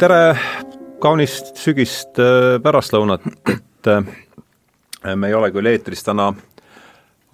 tere 0.00 0.32
kaunist 1.02 1.58
sügist 1.60 2.16
äh, 2.20 2.54
pärastlõunat, 2.64 3.24
et 3.52 3.88
äh, 3.90 4.06
me 5.12 5.28
ei 5.28 5.34
ole 5.36 5.50
küll 5.52 5.68
eetris 5.68 6.00
täna 6.06 6.30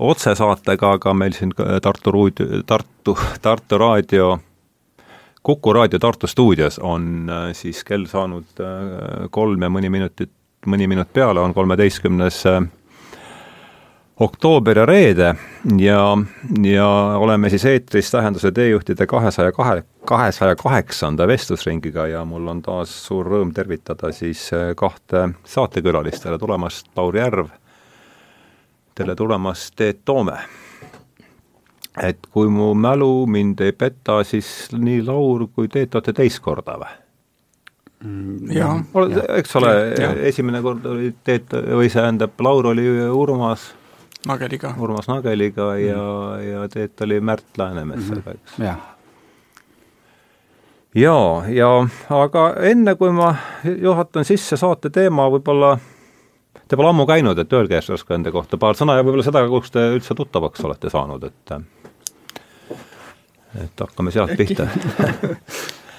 otsesaatega, 0.02 0.96
aga 0.98 1.14
meil 1.14 1.36
siin 1.36 1.52
Tartu 1.54 2.14
ruud-, 2.14 2.42
Tartu, 2.66 3.14
Tartu 3.42 3.78
raadio, 3.78 4.32
Kuku 5.46 5.76
raadio 5.76 6.00
Tartu 6.02 6.26
stuudios 6.26 6.80
on 6.82 7.30
äh, 7.30 7.44
siis 7.54 7.84
kell 7.86 8.08
saanud 8.10 8.64
kolm 9.30 9.62
ja 9.62 9.70
mõni 9.70 9.92
minutit, 9.92 10.34
mõni 10.66 10.90
minut 10.90 11.12
peale, 11.14 11.44
on 11.46 11.54
kolmeteistkümnes 11.54 12.42
oktoober 14.26 14.82
ja 14.82 14.88
reede. 14.90 15.34
Ja, 15.78 16.02
ja 16.66 16.88
oleme 17.20 17.50
siis 17.52 17.64
eetris 17.70 18.10
Tähenduse 18.10 18.50
teejuhtide 18.52 19.06
kahesaja 19.06 19.54
kahe, 19.54 19.84
kahesaja 20.06 20.56
kaheksanda 20.56 21.26
vestlusringiga 21.28 22.06
ja 22.06 22.24
mul 22.24 22.46
on 22.48 22.62
taas 22.62 22.92
suur 23.06 23.26
rõõm 23.26 23.52
tervitada 23.54 24.12
siis 24.14 24.46
äh, 24.54 24.70
kahte 24.78 25.28
saatekülalist, 25.44 26.22
tere 26.22 26.38
tulemast, 26.38 26.90
Lauri 26.96 27.20
Järv, 27.20 27.50
tere 28.94 29.16
tulemast, 29.18 29.74
Teet 29.76 30.04
Toome. 30.04 30.38
et 32.02 32.26
kui 32.30 32.48
mu 32.52 32.74
mälu 32.74 33.26
mind 33.26 33.60
ei 33.64 33.72
peta, 33.72 34.20
siis 34.24 34.68
nii 34.72 35.02
Laur 35.06 35.48
kui 35.48 35.68
Teet 35.68 35.94
olete 35.94 36.12
teist 36.12 36.42
korda 36.44 36.78
või? 36.82 36.94
Mm, 38.04 38.50
jah, 38.52 38.82
eks 39.38 39.56
ole, 39.56 39.72
esimene 40.28 40.62
kord 40.62 40.86
oli 40.86 41.14
Teet 41.24 41.56
või 41.56 41.88
see 41.90 42.02
tähendab, 42.02 42.36
Laur 42.40 42.72
oli 42.74 42.86
Urmas 43.10 43.72
Nageliga. 44.26 44.74
Urmas 44.78 45.08
Nageliga 45.10 45.72
mm. 45.72 45.86
ja, 45.86 46.04
ja 46.52 46.68
Teet 46.68 47.00
oli 47.06 47.20
Märt 47.20 47.58
Läänemetsaga, 47.58 48.36
eks. 48.36 48.60
jah 48.62 48.92
jaa, 50.96 51.44
ja 51.52 51.68
aga 52.16 52.46
enne, 52.70 52.94
kui 52.96 53.12
ma 53.14 53.34
juhatan 53.64 54.24
sisse 54.24 54.56
saate 54.60 54.90
teema, 54.94 55.28
võib-olla 55.32 55.76
te 56.66 56.76
pole 56.76 56.90
ammu 56.90 57.06
käinud, 57.08 57.38
et 57.38 57.52
öelge 57.52 57.80
oska 57.94 58.16
enda 58.16 58.32
kohta 58.34 58.58
paar 58.60 58.78
sõna 58.78 58.96
ja 58.98 59.04
võib-olla 59.04 59.26
seda, 59.26 59.44
kus 59.50 59.70
te 59.74 59.84
üldse 59.94 60.16
tuttavaks 60.18 60.64
olete 60.66 60.90
saanud, 60.92 61.28
et 61.28 61.56
et 63.56 63.80
hakkame 63.80 64.12
sealt 64.12 64.36
pihta. 64.36 64.66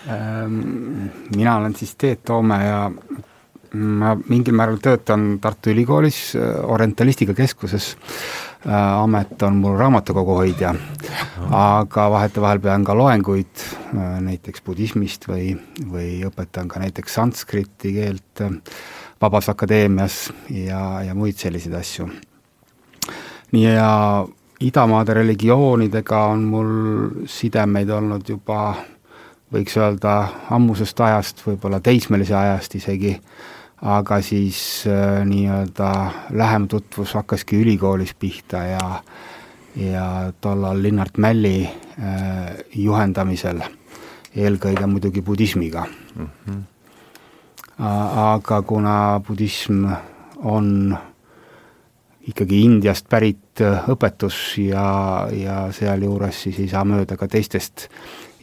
Ehm, 0.08 0.60
mina 1.38 1.58
olen 1.58 1.74
siis 1.76 1.96
Teet 1.98 2.22
Toome 2.26 2.60
ja 2.62 2.82
ma 3.74 4.14
mingil 4.30 4.56
määral 4.56 4.78
töötan 4.84 5.40
Tartu 5.42 5.72
Ülikoolis 5.74 6.36
äh, 6.38 6.54
orientalistika 6.64 7.34
keskuses, 7.38 7.96
amet 8.66 9.42
on 9.42 9.60
mul 9.62 9.78
raamatukogu 9.78 10.36
hoidja, 10.40 10.74
aga 11.52 12.08
vahetevahel 12.12 12.60
pean 12.60 12.84
ka 12.84 12.96
loenguid 12.98 13.64
äh, 13.64 14.18
näiteks 14.22 14.64
budismist 14.66 15.28
või, 15.30 15.54
või 15.92 16.24
õpetan 16.28 16.68
ka 16.68 16.82
näiteks 16.82 17.20
sanskriti 17.20 17.94
keelt 17.94 18.44
Vabas 19.22 19.50
Akadeemias 19.50 20.28
ja, 20.54 21.02
ja 21.04 21.16
muid 21.18 21.38
selliseid 21.38 21.74
asju. 21.74 22.10
nii 23.52 23.64
ja 23.64 24.26
idamaade 24.60 25.14
religioonidega 25.14 26.24
on 26.34 26.44
mul 26.44 26.70
sidemeid 27.30 27.90
olnud 27.90 28.30
juba 28.30 28.76
võiks 29.54 29.78
öelda 29.80 30.18
ammusest 30.52 31.00
ajast, 31.00 31.44
võib-olla 31.46 31.80
teismelise 31.80 32.36
ajast 32.36 32.76
isegi 32.76 33.14
aga 33.82 34.22
siis 34.22 34.84
äh, 34.88 35.26
nii-öelda 35.26 36.12
lähem 36.30 36.68
tutvus 36.68 37.14
hakkaski 37.14 37.62
ülikoolis 37.62 38.14
pihta 38.14 38.64
ja 38.64 39.04
ja 39.78 40.34
tollal 40.42 40.82
Linnart 40.84 41.18
Mälli 41.18 41.70
äh, 41.70 42.56
juhendamisel, 42.76 43.62
eelkõige 44.36 44.88
muidugi 44.88 45.22
budismiga 45.22 45.86
mm. 46.16 46.30
-hmm. 46.48 46.64
aga 48.18 48.62
kuna 48.62 49.22
budism 49.28 49.86
on 50.38 50.98
ikkagi 52.28 52.62
Indiast 52.62 53.06
pärit 53.10 53.62
õpetus 53.88 54.58
ja, 54.58 55.28
ja 55.32 55.72
sealjuures 55.72 56.44
siis 56.44 56.60
ei 56.60 56.68
saa 56.68 56.86
mööda 56.86 57.18
ka 57.18 57.28
teistest 57.28 57.88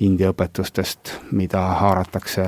India 0.00 0.30
õpetustest, 0.30 1.12
mida 1.30 1.60
haaratakse 1.60 2.46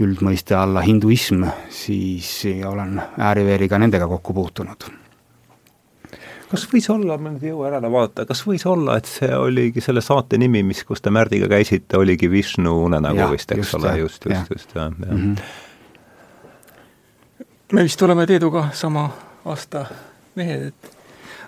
üldmõiste 0.00 0.56
alla 0.56 0.80
hinduism, 0.84 1.44
siis 1.72 2.30
olen 2.66 3.00
ääri-veeri 3.18 3.68
ka 3.68 3.78
nendega 3.78 4.08
kokku 4.08 4.34
puutunud. 4.34 4.84
kas 6.50 6.64
võis 6.72 6.88
olla, 6.90 7.18
ma 7.18 7.30
nüüd 7.30 7.44
ei 7.46 7.52
jõua 7.52 7.68
järele 7.68 7.90
vaadata, 7.92 8.26
kas 8.26 8.40
võis 8.46 8.66
olla, 8.66 8.96
et 8.98 9.06
see 9.06 9.30
oligi 9.36 9.80
selle 9.84 10.02
saate 10.02 10.38
nimi, 10.38 10.62
mis, 10.66 10.84
kus 10.84 11.00
te 11.00 11.10
Märdiga 11.14 11.48
käisite, 11.48 11.96
oligi 11.98 12.30
Vishnu 12.30 12.72
unenägu 12.84 13.30
vist, 13.30 13.52
eks 13.52 13.74
ole, 13.78 13.98
just, 14.00 14.26
just, 14.26 14.50
just, 14.50 14.74
jah, 14.74 14.90
jah 14.90 15.14
mm. 15.14 15.34
-hmm. 15.34 15.36
me 17.72 17.82
vist 17.82 18.02
oleme 18.02 18.26
Teeduga 18.26 18.68
sama 18.72 19.10
aasta 19.44 19.86
mehed, 20.34 20.66
et 20.72 20.96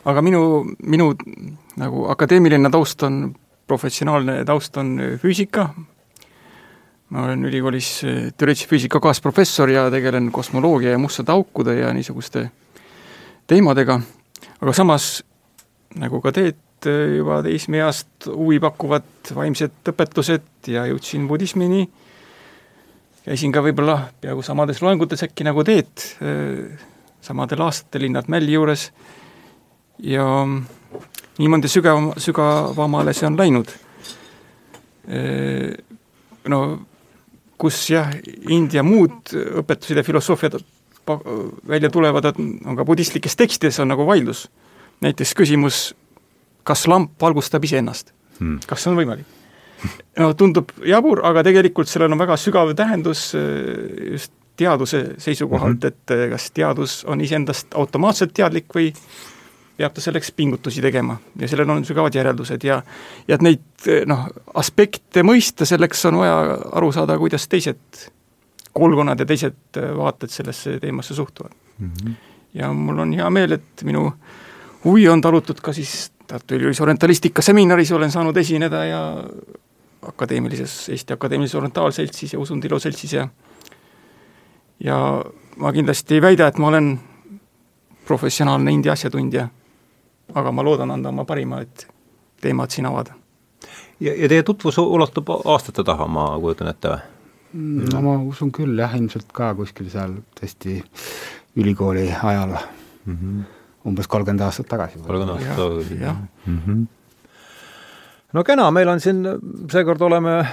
aga 0.04 0.22
minu, 0.22 0.64
minu 0.82 1.14
nagu 1.76 2.06
akadeemiline 2.10 2.70
taust 2.70 3.02
on, 3.02 3.34
professionaalne 3.66 4.44
taust 4.44 4.76
on 4.76 4.98
füüsika, 5.22 5.68
ma 7.12 7.26
olen 7.26 7.44
ülikoolis 7.44 7.88
eh, 8.04 8.18
teoreetilise 8.32 8.68
füüsika 8.70 9.00
kaasprofessor 9.02 9.68
ja 9.68 9.84
tegelen 9.92 10.30
kosmoloogia 10.32 10.94
ja 10.94 11.00
mustade 11.00 11.32
aukude 11.32 11.74
ja 11.76 11.92
niisuguste 11.92 12.46
teemadega, 13.50 13.98
aga 14.60 14.72
samas, 14.76 15.08
nagu 16.00 16.22
ka 16.24 16.32
teed, 16.32 16.60
eh, 16.88 17.18
juba 17.18 17.42
teismeeast 17.44 18.30
huvi 18.32 18.60
pakuvad 18.62 19.34
vaimsed 19.36 19.92
õpetused 19.92 20.70
ja 20.72 20.86
jõudsin 20.88 21.26
budismini, 21.28 21.84
käisin 23.26 23.52
ka 23.52 23.60
võib-olla 23.64 23.98
peaaegu 24.22 24.44
samades 24.46 24.80
loengutes 24.82 25.26
äkki 25.26 25.44
nagu 25.44 25.64
teed, 25.68 26.06
eh, 26.24 26.86
samadel 27.22 27.66
aastatel 27.66 28.06
Linnart 28.06 28.30
Mälli 28.32 28.56
juures. 28.56 28.88
Ja 30.02 30.24
niimoodi 31.38 31.68
sügavam, 31.70 32.08
sügavamale 32.18 33.12
see 33.14 33.26
on 33.28 33.36
läinud. 33.38 33.68
No 36.48 36.58
kus 37.62 37.78
jah, 37.92 38.10
India 38.50 38.82
muud 38.86 39.32
õpetused 39.62 40.00
ja 40.00 40.06
filosoofiad 40.06 40.58
välja 41.68 41.90
tulevad, 41.90 42.28
on 42.38 42.76
ka 42.78 42.86
budistlikes 42.86 43.36
tekstides 43.38 43.80
on 43.82 43.90
nagu 43.90 44.06
vaidlus. 44.06 44.48
näiteks 45.02 45.34
küsimus, 45.34 45.94
kas 46.62 46.86
lamp 46.86 47.16
valgustab 47.20 47.64
iseennast 47.64 48.12
hmm., 48.38 48.60
kas 48.66 48.84
see 48.84 48.92
on 48.92 49.00
võimalik? 49.00 49.26
no 50.18 50.30
tundub 50.38 50.70
jabur, 50.86 51.24
aga 51.26 51.42
tegelikult 51.42 51.90
sellel 51.90 52.14
on 52.14 52.22
väga 52.22 52.36
sügav 52.38 52.70
tähendus 52.78 53.32
äh, 53.34 54.12
just 54.12 54.32
teaduse 54.56 55.14
seisukohalt, 55.22 55.82
mhm. 55.82 55.86
et 55.86 56.14
äh, 56.14 56.28
kas 56.30 56.50
teadus 56.54 57.00
on 57.08 57.20
iseendast 57.24 57.74
automaatselt 57.74 58.34
teadlik 58.36 58.70
või 58.74 58.92
peab 59.76 59.94
ta 59.94 60.04
selleks 60.04 60.32
pingutusi 60.36 60.82
tegema 60.84 61.16
ja 61.40 61.48
sellel 61.48 61.70
on 61.70 61.84
sügavad 61.84 62.14
järeldused 62.14 62.64
ja 62.64 62.82
ja 63.28 63.34
et 63.34 63.44
neid 63.44 63.88
noh, 64.06 64.26
aspekte 64.54 65.24
mõista, 65.26 65.66
selleks 65.68 66.04
on 66.10 66.20
vaja 66.22 66.58
aru 66.78 66.92
saada, 66.92 67.16
kuidas 67.18 67.48
teised 67.48 68.04
koolkonnad 68.72 69.20
ja 69.20 69.26
teised 69.28 69.80
vaated 69.96 70.32
sellesse 70.32 70.78
teemasse 70.80 71.14
suhtuvad 71.14 71.52
mm. 71.78 71.90
-hmm. 71.90 72.14
ja 72.54 72.72
mul 72.72 72.98
on 72.98 73.12
hea 73.12 73.30
meel, 73.30 73.52
et 73.52 73.84
minu 73.84 74.12
huvi 74.84 75.08
on 75.08 75.20
talutud 75.20 75.60
ka 75.60 75.72
siis 75.72 76.12
Tartu 76.26 76.54
Ülikoolis 76.54 76.80
orientalistika 76.80 77.42
seminaris 77.42 77.92
olen 77.92 78.10
saanud 78.10 78.36
esineda 78.36 78.84
ja 78.84 79.24
akadeemilises, 80.02 80.88
Eesti 80.88 81.12
Akadeemilises 81.12 81.54
Orientaalseltsis 81.54 82.32
ja 82.32 82.38
Usundilo 82.38 82.78
Seltsis 82.78 83.12
ja 83.12 83.28
ja 84.84 85.24
ma 85.56 85.72
kindlasti 85.72 86.14
ei 86.14 86.22
väida, 86.22 86.46
et 86.46 86.58
ma 86.58 86.68
olen 86.68 87.00
professionaalne 88.06 88.72
India 88.72 88.92
asjatundja 88.92 89.48
aga 90.34 90.52
ma 90.52 90.64
loodan 90.64 90.90
anda 90.90 91.08
oma 91.08 91.24
parima, 91.24 91.60
et 91.60 91.86
teemat 92.40 92.70
siin 92.70 92.86
avada. 92.86 93.14
ja, 94.00 94.14
ja 94.14 94.28
teie 94.28 94.42
tutvus 94.42 94.78
ulatub 94.78 95.30
aastate 95.44 95.84
taha, 95.84 96.06
ma 96.06 96.28
kujutan 96.40 96.72
ette 96.72 96.88
või? 96.88 97.02
no 97.92 98.02
ma 98.04 98.16
usun 98.24 98.52
küll 98.52 98.78
jah, 98.78 98.94
ilmselt 98.96 99.32
ka 99.36 99.52
kuskil 99.54 99.90
seal 99.92 100.16
tõesti 100.38 100.80
ülikooli 101.56 102.08
ajal 102.22 102.54
mm, 102.56 103.16
-hmm. 103.16 103.44
umbes 103.90 104.08
kolmkümmend 104.08 104.40
aastat 104.40 104.68
tagasi. 104.68 104.98
kolmkümmend 104.98 105.36
aastat 105.36 105.56
tagasi, 105.56 106.00
jah 106.00 106.16
mm. 106.46 106.60
-hmm. 106.66 106.86
no 108.32 108.44
kena, 108.44 108.70
meil 108.70 108.88
on 108.88 109.00
siin, 109.00 109.26
seekord 109.70 110.00
oleme 110.00 110.46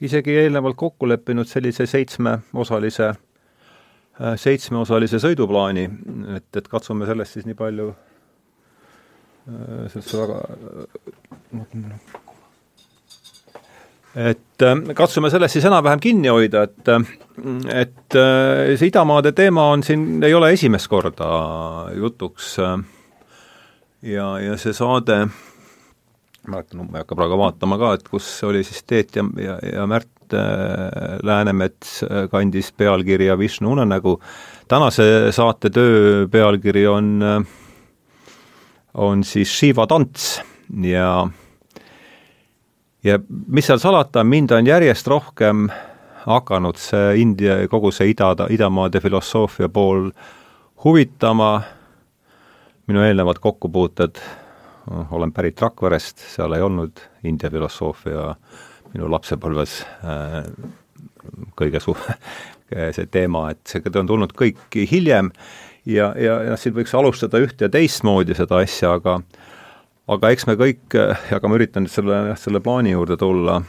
isegi 0.00 0.36
eelnevalt 0.36 0.76
kokku 0.76 1.08
leppinud 1.08 1.46
sellise 1.46 1.86
seitsmeosalise, 1.86 3.12
seitsmeosalise 4.36 5.18
sõiduplaani, 5.20 5.90
et, 6.36 6.56
et 6.56 6.68
katsume 6.68 7.06
sellest 7.06 7.36
siis 7.36 7.46
nii 7.48 7.54
palju 7.54 7.92
Äh, 9.50 9.88
sellesse 9.90 10.18
väga 10.20 10.36
et 14.20 14.62
äh, 14.62 14.82
katsume 14.94 15.30
sellest 15.32 15.56
siis 15.56 15.66
enam-vähem 15.66 16.02
kinni 16.02 16.30
hoida, 16.30 16.62
et 16.68 16.90
et 17.72 18.18
äh, 18.18 18.76
see 18.76 18.90
idamaade 18.92 19.32
teema 19.34 19.70
on 19.72 19.82
siin, 19.86 20.22
ei 20.22 20.34
ole 20.36 20.52
esimest 20.54 20.90
korda 20.92 21.30
jutuks 21.96 22.52
ja, 22.60 24.28
ja 24.44 24.56
see 24.60 24.76
saade, 24.76 25.18
mäletan, 26.46 26.84
ma 26.84 27.00
ei 27.00 27.02
hakka 27.02 27.18
praegu 27.18 27.38
vaatama 27.40 27.78
ka, 27.80 27.94
et 27.98 28.06
kus 28.06 28.28
oli 28.46 28.62
siis 28.66 28.84
Teet 28.86 29.18
ja, 29.18 29.26
ja, 29.40 29.58
ja 29.66 29.86
Märt 29.90 30.08
Läänemets 31.26 32.04
kandis 32.30 32.70
pealkirja 32.70 33.34
Vishnu 33.38 33.72
unenägu, 33.74 34.20
tänase 34.70 35.32
saate 35.34 35.72
töö 35.74 36.28
pealkiri 36.30 36.86
on, 36.86 37.16
on 38.94 39.24
siis 39.24 39.58
Shiva 39.58 39.86
tants. 39.86 40.40
Ja 40.82 41.28
ja 43.04 43.18
mis 43.46 43.66
seal 43.66 43.80
salata, 43.80 44.24
mind 44.24 44.50
on 44.50 44.66
järjest 44.66 45.08
rohkem 45.08 45.68
hakanud 46.26 46.76
see 46.80 47.20
India, 47.22 47.56
kogu 47.68 47.92
see 47.94 48.12
ida, 48.12 48.34
idamaade 48.52 49.00
filosoofia 49.00 49.70
pool 49.72 50.10
huvitama, 50.84 51.62
minu 52.88 53.02
eelnevad 53.04 53.40
kokkupuuted, 53.40 54.20
olen 55.10 55.32
pärit 55.32 55.60
Rakverest, 55.60 56.20
seal 56.34 56.52
ei 56.56 56.64
olnud 56.64 57.00
India 57.24 57.50
filosoofia 57.50 58.34
minu 58.92 59.08
lapsepõlves 59.12 59.80
äh, 60.04 60.44
kõige 61.56 61.80
su-, 61.80 61.96
see 62.96 63.08
teema, 63.12 63.48
et 63.54 63.62
see 63.68 63.96
on 64.00 64.08
tulnud 64.08 64.34
kõik 64.36 64.80
hiljem 64.90 65.32
ja, 65.86 66.14
ja, 66.18 66.40
ja 66.50 66.56
siin 66.60 66.74
võiks 66.76 66.94
alustada 66.96 67.40
üht 67.42 67.60
ja 67.60 67.68
teistmoodi 67.72 68.36
seda 68.38 68.60
asja, 68.64 68.94
aga 68.98 69.20
aga 70.10 70.32
eks 70.34 70.48
me 70.48 70.56
kõik, 70.58 70.96
aga 71.36 71.48
ma 71.48 71.58
üritan 71.58 71.86
nüüd 71.86 71.92
selle, 71.92 72.18
selle 72.40 72.62
plaani 72.64 72.94
juurde 72.94 73.16
tulla, 73.20 73.60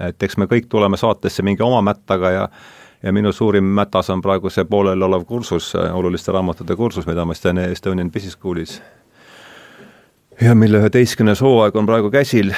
et 0.00 0.22
eks 0.22 0.36
me 0.40 0.48
kõik 0.50 0.68
tuleme 0.70 0.98
saatesse 1.00 1.44
mingi 1.46 1.64
oma 1.66 1.82
mättaga 1.84 2.36
ja 2.36 2.44
ja 3.00 3.12
minu 3.16 3.32
suurim 3.32 3.64
mätas 3.64 4.10
on 4.12 4.20
praegu 4.20 4.50
see 4.52 4.66
pooleliolev 4.68 5.22
kursus, 5.24 5.72
oluliste 5.74 6.34
raamatute 6.36 6.76
kursus, 6.76 7.06
mida 7.08 7.24
ma 7.24 7.32
teen 7.32 7.58
Estonian 7.62 8.10
Business 8.12 8.36
Schoolis. 8.36 8.82
ja 10.40 10.54
mille 10.54 10.78
üheteistkümnes 10.78 11.40
hooaeg 11.40 11.76
on 11.76 11.86
praegu 11.88 12.10
käsil, 12.10 12.52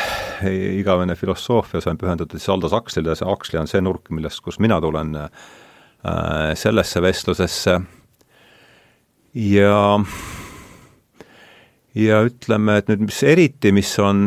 igavene 0.81 1.15
filosoofia, 1.15 1.81
see 1.81 1.95
on 1.95 1.99
pühendatud 1.99 2.39
siis 2.39 2.51
Aldous 2.51 2.75
Huxley'le, 2.75 3.15
see 3.15 3.29
Huxley 3.29 3.61
on 3.61 3.71
see 3.71 3.81
nurk, 3.81 4.11
millest, 4.11 4.43
kust 4.43 4.59
mina 4.59 4.81
tulen 4.81 5.15
äh, 5.15 5.31
sellesse 6.59 7.03
vestlusesse 7.03 7.79
ja 9.35 10.01
ja 11.95 12.23
ütleme, 12.25 12.79
et 12.81 12.89
nüüd 12.89 13.07
mis 13.07 13.23
eriti, 13.27 13.73
mis 13.73 13.93
on, 14.01 14.27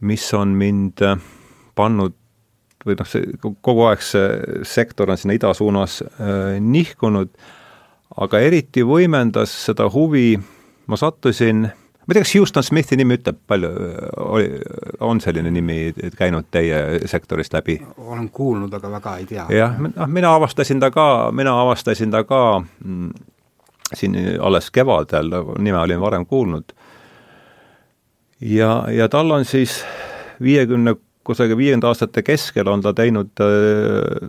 mis 0.00 0.26
on 0.36 0.54
mind 0.58 1.04
äh, 1.04 1.20
pannud 1.78 2.16
või 2.86 2.96
noh, 2.98 3.08
see 3.08 3.32
kogu 3.42 3.88
aeg 3.88 4.04
see 4.04 4.62
sektor 4.68 5.10
on 5.10 5.18
sinna 5.20 5.36
ida 5.36 5.50
suunas 5.56 6.00
äh, 6.04 6.56
nihkunud, 6.60 7.32
aga 8.22 8.40
eriti 8.44 8.84
võimendas 8.86 9.52
seda 9.66 9.88
huvi, 9.92 10.38
ma 10.88 10.96
sattusin, 11.00 11.66
ma 11.68 12.12
ei 12.12 12.18
tea, 12.18 12.24
kas 12.24 12.34
Houston 12.36 12.64
Smithi 12.64 12.96
nimi 13.00 13.18
ütleb 13.18 13.40
palju, 13.50 13.72
oli, 14.28 14.52
on 15.04 15.20
selline 15.20 15.52
nimi 15.52 15.80
käinud 16.16 16.48
teie 16.54 17.00
sektorist 17.10 17.56
läbi? 17.56 17.80
olen 17.98 18.30
kuulnud, 18.32 18.72
aga 18.78 18.92
väga 18.98 19.16
ei 19.20 19.26
tea. 19.32 19.48
jah, 19.52 19.80
noh, 19.80 20.06
mina 20.06 20.36
avastasin 20.38 20.80
ta 20.80 20.92
ka, 20.94 21.08
mina 21.32 21.56
avastasin 21.64 22.14
ta 22.14 22.24
ka 22.28 22.44
mm, 22.60 23.34
siin 23.94 24.16
alles 24.40 24.70
kevadel, 24.70 25.32
nime 25.58 25.78
olin 25.78 26.00
varem 26.00 26.26
kuulnud. 26.26 26.72
ja, 28.40 28.84
ja 28.92 29.08
tal 29.08 29.30
on 29.30 29.44
siis 29.44 29.84
viiekümne, 30.42 30.94
kusagil 31.24 31.56
viiekümnenda 31.56 31.88
aastate 31.88 32.22
keskel 32.22 32.68
on 32.68 32.82
ta 32.82 32.92
teinud 32.94 33.30
äh, 33.42 34.28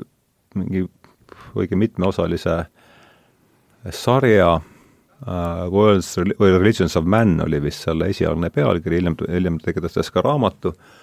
mingi 0.55 0.85
õige 1.55 1.75
mitmeosalise 1.75 2.63
sarja 3.91 4.53
äh, 4.55 5.67
World's 5.69 6.15
või 6.39 6.55
Religions 6.57 6.97
of 6.97 7.05
Man 7.05 7.39
oli 7.45 7.61
vist 7.61 7.85
selle 7.85 8.09
esialgne 8.09 8.49
pealkiri, 8.49 9.01
hiljem, 9.01 9.19
hiljem 9.27 9.59
tegi 9.63 9.81
ta 9.81 9.91
sellest 9.91 10.15
ka 10.15 10.25
raamatu 10.25 10.73
äh,, 10.73 10.98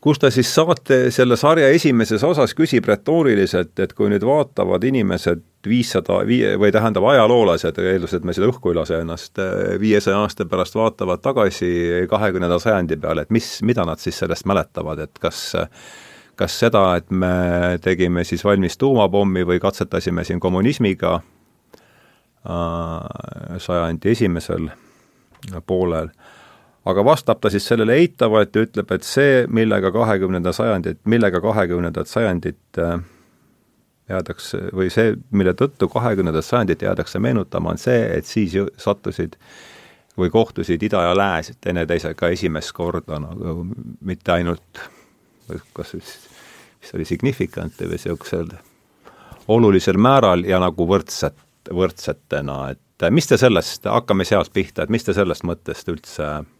kus 0.00 0.18
ta 0.22 0.30
siis 0.30 0.50
saate, 0.54 1.10
selle 1.14 1.36
sarja 1.36 1.68
esimeses 1.74 2.22
osas 2.24 2.54
küsib 2.56 2.86
retooriliselt, 2.88 3.74
et 3.82 3.92
kui 3.98 4.10
nüüd 4.12 4.24
vaatavad 4.26 4.84
inimesed 4.86 5.42
viissada, 5.68 6.20
viie, 6.26 6.54
või 6.60 6.70
tähendab, 6.72 7.04
ajaloolased, 7.10 7.78
eeldusel, 7.82 8.20
et 8.20 8.28
me 8.28 8.34
seda 8.36 8.48
õhku 8.52 8.70
ei 8.70 8.78
lase 8.78 9.00
ennast, 9.02 9.40
viiesaja 9.80 10.20
aasta 10.22 10.46
pärast 10.48 10.78
vaatavad 10.78 11.22
tagasi 11.24 11.70
kahekümnenda 12.10 12.60
sajandi 12.62 12.96
peale, 13.02 13.26
et 13.26 13.34
mis, 13.34 13.58
mida 13.66 13.84
nad 13.88 13.98
siis 14.02 14.18
sellest 14.22 14.46
mäletavad, 14.48 15.02
et 15.08 15.18
kas 15.22 15.48
kas 16.38 16.54
seda, 16.60 16.82
et 17.00 17.10
me 17.10 17.78
tegime 17.82 18.22
siis 18.22 18.44
valmis 18.46 18.78
tuumapommi 18.78 19.42
või 19.46 19.58
katsetasime 19.58 20.22
siin 20.24 20.38
kommunismiga 20.40 21.16
äh, 21.18 21.22
sajandi 23.58 24.12
esimesel 24.14 24.68
poolel 25.66 26.08
aga 26.88 27.04
vastab 27.04 27.40
ta 27.40 27.50
siis 27.52 27.66
sellele 27.68 27.98
eitavalt 28.00 28.56
ja 28.56 28.64
ütleb, 28.64 28.92
et 28.96 29.06
see, 29.06 29.44
millega 29.52 29.90
kahekümnenda 29.92 30.52
sajandit, 30.56 31.00
millega 31.04 31.40
kahekümnendat 31.44 32.08
sajandit 32.08 32.80
äh, 32.80 33.00
jäädakse 34.08 34.62
või 34.76 34.88
see, 34.92 35.12
mille 35.30 35.52
tõttu 35.58 35.90
kahekümnendat 35.92 36.46
sajandit 36.46 36.82
jäädakse 36.86 37.20
meenutama, 37.20 37.74
on 37.74 37.82
see, 37.82 38.00
et 38.16 38.28
siis 38.28 38.56
ju 38.56 38.68
sattusid 38.80 39.36
või 40.18 40.32
kohtusid 40.34 40.82
ida 40.82 41.04
ja 41.10 41.16
lääs 41.16 41.52
teineteisega 41.60 42.32
esimest 42.34 42.72
korda 42.74 43.20
nagu 43.22 43.66
mitte 44.00 44.32
ainult 44.34 44.80
kas 45.76 45.92
siis, 45.94 46.16
mis 46.80 46.94
oli 46.96 47.06
significant 47.08 47.78
või 47.80 47.94
niisugusel 47.94 48.50
olulisel 49.48 49.96
määral 50.00 50.44
ja 50.48 50.58
nagu 50.60 50.88
võrdset, 50.88 51.36
võrdsetena, 51.72 52.60
et 52.72 53.10
mis 53.14 53.28
te 53.28 53.38
sellest, 53.40 53.86
hakkame 53.88 54.26
sealt 54.28 54.52
pihta, 54.52 54.84
et 54.84 54.92
mis 54.92 55.04
te 55.04 55.14
sellest 55.16 55.46
mõttest 55.48 55.88
üldse 55.92 56.28
mis 56.42 56.57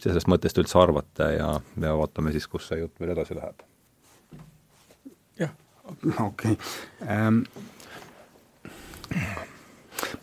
te 0.00 0.10
sellest 0.10 0.28
mõttest 0.30 0.58
üldse 0.60 0.78
arvate 0.80 1.30
ja, 1.36 1.52
ja 1.82 1.94
vaatame 1.98 2.34
siis, 2.34 2.46
kus 2.50 2.68
see 2.70 2.80
jutt 2.82 3.00
veel 3.00 3.14
edasi 3.16 3.36
läheb. 3.38 3.64
jah, 5.40 5.54
okei 6.20 6.56
okay. 6.56 6.56
ähm,. 7.08 7.44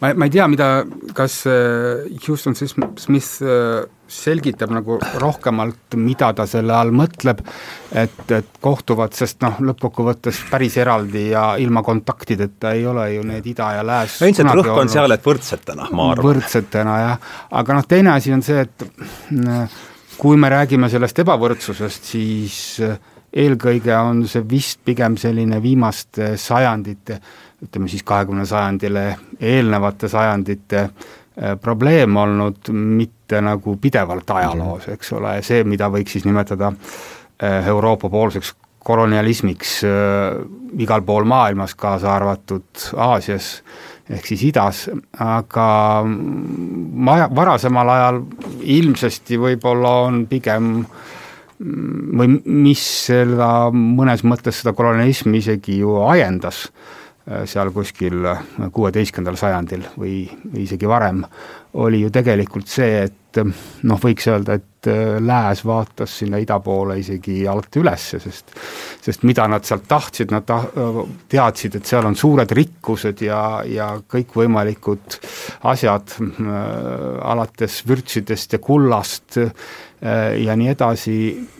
Ma, 0.01 0.13
ma 0.13 0.27
ei 0.27 0.33
tea, 0.33 0.47
mida, 0.51 0.69
kas 1.15 1.43
äh, 1.49 2.05
Houston 2.27 2.55
Smith 2.55 3.43
äh, 3.43 3.83
selgitab 4.13 4.73
nagu 4.73 4.99
rohkemalt, 5.21 5.95
mida 5.97 6.31
ta 6.37 6.45
selle 6.49 6.75
all 6.77 6.91
mõtleb, 6.95 7.39
et, 7.97 8.19
et 8.35 8.59
kohtuvad, 8.63 9.15
sest 9.17 9.41
noh, 9.45 9.57
lõppkokkuvõttes 9.71 10.43
päris 10.51 10.77
eraldi 10.81 11.29
ja 11.31 11.53
ilma 11.61 11.83
kontaktideta 11.85 12.75
ei 12.77 12.85
ole 12.89 13.07
ju 13.15 13.23
need 13.27 13.47
ida 13.53 13.71
ja 13.79 13.87
lääs 13.87 14.19
ilmselt 14.21 14.53
rõhk 14.59 14.83
on 14.83 14.91
seal, 14.91 15.15
et 15.15 15.25
võrdsetena, 15.25 15.89
ma 15.95 16.11
arvan. 16.13 16.27
võrdsetena 16.29 16.99
jah, 17.01 17.31
aga 17.61 17.79
noh, 17.79 17.87
teine 17.89 18.13
asi 18.13 18.35
on 18.35 18.45
see, 18.45 18.67
et 18.67 18.85
mm, 18.85 19.65
kui 20.19 20.37
me 20.37 20.51
räägime 20.53 20.91
sellest 20.93 21.23
ebavõrdsusest, 21.23 22.13
siis 22.13 22.59
äh, 22.85 22.99
eelkõige 23.33 23.95
on 23.97 24.23
see 24.29 24.43
vist 24.49 24.83
pigem 24.85 25.17
selline 25.17 25.59
viimaste 25.63 26.35
sajandite, 26.39 27.19
ütleme 27.63 27.89
siis 27.91 28.03
kahekümne 28.03 28.45
sajandile 28.45 29.05
eelnevate 29.39 30.09
sajandite 30.11 30.81
äh, 30.83 31.55
probleem 31.61 32.17
olnud, 32.17 32.69
mitte 32.73 33.41
nagu 33.41 33.77
pidevalt 33.81 34.29
ajaloos, 34.35 34.89
eks 34.93 35.13
ole, 35.17 35.37
see, 35.45 35.63
mida 35.67 35.89
võiks 35.93 36.17
siis 36.17 36.27
nimetada 36.27 36.73
eh, 36.73 37.67
Euroopa-poolseks 37.73 38.53
kolonialismiks 38.83 39.79
äh, 39.87 40.43
igal 40.83 41.03
pool 41.07 41.25
maailmas, 41.29 41.75
kaasa 41.79 42.11
arvatud 42.17 42.87
Aasias 42.99 43.55
ehk 44.11 44.27
siis 44.27 44.43
idas, 44.49 44.83
aga 45.23 45.67
maja, 46.03 47.29
varasemal 47.31 47.91
ajal 47.93 48.19
ilmsesti 48.75 49.39
võib-olla 49.39 49.93
on 50.09 50.25
pigem 50.27 50.73
või 51.63 52.41
mis 52.43 52.83
seda, 53.05 53.69
mõnes 53.71 54.25
mõttes 54.27 54.59
seda 54.59 54.73
kolonialismi 54.75 55.39
isegi 55.39 55.77
ju 55.79 55.95
ajendas, 56.03 56.65
seal 57.47 57.69
kuskil 57.71 58.25
kuueteistkümnendal 58.75 59.37
sajandil 59.39 59.85
või, 59.95 60.25
isegi 60.59 60.89
varem, 60.91 61.21
oli 61.79 62.01
ju 62.01 62.09
tegelikult 62.11 62.67
see, 62.67 63.05
et 63.05 63.19
et 63.33 63.87
noh, 63.87 63.99
võiks 64.01 64.27
öelda, 64.29 64.57
et 64.59 64.89
äh, 64.91 65.17
lääs 65.23 65.63
vaatas 65.65 66.17
sinna 66.21 66.39
ida 66.41 66.59
poole 66.63 66.99
isegi 67.01 67.43
alati 67.49 67.81
ülesse, 67.81 68.19
sest 68.21 68.53
sest 69.03 69.25
mida 69.27 69.43
nad 69.51 69.65
sealt 69.67 69.83
tahtsid, 69.89 70.31
nad 70.31 70.45
ta-, 70.47 70.61
teadsid, 71.31 71.75
et 71.75 71.89
seal 71.89 72.05
on 72.07 72.15
suured 72.15 72.51
rikkused 72.55 73.23
ja, 73.25 73.41
ja 73.67 73.89
kõikvõimalikud 73.99 75.17
asjad 75.71 76.15
äh,, 76.21 76.37
alates 77.33 77.81
vürtsidest 77.89 78.55
ja 78.55 78.61
kullast 78.63 79.41
äh, 79.41 79.51
ja 80.43 80.55
nii 80.55 80.67
edasi, 80.67 81.17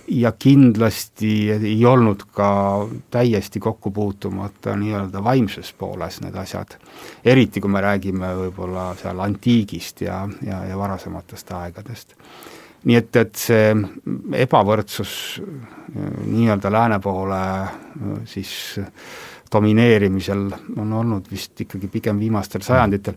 ja 0.08 0.34
kindlasti 0.36 1.52
ei 1.52 1.86
olnud 1.86 2.26
ka 2.36 2.48
täiesti 3.12 3.60
kokku 3.60 3.92
puutumata 3.92 4.76
nii-öelda 4.76 5.24
vaimses 5.24 5.74
pooles 5.74 6.20
need 6.22 6.36
asjad. 6.36 6.76
eriti, 7.26 7.62
kui 7.62 7.72
me 7.72 7.82
räägime 7.82 8.34
võib-olla 8.36 8.90
seal 9.00 9.20
antiigist 9.24 10.02
ja, 10.02 10.28
ja, 10.46 10.66
ja 10.66 10.78
varasematest 10.78 11.52
aegadest. 11.52 12.16
nii 12.84 13.00
et, 13.00 13.16
et 13.16 13.36
see 13.36 13.72
ebavõrdsus 14.44 15.16
nii-öelda 16.26 16.72
lääne 16.72 17.00
poole 17.00 17.40
siis 18.26 18.76
domineerimisel 19.54 20.50
on 20.78 20.94
olnud 20.94 21.32
vist 21.32 21.62
ikkagi 21.62 21.88
pigem 21.88 22.20
viimastel 22.20 22.62
sajanditel. 22.62 23.14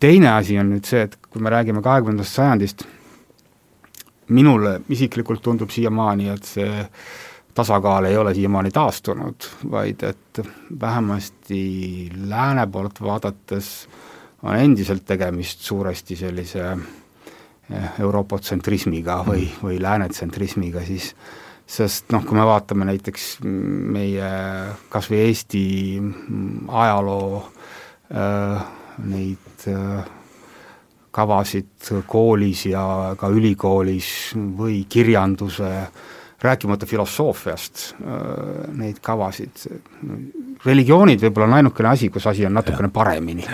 teine 0.00 0.30
asi 0.30 0.58
on 0.58 0.74
nüüd 0.74 0.84
see, 0.84 1.06
et 1.06 1.16
kui 1.30 1.42
me 1.42 1.50
räägime 1.50 1.82
kahekümnendast 1.82 2.34
sajandist, 2.34 2.86
minule 4.28 4.80
isiklikult 4.88 5.42
tundub 5.42 5.70
siiamaani, 5.70 6.28
et 6.32 6.44
see 6.44 6.84
tasakaal 7.56 8.08
ei 8.08 8.16
ole 8.16 8.34
siiamaani 8.34 8.70
taastunud, 8.74 9.48
vaid 9.70 10.02
et 10.04 10.42
vähemasti 10.80 11.62
lääne 12.28 12.66
poolt 12.66 13.00
vaadates 13.02 13.88
on 14.42 14.56
endiselt 14.56 15.04
tegemist 15.06 15.64
suuresti 15.64 16.16
sellise 16.16 16.66
eh, 16.72 17.88
Euroopa-tsentrismiga 18.00 19.22
või, 19.26 19.48
või 19.62 19.80
läänetsentrismiga, 19.82 20.84
siis 20.84 21.14
sest 21.66 22.12
noh, 22.14 22.22
kui 22.26 22.38
me 22.38 22.44
vaatame 22.46 22.86
näiteks 22.86 23.38
meie 23.42 24.28
kas 24.92 25.08
või 25.10 25.24
Eesti 25.26 25.64
ajaloo 26.68 27.40
äh, 27.42 28.68
neid 29.02 29.66
äh, 29.72 30.06
kavasid 31.16 31.90
koolis 32.06 32.66
ja 32.68 33.14
ka 33.18 33.30
ülikoolis 33.32 34.10
või 34.36 34.82
kirjanduse 34.88 35.70
rääkimata 36.42 36.86
filosoofiast, 36.86 37.94
äh, 37.94 38.68
neid 38.76 39.00
kavasid, 39.02 39.64
religioonid 40.66 41.22
võib-olla 41.24 41.48
on 41.48 41.56
ainukene 41.60 41.94
asi, 41.94 42.10
kus 42.12 42.26
asi 42.28 42.44
on 42.46 42.54
natukene 42.58 42.92
paremini. 42.92 43.46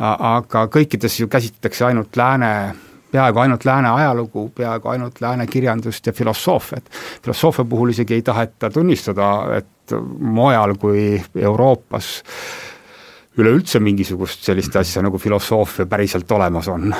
aga 0.00 0.66
kõikides 0.72 1.20
ju 1.20 1.28
käsitletakse 1.28 1.84
ainult 1.84 2.16
lääne 2.16 2.50
peaaegu 3.14 3.38
ainult 3.38 3.64
lääne 3.64 3.90
ajalugu, 3.90 4.48
peaaegu 4.56 4.88
ainult 4.88 5.20
lääne 5.20 5.46
kirjandust 5.46 6.06
ja 6.06 6.12
filosoofiat. 6.12 6.90
filosoofia 7.22 7.64
puhul 7.64 7.88
isegi 7.88 8.14
ei 8.14 8.22
taheta 8.22 8.70
tunnistada, 8.70 9.28
et 9.56 9.96
mujal 10.18 10.74
kui 10.80 11.22
Euroopas 11.36 12.22
üleüldse 13.38 13.80
mingisugust 13.82 14.44
sellist 14.46 14.76
asja 14.78 15.02
nagu 15.02 15.18
filosoofia 15.18 15.86
päriselt 15.90 16.30
olemas 16.32 16.68
on. 16.70 16.92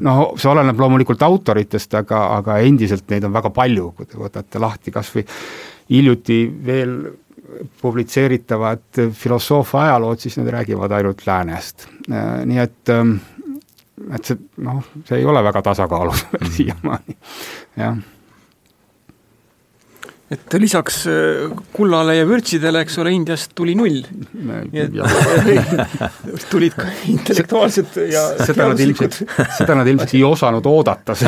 No 0.00 0.14
see 0.40 0.50
oleneb 0.50 0.78
loomulikult 0.80 1.22
autoritest, 1.26 1.94
aga, 2.00 2.22
aga 2.38 2.60
endiselt 2.64 3.10
neid 3.12 3.26
on 3.28 3.34
väga 3.34 3.52
palju, 3.54 3.90
kui 3.96 4.08
te 4.08 4.20
võtate 4.20 4.62
lahti 4.62 4.94
kas 4.94 5.12
või 5.16 5.26
hiljuti 5.90 6.38
veel 6.66 6.94
publitseeritavad 7.82 9.02
filosoofia 9.16 9.88
ajalood, 9.88 10.22
siis 10.22 10.38
need 10.38 10.52
räägivad 10.54 10.94
ainult 10.96 11.26
läänest. 11.26 11.88
Nii 12.08 12.62
et 12.62 12.94
ähm, 12.94 13.18
et 14.14 14.30
see 14.30 14.38
noh, 14.64 14.80
see 15.04 15.20
ei 15.20 15.28
ole 15.28 15.42
väga 15.44 15.60
tasakaalus 15.66 16.24
veel 16.30 16.44
mm. 16.46 16.54
siiamaani, 16.56 17.18
jah 17.76 18.00
et 20.30 20.54
lisaks 20.62 21.00
äh, 21.10 21.50
kullale 21.74 22.14
ja 22.18 22.26
vürtsidele, 22.28 22.84
eks 22.84 22.98
ole, 23.02 23.10
Indiast 23.16 23.50
tuli 23.58 23.74
null. 23.78 23.98
tulid 26.52 26.74
ka 26.78 26.86
intellektuaalsed 27.10 27.98
ja 28.12 28.22
seda 28.44 28.62
nad 28.70 28.78
ilmselt, 28.86 29.14
seda 29.58 29.72
nad 29.80 29.86
ilmselt 29.90 30.12
ei 30.14 30.22
osanud 30.26 30.64
oodata 30.70 31.12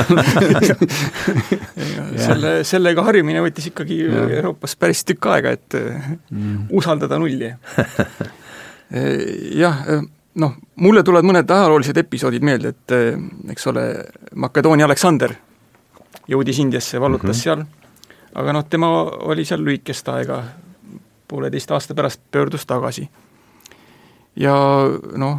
selle, 2.27 2.51
sellega 2.69 3.01
harimine 3.11 3.41
võttis 3.45 3.67
ikkagi 3.73 3.97
ja. 4.07 4.11
Euroopas 4.41 4.73
päris 4.79 5.01
tükk 5.09 5.25
aega, 5.35 5.49
et 5.59 5.71
mm. 5.79 6.59
usaldada 6.79 7.15
nulli. 7.23 7.49
jah 9.63 9.77
noh, 10.41 10.55
mulle 10.81 11.03
tulevad 11.05 11.27
mõned 11.29 11.51
ajaloolised 11.51 11.99
episoodid 12.03 12.43
meelde, 12.47 12.69
et 12.73 12.89
eh, 12.97 13.13
eks 13.53 13.67
ole, 13.73 13.83
Makedoonia 14.41 14.87
Aleksander 14.89 15.33
jõudis 16.31 16.59
Indiasse, 16.63 17.01
vallutas 17.01 17.29
mm 17.29 17.33
-hmm. 17.33 17.43
seal, 17.43 17.61
aga 18.35 18.53
noh, 18.53 18.65
tema 18.69 18.91
oli 19.29 19.45
seal 19.45 19.65
lühikest 19.65 20.09
aega, 20.09 20.43
pooleteist 21.29 21.71
aasta 21.71 21.95
pärast 21.95 22.21
pöördus 22.31 22.67
tagasi. 22.67 23.09
ja 24.37 24.55
noh, 25.17 25.39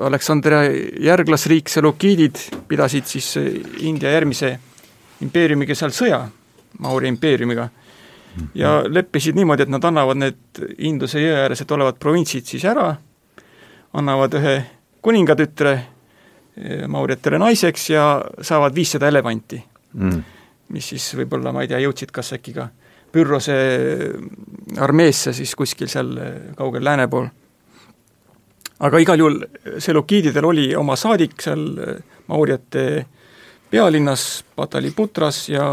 Aleksandria 0.00 0.64
järglasriik, 1.00 1.68
Selukiidid 1.68 2.38
pidasid 2.68 3.06
siis 3.06 3.36
India 3.78 4.10
järgmise 4.10 4.58
impeeriumiga 5.20 5.74
seal 5.74 5.92
sõja, 5.94 6.24
Mauri 6.78 7.08
impeeriumiga, 7.08 7.68
ja 8.54 8.80
mhm. 8.80 8.94
leppisid 8.94 9.36
niimoodi, 9.36 9.62
et 9.62 9.72
nad 9.72 9.84
annavad 9.84 10.18
need 10.18 10.64
Induse 10.78 11.20
jõe 11.22 11.38
ääresed 11.44 11.70
olevad 11.70 11.98
provintsid 12.00 12.46
siis 12.46 12.64
ära 12.64 12.94
annavad 13.92 14.34
ühe 14.38 14.54
kuningatütre 15.02 15.72
eh, 15.74 16.84
Maurjatele 16.88 17.40
naiseks 17.40 17.88
ja 17.90 18.04
saavad 18.40 18.74
viissada 18.74 19.08
elevanti 19.08 19.60
mm.. 19.92 20.20
Mis 20.70 20.92
siis 20.92 21.10
võib-olla, 21.18 21.52
ma 21.54 21.64
ei 21.64 21.70
tea, 21.70 21.80
jõudsid 21.84 22.12
kas 22.14 22.34
äkki 22.36 22.54
ka 22.56 22.68
Pyrrhose 23.10 23.54
armeesse 24.78 25.32
siis 25.34 25.54
kuskil 25.58 25.90
seal 25.90 26.12
eh, 26.22 26.34
kaugel 26.58 26.84
lääne 26.86 27.08
pool. 27.10 27.26
aga 28.86 28.98
igal 29.02 29.18
juhul 29.18 29.40
Selukiididel 29.78 30.46
oli 30.46 30.68
oma 30.76 30.96
saadik 30.96 31.40
seal 31.42 31.64
eh, 31.78 31.96
Maurjate 32.30 33.06
pealinnas 33.70 34.44
Pataliputras 34.56 35.48
ja 35.48 35.64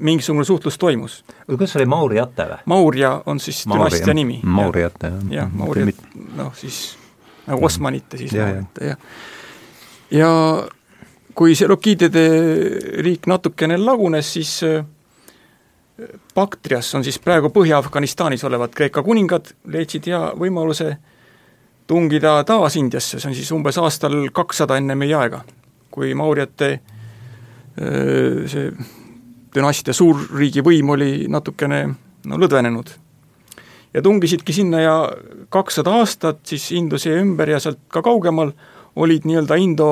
mingisugune 0.00 0.44
suhtlus 0.44 0.78
toimus. 0.78 1.24
kuidas 1.46 1.76
oli 1.76 1.86
Maurjate 1.86 2.48
või? 2.50 2.58
Maurja 2.66 3.22
on 3.26 3.40
siis 3.40 3.64
dünastia 3.64 4.14
nimi. 4.14 4.40
Maurjate, 4.42 5.06
jah. 5.06 5.32
jah, 5.40 5.52
Maurjat, 5.52 6.04
noh 6.36 6.52
siis 6.56 6.98
nagu 7.46 7.64
Osmanite 7.64 8.20
siis 8.20 8.32
ja, 8.32 8.48
ja. 8.48 8.64
ja 8.80 8.96
ja 10.10 10.30
kui 11.34 11.54
Selokiidide 11.58 12.24
riik 13.02 13.26
natukene 13.30 13.78
lagunes, 13.80 14.32
siis 14.36 14.62
äh, 14.66 14.84
Baktrias 16.34 16.94
on 16.94 17.04
siis 17.06 17.18
praegu 17.22 17.50
Põhja-Afganistanis 17.54 18.44
olevad 18.46 18.74
Kreeka 18.74 19.02
kuningad, 19.02 19.52
leidsid 19.70 20.08
hea 20.10 20.22
võimaluse 20.38 20.96
tungida 21.86 22.38
taas 22.48 22.76
Indiasse, 22.80 23.20
see 23.20 23.30
on 23.30 23.36
siis 23.36 23.52
umbes 23.54 23.78
aastal 23.78 24.16
kakssada 24.34 24.78
enne 24.80 24.96
meie 24.98 25.14
aega, 25.18 25.44
kui 25.94 26.14
Maurjate 26.18 26.72
äh, 26.74 28.44
see 28.50 28.70
dünastia 29.54 29.94
suurriigi 29.94 30.64
võim 30.66 30.90
oli 30.96 31.26
natukene 31.30 31.84
no 32.26 32.38
lõdvenenud. 32.40 32.90
Ja 33.94 34.02
tungisidki 34.02 34.52
sinna 34.52 34.80
ja 34.82 34.94
kakssada 35.54 35.92
aastat 36.00 36.42
siis 36.50 36.72
Induse 36.74 37.12
ümber 37.20 37.52
ja 37.52 37.60
sealt 37.62 37.78
ka 37.88 38.02
kaugemal 38.02 38.50
olid 38.98 39.26
nii-öelda 39.28 39.58
Indo, 39.62 39.90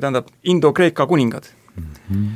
tähendab, 0.00 0.32
Indo-Kreeka 0.44 1.06
kuningad 1.06 1.50
mm. 1.76 1.84
-hmm 2.10 2.32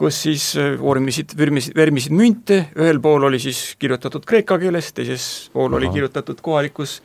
kus 0.00 0.22
siis 0.22 0.44
äh, 0.56 0.78
vormisid, 0.80 1.34
vermisid, 1.36 1.74
vermisid 1.76 2.14
münte, 2.16 2.62
ühel 2.80 3.00
pool 3.04 3.26
oli 3.28 3.38
siis 3.42 3.76
kirjutatud 3.78 4.24
kreeka 4.24 4.56
keeles, 4.58 4.92
teises 4.96 5.50
pool 5.52 5.68
Aha. 5.68 5.76
oli 5.76 5.90
kirjutatud 5.92 6.40
kohalikus 6.40 7.02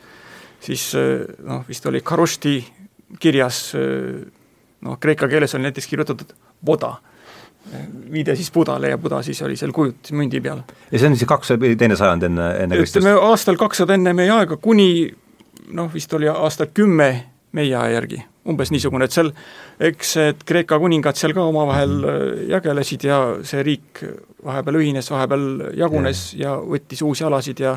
siis 0.64 0.94
äh, 0.96 1.26
noh, 1.44 1.66
vist 1.68 1.86
oli 1.92 2.02
Karushti 2.02 2.56
kirjas, 3.20 3.74
äh, 3.76 4.24
noh, 4.88 4.96
kreeka 5.00 5.28
keeles 5.28 5.58
oli 5.58 5.68
näiteks 5.68 5.92
kirjutatud 5.92 6.32
voda 6.66 6.96
viide 8.12 8.36
siis 8.38 8.52
Budale 8.54 8.90
ja 8.90 8.98
Buda 8.98 9.24
siis 9.26 9.42
oli 9.42 9.56
seal 9.58 9.72
kujut 9.74 10.12
mündi 10.14 10.42
peal. 10.42 10.60
ja 10.92 11.00
see 11.00 11.10
on 11.10 11.16
siis 11.18 11.28
kaks 11.28 11.56
või 11.58 11.74
teine 11.78 11.98
sajand 11.98 12.28
enne, 12.28 12.50
enne 12.62 12.78
Kristust? 12.78 13.02
ütleme 13.02 13.18
aastal 13.32 13.58
kakssada 13.58 13.98
enne 13.98 14.14
meie 14.14 14.32
aega, 14.32 14.58
kuni 14.62 15.10
noh, 15.74 15.90
vist 15.94 16.14
oli 16.14 16.30
aasta 16.30 16.68
kümme 16.68 17.10
meie 17.56 17.76
aja 17.76 17.96
järgi, 17.96 18.20
umbes 18.52 18.72
niisugune, 18.74 19.08
et 19.08 19.16
seal 19.16 19.32
eks 19.80 20.16
et 20.24 20.44
Kreeka 20.48 20.80
kuningad 20.80 21.18
seal 21.20 21.34
ka 21.36 21.44
omavahel 21.50 21.96
äh, 22.04 22.24
jagelesid 22.54 23.08
ja 23.08 23.20
see 23.44 23.64
riik 23.66 24.04
vahepeal 24.46 24.80
ühines, 24.80 25.10
vahepeal 25.12 25.48
jagunes 25.76 26.30
ja, 26.36 26.54
ja 26.54 26.56
võttis 26.62 27.04
uusi 27.04 27.26
alasid 27.28 27.64
ja 27.66 27.76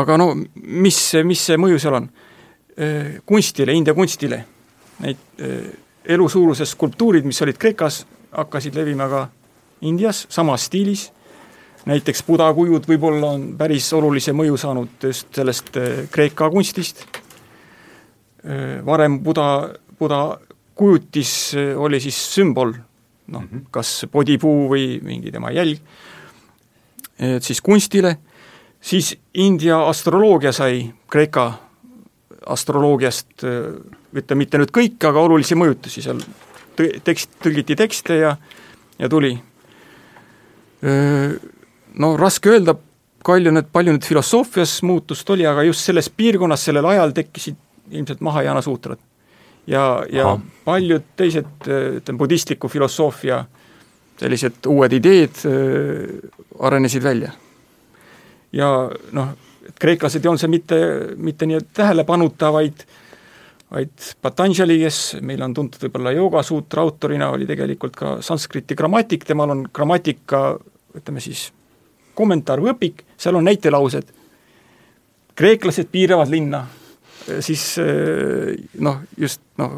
aga 0.00 0.16
no 0.20 0.32
mis, 0.36 1.00
mis 1.24 1.46
see 1.48 1.58
mõju 1.60 1.80
seal 1.80 2.00
on? 2.00 2.10
Äh, 2.76 3.18
kunstile, 3.28 3.72
India 3.72 3.96
kunstile, 3.96 4.42
neid 5.04 5.40
äh, 5.40 5.72
elusuuruses 6.16 6.74
skulptuurid, 6.76 7.24
mis 7.24 7.40
olid 7.42 7.58
Kreekas, 7.60 8.04
hakkasid 8.36 8.76
levima 8.76 9.08
ka 9.08 9.26
Indias 9.86 10.26
samas 10.32 10.66
stiilis, 10.68 11.10
näiteks 11.88 12.22
Buda 12.26 12.48
kujud 12.56 12.84
võib-olla 12.88 13.32
on 13.36 13.50
päris 13.56 13.88
olulise 13.96 14.34
mõju 14.36 14.58
saanud 14.60 15.08
just 15.08 15.28
sellest 15.36 15.76
Kreeka 16.12 16.50
kunstist, 16.52 17.04
varem 18.86 19.18
Buda, 19.24 19.46
Buda 19.98 20.20
kujutis 20.76 21.54
eh, 21.56 21.72
oli 21.78 22.00
siis 22.00 22.18
sümbol, 22.34 22.74
noh 23.26 23.42
mm 23.42 23.48
-hmm., 23.48 23.68
kas 23.70 24.06
podipuu 24.12 24.68
või 24.70 25.00
mingi 25.02 25.32
tema 25.32 25.50
jälg, 25.50 25.80
et 27.18 27.42
siis 27.42 27.60
kunstile, 27.60 28.16
siis 28.80 29.16
India 29.34 29.80
astroloogia 29.88 30.52
sai 30.52 30.92
Kreeka 31.10 31.52
astroloogiast, 32.46 33.42
ütleme 34.14 34.38
mitte 34.38 34.58
nüüd 34.58 34.70
kõik, 34.70 35.00
aga 35.08 35.20
olulisi 35.20 35.56
mõjutusi 35.58 36.02
seal 36.02 36.20
tekst, 37.04 37.30
tõlgiti 37.42 37.74
tekste 37.76 38.14
ja, 38.20 38.36
ja 38.98 39.08
tuli. 39.08 39.32
No 41.98 42.16
raske 42.16 42.52
öelda, 42.52 42.76
palju 43.26 43.50
need, 43.50 43.66
palju 43.72 43.96
nüüd 43.96 44.06
filosoofias 44.06 44.82
muutust 44.82 45.30
oli, 45.30 45.46
aga 45.46 45.64
just 45.66 45.88
selles 45.88 46.08
piirkonnas 46.08 46.68
sellel 46.68 46.86
ajal 46.86 47.16
tekkisid 47.16 47.56
ilmselt 47.90 48.20
Mahajana 48.20 48.62
suutrad. 48.62 48.98
ja, 49.66 50.04
ja 50.12 50.28
Aha. 50.28 50.40
paljud 50.64 51.02
teised, 51.16 51.66
ütleme, 51.66 52.18
budistliku 52.18 52.68
filosoofia 52.68 53.44
sellised 54.20 54.66
uued 54.66 54.92
ideed 54.92 55.42
arenesid 56.60 57.02
välja. 57.02 57.32
ja 58.52 58.90
noh, 59.12 59.34
kreeklased 59.74 60.24
ei 60.24 60.28
olnud 60.28 60.40
see 60.40 60.52
mitte, 60.52 60.78
mitte 61.16 61.46
nii 61.46 61.60
tähelepanuta, 61.74 62.52
vaid 62.52 62.86
vaid 63.70 63.90
Patanjali, 64.22 64.78
kes 64.78 65.16
meil 65.26 65.42
on 65.42 65.54
tuntud 65.54 65.82
võib-olla 65.82 66.12
joogasuutra 66.14 66.84
autorina, 66.86 67.32
oli 67.34 67.48
tegelikult 67.48 67.96
ka 67.98 68.12
sanskriti 68.22 68.76
grammatik, 68.78 69.26
temal 69.26 69.50
on 69.50 69.64
grammatika 69.74 70.42
ütleme 70.96 71.20
siis, 71.20 71.50
kommentaar 72.16 72.62
või 72.62 72.72
õpik, 72.72 73.02
seal 73.20 73.36
on 73.36 73.46
näitelaused, 73.48 74.12
kreeklased 75.36 75.90
piiravad 75.92 76.30
linna, 76.32 76.64
siis 77.40 77.64
noh, 78.82 79.00
just 79.18 79.42
noh, 79.58 79.72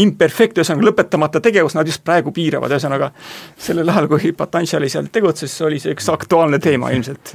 imperfect, 0.00 0.58
ühesõnaga 0.60 0.86
lõpetamata 0.88 1.40
tegevus, 1.42 1.74
nad 1.74 1.88
just 1.88 2.04
praegu 2.06 2.32
piiravad, 2.34 2.72
ühesõnaga 2.72 3.10
sellel 3.58 3.88
ajal, 3.90 4.08
kui 4.10 4.32
Patanjali 4.36 4.90
seal 4.92 5.08
tegutses, 5.12 5.54
oli 5.66 5.80
see 5.82 5.94
üks 5.96 6.10
aktuaalne 6.12 6.60
teema 6.62 6.92
ilmselt. 6.94 7.34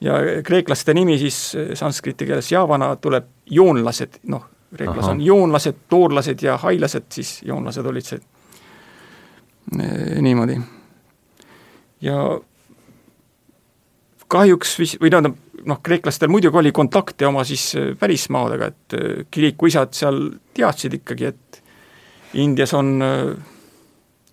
ja 0.00 0.18
kreeklaste 0.44 0.94
nimi 0.94 1.18
siis 1.18 1.56
sanskriti 1.74 2.26
keeles 2.28 2.52
javana 2.52 2.94
tuleb 3.00 3.30
joonlased, 3.50 4.20
noh, 4.32 4.44
kreeklas 4.76 5.08
on 5.08 5.20
joonlased, 5.20 5.86
toorlased 5.88 6.42
ja 6.42 6.56
hailased, 6.56 7.08
siis 7.10 7.40
joonlased 7.42 7.86
olid 7.86 8.04
see 8.04 8.20
eh, 9.80 10.20
niimoodi. 10.22 10.60
ja 12.00 12.40
kahjuks 14.28 14.78
vis-, 14.78 14.98
või 15.00 15.10
tähendab, 15.10 15.38
noh, 15.66 15.80
kreeklastel 15.82 16.30
muidugi 16.30 16.58
oli 16.60 16.72
kontakte 16.72 17.26
oma 17.26 17.44
siis 17.44 17.72
pärismaadega, 17.98 18.70
et 18.70 18.96
eh, 18.98 19.26
kirikuisad 19.30 19.94
seal 19.96 20.22
teadsid 20.54 21.00
ikkagi, 21.00 21.32
et 21.32 21.62
Indias 22.36 22.74
on 22.76 22.96
äh, 23.02 23.36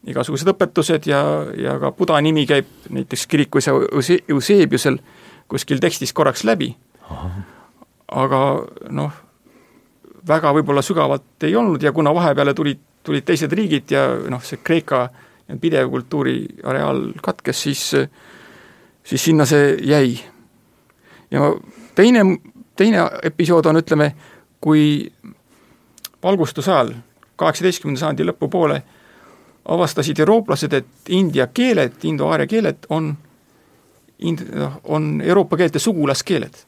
igasugused 0.09 0.49
õpetused 0.51 1.07
ja, 1.07 1.21
ja 1.55 1.77
ka 1.79 1.93
Buda 1.95 2.19
nimi 2.23 2.45
käib 2.49 2.69
näiteks 2.91 3.27
kirikuisa 3.31 3.75
Eusebiusel 4.27 4.97
kuskil 5.51 5.79
tekstis 5.83 6.13
korraks 6.13 6.43
läbi. 6.43 6.73
aga 8.13 8.39
noh, 8.89 9.13
väga 10.27 10.51
võib-olla 10.53 10.81
sügavalt 10.81 11.43
ei 11.43 11.55
olnud 11.55 11.83
ja 11.83 11.91
kuna 11.91 12.13
vahepeale 12.15 12.53
tulid, 12.53 12.79
tulid 13.03 13.25
teised 13.25 13.51
riigid 13.51 13.91
ja 13.91 14.07
noh, 14.29 14.43
see 14.43 14.61
Kreeka 14.63 15.07
pidev 15.61 15.89
kultuuriareaal 15.91 17.01
katkes, 17.21 17.63
siis, 17.63 17.83
siis 19.03 19.23
sinna 19.23 19.45
see 19.45 19.77
jäi. 19.87 20.15
Ja 21.33 21.49
teine, 21.97 22.23
teine 22.77 23.07
episood 23.25 23.65
on, 23.69 23.81
ütleme, 23.81 24.13
kui 24.61 25.11
valgustuse 26.23 26.71
ajal 26.71 26.93
kaheksateistkümnenda 27.35 27.99
sajandi 27.99 28.27
lõpupoole 28.29 28.81
avastasid 29.73 30.19
eurooplased, 30.19 30.73
et 30.75 31.13
india 31.15 31.47
keeled, 31.47 31.95
indoaaria 32.07 32.47
keeled 32.47 32.87
on 32.93 33.13
ind-, 34.27 34.45
noh, 34.55 34.79
on 34.91 35.15
Euroopa 35.23 35.57
keelte 35.57 35.79
sugulaskeeled. 35.79 36.63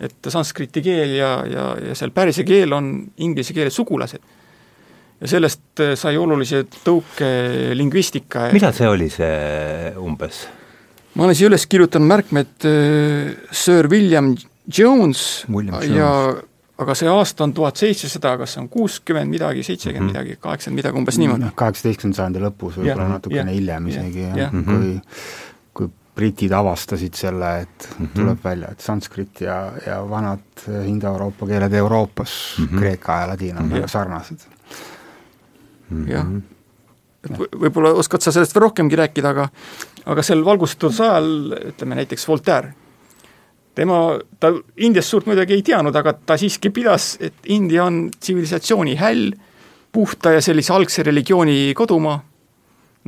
et 0.00 0.28
sanskriti 0.30 0.82
keel 0.82 1.16
ja, 1.16 1.30
ja, 1.50 1.62
ja 1.88 1.94
seal 1.98 2.12
pärsia 2.14 2.46
keel 2.46 2.72
on 2.72 2.92
inglise 3.16 3.54
keele 3.54 3.70
sugulased. 3.70 4.20
ja 5.20 5.28
sellest 5.28 5.80
äh, 5.80 5.94
sai 5.98 6.16
olulise 6.16 6.64
tõuke 6.84 7.30
lingvistika. 7.74 8.50
millal 8.52 8.76
see 8.76 8.88
oli, 8.88 9.10
see 9.10 9.94
umbes? 9.98 10.46
Ma 11.18 11.26
olen 11.26 11.38
siia 11.38 11.50
üles 11.50 11.66
kirjutanud 11.66 12.08
märkmed 12.14 12.68
äh, 12.68 13.34
Sir 13.50 13.90
William 13.90 14.36
Jones 14.66 15.44
William 15.50 15.82
ja 15.82 16.12
Jones 16.12 16.46
aga 16.78 16.94
see 16.98 17.10
aasta 17.10 17.46
on 17.46 17.52
tuhat 17.56 17.80
seitsesada, 17.80 18.36
kas 18.42 18.54
see 18.54 18.62
on 18.62 18.70
kuuskümmend 18.72 19.30
midagi, 19.32 19.64
seitsekümmend 19.66 20.12
mm 20.12 20.14
-hmm. 20.14 20.24
midagi, 20.24 20.40
kaheksakümmend 20.40 20.78
midagi, 20.78 20.98
umbes 20.98 21.18
niimoodi. 21.18 21.44
noh, 21.44 21.54
kaheksateistkümnenda 21.58 22.20
sajandi 22.20 22.42
lõpus, 22.44 22.78
võib-olla 22.78 23.08
natukene 23.16 23.54
hiljem 23.54 23.88
isegi, 23.92 24.26
jah, 24.42 24.54
kui 24.66 24.92
kui 25.78 25.90
britid 26.18 26.52
avastasid 26.54 27.14
selle, 27.14 27.50
et 27.62 27.88
mm 27.88 28.04
-hmm. 28.04 28.12
tuleb 28.14 28.44
välja, 28.44 28.70
et 28.70 28.80
sanskrit 28.80 29.40
ja, 29.40 29.58
ja 29.86 29.98
vanad 30.10 30.68
Indoeuroopa 30.86 31.46
keeled 31.46 31.72
Euroopas 31.72 32.36
mm, 32.58 32.64
-hmm. 32.64 32.78
kreeka 32.78 33.20
ja 33.20 33.28
ladina 33.28 33.60
on 33.60 33.70
väga 33.70 33.88
sarnased. 33.88 34.46
jah, 36.06 36.26
et 37.24 37.38
võib-olla 37.38 37.90
oskad 37.98 38.22
sa 38.22 38.32
sellest 38.32 38.54
veel 38.54 38.62
rohkemgi 38.62 38.96
rääkida, 38.96 39.28
aga 39.28 39.48
aga 40.08 40.24
sel 40.24 40.44
valgustuse 40.44 41.04
ajal, 41.04 41.32
ütleme 41.72 41.98
näiteks 41.98 42.28
Voltaire 42.28 42.74
tema, 43.78 43.98
ta 44.40 44.50
Indiast 44.82 45.12
suurt 45.12 45.28
muidugi 45.28 45.54
ei 45.54 45.62
teadnud, 45.66 45.94
aga 45.94 46.14
ta 46.26 46.36
siiski 46.40 46.72
pidas, 46.74 47.12
et 47.22 47.46
India 47.54 47.84
on 47.86 48.08
tsivilisatsiooni 48.16 48.96
häll, 48.98 49.30
puhta 49.94 50.32
ja 50.34 50.42
sellise 50.44 50.74
algse 50.74 51.04
religiooni 51.06 51.74
kodumaa, 51.78 52.18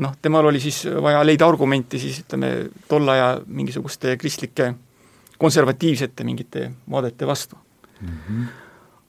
noh, 0.01 0.15
temal 0.23 0.47
oli 0.51 0.63
siis 0.63 0.85
vaja 1.03 1.25
leida 1.27 1.49
argumenti 1.49 1.99
siis 2.01 2.23
ütleme, 2.23 2.53
tolle 2.89 3.17
aja 3.17 3.29
mingisuguste 3.47 4.15
kristlike 4.21 4.71
konservatiivsete 5.41 6.25
mingite 6.25 6.71
vaadete 6.91 7.27
vastu 7.27 7.59
mm. 8.01 8.09
-hmm. 8.09 8.47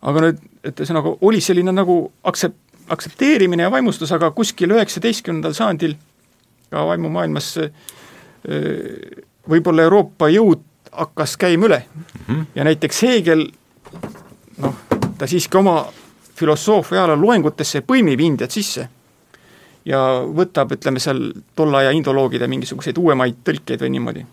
aga 0.10 0.26
nüüd, 0.26 0.42
et 0.64 0.80
ühesõnaga 0.80 1.16
oli 1.22 1.42
selline 1.42 1.72
nagu 1.72 1.98
aktsept, 2.24 2.58
aktsepteerimine 2.92 3.64
ja 3.64 3.72
vaimustus, 3.72 4.12
aga 4.12 4.32
kuskil 4.36 4.74
üheksateistkümnendal 4.76 5.54
sajandil 5.56 5.96
ka 6.72 6.86
vaimumaailmas 6.88 7.54
võib-olla 9.52 9.84
Euroopa 9.86 10.30
jõud 10.32 10.64
hakkas 10.92 11.38
käima 11.38 11.68
üle 11.68 11.84
mm. 11.84 12.06
-hmm. 12.28 12.46
ja 12.56 12.64
näiteks 12.64 13.04
Heegel 13.04 13.46
noh, 14.58 14.76
ta 15.18 15.28
siiski 15.28 15.58
oma 15.58 15.86
filosoofia 16.36 17.04
ajal 17.04 17.22
loengutesse 17.22 17.84
põimib 17.86 18.22
Indiat 18.24 18.52
sisse 18.52 18.88
ja 19.86 20.00
võtab, 20.26 20.74
ütleme 20.76 21.02
seal 21.02 21.32
tolle 21.56 21.78
aja 21.82 21.92
indoloogide 21.96 22.48
mingisuguseid 22.48 22.98
uuemaid 22.98 23.42
tõlkeid 23.46 23.82
või 23.82 23.90
niimoodi. 23.96 24.26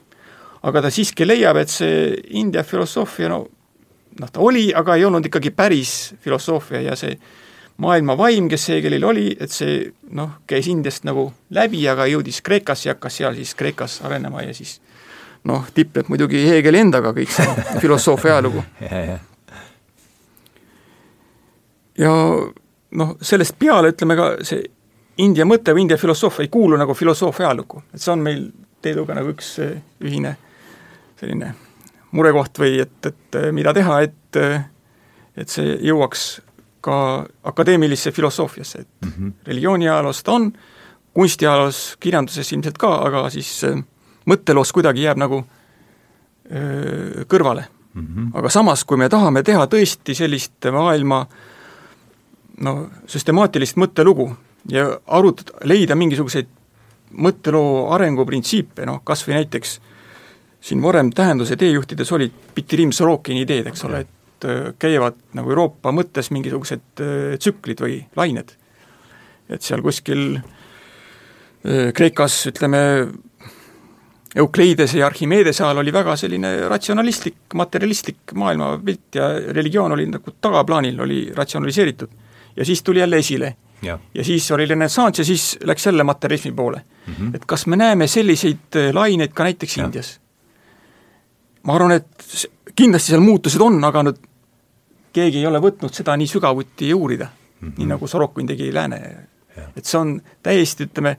aga 0.63 0.83
ta 0.83 0.91
siiski 0.91 1.27
leiab, 1.27 1.57
et 1.57 1.71
see 1.71 2.17
India 2.41 2.63
filosoofia 2.63 3.29
no 3.29 3.47
noh, 4.21 4.31
ta 4.31 4.41
oli, 4.41 4.73
aga 4.75 4.97
ei 4.97 5.05
olnud 5.05 5.27
ikkagi 5.27 5.51
päris 5.51 6.15
filosoofia 6.21 6.81
ja 6.81 6.97
see 6.97 7.19
maailma 7.79 8.17
vaim, 8.19 8.49
kes 8.51 8.69
Heegelil 8.73 9.05
oli, 9.07 9.29
et 9.41 9.53
see 9.55 9.81
noh, 10.15 10.41
käis 10.51 10.67
Indiast 10.71 11.07
nagu 11.07 11.29
läbi, 11.55 11.85
aga 11.89 12.09
jõudis 12.11 12.41
Kreekasse 12.45 12.89
ja 12.89 12.95
hakkas 12.97 13.21
seal 13.21 13.37
siis 13.39 13.55
Kreekas 13.59 14.01
arenema 14.07 14.43
ja 14.43 14.55
siis 14.55 14.79
noh, 15.49 15.67
tipneb 15.75 16.11
muidugi 16.11 16.43
Heegeli 16.49 16.83
endaga 16.83 17.13
kõik 17.17 17.31
see 17.33 17.67
filosoofia 17.83 18.37
ajalugu. 18.37 18.65
Ja 21.99 22.11
noh, 22.99 23.15
sellest 23.23 23.59
peale 23.59 23.95
ütleme 23.95 24.19
ka 24.19 24.33
see 24.47 24.65
India 25.23 25.47
mõte 25.47 25.75
või 25.75 25.87
India 25.87 25.99
filosoofia 25.99 26.47
ei 26.47 26.51
kuulu 26.53 26.79
nagu 26.79 26.95
filosoofia 26.95 27.49
ajalukku, 27.49 27.85
et 27.95 28.03
see 28.03 28.15
on 28.15 28.27
meil 28.27 28.49
Teeduga 28.83 29.17
nagu 29.19 29.33
üks 29.33 29.57
ühine 29.59 30.37
selline 31.19 31.49
murekoht 32.15 32.61
või 32.63 32.77
et, 32.85 32.99
et 33.07 33.39
mida 33.55 33.73
teha, 33.75 34.03
et 34.07 34.39
et 35.39 35.51
see 35.51 35.75
jõuaks 35.87 36.29
ka 36.89 36.99
akadeemilisse 37.53 38.13
filosoofiasse, 38.13 38.79
et 38.79 38.89
mm 39.05 39.13
-hmm. 39.13 39.33
religiooniajaloos 39.47 40.23
ta 40.23 40.33
on, 40.33 40.53
kunstiajaloos, 41.15 41.97
kirjanduses 42.01 42.53
ilmselt 42.53 42.79
ka, 42.79 42.95
aga 43.07 43.31
siis 43.31 43.65
äh, 43.65 43.83
mõtteloos 44.29 44.73
kuidagi 44.73 45.03
jääb 45.03 45.19
nagu 45.19 45.43
öö, 46.53 47.25
kõrvale 47.29 47.65
mm. 47.95 48.07
-hmm. 48.07 48.31
aga 48.39 48.49
samas, 48.49 48.85
kui 48.85 48.97
me 48.97 49.09
tahame 49.09 49.43
teha 49.43 49.67
tõesti 49.67 50.15
sellist 50.15 50.69
maailma 50.73 51.27
no 52.61 52.91
süstemaatilist 53.07 53.77
mõttelugu 53.77 54.31
ja 54.69 55.01
arutada, 55.07 55.59
leida 55.65 55.95
mingisuguseid 55.95 56.49
mõtteloo 57.11 57.91
arenguprintsiipe, 57.95 58.87
noh 58.87 59.01
kas 59.05 59.25
või 59.29 59.39
näiteks 59.39 59.81
siin 60.61 60.83
varem 60.83 61.11
tähenduse 61.11 61.57
teejuhtides 61.57 62.13
olid 62.13 62.33
Pitirim 62.55 62.93
Sorokini 62.93 63.47
ideed, 63.47 63.67
eks 63.71 63.85
ole, 63.85 64.01
et 64.01 64.18
käivad 64.79 65.17
nagu 65.35 65.51
Euroopa 65.51 65.93
mõttes 65.95 66.31
mingisugused 66.31 67.03
tsüklid 67.39 67.81
või 67.83 67.99
lained. 68.17 68.53
et 69.49 69.63
seal 69.63 69.83
kuskil 69.83 70.41
Kreekas 71.95 72.47
ütleme, 72.47 72.79
Eukleidese 74.37 74.99
ja 74.99 75.07
Archimedese 75.07 75.65
ajal 75.65 75.81
oli 75.83 75.93
väga 75.93 76.17
selline 76.17 76.51
ratsionalistlik, 76.69 77.55
materialistlik 77.55 78.35
maailmapilt 78.35 79.17
ja 79.17 79.31
religioon 79.57 79.93
oli 79.97 80.05
nagu 80.07 80.35
tagaplaanil, 80.41 81.01
oli 81.01 81.21
ratsionaliseeritud. 81.35 82.09
ja 82.57 82.65
siis 82.65 82.83
tuli 82.83 83.01
jälle 83.01 83.17
esile. 83.17 83.57
ja 84.15 84.25
siis 84.25 84.51
oli 84.51 84.67
renessanss 84.67 85.19
ja 85.19 85.25
siis 85.25 85.59
läks 85.65 85.87
jälle 85.87 86.05
materialismi 86.05 86.53
poole 86.53 86.83
mm. 87.07 87.15
-hmm. 87.15 87.37
et 87.37 87.45
kas 87.47 87.67
me 87.67 87.77
näeme 87.77 88.07
selliseid 88.07 88.77
äh, 88.77 88.95
laineid 88.95 89.33
ka 89.35 89.45
näiteks 89.45 89.77
ja. 89.77 89.85
Indias? 89.85 90.21
ma 91.63 91.75
arvan, 91.75 91.93
et 91.93 92.49
kindlasti 92.79 93.13
seal 93.13 93.25
muutused 93.25 93.63
on, 93.65 93.81
aga 93.85 94.05
nüüd 94.07 94.23
keegi 95.15 95.43
ei 95.43 95.49
ole 95.49 95.61
võtnud 95.63 95.95
seda 95.95 96.15
nii 96.19 96.31
sügavuti 96.31 96.93
uurida 96.95 97.27
mm, 97.27 97.69
-hmm. 97.69 97.75
nii 97.79 97.91
nagu 97.91 98.07
Sorokin 98.07 98.47
tegi 98.47 98.71
lääne, 98.75 98.99
et 99.77 99.85
see 99.85 99.99
on 99.99 100.17
täiesti, 100.43 100.87
ütleme, 100.87 101.17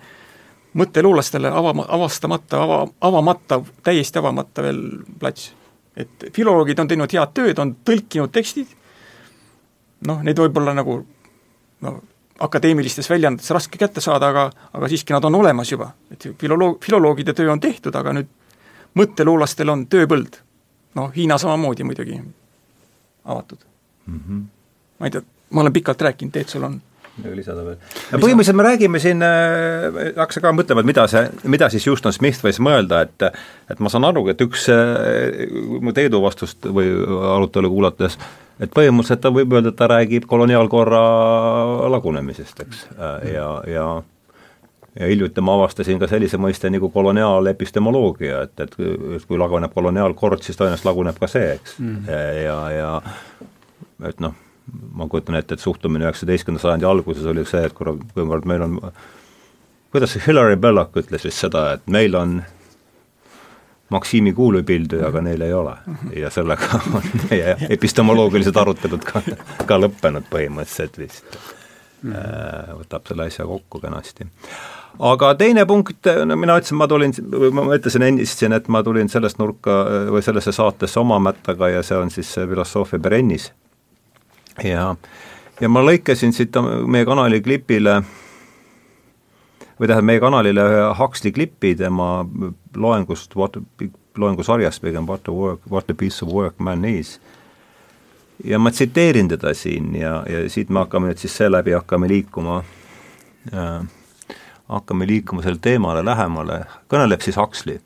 mõtteluulastele 0.80 1.52
avama, 1.52 1.86
avastamata, 1.88 2.64
ava, 2.64 2.88
avamata, 3.02 3.62
täiesti 3.84 4.20
avamata 4.20 4.64
veel 4.64 4.84
plats. 5.20 5.54
et 5.98 6.30
filoloogid 6.34 6.80
on 6.80 6.88
teinud 6.88 7.14
head 7.14 7.34
tööd, 7.34 7.60
on 7.60 7.76
tõlkinud 7.86 8.32
tekstid, 8.32 8.68
noh, 10.08 10.22
neid 10.24 10.40
võib-olla 10.40 10.74
nagu 10.74 11.02
no 11.82 12.00
akadeemilistes 12.40 13.10
väljaannetes 13.10 13.50
raske 13.52 13.78
kätte 13.78 14.02
saada, 14.02 14.30
aga, 14.32 14.50
aga 14.74 14.88
siiski 14.88 15.14
nad 15.14 15.26
on 15.28 15.36
olemas 15.36 15.72
juba. 15.72 15.92
et 16.12 16.30
filoloog, 16.40 16.84
filoloogide 16.84 17.34
töö 17.34 17.52
on 17.52 17.60
tehtud, 17.60 17.96
aga 17.96 18.14
nüüd 18.14 18.30
mõtteluulastel 18.96 19.70
on 19.70 19.86
tööpõld. 19.88 20.40
Noh, 20.96 21.12
Hiina 21.16 21.38
samamoodi 21.38 21.84
muidugi 21.84 22.22
avatud 23.26 23.66
mm. 24.06 24.20
-hmm. 24.20 24.44
ma 25.00 25.06
ei 25.06 25.12
tea, 25.12 25.22
ma 25.50 25.62
olen 25.62 25.74
pikalt 25.74 26.02
rääkinud, 26.02 26.34
Teet, 26.34 26.50
sul 26.50 26.64
on 26.64 26.82
midagi 27.20 27.40
lisada 27.40 27.64
veel? 27.66 27.78
põhimõtteliselt 28.12 28.58
me 28.58 28.66
räägime 28.66 29.02
siin 29.04 29.24
äh,, 29.26 30.14
hakkasin 30.18 30.44
ka 30.44 30.54
mõtlema, 30.56 30.84
et 30.84 30.90
mida 30.90 31.06
see, 31.12 31.24
mida 31.52 31.70
siis 31.70 31.88
Houston 31.90 32.16
Smith 32.16 32.44
võis 32.46 32.60
mõelda, 32.64 33.04
et 33.08 33.28
et 33.72 33.80
ma 33.84 33.92
saan 33.92 34.08
aru, 34.08 34.26
et 34.32 34.42
üks 34.46 34.68
äh, 34.74 35.50
mu 35.82 35.94
Teedu 35.96 36.22
vastust 36.24 36.66
või 36.66 36.92
arutelu 37.36 37.72
kuulates, 37.72 38.18
et 38.60 38.72
põhimõtteliselt 38.76 39.24
ta 39.26 39.34
võib 39.36 39.58
öelda, 39.58 39.74
et 39.74 39.80
ta 39.80 39.90
räägib 39.92 40.28
koloniaalkorra 40.30 41.04
lagunemisest, 41.96 42.64
eks, 42.66 42.86
äh, 42.98 43.34
ja, 43.34 43.50
ja 43.70 43.90
ja 45.00 45.08
hiljuti 45.08 45.42
ma 45.42 45.56
avastasin 45.60 46.00
ka 46.02 46.08
sellise 46.10 46.40
mõiste 46.42 46.72
nagu 46.74 46.90
koloniaalepistemoloogia, 46.94 48.44
et, 48.48 48.60
et 48.66 48.76
kui 49.28 49.40
laguneb 49.40 49.74
koloniaalkord, 49.74 50.44
siis 50.46 50.58
tõenäoliselt 50.60 50.90
laguneb 50.90 51.20
ka 51.20 51.30
see, 51.32 51.56
eks 51.58 51.80
mm., 51.80 52.12
ja, 52.44 52.60
ja 52.74 52.92
et 54.10 54.22
noh, 54.24 54.36
ma 54.96 55.08
kujutan 55.10 55.40
ette, 55.40 55.58
et 55.58 55.64
suhtumine 55.64 56.08
üheksateistkümnenda 56.08 56.64
sajandi 56.64 56.88
alguses 56.90 57.26
oli 57.30 57.46
see, 57.48 57.66
et 57.68 57.76
kuivõrd 57.78 58.48
meil 58.50 58.66
on, 58.66 58.80
kuidas 59.94 60.16
see 60.16 60.24
Hillary 60.28 60.58
Belloc 60.62 60.98
ütles 61.02 61.26
vist 61.28 61.46
seda, 61.46 61.70
et 61.78 61.92
meil 61.92 62.18
on 62.18 62.40
Maksimi 63.90 64.36
kuulipilduja, 64.38 65.08
aga 65.08 65.22
neil 65.26 65.42
ei 65.42 65.54
ole. 65.54 65.72
ja 66.14 66.30
sellega 66.30 66.78
on 66.94 67.08
meie 67.30 67.56
epistemoloogilised 67.74 68.58
arutelud 68.62 69.06
ka, 69.06 69.24
ka 69.66 69.80
lõppenud 69.82 70.28
põhimõtteliselt 70.30 71.00
vist. 71.02 71.40
Äh, 72.06 72.70
võtab 72.80 73.10
selle 73.10 73.26
asja 73.28 73.48
kokku 73.50 73.82
kenasti. 73.82 74.30
Aga 75.00 75.32
teine 75.40 75.66
punkt, 75.66 76.08
no 76.26 76.36
mina 76.36 76.58
ütlesin, 76.60 76.78
ma 76.80 76.88
tulin, 76.88 77.14
ma 77.54 77.70
ütlesin 77.76 78.06
ennist 78.10 78.42
siin, 78.42 78.54
et 78.58 78.68
ma 78.68 78.84
tulin 78.84 79.10
sellest 79.10 79.40
nurka 79.40 79.82
või 80.12 80.24
sellesse 80.26 80.52
saatesse 80.56 81.00
oma 81.00 81.20
mättaga 81.24 81.70
ja 81.70 81.84
see 81.86 81.98
on 81.98 82.12
siis 82.14 82.34
filosoofia 82.36 83.00
perennis 83.00 83.52
ja, 84.64 84.96
ja 85.62 85.70
ma 85.70 85.84
lõikasin 85.86 86.34
siit 86.36 86.56
meie 86.88 87.08
kanali 87.08 87.42
klipile 87.42 88.00
või 89.80 89.88
tähendab, 89.88 90.08
meie 90.10 90.22
kanalile 90.24 90.66
ühe 90.68 90.86
Huxley 91.00 91.34
klipi 91.36 91.76
tema 91.80 92.26
loengust, 92.76 93.36
loengusarjast 94.20 94.82
pigem 94.84 95.08
What 95.08 95.28
a 95.28 95.36
work, 95.36 95.62
what 95.70 95.90
a 95.90 95.94
piece 95.96 96.26
of 96.26 96.34
work 96.34 96.60
man 96.60 96.86
is. 96.86 97.20
ja 98.44 98.60
ma 98.60 98.72
tsiteerin 98.72 99.28
teda 99.28 99.54
siin 99.54 99.96
ja, 99.96 100.24
ja 100.30 100.50
siit 100.50 100.70
me 100.70 100.80
hakkame 100.80 101.10
nüüd 101.10 101.20
siis 101.20 101.34
seeläbi 101.38 101.74
hakkame 101.76 102.08
liikuma 102.08 102.64
äh,, 103.54 103.82
hakkame 104.70 105.08
liikuma 105.08 105.42
sellele 105.42 105.62
teemale 105.62 106.06
lähemale, 106.06 106.64
kõneleb 106.90 107.26
siis 107.26 107.38
Huxley. 107.38 107.80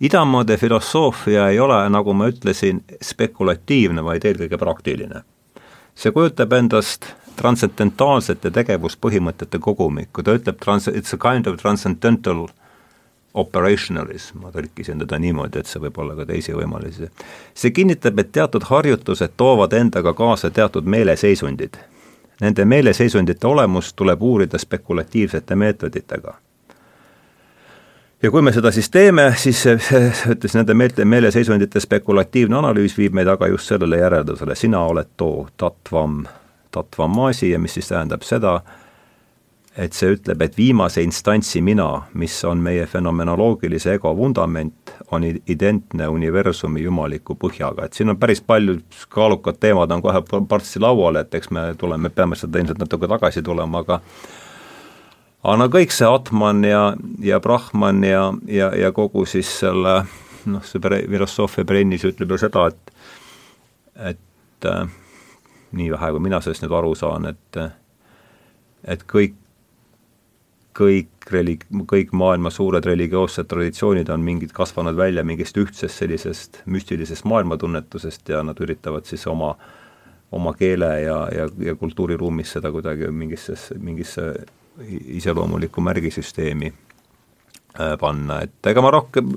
idamaade 0.00 0.56
filosoofia 0.56 1.48
ei 1.48 1.60
ole, 1.60 1.88
nagu 1.90 2.14
ma 2.14 2.28
ütlesin, 2.30 2.82
spekulatiivne, 3.02 4.04
vaid 4.04 4.24
eelkõige 4.24 4.58
praktiline 4.58 5.24
see 5.94 6.10
kujutab 6.10 6.52
endast 6.52 7.06
transcendentaalsete 7.38 8.50
tegevuspõhimõtete 8.54 9.58
kogumikku, 9.62 10.22
ta 10.22 10.36
ütleb 10.38 10.60
trans-, 10.62 10.90
it's 10.90 11.14
a 11.14 11.18
kind 11.20 11.48
of 11.50 11.58
transcendental 11.62 12.46
operationalism, 13.34 14.44
ma 14.44 14.52
tõlkisin 14.54 15.00
teda 15.02 15.18
niimoodi, 15.18 15.58
et 15.58 15.70
see 15.70 15.82
võib 15.82 15.98
olla 15.98 16.14
ka 16.18 16.26
teisi 16.28 16.54
võimalusi. 16.54 17.10
see 17.54 17.74
kinnitab, 17.74 18.18
et 18.18 18.30
teatud 18.32 18.68
harjutused 18.70 19.34
toovad 19.36 19.74
endaga 19.74 20.14
kaasa 20.14 20.50
teatud 20.50 20.86
meeleseisundid. 20.86 21.78
Nende 22.40 22.64
meeleseisundite 22.64 23.46
olemust 23.46 23.96
tuleb 23.96 24.22
uurida 24.22 24.58
spekulatiivsete 24.58 25.54
meetoditega. 25.54 26.34
Ja 28.22 28.30
kui 28.30 28.42
me 28.42 28.52
seda 28.52 28.70
siis 28.72 28.88
teeme, 28.90 29.26
siis 29.36 29.60
ütles 30.32 30.54
nende 30.56 30.74
meelte, 30.74 31.04
meeleseisundite 31.04 31.80
spekulatiivne 31.80 32.56
analüüs 32.56 32.96
viib 32.98 33.12
meid 33.14 33.28
aga 33.28 33.50
just 33.52 33.68
sellele 33.68 33.98
järeldusele, 34.00 34.54
sina 34.56 34.80
oled 34.88 35.10
too 35.16 35.46
tatvam, 35.60 36.22
tatvam 36.72 37.12
maasi 37.12 37.50
ja 37.50 37.58
mis 37.60 37.76
siis 37.76 37.92
tähendab 37.92 38.24
seda, 38.24 38.60
et 39.76 39.96
see 39.96 40.12
ütleb, 40.14 40.42
et 40.44 40.54
viimase 40.54 41.02
instantsi 41.02 41.58
mina, 41.64 41.88
mis 42.14 42.36
on 42.46 42.60
meie 42.62 42.84
fenomenoloogilise 42.86 43.96
ego 43.96 44.12
vundament, 44.16 44.92
on 45.10 45.26
identne 45.26 46.06
universumi 46.08 46.84
jumaliku 46.84 47.34
põhjaga, 47.40 47.88
et 47.88 47.98
siin 47.98 48.12
on 48.12 48.18
päris 48.20 48.42
palju 48.44 48.78
kaalukad 49.10 49.58
teemad 49.60 49.90
on 49.90 50.02
kohe 50.04 50.22
varsti 50.50 50.82
laual, 50.82 51.18
et 51.18 51.34
eks 51.34 51.50
me 51.50 51.66
tuleme, 51.78 52.10
peame 52.14 52.38
seda 52.38 52.62
ilmselt 52.62 52.82
natuke 52.84 53.10
tagasi 53.10 53.42
tulema, 53.42 53.82
aga 53.82 54.00
aga 55.44 55.68
kõik 55.76 55.92
see 55.92 56.08
Atman 56.08 56.64
ja, 56.64 56.84
ja 57.20 57.40
Brahman 57.42 58.02
ja, 58.06 58.28
ja, 58.46 58.70
ja 58.78 58.92
kogu 58.94 59.26
siis 59.26 59.50
selle 59.60 60.04
noh, 60.46 60.64
see 60.64 60.80
filosoofia 60.80 61.66
brennis 61.66 62.04
ütleb 62.06 62.30
ju 62.30 62.44
seda, 62.46 62.68
et 62.70 64.12
et 64.14 64.66
äh, 64.70 64.86
nii 65.74 65.90
vähe, 65.92 66.10
kui 66.14 66.22
mina 66.22 66.40
sellest 66.42 66.64
nüüd 66.64 66.74
aru 66.78 66.94
saan, 66.98 67.26
et 67.30 67.58
et 68.84 69.02
kõik, 69.08 69.34
kõik 70.74 71.30
relig-, 71.30 71.66
kõik 71.90 72.12
maailma 72.16 72.50
suured 72.50 72.84
religioossed 72.86 73.46
traditsioonid 73.50 74.10
on 74.10 74.24
mingid, 74.26 74.52
kasvanud 74.56 74.96
välja 74.98 75.24
mingist 75.24 75.56
ühtsest 75.60 76.02
sellisest 76.02 76.62
müstilisest 76.66 77.24
maailmatunnetusest 77.30 78.28
ja 78.28 78.42
nad 78.42 78.60
üritavad 78.60 79.06
siis 79.08 79.26
oma 79.30 79.54
oma 80.34 80.52
keele 80.58 80.88
ja, 81.00 81.16
ja, 81.34 81.48
ja 81.58 81.74
kultuuriruumis 81.78 82.56
seda 82.56 82.72
kuidagi 82.74 83.06
mingisse, 83.14 83.54
mingisse 83.78 84.32
iseloomulikku 85.18 85.82
märgisüsteemi 85.84 86.72
äh, 86.72 87.94
panna, 88.00 88.40
et 88.42 88.70
ega 88.70 88.82
ma 88.82 88.90
rohkem 88.94 89.30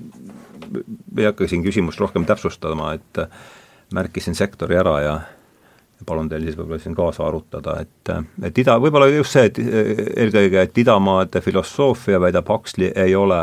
ei 1.17 1.27
hakka 1.27 1.47
siin 1.47 1.63
küsimust 1.65 2.01
rohkem 2.01 2.25
täpsustama, 2.27 2.95
et 2.97 3.21
äh, 3.21 3.29
märkisin 3.93 4.35
sektori 4.35 4.79
ära 4.79 4.95
ja 5.03 5.17
palun 6.05 6.29
teil 6.29 6.45
siis 6.45 6.57
võib-olla 6.57 6.81
siin 6.81 6.95
kaasa 6.97 7.25
arutada, 7.25 7.79
et, 7.81 8.11
et 8.49 8.61
ida, 8.61 8.77
võib-olla 8.81 9.07
just 9.09 9.33
see, 9.33 9.47
et 9.49 9.59
eelkõige, 9.61 10.61
et 10.61 10.83
idamaade 10.83 11.41
filosoofia, 11.41 12.19
väidab 12.21 12.49
Huxley, 12.53 12.91
ei 12.95 13.15
ole 13.17 13.41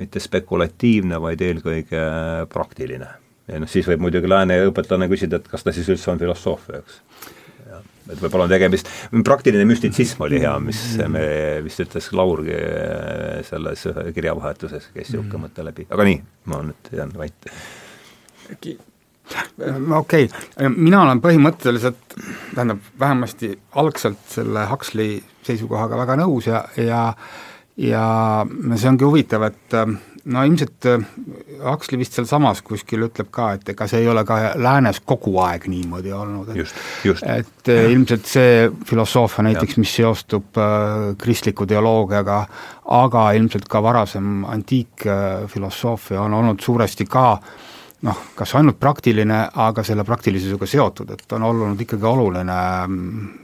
mitte 0.00 0.22
spekulatiivne, 0.22 1.18
vaid 1.20 1.42
eelkõige 1.42 2.06
praktiline. 2.52 3.10
ja 3.50 3.58
noh, 3.60 3.68
siis 3.68 3.88
võib 3.90 4.06
muidugi 4.06 4.30
lääne 4.30 4.60
õpetlane 4.68 5.08
küsida, 5.10 5.40
et 5.40 5.48
kas 5.50 5.66
ta 5.66 5.74
siis 5.74 5.90
üldse 5.92 6.10
on 6.12 6.22
filosoofia, 6.22 6.82
eks 6.82 7.00
et 8.10 8.20
võib-olla 8.20 8.46
on 8.48 8.52
tegemist, 8.52 8.88
praktiline 9.24 9.64
müstitsism 9.68 10.24
oli 10.26 10.40
hea, 10.42 10.52
mis 10.62 10.80
me 11.10 11.24
vist 11.64 11.82
ütles 11.84 12.08
Laur 12.16 12.42
selles 13.48 13.84
kirjavahetuses, 14.14 14.90
käis 14.94 15.12
niisugune 15.12 15.46
mõte 15.46 15.66
läbi, 15.66 15.86
aga 15.92 16.08
nii, 16.08 16.22
ma 16.50 16.62
nüüd 16.66 16.94
jään 16.98 17.14
vait. 17.18 17.52
Okei. 19.96 20.28
Okay., 20.28 20.68
mina 20.76 21.02
olen 21.02 21.22
põhimõtteliselt, 21.24 22.16
tähendab, 22.54 22.82
vähemasti 23.00 23.54
algselt 23.80 24.20
selle 24.28 24.66
Huxley 24.70 25.20
seisukohaga 25.46 25.98
väga 26.04 26.18
nõus 26.22 26.50
ja, 26.50 26.64
ja 26.76 27.02
ja 27.80 28.04
see 28.76 28.88
ongi 28.90 29.06
huvitav, 29.08 29.46
et 29.48 29.76
no 30.30 30.42
ilmselt 30.46 30.86
äh, 30.86 31.04
Huxley 31.64 31.98
vist 32.00 32.16
sealsamas 32.16 32.62
kuskil 32.66 33.06
ütleb 33.08 33.30
ka, 33.34 33.52
et 33.56 33.72
ega 33.72 33.88
see 33.90 34.02
ei 34.04 34.10
ole 34.10 34.24
ka 34.28 34.38
läänes 34.60 35.00
kogu 35.06 35.34
aeg 35.42 35.66
niimoodi 35.72 36.12
olnud, 36.14 36.52
et 36.52 37.16
et 37.22 37.72
äh, 37.72 37.88
ilmselt 37.90 38.28
see 38.28 38.68
filosoofia 38.88 39.46
näiteks, 39.48 39.78
mis 39.82 39.96
seostub 39.98 40.60
äh, 40.60 41.10
kristliku 41.18 41.66
teoloogiaga, 41.66 42.38
aga 43.00 43.26
ilmselt 43.38 43.68
ka 43.72 43.82
varasem 43.82 44.44
antiikfilosoofia 44.52 46.22
on 46.22 46.38
olnud 46.42 46.62
suuresti 46.62 47.08
ka 47.10 47.26
noh, 48.02 48.24
kas 48.34 48.56
ainult 48.58 48.80
praktiline, 48.82 49.44
aga 49.54 49.84
selle 49.86 50.04
praktilisusega 50.06 50.66
seotud, 50.66 51.12
et 51.14 51.36
on 51.36 51.46
olnud 51.50 51.80
ikkagi 51.84 52.08
oluline, 52.08 52.58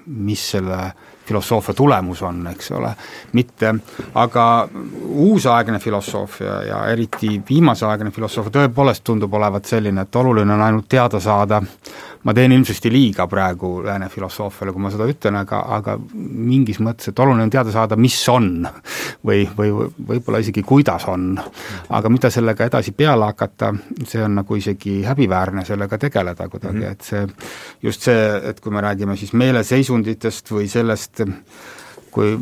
mis 0.08 0.48
selle 0.56 0.80
äh, 0.86 1.06
filosoofia 1.28 1.74
tulemus 1.74 2.22
on, 2.26 2.42
eks 2.52 2.70
ole, 2.78 2.92
mitte, 3.36 3.74
aga 4.14 4.44
uusaegne 5.28 5.78
filosoofia 5.78 6.62
ja 6.68 6.82
eriti 6.92 7.36
viimaseaegne 7.48 8.12
filosoofia 8.14 8.54
tõepoolest 8.60 9.04
tundub 9.04 9.34
olevat 9.34 9.68
selline, 9.68 10.06
et 10.06 10.20
oluline 10.22 10.54
on 10.54 10.64
ainult 10.64 10.88
teada 10.88 11.20
saada, 11.20 11.60
ma 12.24 12.34
teen 12.34 12.52
ilmsesti 12.52 12.90
liiga 12.92 13.26
praegu 13.30 13.78
lääne 13.84 14.08
filosoofiale, 14.12 14.72
kui 14.72 14.82
ma 14.82 14.90
seda 14.92 15.06
ütlen, 15.08 15.38
aga, 15.38 15.60
aga 15.78 15.96
mingis 16.14 16.80
mõttes, 16.84 17.10
et 17.10 17.20
oluline 17.22 17.46
on 17.46 17.52
teada 17.52 17.72
saada, 17.74 17.96
mis 18.00 18.16
on 18.32 18.50
või, 19.26 19.44
või 19.58 19.72
võib-olla 20.10 20.42
isegi 20.42 20.64
kuidas 20.66 21.06
on. 21.08 21.30
aga 21.88 22.10
mida 22.12 22.30
sellega 22.30 22.66
edasi 22.68 22.92
peale 22.92 23.30
hakata, 23.30 23.72
see 24.06 24.22
on 24.24 24.38
nagu 24.40 24.58
isegi 24.58 25.02
häbiväärne 25.06 25.64
sellega 25.64 25.98
tegeleda 25.98 26.48
kuidagi 26.48 26.78
mm, 26.78 26.82
-hmm. 26.82 26.92
et 26.92 27.00
see, 27.00 27.26
just 27.82 28.02
see, 28.02 28.26
et 28.50 28.60
kui 28.60 28.72
me 28.72 28.80
räägime 28.80 29.16
siis 29.16 29.32
meeleseisunditest 29.32 30.52
või 30.52 30.68
sellest, 30.68 31.17
et 31.24 32.10
kui 32.10 32.34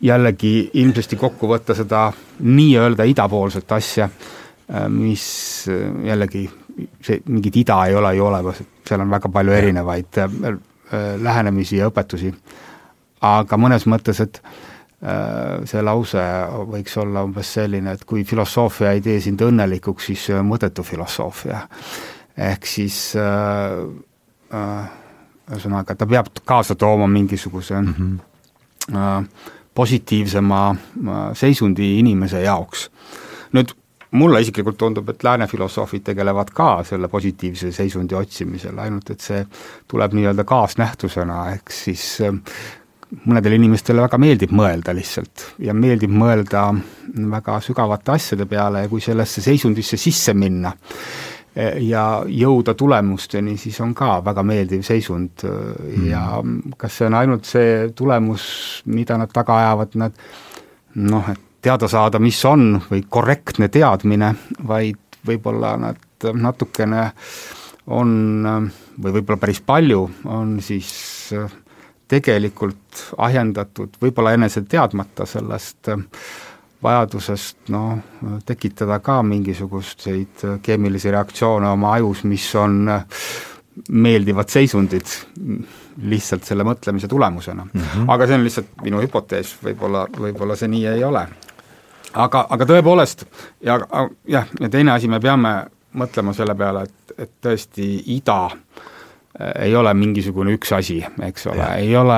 jällegi 0.00 0.70
ilmsesti 0.80 1.16
kokku 1.16 1.48
võtta 1.50 1.74
seda 1.76 2.06
nii-öelda 2.40 3.04
idapoolset 3.10 3.72
asja, 3.76 4.08
äh, 4.08 4.88
mis 4.92 5.24
äh, 5.68 6.06
jällegi, 6.08 6.46
see 7.04 7.20
mingit 7.28 7.60
ida 7.60 7.82
ei 7.88 7.94
ole 7.98 8.14
ju 8.16 8.26
olemas, 8.26 8.60
et 8.62 8.88
seal 8.88 9.04
on 9.04 9.12
väga 9.12 9.28
palju 9.32 9.52
erinevaid 9.56 10.20
äh, 10.24 10.28
lähenemisi 11.22 11.78
ja 11.78 11.90
õpetusi, 11.90 12.32
aga 13.20 13.56
mõnes 13.60 13.86
mõttes, 13.86 14.20
et 14.24 14.42
see 15.64 15.80
lause 15.80 16.20
võiks 16.68 16.92
olla 17.00 17.22
umbes 17.24 17.54
selline, 17.56 17.94
et 17.96 18.02
kui 18.04 18.20
filosoofia 18.28 18.90
ei 18.92 19.00
tee 19.00 19.16
sind 19.24 19.40
õnnelikuks, 19.40 20.10
siis 20.10 20.26
see 20.28 20.36
on 20.36 20.44
mõttetu 20.50 20.84
filosoofia. 20.84 21.62
ehk 22.36 22.66
siis 22.68 22.98
ühesõnaga 23.16 23.94
äh, 24.52 24.99
äh,, 25.52 25.96
ta 25.96 26.06
peab 26.06 26.26
kaasa 26.44 26.74
tooma 26.74 27.06
mingisuguse 27.06 27.80
mm 27.80 27.94
-hmm 27.98 28.18
positiivsema 29.74 30.76
seisundi 31.32 31.98
inimese 31.98 32.42
jaoks. 32.42 32.90
nüüd 33.52 33.72
mulle 34.10 34.40
isiklikult 34.40 34.76
tundub, 34.78 35.08
et 35.08 35.24
lääne 35.24 35.46
filosoofid 35.46 36.04
tegelevad 36.06 36.50
ka 36.54 36.82
selle 36.86 37.08
positiivse 37.08 37.72
seisundi 37.72 38.14
otsimisel, 38.14 38.78
ainult 38.78 39.10
et 39.10 39.20
see 39.20 39.40
tuleb 39.90 40.14
nii-öelda 40.18 40.44
kaasnähtusena, 40.44 41.40
ehk 41.54 41.72
siis 41.74 42.04
mõnedele 43.26 43.58
inimestele 43.58 44.04
väga 44.04 44.18
meeldib 44.22 44.54
mõelda 44.54 44.94
lihtsalt 44.94 45.46
ja 45.66 45.74
meeldib 45.74 46.14
mõelda 46.14 46.68
väga 47.34 47.58
sügavate 47.64 48.14
asjade 48.14 48.46
peale 48.50 48.84
ja 48.84 48.90
kui 48.90 49.02
sellesse 49.02 49.42
seisundisse 49.42 49.98
sisse 49.98 50.34
minna 50.34 50.70
ja 51.80 52.04
jõuda 52.30 52.74
tulemusteni, 52.78 53.56
siis 53.58 53.80
on 53.82 53.94
ka 53.94 54.20
väga 54.24 54.42
meeldiv 54.46 54.84
seisund 54.86 55.44
mm. 55.44 56.06
ja 56.10 56.24
kas 56.78 57.00
see 57.00 57.08
on 57.08 57.16
ainult 57.18 57.48
see 57.48 57.88
tulemus, 57.96 58.44
mida 58.86 59.18
nad 59.18 59.32
taga 59.34 59.58
ajavad, 59.64 59.96
nad 59.98 60.20
noh, 60.94 61.30
et 61.32 61.40
teada 61.60 61.88
saada, 61.90 62.20
mis 62.22 62.38
on, 62.48 62.78
või 62.90 63.02
korrektne 63.08 63.68
teadmine, 63.68 64.34
vaid 64.68 65.20
võib-olla 65.26 65.74
nad 65.80 66.30
natukene 66.32 67.08
on, 67.92 68.12
või 68.96 69.18
võib-olla 69.18 69.40
päris 69.42 69.60
palju, 69.64 70.04
on 70.30 70.56
siis 70.64 70.94
tegelikult 72.10 73.10
ahjendatud 73.22 73.98
võib-olla 74.02 74.34
enese 74.34 74.64
teadmata 74.66 75.26
sellest 75.28 75.92
äh, 75.92 76.00
vajadusest 76.82 77.68
noh, 77.68 77.98
tekitada 78.46 78.98
ka 79.04 79.20
mingisuguseid 79.22 80.44
keemilisi 80.62 81.10
reaktsioone 81.10 81.68
oma 81.68 81.92
ajus, 81.98 82.24
mis 82.24 82.46
on 82.56 82.90
meeldivad 83.90 84.48
seisundid 84.50 85.12
lihtsalt 86.10 86.44
selle 86.44 86.64
mõtlemise 86.64 87.08
tulemusena 87.08 87.64
mm. 87.64 87.80
-hmm. 87.80 88.10
aga 88.12 88.26
see 88.26 88.38
on 88.38 88.44
lihtsalt 88.44 88.72
minu 88.82 89.00
hüpotees, 89.00 89.54
võib-olla, 89.64 90.06
võib-olla 90.18 90.56
see 90.56 90.68
nii 90.68 90.86
ei 90.86 91.04
ole. 91.04 91.26
aga, 92.14 92.46
aga 92.50 92.64
tõepoolest, 92.66 93.24
ja 93.60 93.80
jah, 94.26 94.46
ja 94.60 94.68
teine 94.68 94.92
asi, 94.92 95.08
me 95.08 95.20
peame 95.20 95.54
mõtlema 95.94 96.32
selle 96.34 96.54
peale, 96.54 96.82
et, 96.82 97.14
et 97.18 97.30
tõesti 97.42 97.86
ida 98.16 98.40
Äh, 98.50 98.99
ei 99.38 99.74
ole 99.76 99.92
mingisugune 99.94 100.56
üks 100.56 100.72
asi, 100.74 100.98
eks 101.22 101.46
ole, 101.52 101.66
ei 101.78 101.92
ole, 101.96 102.16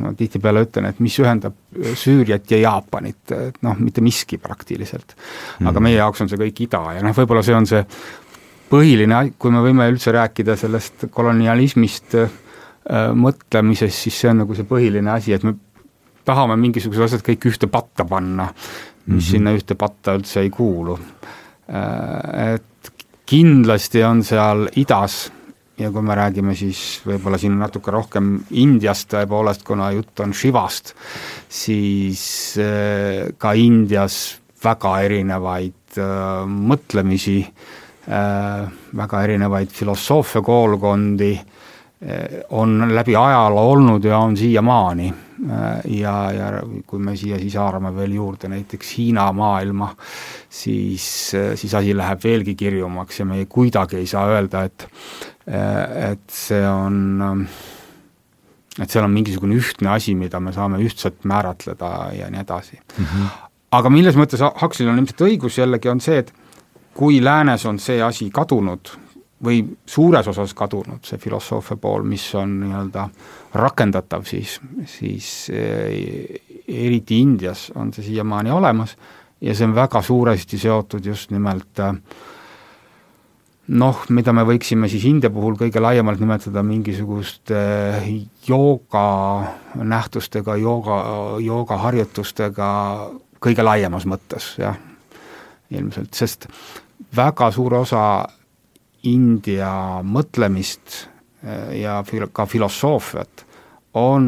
ma 0.00 0.08
äh, 0.08 0.14
tihtipeale 0.16 0.62
ütlen, 0.64 0.88
et 0.88 1.02
mis 1.04 1.18
ühendab 1.20 1.58
Süüriat 1.76 2.48
ja 2.54 2.62
Jaapanit, 2.62 3.34
et 3.36 3.60
noh, 3.66 3.76
mitte 3.76 4.00
miski 4.04 4.40
praktiliselt. 4.40 5.12
aga 5.60 5.74
mm. 5.74 5.84
meie 5.84 6.00
jaoks 6.00 6.24
on 6.24 6.32
see 6.32 6.40
kõik 6.40 6.64
ida 6.64 6.82
ja 6.96 7.04
noh, 7.04 7.14
võib-olla 7.16 7.44
see 7.44 7.58
on 7.58 7.68
see 7.68 7.84
põhiline, 8.72 9.20
kui 9.36 9.52
me 9.52 9.62
võime 9.64 9.90
üldse 9.92 10.12
rääkida 10.16 10.56
sellest 10.56 11.08
kolonialismist 11.12 12.16
äh, 12.16 12.32
mõtlemisest, 13.12 14.06
siis 14.08 14.24
see 14.24 14.32
on 14.32 14.44
nagu 14.46 14.56
see 14.56 14.68
põhiline 14.68 15.12
asi, 15.12 15.36
et 15.36 15.44
me 15.44 15.58
tahame 16.28 16.56
mingisugused 16.64 17.10
asjad 17.10 17.28
kõik 17.28 17.50
ühte 17.52 17.68
patta 17.68 18.08
panna, 18.08 18.48
mis 18.48 19.04
mm 19.04 19.14
-hmm. 19.14 19.30
sinna 19.30 19.56
ühte 19.56 19.76
patta 19.76 20.16
üldse 20.16 20.40
ei 20.40 20.50
kuulu 20.50 20.98
äh,. 21.68 22.54
Et 22.54 22.92
kindlasti 23.28 24.00
on 24.04 24.24
seal 24.24 24.70
idas 24.80 25.26
ja 25.78 25.90
kui 25.94 26.02
me 26.02 26.16
räägime 26.18 26.54
siis 26.58 27.00
võib-olla 27.06 27.38
siin 27.38 27.58
natuke 27.60 27.92
rohkem 27.94 28.34
Indiast 28.58 29.10
tõepoolest, 29.12 29.64
kuna 29.66 29.90
jutt 29.94 30.24
on 30.24 30.34
Shivast, 30.34 30.94
siis 31.48 32.22
äh, 32.62 33.28
ka 33.38 33.54
Indias 33.54 34.38
väga 34.64 34.96
erinevaid 35.06 36.00
äh, 36.02 36.42
mõtlemisi 36.48 37.38
äh,, 37.44 38.66
väga 38.98 39.22
erinevaid 39.28 39.70
filosoofia 39.74 40.42
koolkondi 40.42 41.32
äh, 41.38 42.42
on 42.58 42.90
läbi 42.90 43.16
ajaloo 43.16 43.70
olnud 43.76 44.04
ja 44.04 44.18
on 44.18 44.36
siiamaani. 44.36 45.14
Ja, 45.38 46.12
ja 46.34 46.46
kui 46.82 46.98
me 46.98 47.12
siia 47.14 47.36
siis 47.38 47.54
haarame 47.54 47.92
veel 47.94 48.16
juurde 48.16 48.48
näiteks 48.50 48.88
Hiina 48.96 49.28
maailma, 49.30 49.92
siis, 50.50 51.04
siis 51.30 51.74
asi 51.78 51.94
läheb 51.94 52.24
veelgi 52.24 52.56
kirjumaks 52.58 53.20
ja 53.20 53.26
me 53.28 53.38
ei, 53.38 53.46
kuidagi 53.46 54.00
ei 54.00 54.08
saa 54.10 54.24
öelda, 54.32 54.64
et 54.66 54.88
et 55.48 56.24
see 56.32 56.62
on, 56.68 56.96
ähm, 57.24 57.42
et 58.78 58.90
seal 58.90 59.06
on 59.06 59.14
mingisugune 59.14 59.56
ühtne 59.56 59.92
asi, 59.94 60.14
mida 60.14 60.40
me 60.40 60.52
saame 60.52 60.80
ühtselt 60.84 61.24
määratleda 61.28 61.92
ja 62.18 62.30
nii 62.30 62.40
edasi 62.40 62.76
mm. 62.76 63.04
-hmm. 63.04 63.26
aga 63.78 63.90
milles 63.90 64.16
mõttes 64.16 64.44
Huxley'l 64.62 64.92
on 64.92 64.98
ilmselt 64.98 65.26
õigus 65.28 65.58
jällegi, 65.58 65.88
on 65.88 66.00
see, 66.00 66.18
et 66.18 66.32
kui 66.94 67.24
läänes 67.24 67.66
on 67.66 67.78
see 67.78 68.02
asi 68.02 68.30
kadunud 68.30 68.90
või 69.44 69.62
suures 69.86 70.26
osas 70.28 70.54
kadunud, 70.54 71.04
see 71.06 71.18
filosoofia 71.18 71.76
pool, 71.76 72.02
mis 72.02 72.24
on 72.34 72.60
nii-öelda 72.60 73.08
rakendatav, 73.54 74.24
siis, 74.26 74.60
siis 74.86 75.50
äh, 75.54 76.40
eriti 76.68 77.20
Indias 77.20 77.70
on 77.74 77.92
see 77.92 78.04
siiamaani 78.04 78.50
olemas 78.50 78.96
ja 79.40 79.54
see 79.54 79.66
on 79.66 79.74
väga 79.74 80.02
suuresti 80.02 80.58
seotud 80.58 81.06
just 81.06 81.30
nimelt 81.30 81.80
äh, 81.80 81.94
noh, 83.68 84.00
mida 84.14 84.32
me 84.32 84.44
võiksime 84.48 84.88
siis 84.90 85.04
India 85.08 85.30
puhul 85.32 85.58
kõige 85.60 85.80
laiemalt 85.82 86.20
nimetada 86.22 86.62
mingisuguste 86.64 87.60
jooga 88.46 89.04
nähtustega, 89.76 90.56
jooga, 90.60 90.98
joogaharjutustega 91.44 92.70
kõige 93.44 93.66
laiemas 93.66 94.08
mõttes, 94.08 94.54
jah, 94.60 94.78
ilmselt, 95.70 96.14
sest 96.16 96.48
väga 97.14 97.50
suur 97.54 97.80
osa 97.82 98.02
India 99.08 100.00
mõtlemist 100.02 101.04
eh, 101.44 101.78
ja 101.84 102.00
fil-, 102.08 102.30
ka 102.32 102.48
filosoofiat 102.48 103.44
on 104.00 104.24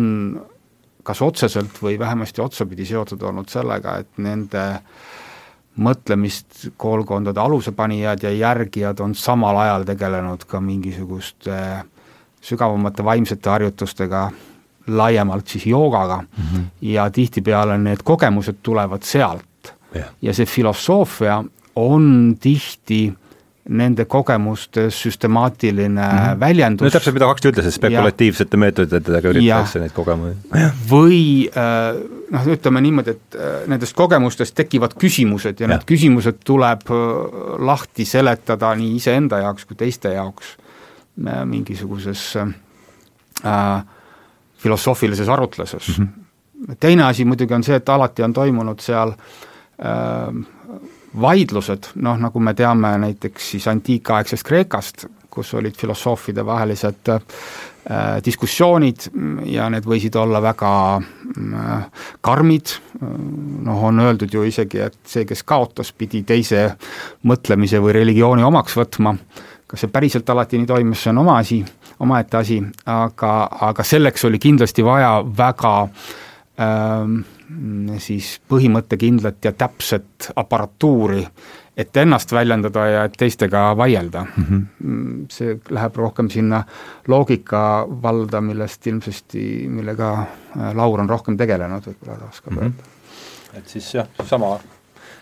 kas 1.05 1.23
otseselt 1.25 1.81
või 1.83 1.97
vähemasti 1.99 2.43
otsapidi 2.45 2.85
seotud 2.87 3.23
olnud 3.25 3.49
sellega, 3.51 3.97
et 4.03 4.21
nende 4.21 4.67
äh, 4.77 5.10
mõtlemist 5.77 6.69
koolkondade 6.77 7.41
alusepanijad 7.41 8.23
ja 8.23 8.31
järgijad 8.31 9.01
on 9.01 9.15
samal 9.15 9.57
ajal 9.57 9.85
tegelenud 9.89 10.45
ka 10.45 10.61
mingisuguste 10.61 11.57
sügavamate 12.41 13.05
vaimsete 13.05 13.51
harjutustega, 13.51 14.31
laiemalt 14.87 15.49
siis 15.49 15.67
joogaga. 15.67 16.23
Mm 16.23 16.45
-hmm. 16.45 16.65
ja 16.81 17.11
tihtipeale 17.11 17.79
need 17.79 18.03
kogemused 18.05 18.57
tulevad 18.63 19.03
sealt. 19.03 19.45
Yeah.. 19.97 20.09
ja 20.23 20.35
see 20.35 20.47
filosoofia 20.47 21.45
on 21.77 22.37
tihti 22.41 23.13
nende 23.71 24.05
kogemuste 24.11 24.89
süstemaatiline 24.91 26.03
mm 26.03 26.19
-hmm. 26.19 26.41
väljendus. 26.41 26.85
no 26.85 26.91
täpselt, 26.91 27.15
mida 27.15 27.29
Huxley 27.29 27.53
ütles, 27.53 27.67
et 27.67 27.75
spekulatiivsete 27.75 28.57
meetoditega 28.57 29.29
üritatakse 29.29 29.81
neid 29.81 29.93
kogemusi. 29.95 30.37
või 30.91 31.21
äh, 31.55 32.01
noh, 32.31 32.47
ütleme 32.47 32.81
niimoodi, 32.81 33.11
et 33.11 33.39
äh, 33.39 33.69
nendest 33.71 33.95
kogemustest 33.97 34.55
tekivad 34.55 34.95
küsimused 34.99 35.61
ja, 35.61 35.67
ja. 35.67 35.75
need 35.75 35.87
küsimused 35.87 36.43
tuleb 36.45 36.83
äh, 36.91 36.97
lahti 37.59 38.05
seletada 38.05 38.75
nii 38.75 38.97
iseenda 38.97 39.39
jaoks 39.39 39.65
kui 39.65 39.77
teiste 39.77 40.13
jaoks 40.15 40.57
mingisuguses 41.45 42.37
äh, 42.37 43.85
filosoofilises 44.59 45.29
arutluses 45.29 45.99
mm. 45.99 46.05
-hmm. 46.05 46.77
teine 46.81 47.05
asi 47.05 47.25
muidugi 47.25 47.55
on 47.55 47.65
see, 47.65 47.77
et 47.77 47.89
alati 47.89 48.23
on 48.23 48.33
toimunud 48.33 48.81
seal 48.81 49.11
äh, 49.11 50.35
vaidlused, 51.21 51.91
noh 52.03 52.19
nagu 52.21 52.43
me 52.43 52.55
teame 52.55 52.93
näiteks 53.03 53.51
siis 53.55 53.67
antiikaegsest 53.71 54.47
Kreekast, 54.47 55.07
kus 55.31 55.55
olid 55.55 55.77
filosoofide 55.79 56.45
vahelised 56.47 57.11
äh, 57.11 57.21
diskussioonid 58.25 59.09
ja 59.51 59.69
need 59.71 59.87
võisid 59.87 60.17
olla 60.19 60.43
väga 60.43 60.73
äh, 60.99 62.05
karmid, 62.21 62.75
noh 63.67 63.85
on 63.91 64.03
öeldud 64.07 64.35
ju 64.35 64.45
isegi, 64.47 64.83
et 64.87 64.99
see, 65.07 65.27
kes 65.29 65.43
kaotas, 65.47 65.93
pidi 65.93 66.23
teise 66.27 66.69
mõtlemise 67.27 67.83
või 67.83 67.97
religiooni 68.01 68.47
omaks 68.47 68.79
võtma, 68.79 69.15
kas 69.71 69.85
see 69.85 69.93
päriselt 69.93 70.31
alati 70.31 70.59
nii 70.59 70.71
toimus, 70.71 71.03
see 71.05 71.15
on 71.15 71.23
oma 71.25 71.39
asi, 71.43 71.61
omaette 72.01 72.41
asi, 72.41 72.63
aga, 72.91 73.35
aga 73.71 73.87
selleks 73.87 74.27
oli 74.27 74.39
kindlasti 74.43 74.85
vaja 74.87 75.19
väga 75.37 75.75
ähm, 76.59 77.21
siis 77.99 78.37
põhimõttekindlat 78.49 79.45
ja 79.45 79.53
täpset 79.53 80.31
aparatuuri, 80.37 81.25
et 81.77 81.97
ennast 81.97 82.33
väljendada 82.33 82.85
ja 82.87 83.05
et 83.09 83.17
teistega 83.19 83.71
vaielda 83.77 84.25
mhm. 84.25 84.55
mm. 84.55 84.67
-hmm. 84.83 85.27
see 85.33 85.59
läheb 85.71 85.97
rohkem 85.97 86.31
sinna 86.31 86.65
loogika 87.09 87.87
valda, 88.03 88.41
millest 88.41 88.87
ilmsesti, 88.87 89.67
millega 89.69 90.11
äh, 90.21 90.75
Laur 90.75 91.01
on 91.01 91.09
rohkem 91.09 91.37
tegelenud, 91.37 91.87
võib-olla 91.87 92.19
ta 92.19 92.29
oskab 92.29 92.53
mm 92.53 92.59
-hmm. 92.59 92.63
öelda. 92.63 93.59
et 93.59 93.69
siis 93.69 93.95
jah, 93.95 94.09
sama, 94.27 94.59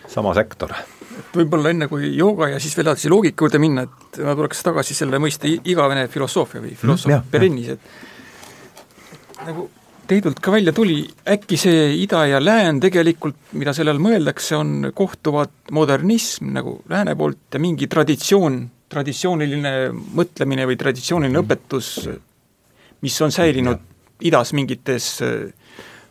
sama 0.08 0.34
sektor. 0.34 0.72
et 1.18 1.36
võib-olla 1.36 1.70
enne, 1.70 1.88
kui 1.88 2.16
jooga 2.16 2.48
ja 2.48 2.60
siis 2.60 2.76
veel 2.76 2.86
edasi 2.86 3.08
loogika 3.08 3.44
juurde 3.44 3.58
minna, 3.58 3.82
et 3.82 4.22
ma 4.24 4.34
tuleks 4.34 4.62
tagasi 4.62 4.94
selle 4.94 5.18
mõiste 5.18 5.48
igavene 5.64 6.08
filosoofia 6.08 6.60
või 6.60 6.76
filosoof 6.76 7.14
mm 7.14 7.20
-hmm, 7.20 7.30
Berennis, 7.30 7.68
et 7.68 7.80
nagu 9.46 9.70
Teidult 10.08 10.38
ka 10.40 10.52
välja 10.54 10.72
tuli, 10.72 11.02
äkki 11.28 11.58
see 11.60 11.90
ida 12.00 12.22
ja 12.30 12.38
lään 12.40 12.78
tegelikult, 12.80 13.36
mida 13.60 13.74
selle 13.76 13.92
all 13.92 14.00
mõeldakse, 14.00 14.56
on 14.56 14.88
kohtuvad 14.96 15.52
modernism 15.76 16.54
nagu 16.54 16.78
lääne 16.88 17.12
poolt 17.18 17.52
ja 17.52 17.60
mingi 17.60 17.90
traditsioon, 17.92 18.62
traditsiooniline 18.88 19.74
mõtlemine 19.92 20.64
või 20.70 20.78
traditsiooniline 20.80 21.36
mm. 21.36 21.44
õpetus, 21.44 21.90
mis 23.04 23.20
on 23.20 23.34
säilinud 23.36 23.84
idas 24.24 24.54
mingites 24.56 25.10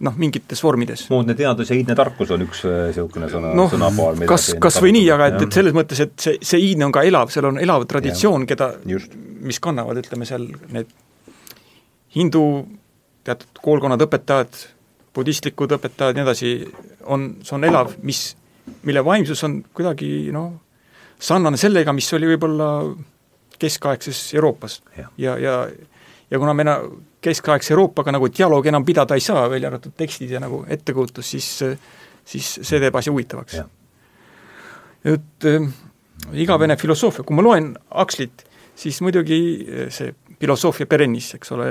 noh, 0.05 0.13
mingites 0.21 0.61
vormides. 0.63 1.07
moodne 1.09 1.33
teadus 1.37 1.71
ja 1.71 1.77
iidne 1.77 1.95
tarkus 1.97 2.31
on 2.35 2.45
üks 2.45 2.63
niisugune 2.69 3.29
sõna 3.31 3.53
no, 3.57 3.65
sõnapaar, 3.71 4.21
kas, 4.29 4.51
kas 4.61 4.77
või 4.83 4.93
nii, 4.99 5.07
aga 5.15 5.31
et, 5.31 5.39
et 5.47 5.57
selles 5.57 5.73
mõttes, 5.75 6.05
et 6.05 6.13
see, 6.21 6.37
see 6.45 6.61
iidne 6.69 6.85
on 6.87 6.93
ka 6.93 7.01
elav, 7.07 7.33
seal 7.33 7.49
on 7.49 7.57
elav 7.61 7.87
traditsioon, 7.89 8.45
keda, 8.49 8.75
mis 8.85 9.61
kannavad, 9.63 9.97
ütleme 10.05 10.29
seal 10.29 10.45
need 10.69 10.93
hindu 12.13 12.43
teatud 13.27 13.61
koolkonnad, 13.63 14.01
õpetajad, 14.07 14.61
budistlikud 15.15 15.75
õpetajad, 15.77 16.17
nii 16.17 16.25
edasi, 16.25 16.53
on, 17.11 17.29
see 17.43 17.57
on 17.57 17.67
elav, 17.67 17.93
mis, 18.07 18.21
mille 18.87 19.03
vaimsus 19.05 19.43
on 19.47 19.59
kuidagi 19.75 20.31
noh, 20.35 20.53
sarnane 21.19 21.59
sellega, 21.59 21.93
mis 21.95 22.09
oli 22.15 22.29
võib-olla 22.33 22.71
keskaegses 23.59 24.21
Euroopas. 24.37 24.81
Ja, 24.97 25.09
ja, 25.17 25.37
ja, 25.41 25.55
ja 26.31 26.39
kuna 26.39 26.53
me 26.53 26.65
keskaegse 27.23 27.73
Euroopaga 27.73 28.13
nagu 28.13 28.29
dialoogi 28.29 28.71
enam 28.71 28.85
pidada 28.85 29.17
ei 29.17 29.23
saa, 29.25 29.47
välja 29.49 29.71
arvatud 29.71 29.95
tekstid 29.97 30.31
ja 30.31 30.41
nagu 30.43 30.63
ettekujutus, 30.69 31.31
siis 31.35 31.49
siis 32.27 32.47
see 32.61 32.79
teeb 32.83 32.95
asja 32.99 33.13
huvitavaks. 33.13 33.61
et 35.07 35.45
äh, 35.47 35.67
igavene 36.33 36.75
filosoofia, 36.77 37.23
kui 37.23 37.35
ma 37.35 37.45
loen 37.45 37.71
Huxley't, 37.93 38.43
siis 38.75 38.99
muidugi 39.01 39.39
see 39.93 40.13
filosoofia 40.39 40.89
perennis, 40.89 41.33
eks 41.37 41.53
ole, 41.55 41.69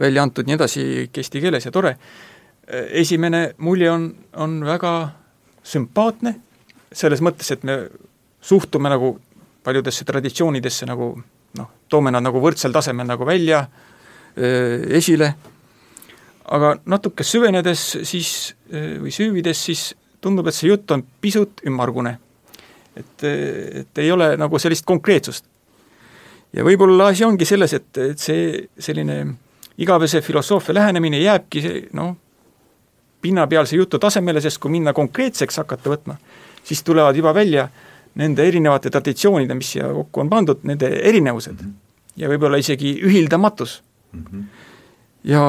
välja 0.00 0.22
antud 0.22 0.46
nii 0.46 0.56
edasi 0.56 0.84
eesti 1.06 1.42
keeles 1.42 1.66
ja 1.66 1.72
tore, 1.74 1.96
esimene 2.90 3.54
mulje 3.58 3.90
on, 3.90 4.08
on 4.40 4.58
väga 4.66 4.94
sümpaatne, 5.64 6.34
selles 6.94 7.22
mõttes, 7.24 7.50
et 7.52 7.64
me 7.64 7.78
suhtume 8.44 8.90
nagu 8.92 9.14
paljudesse 9.64 10.04
traditsioonidesse 10.04 10.86
nagu 10.88 11.14
noh, 11.58 11.70
toome 11.88 12.12
nad 12.12 12.24
nagu 12.24 12.40
võrdsel 12.42 12.74
tasemel 12.74 13.08
nagu 13.08 13.26
välja 13.26 13.64
esile, 14.34 15.30
aga 16.44 16.74
natuke 16.90 17.24
süvenedes 17.24 17.84
siis 18.04 18.54
või 18.68 19.12
süüvides, 19.14 19.60
siis 19.70 19.92
tundub, 20.24 20.48
et 20.48 20.56
see 20.56 20.70
jutt 20.72 20.90
on 20.94 21.04
pisut 21.20 21.62
ümmargune. 21.68 22.18
et, 22.96 23.24
et 23.24 23.98
ei 23.98 24.10
ole 24.12 24.36
nagu 24.36 24.58
sellist 24.58 24.84
konkreetsust. 24.86 25.44
ja 26.52 26.64
võib-olla 26.64 27.08
asi 27.10 27.24
ongi 27.24 27.44
selles, 27.44 27.72
et, 27.72 27.98
et 27.98 28.18
see 28.18 28.68
selline 28.78 29.34
igavese 29.78 30.20
filosoofia 30.20 30.74
lähenemine 30.74 31.18
jääbki 31.18 31.62
noh, 31.92 32.14
pinnapealse 33.24 33.76
jutu 33.76 33.98
tasemele, 33.98 34.40
sest 34.40 34.60
kui 34.62 34.70
minna 34.70 34.92
konkreetseks 34.92 35.62
hakata 35.62 35.90
võtma, 35.90 36.18
siis 36.64 36.82
tulevad 36.84 37.16
juba 37.16 37.34
välja 37.34 37.68
nende 38.20 38.46
erinevate 38.46 38.92
traditsioonide, 38.94 39.56
mis 39.58 39.72
siia 39.74 39.88
kokku 39.92 40.22
on 40.22 40.30
pandud, 40.30 40.62
nende 40.62 40.90
erinevused 41.02 41.56
mm. 41.56 41.70
-hmm. 41.70 42.20
ja 42.22 42.30
võib-olla 42.30 42.60
isegi 42.60 42.94
ühildamatus 43.02 43.82
mm. 44.12 44.24
-hmm. 44.30 44.44
ja 45.24 45.42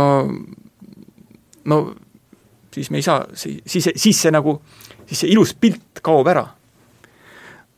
no 1.66 1.96
siis 2.74 2.92
me 2.92 2.98
ei 2.98 3.02
saa, 3.02 3.26
siis, 3.34 3.90
siis 3.96 4.22
see 4.22 4.32
nagu, 4.32 4.62
siis 5.06 5.24
see 5.24 5.34
ilus 5.34 5.54
pilt 5.54 6.02
kaob 6.02 6.28
ära. 6.28 6.48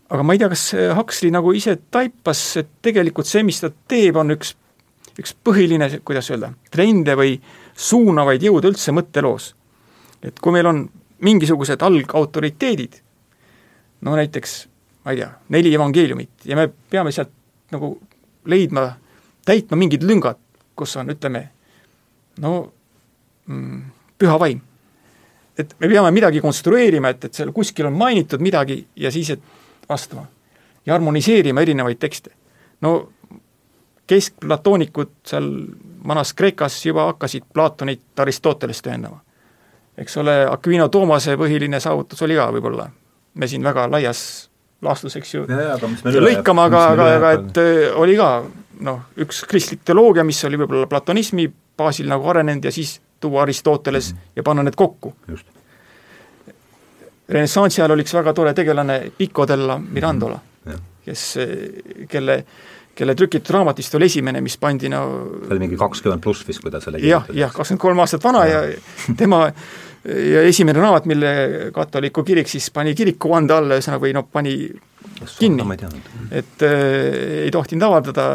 aga 0.10 0.24
ma 0.24 0.34
ei 0.34 0.40
tea, 0.40 0.50
kas 0.50 0.72
Huxley 0.96 1.32
nagu 1.32 1.52
ise 1.52 1.76
taipas, 1.92 2.42
et 2.58 2.70
tegelikult 2.82 3.28
see, 3.28 3.44
mis 3.44 3.60
ta 3.60 3.70
teeb, 3.92 4.16
on 4.16 4.32
üks 4.38 4.54
üks 5.18 5.34
põhiline, 5.44 5.90
kuidas 6.06 6.30
öelda, 6.32 6.52
trende 6.72 7.16
või 7.18 7.38
suunavaid 7.78 8.44
jõude 8.44 8.72
üldse 8.72 8.94
mõtteloos. 8.96 9.54
et 10.22 10.40
kui 10.40 10.52
meil 10.52 10.66
on 10.66 10.90
mingisugused 11.22 11.82
algautoriteedid, 11.82 13.02
no 14.02 14.16
näiteks, 14.16 14.68
ma 15.06 15.12
ei 15.12 15.22
tea, 15.22 15.30
neli 15.50 15.74
evangeeliumit 15.74 16.46
ja 16.46 16.56
me 16.56 16.68
peame 16.68 17.12
sealt 17.12 17.32
nagu 17.72 17.98
leidma, 18.46 18.88
täitma 19.46 19.78
mingid 19.78 20.04
lüngad, 20.04 20.40
kus 20.76 20.96
on, 20.98 21.10
ütleme, 21.14 21.44
no 22.42 22.54
mm, 23.46 23.82
püha 24.18 24.40
vaim. 24.40 24.62
et 25.58 25.76
me 25.80 25.88
peame 25.90 26.12
midagi 26.12 26.42
konstrueerima, 26.42 27.10
et, 27.10 27.26
et 27.26 27.34
seal 27.34 27.52
kuskil 27.52 27.90
on 27.90 27.98
mainitud 27.98 28.42
midagi 28.42 28.86
ja 28.96 29.12
siis, 29.12 29.30
et 29.30 29.42
vastama. 29.90 30.28
ja 30.86 30.94
harmoniseerima 30.94 31.62
erinevaid 31.62 32.00
tekste. 32.00 32.32
no 32.82 33.10
keskplatoonikud 34.08 35.10
seal 35.28 35.50
vanas 36.08 36.34
Kreekas 36.34 36.86
juba 36.86 37.06
hakkasid 37.12 37.44
Platonit 37.54 38.20
Aristotelest 38.20 38.86
tõendama. 38.88 39.20
eks 39.98 40.18
ole, 40.18 40.46
Aquino 40.52 40.88
Toomase 40.94 41.36
põhiline 41.38 41.80
saavutus 41.80 42.22
oli 42.22 42.36
ka 42.38 42.52
võib-olla, 42.54 42.90
me 43.34 43.48
siin 43.48 43.64
väga 43.64 43.88
laias 43.92 44.50
laastus, 44.82 45.16
eks 45.18 45.34
ju, 45.34 45.46
lõikama, 46.22 46.68
aga, 46.70 46.84
aga, 46.94 47.08
aga 47.18 47.32
et 47.40 47.60
äh, 47.62 47.98
oli 47.98 48.16
ka 48.18 48.30
noh, 48.86 49.02
üks 49.18 49.42
kristlik 49.50 49.82
teoloogia, 49.86 50.24
mis 50.24 50.44
oli 50.46 50.60
võib-olla 50.62 50.88
platonismi 50.90 51.48
baasil 51.78 52.10
nagu 52.10 52.30
arenenud 52.30 52.66
ja 52.66 52.72
siis 52.72 53.00
tuua 53.20 53.42
Aristoteles 53.42 54.14
mm 54.14 54.18
-hmm. 54.18 54.32
ja 54.36 54.44
panna 54.44 54.64
need 54.64 54.76
kokku. 54.76 55.14
renessansi 57.30 57.82
ajal 57.82 57.92
oli 57.92 58.02
üks 58.02 58.14
väga 58.14 58.34
tore 58.34 58.54
tegelane 58.54 59.12
Pico 59.18 59.48
della 59.48 59.78
Mirandola 59.78 60.40
mm, 60.66 60.72
-hmm. 60.72 60.80
kes, 61.06 61.36
kelle 62.08 62.46
kelle 62.98 63.16
trükitud 63.18 63.54
raamatist 63.54 63.96
oli 63.98 64.08
esimene, 64.10 64.42
mis 64.42 64.58
pandi 64.62 64.90
no 64.92 65.02
see 65.44 65.54
oli 65.54 65.64
mingi 65.66 65.78
kakskümmend 65.80 66.24
pluss 66.24 66.48
vist, 66.48 66.64
kui 66.64 66.74
ta 66.74 66.82
selle 66.84 67.02
jah, 67.04 67.28
jah, 67.36 67.54
kakskümmend 67.54 67.84
kolm 67.84 68.02
aastat 68.04 68.26
vana 68.26 68.46
ja, 68.50 68.64
ja 68.72 69.16
tema 69.22 69.46
ja 70.08 70.44
esimene 70.48 70.80
raamat, 70.80 71.06
mille 71.10 71.32
katoliku 71.76 72.24
kirik 72.24 72.48
siis 72.50 72.70
pani 72.74 72.96
kirikuvande 72.96 73.54
alla, 73.54 73.78
ühesõnaga, 73.78 74.04
või 74.06 74.14
noh, 74.16 74.28
pani 74.32 74.56
kinni, 75.38 75.66
et 76.32 76.64
äh, 76.64 76.78
ei 77.46 77.52
tohtinud 77.52 77.88
avaldada 77.88 78.28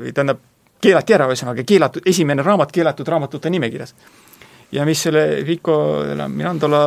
või 0.00 0.12
tähendab, 0.12 0.42
keelati 0.84 1.16
ära, 1.16 1.28
ühesõnaga 1.30 1.64
keelatud, 1.66 2.04
esimene 2.10 2.44
raamat 2.44 2.72
keelatud 2.74 3.08
raamatute 3.08 3.52
nimekirjas. 3.52 3.94
ja 4.72 4.84
mis 4.84 5.02
selle 5.06 5.44
Rico 5.46 5.76
Mirandola 6.28 6.82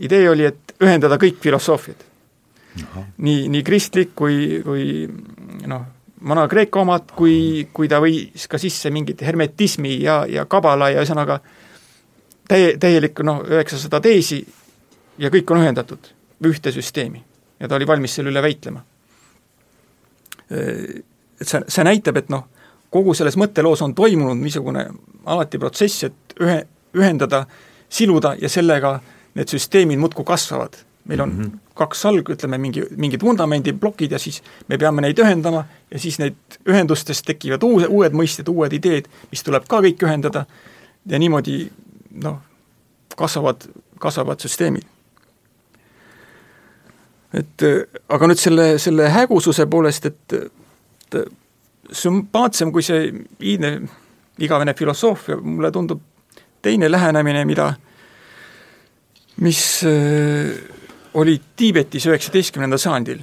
idee 0.00 0.30
oli, 0.30 0.46
et 0.46 0.74
ühendada 0.80 1.18
kõik 1.20 1.40
filosoofiad 1.42 2.11
nii, 3.18 3.48
nii 3.52 3.62
kristlik 3.66 4.14
kui, 4.16 4.62
kui 4.64 5.06
noh, 5.68 5.84
Vana-Kreeka 6.28 6.80
omad, 6.80 7.10
kui, 7.16 7.66
kui 7.74 7.88
ta 7.90 7.98
võis 8.02 8.46
ka 8.48 8.58
sisse 8.60 8.90
mingit 8.94 9.22
hermetismi 9.26 9.96
ja, 10.04 10.22
ja 10.30 10.44
kabala 10.50 10.92
ja 10.92 11.02
ühesõnaga 11.02 11.40
täie, 12.48 12.76
täielikku 12.80 13.26
noh, 13.26 13.42
üheksasada 13.48 14.00
teesi 14.04 14.40
ja 15.18 15.30
kõik 15.32 15.50
on 15.50 15.62
ühendatud 15.64 16.12
ühte 16.46 16.72
süsteemi. 16.74 17.22
ja 17.60 17.68
ta 17.68 17.76
oli 17.76 17.86
valmis 17.86 18.14
selle 18.14 18.30
üle 18.30 18.42
väitlema. 18.42 18.80
Et 20.50 21.46
see, 21.46 21.60
see 21.68 21.84
näitab, 21.86 22.16
et 22.18 22.30
noh, 22.30 22.48
kogu 22.90 23.14
selles 23.14 23.36
mõtteloos 23.38 23.82
on 23.82 23.94
toimunud 23.94 24.40
niisugune 24.42 24.86
alati 25.26 25.58
protsess, 25.58 26.04
et 26.04 26.34
ühe, 26.42 26.58
ühendada, 26.98 27.44
siluda 27.88 28.34
ja 28.40 28.50
sellega 28.50 28.96
need 29.34 29.48
süsteemid 29.48 30.00
muudkui 30.02 30.26
kasvavad 30.26 30.76
meil 31.04 31.20
on 31.20 31.28
mm 31.28 31.42
-hmm. 31.42 31.58
kaks 31.74 32.00
salg, 32.00 32.28
ütleme 32.30 32.58
mingi, 32.58 32.84
mingid 32.96 33.22
vundamendiplokid 33.22 34.12
ja 34.12 34.18
siis 34.18 34.42
me 34.68 34.78
peame 34.78 35.02
neid 35.02 35.18
ühendama 35.18 35.64
ja 35.90 35.98
siis 35.98 36.18
neid 36.18 36.34
ühendustest 36.68 37.26
tekivad 37.26 37.62
uue, 37.62 37.86
uued 37.86 38.12
mõisted, 38.12 38.48
uued 38.48 38.72
ideed, 38.72 39.08
mis 39.30 39.42
tuleb 39.42 39.66
ka 39.68 39.80
kõik 39.80 40.02
ühendada 40.02 40.46
ja 41.06 41.18
niimoodi 41.18 41.70
noh, 42.22 42.38
kasvavad, 43.16 43.66
kasvavad 43.98 44.40
süsteemid. 44.40 44.84
et 47.32 47.62
aga 48.08 48.26
nüüd 48.26 48.38
selle, 48.38 48.78
selle 48.78 49.08
hägususe 49.08 49.66
poolest, 49.66 50.06
et, 50.06 50.32
et 50.32 51.32
sümpaatsem 51.92 52.72
kui 52.72 52.82
see 52.82 53.12
iidne 53.40 53.80
igavene 54.38 54.74
filosoofia, 54.74 55.36
mulle 55.36 55.70
tundub 55.72 56.00
teine 56.62 56.90
lähenemine, 56.90 57.44
mida, 57.44 57.72
mis 59.40 59.82
äh, 59.88 60.52
oli 61.14 61.40
Tiibetis 61.56 62.06
üheksateistkümnendal 62.06 62.78
sajandil. 62.78 63.22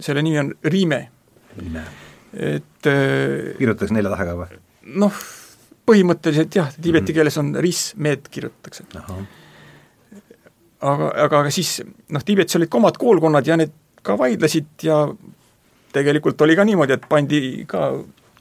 selle 0.00 0.22
nimi 0.22 0.38
on 0.38 0.54
Riime. 0.64 1.08
et 2.32 2.86
äh, 2.86 3.56
kirjutatakse 3.58 3.94
nelja 3.94 4.10
tähega 4.10 4.34
või? 4.38 4.58
noh, 4.98 5.20
põhimõtteliselt 5.86 6.54
jah, 6.56 6.72
tiibeti 6.74 7.02
mm 7.02 7.06
-hmm. 7.06 7.14
keeles 7.14 7.38
on 7.38 7.54
ris-med 7.54 8.28
kirjutatakse. 8.30 8.84
aga, 10.80 11.12
aga, 11.24 11.38
aga 11.38 11.50
siis 11.50 11.82
noh, 12.08 12.24
Tiibetis 12.24 12.56
olid 12.56 12.68
ka 12.68 12.78
omad 12.78 12.98
koolkonnad 12.98 13.46
ja 13.46 13.56
need 13.56 13.72
ka 14.02 14.18
vaidlesid 14.18 14.66
ja 14.82 15.06
tegelikult 15.92 16.40
oli 16.40 16.56
ka 16.56 16.64
niimoodi, 16.64 16.92
et 16.92 17.08
pandi 17.08 17.64
ka 17.68 17.92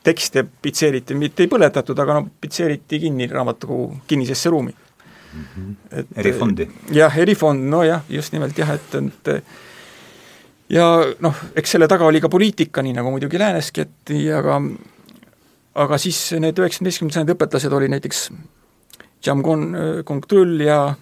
tekste 0.03 0.45
pitseeriti, 0.61 1.13
mitte 1.13 1.43
ei 1.43 1.49
põletatud, 1.51 1.99
aga 1.99 2.19
no 2.19 2.29
pitseeriti 2.41 2.99
kinni 2.99 3.27
raamatukogu 3.27 4.01
kinnisesse 4.07 4.49
ruumi. 4.49 4.73
Et 5.91 6.17
erifondi? 6.23 6.67
jah, 6.91 7.17
erifond, 7.17 7.67
nojah, 7.69 8.03
just 8.09 8.33
nimelt 8.33 8.57
jah, 8.57 8.73
et, 8.75 8.95
et 8.95 9.43
ja 10.69 10.87
noh, 11.19 11.43
eks 11.55 11.77
selle 11.77 11.87
taga 11.91 12.07
oli 12.07 12.21
ka 12.21 12.29
poliitika, 12.29 12.83
nii 12.83 12.95
nagu 12.97 13.11
muidugi 13.13 13.39
lääneski, 13.39 13.85
et 13.87 14.15
aga 14.37 14.59
aga 15.81 15.97
siis 16.01 16.19
need 16.39 16.57
üheksateistkümnenda 16.59 17.15
sajandi 17.15 17.35
õpetlased 17.37 17.73
oli 17.77 17.87
näiteks 17.91 18.25
Jamgon 19.25 19.69
Kongtrul 20.05 20.59
ja 20.65 20.95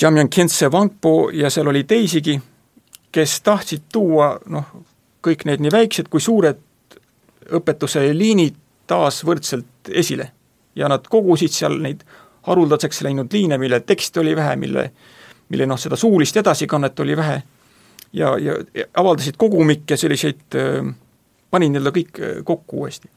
Jamyan 0.00 0.28
Kentse 0.28 0.68
Wangpo 0.68 1.30
ja 1.32 1.50
seal 1.50 1.66
oli 1.66 1.84
teisigi, 1.84 2.36
kes 3.12 3.40
tahtsid 3.42 3.88
tuua 3.92 4.34
noh, 4.52 4.68
kõik 5.24 5.46
need 5.48 5.62
nii 5.62 5.72
väiksed 5.72 6.10
kui 6.12 6.20
suured 6.20 6.60
õpetuse 7.52 8.04
liinid 8.14 8.56
taas 8.86 9.22
võrdselt 9.24 9.90
esile. 9.90 10.30
ja 10.74 10.88
nad 10.88 11.04
kogusid 11.08 11.52
seal 11.52 11.74
neid 11.84 12.00
haruldaseks 12.42 13.02
läinud 13.06 13.32
liine, 13.32 13.58
mille 13.58 13.80
teksti 13.80 14.20
oli 14.20 14.36
vähe, 14.36 14.56
mille, 14.56 14.90
mille 15.48 15.66
noh, 15.66 15.80
seda 15.80 15.96
suulist 15.96 16.36
edasikannet 16.36 17.00
oli 17.00 17.16
vähe 17.16 17.42
ja, 18.12 18.36
ja 18.38 18.56
avaldasid 18.96 19.38
kogumikke 19.38 19.96
selliseid, 19.96 20.60
panin 21.50 21.72
nii-öelda 21.72 21.92
kõik 21.98 22.22
kokku 22.44 22.84
uuesti 22.84 23.10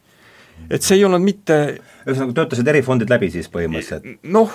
et 0.70 0.82
see 0.86 0.98
ei 0.98 1.04
olnud 1.06 1.22
mitte 1.22 1.56
ühesõnaga, 2.06 2.34
töötasid 2.40 2.70
erifondid 2.72 3.12
läbi 3.12 3.30
siis 3.34 3.50
põhimõtteliselt? 3.54 4.22
noh, 4.34 4.54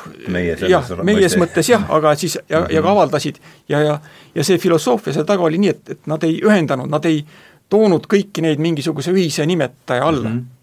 jah, 0.71 0.89
meies 1.07 1.37
mõttes 1.39 1.71
jah, 1.71 1.85
aga 1.93 2.14
siis 2.18 2.39
ja, 2.41 2.64
ja 2.64 2.81
ka 2.81 2.87
mhm. 2.87 2.93
avaldasid 2.95 3.41
ja, 3.71 3.83
ja 3.85 3.99
ja 4.35 4.47
see 4.47 4.59
filosoofia 4.62 5.14
seal 5.14 5.29
taga 5.29 5.47
oli 5.47 5.61
nii, 5.62 5.75
et, 5.75 5.93
et 5.97 6.11
nad 6.11 6.25
ei 6.27 6.41
ühendanud, 6.47 6.91
nad 6.91 7.07
ei 7.11 7.23
toonud 7.71 8.09
kõiki 8.11 8.43
neid 8.45 8.62
mingisuguse 8.62 9.12
ühise 9.14 9.47
nimetaja 9.47 10.07
alla 10.07 10.29
mm. 10.29 10.39
-hmm. 10.39 10.57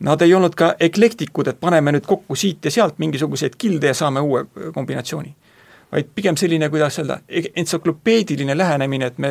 Nad 0.00 0.22
ei 0.22 0.34
olnud 0.34 0.54
ka 0.54 0.74
eklektikud, 0.80 1.48
et 1.50 1.60
paneme 1.60 1.92
nüüd 1.92 2.06
kokku 2.06 2.36
siit 2.38 2.64
ja 2.64 2.70
sealt 2.70 3.00
mingisuguseid 3.02 3.56
kilde 3.58 3.90
ja 3.90 3.94
saame 3.94 4.20
uue 4.20 4.44
kombinatsiooni. 4.74 5.34
vaid 5.92 6.04
pigem 6.14 6.36
selline, 6.36 6.68
kuidas 6.68 6.98
öelda, 6.98 7.20
e-, 7.28 7.48
entsüklopeediline 7.56 8.58
lähenemine, 8.58 9.06
et 9.06 9.18
me 9.18 9.30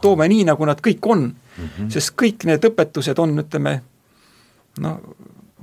toome 0.00 0.28
nii, 0.28 0.46
nagu 0.48 0.64
nad 0.64 0.80
kõik 0.80 1.06
on 1.06 1.20
mm. 1.20 1.64
-hmm. 1.64 1.90
sest 1.90 2.14
kõik 2.22 2.46
need 2.48 2.64
õpetused 2.64 3.18
on, 3.20 3.38
ütleme, 3.38 3.82
noh, 4.80 5.00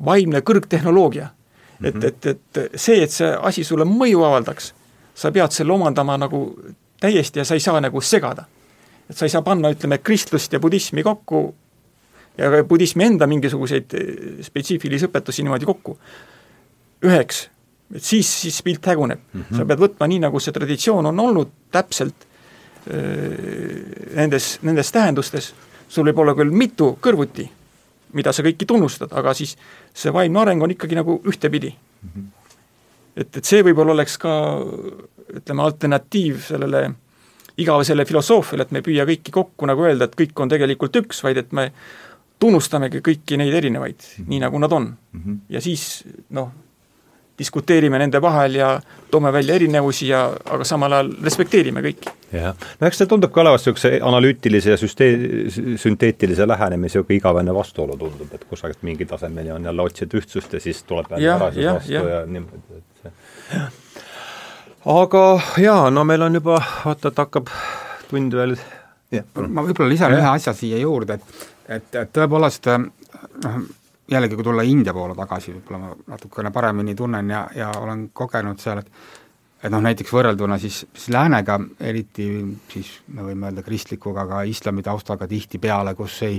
vaimne 0.06 0.42
kõrgtehnoloogia 0.42 1.26
mm. 1.26 1.86
-hmm. 1.90 2.06
et, 2.06 2.26
et, 2.26 2.58
et 2.58 2.72
see, 2.76 3.04
et 3.04 3.12
see 3.12 3.34
asi 3.42 3.64
sulle 3.64 3.86
mõju 3.86 4.24
avaldaks, 4.24 4.74
sa 5.16 5.32
pead 5.32 5.52
selle 5.52 5.74
omandama 5.74 6.18
nagu 6.18 6.60
täiesti 7.00 7.40
ja 7.40 7.46
sa 7.46 7.54
ei 7.54 7.60
saa 7.60 7.82
nagu 7.82 8.02
segada. 8.02 8.46
et 9.10 9.18
sa 9.18 9.26
ei 9.26 9.30
saa 9.30 9.42
panna, 9.42 9.70
ütleme, 9.70 9.98
kristlust 9.98 10.54
ja 10.54 10.60
budismi 10.60 11.04
kokku 11.04 11.56
ja 12.38 12.50
ka 12.54 12.64
budismi 12.70 13.06
enda 13.08 13.28
mingisuguseid 13.28 13.94
eh, 13.98 14.08
spetsiifilisi 14.46 15.10
õpetusi 15.10 15.46
niimoodi 15.46 15.70
kokku 15.70 15.98
üheks, 17.08 17.44
et 17.94 18.04
siis, 18.04 18.30
siis 18.42 18.62
pilt 18.66 18.86
häguneb 18.86 19.20
mm. 19.20 19.42
-hmm. 19.42 19.58
sa 19.58 19.66
pead 19.66 19.84
võtma 19.84 20.08
nii, 20.08 20.24
nagu 20.26 20.40
see 20.40 20.56
traditsioon 20.56 21.06
on 21.06 21.20
olnud, 21.20 21.54
täpselt 21.72 22.28
eh, 22.94 24.16
nendes, 24.16 24.58
nendes 24.62 24.92
tähendustes, 24.92 25.54
sul 25.90 26.10
võib 26.10 26.26
olla 26.26 26.36
küll 26.36 26.52
mitu 26.52 26.98
kõrvuti 27.02 27.50
mida 28.14 28.34
sa 28.34 28.44
kõiki 28.46 28.68
tunnustad, 28.68 29.12
aga 29.12 29.34
siis 29.38 29.56
see 29.96 30.14
vaimne 30.14 30.40
areng 30.40 30.64
on 30.64 30.74
ikkagi 30.74 30.96
nagu 30.96 31.20
ühtepidi 31.28 31.74
mm. 31.74 32.10
-hmm. 32.10 32.30
et, 33.16 33.38
et 33.38 33.46
see 33.46 33.64
võib-olla 33.64 33.98
oleks 33.98 34.18
ka 34.18 34.32
ütleme, 35.34 35.64
alternatiiv 35.64 36.42
sellele 36.48 36.90
igavesele 37.58 38.06
filosoofiale, 38.06 38.64
et 38.64 38.72
me 38.72 38.80
ei 38.80 38.86
püüa 38.86 39.06
kõiki 39.10 39.34
kokku 39.34 39.66
nagu 39.66 39.84
öelda, 39.84 40.06
et 40.06 40.16
kõik 40.16 40.40
on 40.44 40.50
tegelikult 40.50 40.96
üks, 41.02 41.24
vaid 41.26 41.42
et 41.42 41.52
me 41.52 41.72
tunnustamegi 42.40 43.02
kõiki 43.06 43.38
neid 43.42 43.54
erinevaid 43.54 43.98
mm, 43.98 44.24
-hmm. 44.24 44.30
nii 44.30 44.40
nagu 44.46 44.60
nad 44.60 44.72
on 44.72 44.88
mm. 44.88 45.22
-hmm. 45.22 45.38
ja 45.50 45.62
siis 45.62 46.04
noh, 46.30 46.52
diskuteerime 47.40 48.00
nende 48.02 48.22
vahel 48.22 48.56
ja 48.56 48.70
toome 49.12 49.34
välja 49.34 49.56
erinevusi 49.56 50.08
ja 50.08 50.22
aga 50.46 50.64
samal 50.64 50.94
ajal 50.94 51.12
respekteerime 51.24 51.82
kõiki. 51.86 52.14
jah, 52.34 52.56
no 52.80 52.88
eks 52.88 52.98
see 52.98 53.10
tundub 53.10 53.32
ka 53.32 53.42
olevat 53.42 53.62
niisuguse 53.62 54.00
analüütilise 54.04 54.74
ja 54.74 54.78
süstee-, 54.78 55.78
sünteetilise 55.78 56.48
lähenemise 56.48 57.00
niisugune 57.00 57.18
igavene 57.18 57.54
vastuolu 57.54 57.98
tundub, 57.98 58.34
et 58.34 58.46
kusagilt 58.50 58.82
mingi 58.82 59.06
tasemeni 59.06 59.52
on 59.52 59.70
jälle 59.70 59.82
otsida 59.82 60.18
ühtsust 60.18 60.54
ja 60.54 60.60
siis 60.60 60.84
tuleb 60.84 61.12
jälle 61.12 61.40
tagasi 61.40 61.66
vastu 61.66 61.94
ja, 61.94 62.10
ja 62.10 62.26
niimoodi, 62.26 62.82
et 62.82 63.04
see 63.04 63.12
aga 64.88 65.24
jaa, 65.62 65.90
no 65.92 66.04
meil 66.08 66.22
on 66.22 66.40
juba, 66.40 66.58
vaata, 66.86 67.12
et 67.12 67.22
hakkab 67.26 67.54
tund 68.10 68.34
veel 68.34 68.58
ma 69.48 69.64
võib-olla 69.64 69.90
lisan 69.92 70.14
ja. 70.14 70.20
ühe 70.22 70.32
asja 70.34 70.54
siia 70.56 70.80
juurde, 70.82 71.20
et 71.20 71.48
et, 71.68 71.96
et 71.96 72.14
tõepoolest 72.14 72.70
noh, 72.72 73.62
jällegi, 74.12 74.36
kui 74.36 74.48
tulla 74.48 74.64
India 74.64 74.94
poole 74.96 75.16
tagasi, 75.16 75.54
võib-olla 75.58 75.80
ma 75.84 75.94
natukene 76.14 76.52
paremini 76.56 76.96
tunnen 76.96 77.30
ja, 77.30 77.48
ja 77.56 77.72
olen 77.82 78.10
kogenud 78.14 78.60
seal, 78.64 78.84
et 78.84 78.92
et 79.58 79.74
noh, 79.74 79.82
näiteks 79.82 80.12
võrrelduna 80.14 80.60
siis, 80.62 80.84
siis 80.94 81.10
läänega, 81.10 81.58
eriti 81.82 82.28
siis 82.70 82.92
me 83.14 83.26
võime 83.26 83.50
öelda 83.50 83.64
kristlikuga, 83.66 84.28
aga 84.28 84.44
islami 84.46 84.84
taustaga 84.86 85.28
tihtipeale, 85.28 85.96
kus 85.98 86.20
ei 86.28 86.38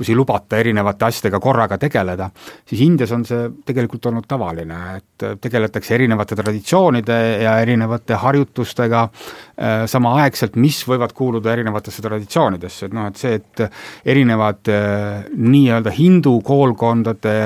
kus 0.00 0.08
ei 0.08 0.16
lubata 0.16 0.56
erinevate 0.56 1.04
asjadega 1.04 1.38
korraga 1.44 1.76
tegeleda, 1.80 2.30
siis 2.64 2.80
Indias 2.86 3.12
on 3.12 3.26
see 3.28 3.50
tegelikult 3.68 4.06
olnud 4.08 4.24
tavaline, 4.28 4.78
et 4.96 5.26
tegeletakse 5.44 5.94
erinevate 5.98 6.38
traditsioonide 6.38 7.18
ja 7.42 7.58
erinevate 7.60 8.16
harjutustega 8.22 9.02
äh, 9.04 9.84
samaaegselt, 9.90 10.56
mis 10.56 10.80
võivad 10.88 11.12
kuuluda 11.16 11.52
erinevatesse 11.52 12.04
traditsioonidesse, 12.06 12.88
et 12.88 12.96
noh, 12.96 13.10
et 13.10 13.20
see, 13.20 13.36
et 13.36 13.66
erinevad 14.08 14.72
äh, 14.72 15.28
nii-öelda 15.36 15.92
hindu 15.98 16.38
koolkondade 16.48 17.36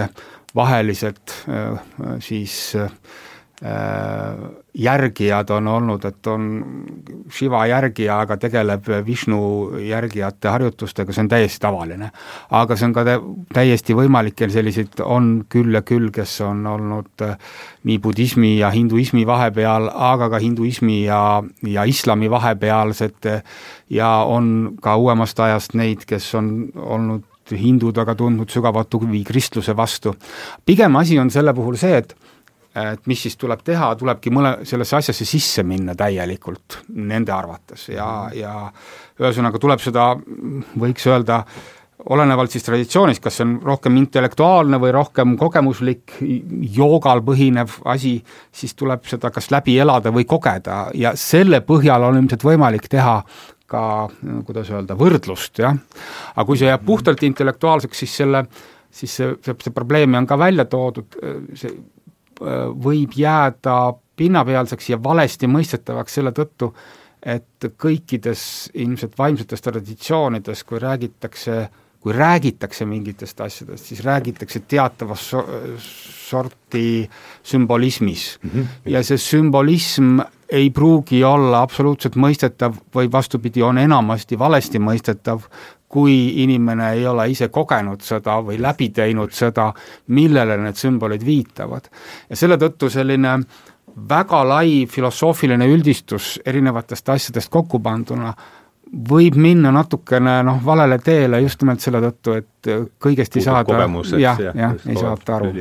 vahelised 0.55 1.39
äh, 1.51 1.83
siis 2.23 2.77
järgijad 4.75 5.51
on 5.51 5.69
olnud, 5.69 6.05
et 6.05 6.27
on 6.27 6.49
Shiva 7.33 7.63
järgija, 7.67 8.19
aga 8.21 8.37
tegeleb 8.37 8.89
Vishnu 9.07 9.39
järgijate 9.81 10.51
harjutustega, 10.53 11.15
see 11.15 11.23
on 11.25 11.31
täiesti 11.33 11.63
tavaline. 11.63 12.11
aga 12.51 12.77
see 12.77 12.89
on 12.89 12.93
ka 12.93 13.05
täiesti 13.55 13.97
võimalik 13.97 14.41
ja 14.41 14.51
selliseid 14.51 15.01
on 15.05 15.47
küll 15.49 15.75
ja 15.75 15.83
küll, 15.83 16.11
kes 16.13 16.41
on 16.45 16.67
olnud 16.67 17.25
äh, 17.25 17.39
nii 17.85 17.99
budismi 17.99 18.59
ja 18.59 18.71
hinduismi 18.75 19.27
vahepeal, 19.27 19.89
aga 19.95 20.29
ka 20.29 20.43
hinduismi 20.43 21.05
ja, 21.05 21.43
ja 21.63 21.85
islami 21.85 22.31
vahepealsed 22.31 23.31
ja 23.91 24.11
on 24.29 24.77
ka 24.83 24.97
uuemast 24.97 25.41
ajast 25.41 25.75
neid, 25.75 26.05
kes 26.05 26.35
on 26.35 26.51
olnud 26.75 27.25
hindud 27.53 27.97
aga 28.01 28.15
tundnud 28.17 28.51
sügavat 28.51 28.95
huvi 28.95 29.25
kristluse 29.25 29.77
vastu. 29.77 30.15
pigem 30.67 30.97
asi 30.97 31.19
on 31.19 31.31
selle 31.31 31.55
puhul 31.55 31.77
see, 31.77 31.97
et 31.97 32.17
et 32.75 33.07
mis 33.07 33.21
siis 33.27 33.37
tuleb 33.39 33.63
teha, 33.65 33.93
tulebki 33.99 34.33
mõle, 34.35 34.57
sellesse 34.67 34.99
asjasse 34.99 35.27
sisse 35.29 35.63
minna 35.67 35.95
täielikult, 35.99 36.81
nende 36.95 37.33
arvates 37.35 37.89
ja, 37.93 38.09
ja 38.35 38.55
ühesõnaga 39.21 39.61
tuleb 39.63 39.83
seda, 39.83 40.11
võiks 40.81 41.07
öelda, 41.07 41.45
olenevalt 42.11 42.53
siis 42.53 42.67
traditsioonist, 42.67 43.23
kas 43.23 43.39
see 43.39 43.47
on 43.47 43.55
rohkem 43.65 43.97
intellektuaalne 44.01 44.81
või 44.83 44.91
rohkem 44.93 45.37
kogemuslik, 45.41 46.17
joogal 46.75 47.23
põhinev 47.25 47.79
asi, 47.95 48.17
siis 48.53 48.75
tuleb 48.77 49.07
seda 49.09 49.31
kas 49.33 49.49
läbi 49.55 49.79
elada 49.81 50.13
või 50.13 50.27
kogeda 50.29 50.89
ja 50.99 51.15
selle 51.17 51.63
põhjal 51.65 52.11
on 52.11 52.19
ilmselt 52.21 52.45
võimalik 52.45 52.91
teha 52.93 53.21
ka, 53.71 53.83
kuidas 54.45 54.69
öelda, 54.75 54.99
võrdlust, 54.99 55.63
jah. 55.63 55.79
aga 56.35 56.47
kui 56.47 56.61
see 56.61 56.69
jääb 56.69 56.85
puhtalt 56.85 57.23
intellektuaalseks, 57.25 58.05
siis 58.05 58.19
selle, 58.21 58.45
siis 58.91 59.15
see, 59.17 59.33
see, 59.47 59.57
see 59.65 59.75
probleemi 59.75 60.19
on 60.21 60.29
ka 60.29 60.39
välja 60.39 60.67
toodud, 60.69 61.17
see 61.57 61.73
võib 62.85 63.17
jääda 63.17 63.95
pinnapealseks 64.17 64.91
ja 64.91 64.99
valesti 65.03 65.49
mõistetavaks 65.51 66.21
selle 66.21 66.33
tõttu, 66.35 66.71
et 67.25 67.69
kõikides 67.81 68.45
ilmselt 68.75 69.17
vaimsetes 69.19 69.65
traditsioonides, 69.65 70.63
kui 70.69 70.79
räägitakse, 70.83 71.57
kui 72.05 72.13
räägitakse 72.13 72.85
mingitest 72.87 73.41
asjadest, 73.41 73.89
siis 73.89 74.05
räägitakse 74.05 74.61
teatavas 74.69 75.25
so 75.31 75.45
sorti 75.81 77.11
sümbolismis 77.43 78.39
mm. 78.43 78.51
-hmm. 78.51 78.67
ja 78.93 79.03
see 79.03 79.19
sümbolism 79.19 80.21
ei 80.49 80.71
pruugi 80.71 81.25
olla 81.25 81.63
absoluutselt 81.63 82.17
mõistetav 82.17 82.77
või 82.95 83.13
vastupidi, 83.13 83.63
on 83.63 83.79
enamasti 83.79 84.39
valesti 84.39 84.79
mõistetav, 84.79 85.41
kui 85.95 86.43
inimene 86.43 86.91
ei 86.97 87.07
ole 87.07 87.29
ise 87.31 87.49
kogenud 87.55 88.03
seda 88.03 88.41
või 88.43 88.59
läbi 88.63 88.89
teinud 88.95 89.31
seda, 89.35 89.69
millele 90.17 90.57
need 90.59 90.79
sümbolid 90.81 91.23
viitavad. 91.27 91.87
ja 92.31 92.37
selle 92.37 92.59
tõttu 92.59 92.91
selline 92.91 93.39
väga 94.09 94.43
lai 94.49 94.87
filosoofiline 94.91 95.69
üldistus 95.71 96.39
erinevatest 96.47 97.09
asjadest 97.15 97.51
kokku 97.51 97.79
panduna 97.81 98.35
võib 99.11 99.37
minna 99.39 99.71
natukene 99.75 100.41
noh, 100.47 100.59
valele 100.65 100.99
teele 101.03 101.41
just 101.43 101.63
nimelt 101.63 101.83
selle 101.83 102.01
tõttu, 102.03 102.35
et 102.39 102.73
kõigest 103.03 103.39
ei 103.39 103.47
saada, 103.47 103.87
jah, 104.19 104.43
jah, 104.51 104.75
ei 104.89 104.99
saada 104.99 105.37
aru. 105.39 105.53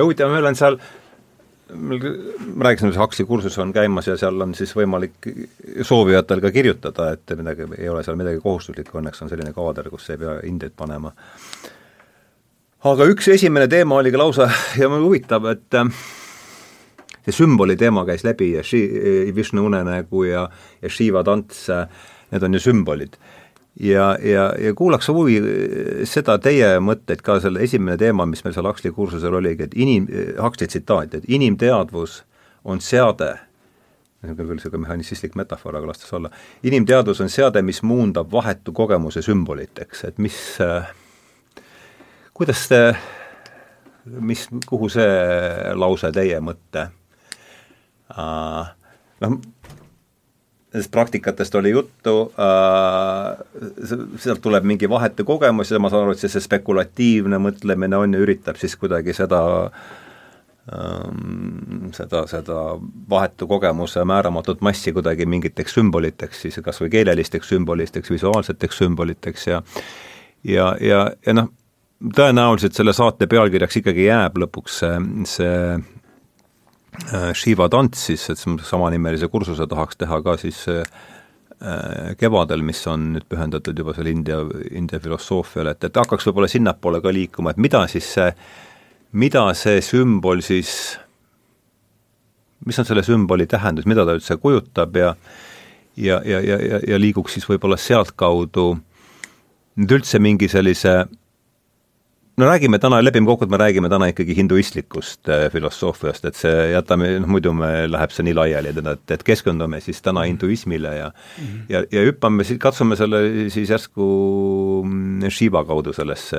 huvitav, 0.00 0.32
meil 0.32 0.52
on 0.52 0.56
seal 0.58 0.78
meil, 0.78 1.03
ma 1.72 2.64
rääkisin, 2.64 2.88
et 2.88 2.98
Huxley 2.98 3.26
kursus 3.26 3.58
on 3.58 3.72
käimas 3.72 4.06
ja 4.06 4.16
seal 4.20 4.40
on 4.40 4.54
siis 4.54 4.74
võimalik 4.76 5.28
soovijatel 5.82 6.42
ka 6.44 6.50
kirjutada, 6.52 7.10
et 7.14 7.36
midagi, 7.38 7.68
ei 7.78 7.88
ole 7.88 8.02
seal 8.04 8.18
midagi 8.20 8.42
kohustuslikku, 8.42 8.98
õnneks 9.00 9.24
on 9.24 9.32
selline 9.32 9.54
kaader, 9.56 9.88
kus 9.92 10.10
ei 10.12 10.20
pea 10.20 10.36
hindeid 10.42 10.74
panema. 10.76 11.14
aga 12.84 13.06
üks 13.08 13.28
esimene 13.32 13.68
teema 13.68 13.96
oli 13.96 14.12
ka 14.12 14.20
lausa 14.20 14.50
ja 14.80 14.90
huvitav, 14.92 15.48
et 15.52 15.78
äh, 15.80 15.88
see 17.24 17.32
sümboli 17.32 17.76
teema 17.80 18.04
käis 18.04 18.24
läbi 18.24 18.52
ja 18.52 18.62
Shi-, 18.62 19.32
Vishnu 19.34 19.64
unenägu 19.64 20.24
ja, 20.28 20.48
ja 20.82 20.90
Shiva 20.90 21.24
tants, 21.24 21.68
äh, 21.70 21.88
need 22.30 22.42
on 22.42 22.54
ju 22.54 22.60
sümbolid 22.60 23.16
ja, 23.80 24.16
ja, 24.22 24.44
ja 24.58 24.74
kuulaks 24.74 25.08
huvi 25.08 25.38
eh, 25.38 26.04
seda 26.08 26.38
teie 26.42 26.76
mõtteid 26.80 27.24
ka, 27.24 27.38
selle 27.42 27.64
esimene 27.64 27.96
teema, 28.00 28.26
mis 28.26 28.44
meil 28.44 28.54
seal 28.56 28.68
Huxley 28.68 28.94
kursusel 28.94 29.34
oligi, 29.40 29.68
et 29.68 29.74
inim, 29.78 30.06
Huxley 30.40 30.70
tsitaat, 30.70 31.14
et 31.18 31.28
inimteadvus 31.28 32.22
on 32.64 32.80
seade, 32.80 33.34
on 34.24 34.36
küll 34.36 34.54
niisugune 34.56 34.86
mehhanistlik 34.86 35.34
metafoor, 35.36 35.76
aga 35.76 35.90
las 35.90 36.00
tas 36.00 36.14
olla, 36.16 36.30
inimteadvus 36.64 37.20
on 37.20 37.32
seade, 37.32 37.62
mis 37.62 37.82
muundab 37.84 38.30
vahetu 38.32 38.72
kogemuse 38.72 39.22
sümboliteks, 39.22 40.04
et 40.08 40.22
mis 40.22 40.38
kuidas 42.34 42.66
te, 42.68 42.80
mis, 44.04 44.46
kuhu 44.66 44.88
see 44.92 45.74
lause 45.78 46.10
teie 46.14 46.40
mõtte 46.42 46.88
uh, 48.10 48.64
noh, 49.22 49.36
nendest 50.74 50.90
praktikatest 50.90 51.54
oli 51.54 51.70
juttu 51.70 52.32
äh,, 52.38 53.38
sealt 54.18 54.42
tuleb 54.42 54.64
mingi 54.66 54.88
vahetu 54.90 55.24
kogemus 55.24 55.70
ja 55.70 55.78
ma 55.78 55.90
saan 55.90 56.08
aru, 56.08 56.16
et 56.16 56.22
see, 56.24 56.32
see 56.32 56.42
spekulatiivne 56.42 57.38
mõtlemine 57.38 58.00
on 58.02 58.16
ja 58.16 58.22
üritab 58.24 58.58
siis 58.58 58.74
kuidagi 58.80 59.14
seda 59.14 59.40
ähm, 60.74 61.92
seda, 61.94 62.24
seda 62.30 62.58
vahetu 63.10 63.46
kogemuse 63.46 64.02
määramatut 64.04 64.64
massi 64.66 64.92
kuidagi 64.92 65.26
mingiteks 65.30 65.78
sümboliteks, 65.78 66.42
siis 66.42 66.58
kas 66.64 66.82
või 66.82 66.90
keelelisteks 66.96 67.54
sümboliteks, 67.54 68.10
visuaalseteks 68.10 68.82
sümboliteks 68.82 69.46
ja 69.52 69.62
ja, 70.42 70.72
ja, 70.80 71.04
ja 71.26 71.38
noh, 71.38 71.52
tõenäoliselt 72.18 72.74
selle 72.74 72.92
saate 72.92 73.30
pealkirjaks 73.30 73.78
ikkagi 73.78 74.08
jääb 74.10 74.42
lõpuks 74.42 74.82
see, 74.82 74.98
see 75.30 75.54
Shiva 77.34 77.68
tants 77.68 78.06
siis, 78.08 78.24
et 78.30 78.38
samanimelise 78.38 79.28
kursuse 79.32 79.66
tahaks 79.70 79.98
teha 79.98 80.20
ka 80.22 80.36
siis 80.40 80.60
äh, 80.70 80.84
kevadel, 82.20 82.62
mis 82.62 82.82
on 82.90 83.08
nüüd 83.16 83.26
pühendatud 83.30 83.78
juba 83.78 83.94
seal 83.96 84.10
India, 84.12 84.38
India 84.70 85.00
filosoofiale, 85.02 85.74
et, 85.74 85.88
et 85.88 86.02
hakkaks 86.02 86.28
võib-olla 86.28 86.50
sinnapoole 86.50 87.02
ka 87.02 87.12
liikuma, 87.14 87.54
et 87.54 87.62
mida 87.62 87.82
siis 87.90 88.12
see, 88.16 88.28
mida 89.18 89.46
see 89.58 89.82
sümbol 89.84 90.42
siis, 90.44 90.76
mis 92.64 92.78
on 92.78 92.88
selle 92.88 93.02
sümboli 93.06 93.48
tähendus, 93.50 93.88
mida 93.90 94.06
ta 94.06 94.14
üldse 94.16 94.38
kujutab 94.40 94.96
ja 95.00 95.12
ja, 95.96 96.20
ja, 96.24 96.40
ja, 96.40 96.58
ja, 96.58 96.80
ja 96.88 96.98
liiguks 96.98 97.36
siis 97.36 97.46
võib-olla 97.48 97.76
sealtkaudu 97.78 98.72
nüüd 99.78 99.94
üldse 99.98 100.18
mingi 100.22 100.48
sellise 100.50 101.04
no 102.36 102.46
räägime 102.46 102.78
täna, 102.82 102.98
lepime 103.02 103.28
kokku, 103.30 103.46
et 103.46 103.52
me 103.52 103.58
räägime 103.60 103.88
täna 103.90 104.08
ikkagi 104.10 104.34
hinduistlikust 104.36 105.28
äh, 105.30 105.46
filosoofiast, 105.52 106.24
et 106.26 106.38
see 106.38 106.52
jätame, 106.72 107.12
noh 107.22 107.30
muidu 107.30 107.52
me, 107.54 107.68
läheb 107.90 108.14
see 108.14 108.26
nii 108.26 108.34
laiali, 108.34 108.72
et, 108.74 109.10
et, 109.16 109.24
keskendume 109.26 109.78
siis 109.84 110.02
täna 110.02 110.24
hinduismile 110.26 110.94
ja 110.96 111.10
mm 111.10 111.44
-hmm. 111.44 111.60
ja, 111.68 111.84
ja 111.92 112.04
hüppame 112.08 112.44
siis, 112.44 112.58
katsume 112.58 112.96
selle 112.96 113.50
siis 113.54 113.70
järsku 113.70 114.06
mm, 114.84 115.30
Shiva 115.30 115.64
kaudu 115.64 115.92
sellesse, 115.92 116.38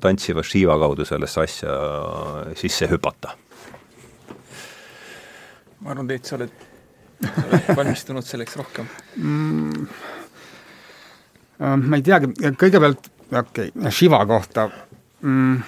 tantsiva 0.00 0.42
Shiva 0.42 0.78
kaudu 0.78 1.04
sellesse 1.04 1.40
asja 1.40 1.76
sisse 2.54 2.88
hüpata. 2.90 3.36
ma 5.80 5.90
arvan, 5.90 6.08
Teet, 6.08 6.24
sa 6.24 6.36
oled, 6.36 6.50
sa 7.22 7.46
oled 7.48 7.70
valmistunud 7.78 8.24
selleks 8.24 8.56
rohkem 8.56 8.86
mm,? 9.16 9.86
Äh, 11.60 11.76
ma 11.76 11.96
ei 11.96 12.02
teagi, 12.02 12.26
kõigepealt 12.58 13.10
okei 13.32 13.72
okay., 13.74 13.90
Shiva 13.90 14.26
kohta 14.26 14.68
mm,? 15.22 15.60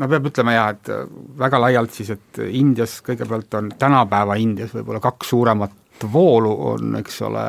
no 0.00 0.08
peab 0.10 0.30
ütlema 0.30 0.54
jaa, 0.54 0.70
et 0.76 0.90
äh, 0.94 1.04
väga 1.40 1.60
laialt 1.62 1.94
siis, 1.94 2.12
et 2.14 2.42
Indias 2.46 3.00
kõigepealt 3.06 3.58
on 3.58 3.72
tänapäeva 3.78 4.38
Indias 4.40 4.74
võib-olla 4.76 5.02
kaks 5.02 5.32
suuremat 5.34 5.76
voolu 6.12 6.52
on, 6.70 6.94
eks 7.00 7.18
ole, 7.26 7.42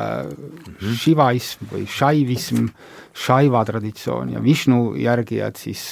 šivaism 1.00 1.70
või 1.70 1.86
šaivism, 1.88 2.66
šaiva 3.16 3.62
traditsioon 3.68 4.34
ja 4.34 4.42
Vishnu 4.44 4.92
järgijad 5.00 5.56
siis 5.60 5.84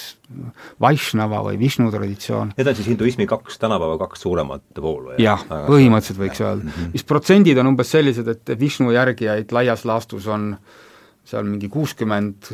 Vaishnava 0.80 1.40
või 1.46 1.58
Vishnu 1.60 1.88
traditsioon. 1.92 2.52
Need 2.58 2.68
on 2.68 2.76
siis 2.76 2.90
hinduismi 2.92 3.26
kaks, 3.30 3.58
tänapäeva 3.62 3.96
kaks 4.02 4.26
suuremat 4.26 4.82
voolu? 4.82 5.16
jah, 5.20 5.42
põhimõtteliselt 5.48 6.20
võiks 6.20 6.44
öelda 6.44 6.64
mm. 6.66 6.76
-hmm. 6.76 6.92
mis 6.98 7.08
protsendid 7.08 7.58
on 7.60 7.72
umbes 7.72 7.96
sellised, 7.96 8.28
et 8.28 8.54
Vishnu 8.60 8.92
järgijaid 8.92 9.52
laias 9.56 9.84
laastus 9.88 10.28
on 10.28 10.52
äh, 10.54 10.78
seal 11.24 11.46
mingi 11.46 11.68
kuuskümmend, 11.70 12.50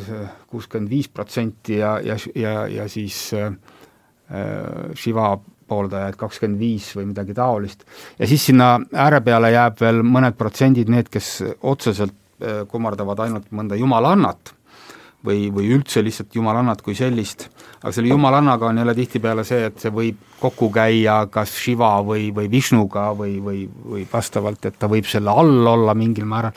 kuuskümmend 0.51 0.91
viis 0.91 1.07
protsenti 1.09 1.79
ja, 1.79 1.97
ja, 2.03 2.17
ja, 2.35 2.55
ja 2.67 2.87
siis 2.91 3.31
äh, 3.37 3.53
Shiva 4.95 5.31
pooldajaid 5.67 6.15
kakskümmend 6.19 6.59
viis 6.59 6.91
või 6.95 7.09
midagi 7.11 7.35
taolist. 7.37 7.83
ja 8.19 8.27
siis 8.27 8.45
sinna 8.49 8.75
ääre 8.93 9.21
peale 9.21 9.51
jääb 9.51 9.81
veel 9.81 10.03
mõned 10.03 10.37
protsendid, 10.39 10.91
need, 10.91 11.09
kes 11.11 11.41
otseselt 11.61 12.13
äh, 12.41 12.63
kummardavad 12.69 13.25
ainult 13.25 13.51
mõnda 13.51 13.79
jumalannat 13.79 14.53
või, 15.25 15.47
või 15.53 15.71
üldse 15.75 16.03
lihtsalt 16.05 16.35
jumalannat 16.35 16.81
kui 16.85 16.95
sellist, 16.95 17.47
aga 17.81 17.91
selle 17.95 18.11
jumalannaga 18.11 18.69
on 18.69 18.79
jälle 18.81 18.95
tihtipeale 18.97 19.43
see, 19.47 19.65
et 19.69 19.79
see 19.81 19.91
võib 19.93 20.19
kokku 20.39 20.69
käia 20.73 21.23
kas 21.33 21.55
Shiva 21.57 21.97
või, 22.05 22.29
või 22.35 22.49
Vishnuga 22.51 23.09
või, 23.17 23.37
või, 23.43 23.65
või 23.67 24.05
vastavalt, 24.11 24.69
et 24.69 24.77
ta 24.79 24.89
võib 24.91 25.09
selle 25.09 25.33
all 25.33 25.73
olla 25.73 25.95
mingil 25.97 26.27
määral, 26.29 26.55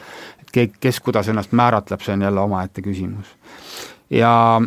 et 0.57 0.77
kes 0.81 1.01
kuidas 1.01 1.29
ennast 1.31 1.53
määratleb, 1.57 2.03
see 2.05 2.15
on 2.17 2.27
jälle 2.27 2.41
omaette 2.41 2.83
küsimus. 2.83 3.37
ja, 4.11 4.61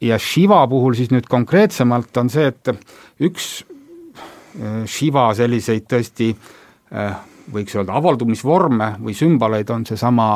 ja 0.00 0.18
Shiva 0.18 0.66
puhul 0.68 0.94
siis 0.94 1.10
nüüd 1.10 1.28
konkreetsemalt 1.28 2.16
on 2.16 2.30
see, 2.30 2.46
et 2.52 2.72
üks 3.20 3.50
äh, 3.64 4.84
Shiva 4.86 5.30
selliseid 5.34 5.88
tõesti 5.90 6.30
äh, 6.30 7.18
võiks 7.50 7.74
öelda 7.74 7.96
avaldumisvorme 7.98 8.92
või 9.02 9.16
sümboleid 9.16 9.70
on 9.74 9.86
seesama 9.86 10.28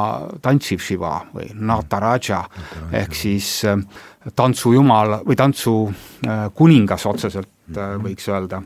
tantsiv 0.42 0.82
Shiva 0.82 1.20
või 1.34 1.52
Nataraja 1.54 2.42
ehk 2.92 3.14
siis 3.14 3.60
äh, 3.70 3.78
tantsujumal 4.34 5.20
või 5.26 5.36
tantsu 5.36 5.76
kuningas 6.56 7.04
otseselt 7.06 7.76
võiks 8.00 8.28
öelda. 8.28 8.62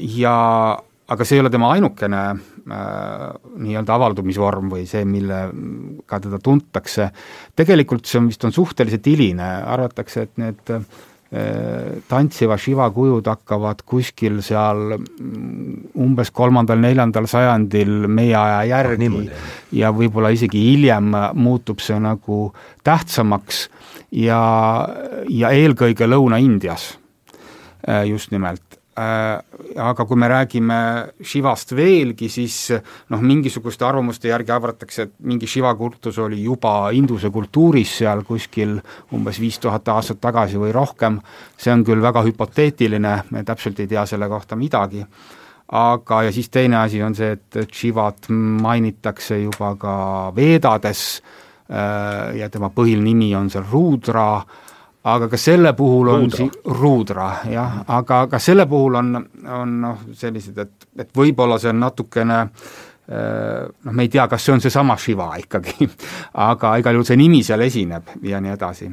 ja 0.00 0.34
aga 1.10 1.24
see 1.26 1.38
ei 1.38 1.42
ole 1.42 1.50
tema 1.52 1.72
ainukene 1.74 2.20
äh, 2.30 3.22
nii-öelda 3.62 3.96
avaldumisvorm 3.96 4.70
või 4.72 4.84
see, 4.88 5.04
millega 5.08 6.20
teda 6.22 6.38
tuntakse. 6.42 7.08
tegelikult 7.58 8.06
see 8.06 8.20
on 8.20 8.28
vist, 8.30 8.44
on 8.46 8.54
suhteliselt 8.54 9.08
hiline, 9.10 9.48
arvatakse, 9.74 10.28
et 10.28 10.38
need 10.40 10.72
äh, 10.72 10.84
tantsiva 12.08 12.58
Shiva 12.60 12.90
kujud 12.94 13.26
hakkavad 13.26 13.82
kuskil 13.88 14.40
seal 14.44 14.98
mm, 14.98 15.92
umbes 16.04 16.30
kolmandal-neljandal 16.30 17.26
sajandil 17.30 18.06
meie 18.08 18.36
aja 18.36 18.62
järgi 18.76 19.08
ah, 19.08 19.46
ja 19.82 19.92
võib-olla 19.96 20.32
isegi 20.36 20.60
hiljem 20.70 21.10
muutub 21.34 21.80
see 21.80 21.96
nagu 22.04 22.52
tähtsamaks 22.84 23.64
ja, 24.12 24.42
ja 25.28 25.54
eelkõige 25.56 26.06
Lõuna-Indias 26.06 26.92
äh, 27.88 28.04
just 28.12 28.30
nimelt 28.30 28.71
aga 28.94 30.04
kui 30.04 30.18
me 30.20 30.28
räägime 30.28 30.78
Shivast 31.24 31.72
veelgi, 31.72 32.28
siis 32.28 32.56
noh, 33.08 33.22
mingisuguste 33.24 33.86
arvamuste 33.88 34.28
järgi 34.28 34.52
arvatakse, 34.52 35.06
et 35.06 35.12
mingi 35.24 35.48
Shiva 35.48 35.72
kultus 35.78 36.18
oli 36.20 36.42
juba 36.44 36.90
Induse 36.92 37.30
kultuuris 37.32 37.96
seal 38.02 38.20
kuskil 38.28 38.76
umbes 39.16 39.40
viis 39.40 39.56
tuhat 39.62 39.88
aastat 39.88 40.20
tagasi 40.20 40.60
või 40.60 40.74
rohkem, 40.76 41.20
see 41.56 41.72
on 41.72 41.84
küll 41.88 42.04
väga 42.04 42.24
hüpoteetiline, 42.26 43.14
me 43.30 43.44
täpselt 43.48 43.80
ei 43.80 43.88
tea 43.88 44.04
selle 44.06 44.28
kohta 44.28 44.60
midagi, 44.60 45.06
aga, 45.72 46.22
ja 46.28 46.32
siis 46.32 46.52
teine 46.52 46.82
asi 46.82 47.00
on 47.02 47.16
see, 47.16 47.32
et 47.32 47.72
Shivat 47.72 48.28
mainitakse 48.28 49.40
juba 49.40 49.72
ka 49.80 49.94
Veedades 50.36 51.06
äh, 51.16 52.36
ja 52.42 52.50
tema 52.52 52.68
põhiline 52.68 53.08
nimi 53.08 53.32
on 53.38 53.48
seal 53.50 53.64
Rudra, 53.72 54.42
aga 55.04 55.28
ka 55.28 55.36
selle 55.40 55.72
puhul 55.74 56.08
on 56.12 56.20
ruudra, 56.20 56.36
si 56.36 56.74
ruudra 56.78 57.26
jah, 57.50 57.82
aga 57.86 58.26
ka 58.30 58.38
selle 58.38 58.66
puhul 58.70 59.00
on, 59.00 59.16
on 59.58 59.74
noh, 59.82 60.06
sellised, 60.14 60.58
et, 60.62 60.86
et 61.02 61.10
võib-olla 61.16 61.58
see 61.58 61.72
on 61.72 61.82
natukene 61.82 62.38
eh, 62.42 63.66
noh, 63.66 63.90
me 63.90 64.06
ei 64.06 64.12
tea, 64.12 64.28
kas 64.30 64.46
see 64.46 64.54
on 64.54 64.62
seesama 64.62 64.96
Shiva 65.00 65.32
ikkagi. 65.42 65.88
Aga 66.46 66.76
igal 66.78 66.98
juhul 66.98 67.08
see 67.08 67.18
nimi 67.18 67.42
seal 67.46 67.66
esineb 67.66 68.16
ja 68.28 68.40
nii 68.42 68.56
edasi. 68.56 68.90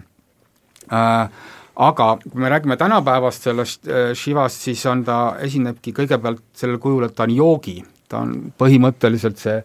Äh,. 0.90 1.56
Aga 1.80 2.18
kui 2.20 2.42
me 2.44 2.50
räägime 2.52 2.76
tänapäevast 2.76 3.46
sellest 3.48 3.88
äh, 3.88 4.10
Shivast, 4.12 4.66
siis 4.68 4.82
on 4.92 5.06
ta, 5.08 5.38
esinebki 5.40 5.94
kõigepealt 5.96 6.42
sellel 6.60 6.76
kujul, 6.84 7.06
et 7.08 7.14
ta 7.16 7.24
on 7.24 7.32
joogi, 7.32 7.78
ta 8.12 8.20
on 8.26 8.34
põhimõtteliselt 8.60 9.40
see 9.40 9.62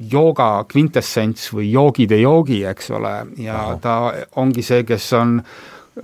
jooga 0.00 0.64
kvintessents 0.68 1.50
või 1.52 1.70
joogide 1.72 2.16
joogi, 2.20 2.62
eks 2.64 2.90
ole, 2.96 3.14
ja 3.42 3.58
Aha. 3.58 3.76
ta 3.82 3.96
ongi 4.40 4.64
see, 4.64 4.84
kes 4.88 5.12
on 5.18 5.38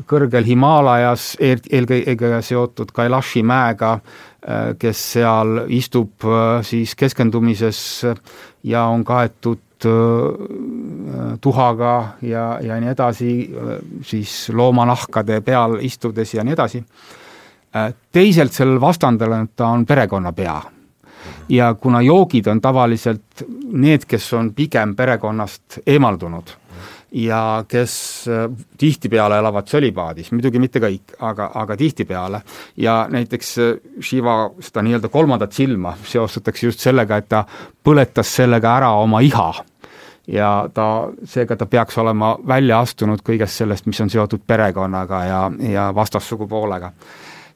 kõrgel 0.09 0.45
Himaalajas 0.45 1.37
eel, 1.41 1.63
eelkõige 1.71 2.43
seotud 2.45 2.91
Kailashi 2.93 3.43
mäega, 3.47 3.97
äh, 3.97 4.73
kes 4.79 5.05
seal 5.15 5.63
istub 5.73 6.27
äh, 6.27 6.61
siis 6.67 6.95
keskendumises 6.99 7.81
ja 8.67 8.87
on 8.93 9.05
kaetud 9.07 9.87
äh, 9.89 11.37
tuhaga 11.41 11.95
ja, 12.23 12.47
ja 12.61 12.81
nii 12.81 12.93
edasi, 12.93 13.33
siis 14.05 14.39
loomanahkade 14.53 15.41
peal 15.47 15.79
istudes 15.81 16.35
ja 16.35 16.45
nii 16.45 16.57
edasi. 16.57 16.85
Teiselt 18.13 18.55
sellel 18.57 18.79
vastandel 18.81 19.35
on, 19.37 19.49
ta 19.53 19.67
on 19.69 19.83
perekonnapea 19.85 20.55
ja 21.49 21.75
kuna 21.75 22.01
joogid 22.03 22.47
on 22.47 22.61
tavaliselt 22.61 23.45
need, 23.73 24.07
kes 24.09 24.33
on 24.35 24.55
pigem 24.55 24.97
perekonnast 24.97 25.81
eemaldunud 25.87 26.55
ja 27.13 27.65
kes 27.69 28.25
äh, 28.29 28.51
tihtipeale 28.79 29.39
elavad 29.39 29.69
sölibaadis, 29.71 30.33
muidugi 30.33 30.59
mitte 30.61 30.81
kõik, 30.83 31.15
aga, 31.23 31.51
aga 31.55 31.77
tihtipeale, 31.77 32.41
ja 32.77 32.97
näiteks 33.11 33.53
äh, 33.63 33.71
Shiva 34.03 34.51
seda 34.61 34.83
nii-öelda 34.85 35.09
kolmandat 35.09 35.57
silma 35.57 35.95
seostatakse 36.05 36.67
just 36.67 36.83
sellega, 36.85 37.17
et 37.17 37.29
ta 37.29 37.45
põletas 37.85 38.35
sellega 38.37 38.77
ära 38.77 38.93
oma 39.01 39.23
iha. 39.25 39.53
Ja 40.27 40.67
ta, 40.75 41.07
seega 41.25 41.55
ta 41.57 41.69
peaks 41.71 41.99
olema 42.03 42.33
välja 42.49 42.81
astunud 42.83 43.21
kõigest 43.23 43.63
sellest, 43.63 43.87
mis 43.87 44.01
on 44.03 44.11
seotud 44.11 44.43
perekonnaga 44.47 45.21
ja, 45.25 45.43
ja 45.71 45.85
vastassugupoolega 45.95 46.91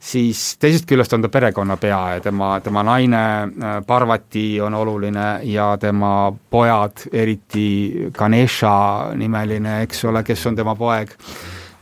siis 0.01 0.57
teisest 0.61 0.88
küljest 0.88 1.12
on 1.12 1.22
ta 1.22 1.28
perekonnapea 1.28 2.01
ja 2.14 2.20
tema, 2.24 2.55
tema 2.64 2.82
naine 2.86 3.22
äh, 3.42 3.78
Parvati 3.86 4.61
on 4.61 4.74
oluline 4.74 5.40
ja 5.44 5.76
tema 5.80 6.32
pojad, 6.51 7.07
eriti 7.12 8.09
Ganesha 8.16 9.12
nimeline, 9.14 9.82
eks 9.84 10.05
ole, 10.09 10.24
kes 10.24 10.46
on 10.46 10.57
tema 10.57 10.74
poeg, 10.76 11.12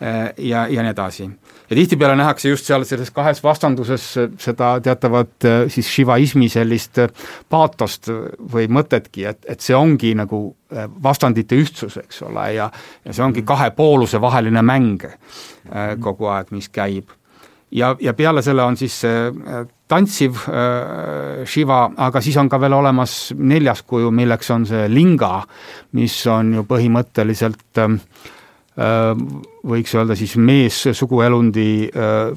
äh, 0.02 0.24
ja, 0.38 0.66
ja 0.66 0.82
nii 0.82 0.96
edasi. 0.96 1.30
Ja 1.68 1.76
tihtipeale 1.76 2.16
nähakse 2.16 2.48
just 2.48 2.64
seal 2.64 2.84
selles 2.88 3.10
kahes 3.12 3.42
vastanduses 3.44 4.04
seda 4.40 4.70
teatavat 4.80 5.44
äh, 5.44 5.58
siis 5.68 5.90
šivaismi 5.92 6.48
sellist 6.48 6.98
paatost 7.48 8.08
või 8.52 8.66
mõtetki, 8.72 9.28
et, 9.28 9.44
et 9.46 9.60
see 9.60 9.76
ongi 9.76 10.14
nagu 10.18 10.48
vastandite 11.02 11.56
ühtsus, 11.56 11.94
eks 11.96 12.18
ole, 12.26 12.42
ja 12.56 12.66
ja 13.04 13.12
see 13.12 13.24
ongi 13.24 13.40
kahe 13.46 13.70
pooluse 13.76 14.20
vaheline 14.20 14.60
mäng 14.60 15.06
kogu 16.00 16.28
aeg, 16.28 16.50
mis 16.52 16.68
käib 16.68 17.08
ja, 17.70 17.96
ja 18.00 18.14
peale 18.14 18.42
selle 18.44 18.64
on 18.64 18.78
siis 18.78 18.96
see 19.04 19.28
äh, 19.28 19.66
tantsiv 19.88 20.40
äh, 20.48 21.44
Shiva, 21.48 21.84
aga 22.08 22.22
siis 22.24 22.38
on 22.40 22.48
ka 22.50 22.60
veel 22.60 22.76
olemas 22.78 23.34
neljas 23.36 23.84
kuju, 23.88 24.10
milleks 24.14 24.50
on 24.54 24.66
see 24.68 24.88
linga, 24.92 25.38
mis 25.98 26.16
on 26.30 26.58
ju 26.58 26.66
põhimõtteliselt 26.68 27.82
äh, 27.84 27.96
võiks 29.68 29.94
öelda 29.98 30.14
siis 30.14 30.36
meessuguelundi 30.38 31.88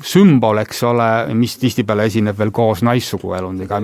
sümbol, 0.09 0.57
eks 0.63 0.79
ole, 0.89 1.09
mis 1.37 1.53
tihtipeale 1.61 2.07
esineb 2.09 2.39
veel 2.39 2.49
koos 2.49 2.81
naissuguelundiga. 2.81 3.77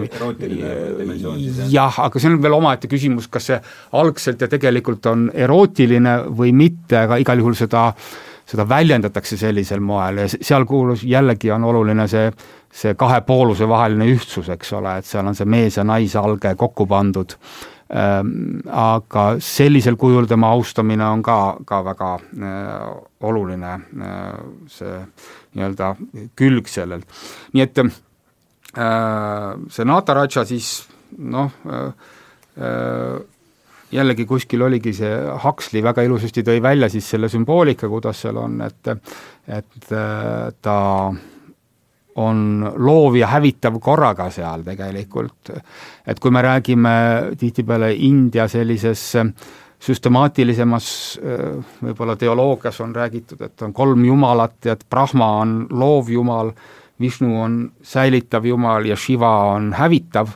jah, 1.69 1.99
aga 2.07 2.19
see 2.19 2.31
on 2.31 2.39
veel 2.41 2.57
omaette 2.57 2.89
küsimus, 2.89 3.29
kas 3.29 3.51
see 3.51 3.59
algselt 4.01 4.41
ja 4.41 4.49
tegelikult 4.49 5.05
on 5.13 5.27
erootiline 5.37 6.23
või 6.33 6.55
mitte, 6.57 7.03
aga 7.03 7.21
igal 7.21 7.45
juhul 7.45 7.59
seda 7.61 7.91
äh, 7.91 8.09
seda 8.47 8.65
väljendatakse 8.69 9.37
sellisel 9.37 9.81
moel 9.83 10.23
ja 10.23 10.27
seal 10.31 10.65
kuulus, 10.65 11.03
jällegi 11.07 11.51
on 11.51 11.65
oluline 11.67 12.07
see, 12.07 12.29
see 12.71 12.95
kahe 12.99 13.21
pooluse 13.27 13.67
vaheline 13.67 14.07
ühtsus, 14.13 14.49
eks 14.53 14.73
ole, 14.77 14.97
et 14.99 15.07
seal 15.07 15.27
on 15.27 15.35
see 15.35 15.49
mees 15.49 15.77
ja 15.79 15.83
naisalge 15.87 16.55
kokku 16.55 16.87
pandud 16.87 17.35
ähm,. 17.91 18.59
aga 18.71 19.27
sellisel 19.43 19.95
kujul 19.99 20.27
tema 20.27 20.51
austamine 20.55 21.05
on 21.07 21.23
ka, 21.23 21.57
ka 21.65 21.83
väga 21.85 22.11
äh, 22.15 22.89
oluline 23.27 23.73
äh, 23.75 24.41
see 24.71 24.99
nii-öelda 25.55 25.95
külg 26.35 26.67
sellel. 26.71 27.03
nii 27.53 27.63
et 27.63 27.79
äh, 27.83 27.89
see 29.71 29.87
Nataraja 29.87 30.45
siis 30.47 30.87
noh 31.17 31.51
äh,, 31.67 31.91
äh, 32.59 33.17
jällegi 33.91 34.25
kuskil 34.25 34.61
oligi 34.67 34.93
see 34.93 35.13
Huxley 35.43 35.83
väga 35.83 36.03
ilusasti 36.07 36.43
tõi 36.43 36.61
välja 36.63 36.89
siis 36.91 37.07
selle 37.09 37.29
sümboolika, 37.31 37.89
kuidas 37.89 38.21
seal 38.25 38.37
on, 38.41 38.61
et 38.65 38.93
et 39.47 39.91
äh, 39.95 40.51
ta 40.61 40.77
on 42.17 42.71
loov 42.75 43.15
ja 43.15 43.29
hävitav 43.31 43.77
korraga 43.79 44.29
seal 44.33 44.65
tegelikult. 44.65 45.51
et 46.07 46.19
kui 46.19 46.31
me 46.31 46.41
räägime 46.41 46.89
tihtipeale 47.37 47.93
India 47.93 48.47
sellises 48.47 49.15
süstemaatilisemas 49.79 50.87
äh, 51.21 51.75
võib-olla 51.83 52.15
teoloogias 52.15 52.81
on 52.81 52.95
räägitud, 52.95 53.41
et 53.41 53.61
on 53.61 53.73
kolm 53.73 54.05
jumalat 54.05 54.65
ja 54.65 54.73
et 54.73 54.85
Brahma 54.89 55.31
on 55.43 55.59
loov 55.71 56.09
jumal, 56.09 56.51
Vishnu 56.99 57.41
on 57.41 57.59
säilitav 57.83 58.45
jumal 58.45 58.85
ja 58.89 58.95
Shiva 58.97 59.53
on 59.53 59.73
hävitav 59.77 60.33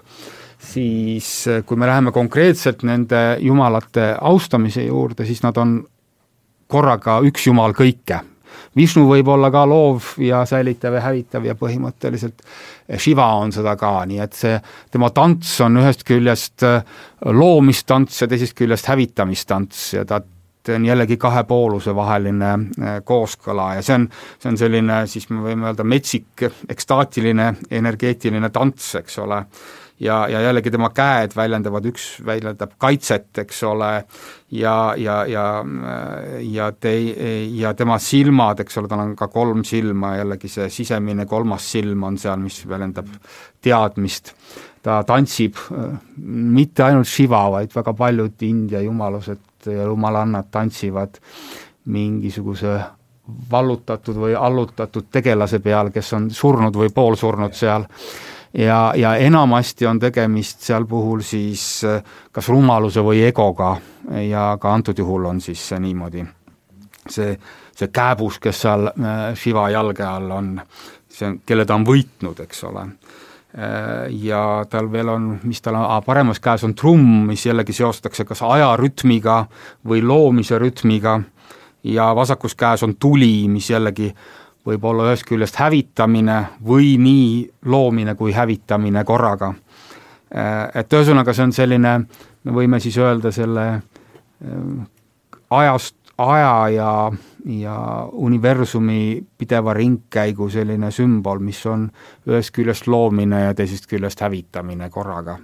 siis 0.72 1.30
eh, 1.48 1.64
kui 1.66 1.80
me 1.80 1.90
läheme 1.90 2.12
konkreetselt 2.16 2.84
nende 2.88 3.38
jumalate 3.44 4.14
austamise 4.22 4.86
juurde, 4.86 5.26
siis 5.28 5.44
nad 5.44 5.58
on 5.62 5.80
korraga 6.72 7.20
üks 7.28 7.48
jumal 7.50 7.76
kõike. 7.78 8.22
Vishnu 8.76 9.04
võib 9.08 9.28
olla 9.34 9.50
ka 9.52 9.66
loov 9.68 10.14
ja 10.24 10.46
säilitav 10.48 10.96
ja 10.96 11.02
hävitav 11.04 11.44
ja 11.44 11.58
põhimõtteliselt 11.60 12.44
Shiva 13.00 13.28
on 13.40 13.52
seda 13.52 13.74
ka, 13.80 13.94
nii 14.08 14.20
et 14.24 14.36
see, 14.36 14.54
tema 14.92 15.10
tants 15.16 15.58
on 15.64 15.80
ühest 15.82 16.06
küljest 16.08 16.68
eh, 16.68 16.84
loomistants 17.28 18.24
ja 18.24 18.30
teisest 18.32 18.56
küljest 18.58 18.88
hävitamistants 18.92 19.90
ja 19.98 20.06
ta 20.08 20.22
on 20.70 20.86
jällegi 20.86 21.18
kahepooluse 21.18 21.96
vaheline 21.96 22.54
eh, 22.54 22.98
kooskõla 23.04 23.74
ja 23.80 23.84
see 23.84 23.98
on, 23.98 24.08
see 24.40 24.52
on 24.54 24.60
selline, 24.62 25.04
siis 25.10 25.28
me 25.34 25.44
võime 25.44 25.72
öelda 25.72 25.84
metsik, 25.84 26.48
ekstaatiline, 26.70 27.54
energeetiline 27.82 28.52
tants, 28.54 28.94
eks 29.02 29.20
ole 29.26 29.44
ja, 30.02 30.28
ja 30.30 30.42
jällegi 30.42 30.72
tema 30.74 30.90
käed 30.96 31.36
väljendavad, 31.36 31.86
üks 31.92 32.06
väljendab 32.26 32.74
kaitset, 32.82 33.30
eks 33.44 33.62
ole, 33.70 33.92
ja, 34.58 34.76
ja, 34.98 35.18
ja, 35.30 35.46
ja 36.42 36.72
tei-, 36.74 37.52
ja 37.60 37.74
tema 37.78 38.00
silmad, 38.02 38.64
eks 38.64 38.82
ole, 38.82 38.90
tal 38.92 39.04
on 39.06 39.14
ka 39.20 39.30
kolm 39.32 39.64
silma, 39.68 40.16
jällegi 40.20 40.50
see 40.52 40.70
sisemine 40.74 41.28
kolmas 41.30 41.70
silm 41.76 42.08
on 42.10 42.18
seal, 42.22 42.42
mis 42.42 42.64
väljendab 42.70 43.12
teadmist. 43.62 44.34
ta 44.82 45.04
tantsib 45.06 45.60
mitte 46.18 46.84
ainult 46.84 47.08
Shiva, 47.08 47.44
vaid 47.54 47.76
väga 47.76 47.94
paljud 47.94 48.42
India 48.48 48.82
jumalused 48.82 49.70
ja 49.70 49.84
jumalannad 49.86 50.50
tantsivad 50.52 51.20
mingisuguse 51.86 52.80
vallutatud 53.52 54.18
või 54.18 54.34
allutatud 54.36 55.06
tegelase 55.12 55.60
peal, 55.62 55.92
kes 55.94 56.14
on 56.18 56.30
surnud 56.34 56.76
või 56.76 56.90
poolsurnud 56.90 57.54
seal 57.54 57.86
ja, 58.54 58.94
ja 58.96 59.16
enamasti 59.16 59.86
on 59.86 60.00
tegemist 60.00 60.62
seal 60.62 60.86
puhul 60.86 61.22
siis 61.26 61.84
äh, 61.88 62.04
kas 62.32 62.50
rumaluse 62.50 63.04
või 63.04 63.24
egoga. 63.28 63.76
Ja 64.28 64.58
ka 64.62 64.74
antud 64.74 64.98
juhul 64.98 65.26
on 65.30 65.42
siis 65.42 65.62
see 65.70 65.80
niimoodi. 65.80 66.26
see, 67.10 67.40
see 67.76 67.88
kääbus, 67.88 68.40
kes 68.40 68.62
seal 68.62 68.88
äh, 68.88 69.34
Shiva 69.36 69.70
jalge 69.70 70.04
all 70.04 70.32
on, 70.32 70.62
see 71.10 71.28
on, 71.28 71.40
kelle 71.46 71.66
ta 71.66 71.76
on 71.76 71.86
võitnud, 71.86 72.40
eks 72.44 72.64
ole. 72.64 72.86
Äh, 73.58 74.08
ja 74.24 74.66
tal 74.70 74.92
veel 74.92 75.10
on, 75.10 75.40
mis 75.44 75.62
tal 75.62 75.76
on, 75.76 76.04
paremas 76.06 76.40
käes 76.40 76.64
on 76.64 76.76
trumm, 76.76 77.28
mis 77.28 77.46
jällegi 77.46 77.74
seostatakse 77.74 78.26
kas 78.26 78.42
ajarütmiga 78.48 79.46
või 79.88 80.04
loomise 80.04 80.60
rütmiga. 80.60 81.22
Ja 81.84 82.12
vasakus 82.16 82.54
käes 82.56 82.84
on 82.84 82.96
tuli, 82.96 83.48
mis 83.50 83.70
jällegi 83.70 84.12
võib 84.68 84.84
olla 84.86 85.10
ühest 85.10 85.26
küljest 85.30 85.58
hävitamine 85.62 86.38
või 86.68 86.96
nii 87.02 87.30
loomine 87.66 88.16
kui 88.16 88.34
hävitamine 88.36 89.04
korraga. 89.08 89.54
Äh, 90.32 90.70
et 90.82 90.94
ühesõnaga, 90.94 91.34
see 91.34 91.48
on 91.50 91.56
selline, 91.56 91.96
me 92.44 92.56
võime 92.56 92.80
siis 92.84 92.98
öelda 93.02 93.32
selle 93.36 93.68
äh, 93.74 94.86
ajast, 95.50 95.96
aja 96.22 96.70
ja, 96.70 97.12
ja 97.46 97.76
universumi 98.12 99.24
pideva 99.38 99.74
ringkäigu 99.74 100.50
selline 100.50 100.92
sümbol, 100.94 101.42
mis 101.44 101.64
on 101.66 101.88
ühest 102.30 102.54
küljest 102.56 102.88
loomine 102.88 103.46
ja 103.48 103.56
teisest 103.58 103.90
küljest 103.90 104.22
hävitamine 104.22 104.90
korraga, 104.94 105.40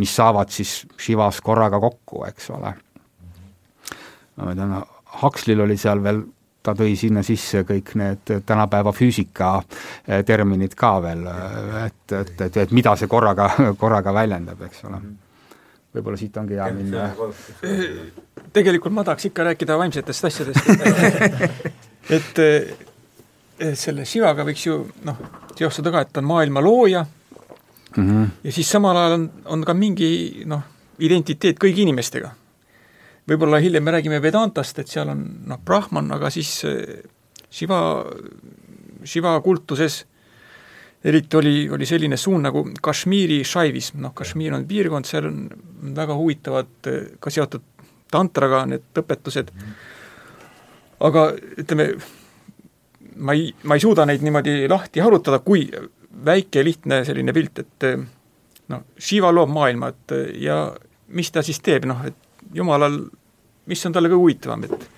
mis 0.00 0.14
saavad 0.16 0.52
siis 0.52 0.82
Shivas 1.00 1.42
korraga 1.44 1.80
kokku, 1.80 2.24
eks 2.28 2.50
ole. 2.56 2.74
ma 4.36 4.54
tean, 4.56 4.78
Huxley'l 5.22 5.60
oli 5.60 5.76
seal 5.76 6.00
veel 6.02 6.22
ta 6.62 6.74
tõi 6.78 6.94
sinna 6.98 7.22
sisse 7.26 7.64
kõik 7.68 7.94
need 7.98 8.32
tänapäeva 8.46 8.92
füüsika 8.94 9.52
eh, 9.60 10.22
terminid 10.26 10.76
ka 10.78 10.94
veel, 11.02 11.26
eh, 11.26 11.74
et, 11.86 12.14
et, 12.20 12.32
et, 12.46 12.58
et 12.64 12.74
mida 12.74 12.94
see 12.98 13.10
korraga, 13.10 13.50
korraga 13.82 14.14
väljendab, 14.14 14.62
eks 14.68 14.84
ole. 14.88 15.00
võib-olla 15.92 16.20
siit 16.20 16.36
ongi 16.40 16.56
hea 16.56 16.70
minna. 16.76 17.08
tegelikult 18.52 18.94
ma 18.94 19.04
tahaks 19.04 19.30
ikka 19.30 19.48
rääkida 19.50 19.78
vaimsetest 19.78 20.28
asjadest 20.30 20.70
et, 22.16 22.38
et 22.38 23.78
selle 23.78 24.06
Shivaga 24.08 24.46
võiks 24.46 24.66
ju 24.66 24.78
noh, 25.04 25.18
seostada 25.58 25.92
ka, 25.92 26.04
et 26.04 26.12
ta 26.12 26.22
on 26.22 26.30
maailma 26.30 26.62
looja 26.64 27.04
mm 27.96 28.04
-hmm. 28.04 28.28
ja 28.44 28.52
siis 28.52 28.70
samal 28.70 28.96
ajal 28.96 29.18
on, 29.18 29.30
on 29.44 29.64
ka 29.64 29.74
mingi 29.74 30.44
noh, 30.46 30.62
identiteet 30.98 31.58
kõigi 31.58 31.82
inimestega 31.82 32.30
võib-olla 33.28 33.60
hiljem 33.62 33.84
me 33.84 33.94
räägime 33.94 34.22
Vedantast, 34.22 34.78
et 34.82 34.90
seal 34.90 35.10
on 35.12 35.22
noh, 35.48 35.60
Brahman, 35.64 36.10
aga 36.16 36.30
siis 36.32 36.52
eh, 36.68 37.02
Shiva, 37.52 37.80
Shiva 39.04 39.36
kultuses 39.44 40.02
eriti 41.04 41.36
oli, 41.36 41.54
oli 41.70 41.86
selline 41.86 42.16
suund 42.16 42.46
nagu 42.46 42.64
Kashmiri 42.82 43.42
šaivism, 43.46 44.00
noh 44.04 44.14
Kashmir 44.14 44.54
on 44.54 44.66
piirkond, 44.66 45.08
seal 45.08 45.28
on 45.30 45.44
väga 45.96 46.16
huvitavad 46.18 46.90
eh, 46.90 47.14
ka 47.20 47.30
seotud 47.30 47.68
tantraga 48.12 48.64
need 48.68 49.00
õpetused, 49.00 49.52
aga 51.02 51.28
ütleme, 51.62 51.88
ma 53.16 53.36
ei, 53.38 53.48
ma 53.64 53.78
ei 53.78 53.84
suuda 53.84 54.06
neid 54.08 54.24
niimoodi 54.24 54.66
lahti 54.70 55.02
harutada, 55.02 55.40
kui 55.44 55.64
väike 56.24 56.62
lihtne 56.64 57.00
selline 57.08 57.34
pilt, 57.34 57.62
et 57.64 57.88
eh, 57.88 58.02
noh, 58.72 58.88
Shiva 58.98 59.32
loob 59.34 59.54
maailma, 59.54 59.94
et 59.94 60.18
ja 60.42 60.64
mis 61.12 61.30
ta 61.30 61.42
siis 61.44 61.60
teeb, 61.64 61.86
noh, 61.88 62.02
et 62.08 62.18
jumalal, 62.54 62.98
mis 63.66 63.86
on 63.86 63.94
talle 63.94 64.10
kõige 64.10 64.20
huvitavam, 64.20 64.64
et 64.66 64.88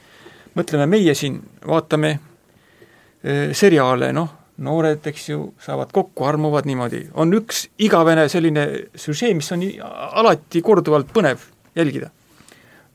mõtleme 0.59 0.86
meie 0.90 1.14
siin, 1.18 1.40
vaatame 1.66 2.12
e, 2.14 3.52
seriaale, 3.57 4.12
noh, 4.16 4.30
noored, 4.64 5.07
eks 5.11 5.28
ju, 5.28 5.40
saavad 5.62 5.90
kokku, 5.92 6.24
armuvad 6.28 6.68
niimoodi, 6.68 7.09
on 7.18 7.34
üks 7.34 7.66
igavene 7.82 8.28
selline 8.30 8.66
süžee, 8.98 9.32
mis 9.34 9.50
on 9.55 9.64
alati 10.22 10.62
korduvalt 10.62 11.11
põnev 11.14 11.42
jälgida. 11.76 12.11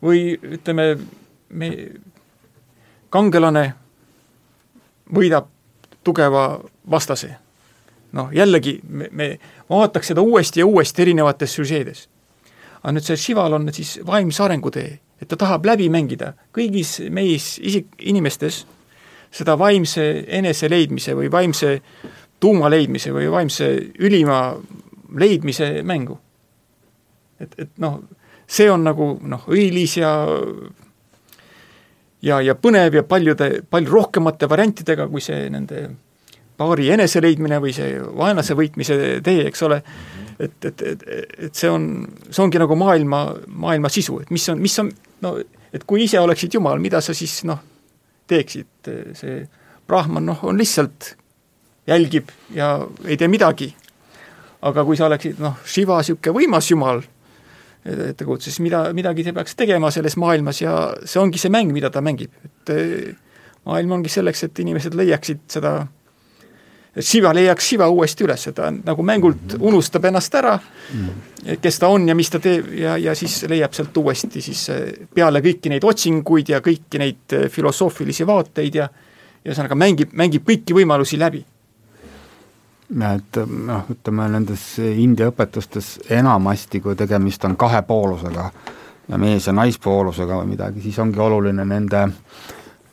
või 0.01 0.37
ütleme, 0.39 0.95
me, 1.49 1.69
kangelane 3.09 3.73
võidab 5.13 5.49
tugeva 6.03 6.61
vastase. 6.89 7.35
noh, 8.11 8.31
jällegi 8.33 8.79
me, 8.87 9.09
me 9.11 9.39
vaataks 9.69 10.07
seda 10.07 10.21
uuesti 10.21 10.59
ja 10.59 10.65
uuesti 10.65 11.01
erinevates 11.01 11.53
süžeedes. 11.55 12.07
Aga 12.81 12.95
nüüd 12.95 13.05
see 13.05 13.19
Shival 13.19 13.53
on 13.57 13.69
siis 13.73 13.97
vaimse 14.05 14.43
arengutee, 14.43 14.99
et 15.19 15.27
ta 15.27 15.37
tahab 15.39 15.65
läbi 15.67 15.89
mängida 15.91 16.33
kõigis 16.55 16.97
meis 17.11 17.57
isik, 17.59 17.91
inimestes 17.99 18.63
seda 19.31 19.57
vaimse 19.59 20.05
enese 20.27 20.69
leidmise 20.71 21.13
või 21.17 21.29
vaimse 21.31 21.79
tuuma 22.39 22.69
leidmise 22.71 23.11
või 23.13 23.27
vaimse 23.31 23.67
ülima 23.99 24.39
leidmise 25.19 25.81
mängu. 25.83 26.19
et, 27.39 27.53
et 27.57 27.69
noh, 27.77 28.01
see 28.47 28.69
on 28.71 28.83
nagu 28.83 29.17
noh, 29.21 29.45
õilis 29.47 29.97
ja 29.97 30.11
ja, 32.21 32.41
ja 32.41 32.55
põnev 32.55 32.99
ja 32.99 33.03
paljude, 33.03 33.49
palju 33.69 33.91
rohkemate 33.91 34.49
variantidega, 34.49 35.07
kui 35.07 35.21
see 35.23 35.47
nende 35.51 35.85
paari 36.59 36.89
eneseleidmine 36.91 37.59
või 37.63 37.73
see 37.75 37.99
vaenlase 37.99 38.57
võitmise 38.59 38.97
tee, 39.23 39.45
eks 39.47 39.63
ole, 39.67 39.79
et, 40.39 40.65
et, 40.65 40.81
et, 40.81 41.07
et 41.47 41.55
see 41.55 41.69
on, 41.69 41.85
see 42.29 42.43
ongi 42.43 42.61
nagu 42.61 42.75
maailma, 42.79 43.23
maailma 43.47 43.91
sisu, 43.91 44.21
et 44.23 44.31
mis 44.31 44.45
on, 44.51 44.61
mis 44.63 44.77
on 44.79 44.91
no 45.25 45.35
et 45.73 45.85
kui 45.85 46.03
ise 46.05 46.19
oleksid 46.19 46.55
Jumal, 46.57 46.81
mida 46.81 47.01
sa 47.03 47.13
siis 47.17 47.41
noh, 47.47 47.59
teeksid, 48.29 48.89
see 49.17 49.43
Brahman 49.89 50.25
noh, 50.29 50.41
on 50.45 50.57
lihtsalt, 50.57 51.13
jälgib 51.89 52.29
ja 52.53 52.75
ei 53.05 53.17
tee 53.17 53.29
midagi. 53.31 53.73
aga 54.61 54.83
kui 54.83 54.97
sa 54.99 55.05
oleksid 55.07 55.37
noh, 55.39 55.55
Shiva 55.63 56.01
niisugune 56.01 56.35
võimas 56.35 56.67
Jumal, 56.67 56.99
ettekujutuse, 57.85 58.51
siis 58.51 58.59
mida, 58.59 58.89
midagi 58.93 59.23
ta 59.23 59.31
peaks 59.33 59.55
tegema 59.55 59.91
selles 59.91 60.17
maailmas 60.19 60.59
ja 60.61 60.73
see 61.07 61.21
ongi 61.21 61.39
see 61.39 61.51
mäng, 61.53 61.71
mida 61.71 61.89
ta 61.89 62.01
mängib, 62.03 62.33
et 62.43 62.73
eh, 62.75 63.13
maailm 63.65 63.99
ongi 63.99 64.11
selleks, 64.11 64.43
et 64.43 64.59
inimesed 64.59 64.97
leiaksid 64.99 65.45
seda, 65.47 65.87
et 66.95 67.05
Shiva 67.05 67.33
leiaks 67.33 67.67
Shiva 67.69 67.89
uuesti 67.89 68.25
üles, 68.25 68.47
ta 68.55 68.71
nagu 68.71 69.03
mängult 69.05 69.55
unustab 69.59 70.05
ennast 70.09 70.35
ära, 70.35 70.55
kes 71.61 71.79
ta 71.79 71.91
on 71.93 72.07
ja 72.09 72.15
mis 72.17 72.29
ta 72.33 72.41
teeb 72.43 72.73
ja, 72.79 72.97
ja 72.97 73.15
siis 73.15 73.43
leiab 73.49 73.75
sealt 73.77 73.97
uuesti 73.97 74.41
siis 74.41 74.65
eh, 74.73 74.89
peale 75.13 75.43
kõiki 75.45 75.71
neid 75.71 75.85
otsinguid 75.85 76.49
ja 76.55 76.63
kõiki 76.65 77.01
neid 77.01 77.37
eh, 77.37 77.47
filosoofilisi 77.53 78.27
vaateid 78.27 78.81
ja 78.81 78.89
ühesõnaga 79.45 79.77
mängib, 79.79 80.11
mängib 80.13 80.43
kõiki 80.47 80.75
võimalusi 80.75 81.19
läbi. 81.19 81.45
Et 82.89 83.37
noh, 83.45 83.85
ütleme 83.93 84.25
nendes 84.33 84.63
India 84.81 85.29
õpetustes 85.29 85.99
enamasti, 86.09 86.81
kui 86.81 86.97
tegemist 86.97 87.43
on 87.45 87.53
kahepoolusega 87.55 88.45
ja 89.09 89.17
mees- 89.17 89.47
ja 89.47 89.53
naispoolusega 89.53 90.39
või 90.41 90.55
midagi, 90.55 90.81
siis 90.81 90.97
ongi 90.99 91.19
oluline 91.21 91.65
nende, 91.65 92.07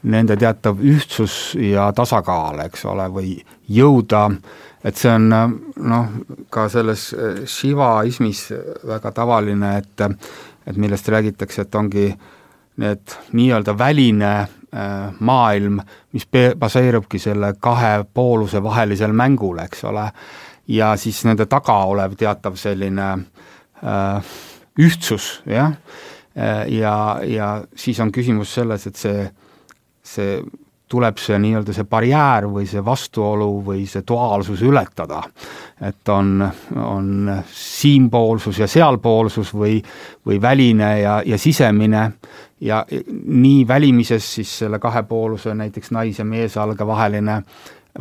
nende 0.07 0.37
teatav 0.39 0.81
ühtsus 0.85 1.57
ja 1.59 1.89
tasakaal, 1.97 2.61
eks 2.67 2.85
ole, 2.87 3.09
või 3.11 3.33
jõuda, 3.69 4.29
et 4.87 4.97
see 4.97 5.11
on 5.11 5.29
noh, 5.31 6.11
ka 6.51 6.69
selles 6.71 7.09
šivaismis 7.51 8.47
väga 8.87 9.13
tavaline, 9.13 9.77
et 9.83 10.07
et 10.67 10.79
millest 10.83 11.09
räägitakse, 11.09 11.63
et 11.63 11.75
ongi 11.79 12.09
need 12.83 13.13
nii-öelda 13.33 13.77
väline 13.79 14.33
Äh, 14.77 15.13
maailm, 15.19 15.79
mis 16.13 16.27
baseerubki 16.59 17.19
selle 17.23 17.53
kahe 17.61 18.05
pooluse 18.15 18.59
vahelisel 18.63 19.13
mängul, 19.17 19.61
eks 19.63 19.85
ole, 19.89 20.03
ja 20.69 20.91
siis 21.01 21.21
nende 21.25 21.47
taga 21.47 21.77
olev 21.87 22.17
teatav 22.19 22.59
selline 22.61 23.07
äh, 23.15 24.35
ühtsus, 24.83 25.29
jah, 25.49 25.71
äh, 26.35 26.67
ja, 26.75 26.97
ja 27.25 27.49
siis 27.79 28.01
on 28.05 28.13
küsimus 28.13 28.53
selles, 28.59 28.85
et 28.91 29.01
see, 29.01 29.23
see 30.07 30.39
tuleb 30.89 31.19
see 31.19 31.39
nii-öelda 31.43 31.75
see 31.75 31.87
barjäär 31.91 32.47
või 32.51 32.67
see 32.71 32.83
vastuolu 32.85 33.49
või 33.67 33.87
see 33.91 34.05
duaalsus 34.07 34.63
ületada. 34.63 35.23
et 35.81 36.09
on, 36.09 36.49
on 36.77 37.33
siinpoolsus 37.53 38.59
ja 38.59 38.67
sealpoolsus 38.67 39.53
või, 39.55 39.83
või 40.27 40.41
väline 40.43 41.01
ja, 41.01 41.23
ja 41.27 41.39
sisemine 41.39 42.13
ja 42.61 42.85
nii 43.25 43.67
välimises 43.69 44.35
siis 44.35 44.59
selle 44.59 44.79
kahepooluse 44.79 45.55
näiteks 45.55 45.91
nais- 45.91 46.19
ja 46.19 46.25
meesalge 46.25 46.87
vaheline 46.87 47.43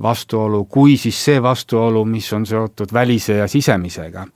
vastuolu, 0.01 0.65
kui 0.65 0.97
siis 0.97 1.25
see 1.25 1.41
vastuolu, 1.41 2.05
mis 2.05 2.33
on 2.33 2.45
seotud 2.45 2.93
välise 2.93 3.33
ja 3.33 3.47
sisemisega. 3.47 4.27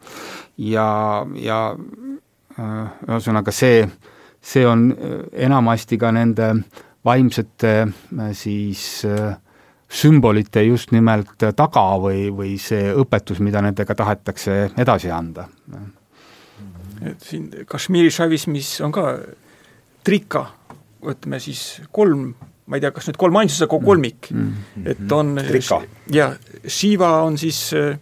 ja, 0.58 1.26
ja 1.36 1.76
äh, 2.60 2.92
ühesõnaga 3.08 3.52
see, 3.52 3.88
see 4.42 4.68
on 4.68 4.96
enamasti 5.32 5.98
ka 5.98 6.12
nende 6.12 6.50
äh, 6.50 6.89
vaimsete 7.10 7.72
äh, 7.82 8.32
siis 8.38 9.06
äh, 9.06 9.38
sümbolite 9.90 10.64
just 10.64 10.92
nimelt 10.94 11.34
taga 11.58 11.86
või, 12.02 12.28
või 12.34 12.58
see 12.62 12.92
õpetus, 12.94 13.42
mida 13.42 13.62
nendega 13.66 13.96
tahetakse 13.98 14.60
edasi 14.78 15.12
anda. 15.12 15.48
et 17.02 17.22
siin 17.24 17.50
Kashmiri 17.68 18.12
šavismis 18.12 18.76
on 18.86 18.94
ka 18.94 19.06
trika, 20.06 20.46
ütleme 21.02 21.40
siis 21.42 21.82
kolm, 21.96 22.34
ma 22.68 22.78
ei 22.78 22.84
tea, 22.84 22.92
kas 22.94 23.10
nüüd 23.10 23.18
kolm 23.18 23.40
ainsusega 23.42 23.80
kolmik 23.82 24.30
mm, 24.32 24.54
-hmm. 24.76 24.90
et 24.92 25.12
on 25.12 25.36
trika. 25.48 25.82
ja 26.12 26.34
Shiva 26.68 27.24
on 27.24 27.38
siis 27.38 27.74
äh, 27.74 27.98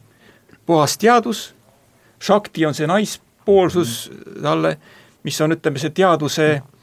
puhas 0.65 0.97
teadus, 0.97 1.53
Shakti 2.19 2.65
on 2.65 2.73
see 2.73 2.87
naispoolsus 2.87 4.11
talle, 4.41 4.77
mis 5.23 5.41
on, 5.41 5.53
ütleme, 5.53 5.79
see 5.79 5.89
teaduse 5.89 6.47
mm 6.47 6.59
-hmm 6.59 6.76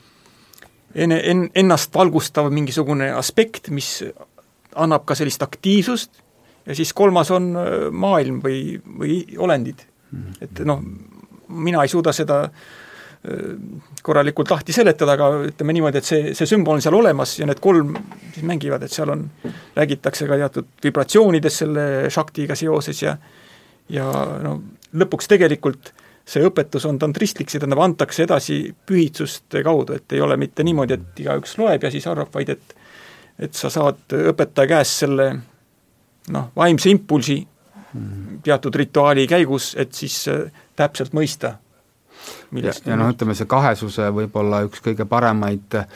enne, 0.95 1.21
en-, 1.31 1.49
ennast 1.55 1.95
valgustav 1.95 2.51
mingisugune 2.55 3.11
aspekt, 3.15 3.71
mis 3.75 3.97
annab 4.75 5.05
ka 5.07 5.17
sellist 5.19 5.43
aktiivsust 5.43 6.23
ja 6.67 6.75
siis 6.75 6.93
kolmas 6.97 7.31
on 7.35 7.53
äh, 7.57 7.75
maailm 7.91 8.41
või, 8.45 8.79
või 9.01 9.21
olendid. 9.39 9.85
et 10.41 10.61
noh, 10.65 10.81
mina 11.49 11.83
ei 11.83 11.91
suuda 11.91 12.13
seda 12.13 12.43
äh, 12.45 13.55
korralikult 14.03 14.51
lahti 14.51 14.73
seletada, 14.73 15.17
aga 15.17 15.31
ütleme 15.51 15.77
niimoodi, 15.77 16.01
et 16.01 16.09
see, 16.09 16.35
see 16.39 16.49
sümbol 16.49 16.79
on 16.79 16.85
seal 16.85 16.97
olemas 16.97 17.39
ja 17.39 17.49
need 17.49 17.61
kolm 17.63 17.95
siis 18.33 18.47
mängivad, 18.47 18.83
et 18.83 18.93
seal 18.93 19.13
on, 19.15 19.27
räägitakse 19.77 20.29
ka 20.31 20.39
teatud 20.41 20.71
vibratsioonidest 20.85 21.65
selle 21.65 21.89
šaktiga 22.13 22.57
seoses 22.59 23.03
ja 23.03 23.17
ja 23.93 24.07
no 24.41 24.59
lõpuks 24.97 25.29
tegelikult 25.29 25.93
see 26.25 26.45
õpetus 26.47 26.87
on 26.89 26.99
tantristlik, 26.99 27.51
see 27.51 27.61
tähendab, 27.61 27.83
antakse 27.85 28.25
edasi 28.25 28.59
pühitsuste 28.87 29.63
kaudu, 29.65 29.99
et 29.99 30.13
ei 30.17 30.23
ole 30.25 30.39
mitte 30.41 30.65
niimoodi, 30.65 30.97
et 30.97 31.21
igaüks 31.25 31.59
loeb 31.61 31.85
ja 31.85 31.91
siis 31.93 32.07
arvab, 32.11 32.33
vaid 32.35 32.55
et 32.57 32.81
et 33.35 33.57
sa 33.59 33.67
saad 33.73 34.15
õpetaja 34.15 34.71
käest 34.71 35.01
selle 35.03 35.25
noh, 36.31 36.51
vaimse 36.57 36.91
impulsi 36.93 37.41
teatud 38.43 38.75
rituaali 38.79 39.27
käigus, 39.31 39.73
et 39.79 39.95
siis 39.95 40.25
äh, 40.31 40.45
täpselt 40.79 41.15
mõista, 41.15 41.57
millest 42.55 42.87
ja, 42.87 42.95
ja 42.95 42.99
noh, 42.99 43.11
ütleme 43.15 43.35
see 43.39 43.49
kahesuse 43.51 44.07
võib-olla 44.15 44.65
üks 44.67 44.83
kõige 44.83 45.07
paremaid 45.11 45.79
äh, 45.79 45.89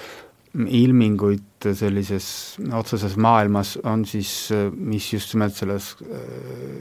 ilminguid 0.59 1.69
sellises 1.79 2.59
otseses 2.75 3.15
maailmas 3.19 3.77
on 3.87 4.05
siis, 4.07 4.33
äh, 4.55 4.67
mis 4.75 5.13
just 5.13 5.35
nimelt 5.35 5.59
selles 5.59 5.95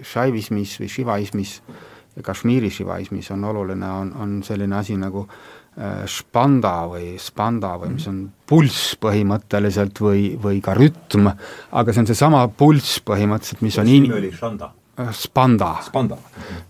šaivismis 0.09 0.77
või 0.81 0.91
šivaismis 0.93 1.59
äh, 1.61 1.85
Kashmiri 2.23 2.69
šivaismis 2.73 3.31
on 3.35 3.45
oluline, 3.49 3.91
on, 4.01 4.11
on 4.21 4.39
selline 4.45 4.77
asi 4.79 4.97
nagu 4.99 5.25
äh, 5.27 6.03
španda 6.09 6.73
või 6.91 7.13
spanda 7.21 7.75
või 7.81 7.93
mis 7.97 8.07
on 8.09 8.23
pulss 8.47 8.95
põhimõtteliselt 9.01 10.01
või, 10.01 10.31
või 10.41 10.61
ka 10.63 10.75
rütm, 10.77 11.29
aga 11.71 11.93
see 11.93 12.03
on 12.03 12.11
seesama 12.11 12.47
pulss 12.47 12.99
põhimõtteliselt, 13.05 13.63
mis 13.65 13.79
on 13.81 13.93
in-... 13.93 14.11
oli 14.19 14.33
šanda? 14.35 14.71
Äh, 14.97 15.11
spanda. 15.13 15.75
Spanda. 15.85 16.17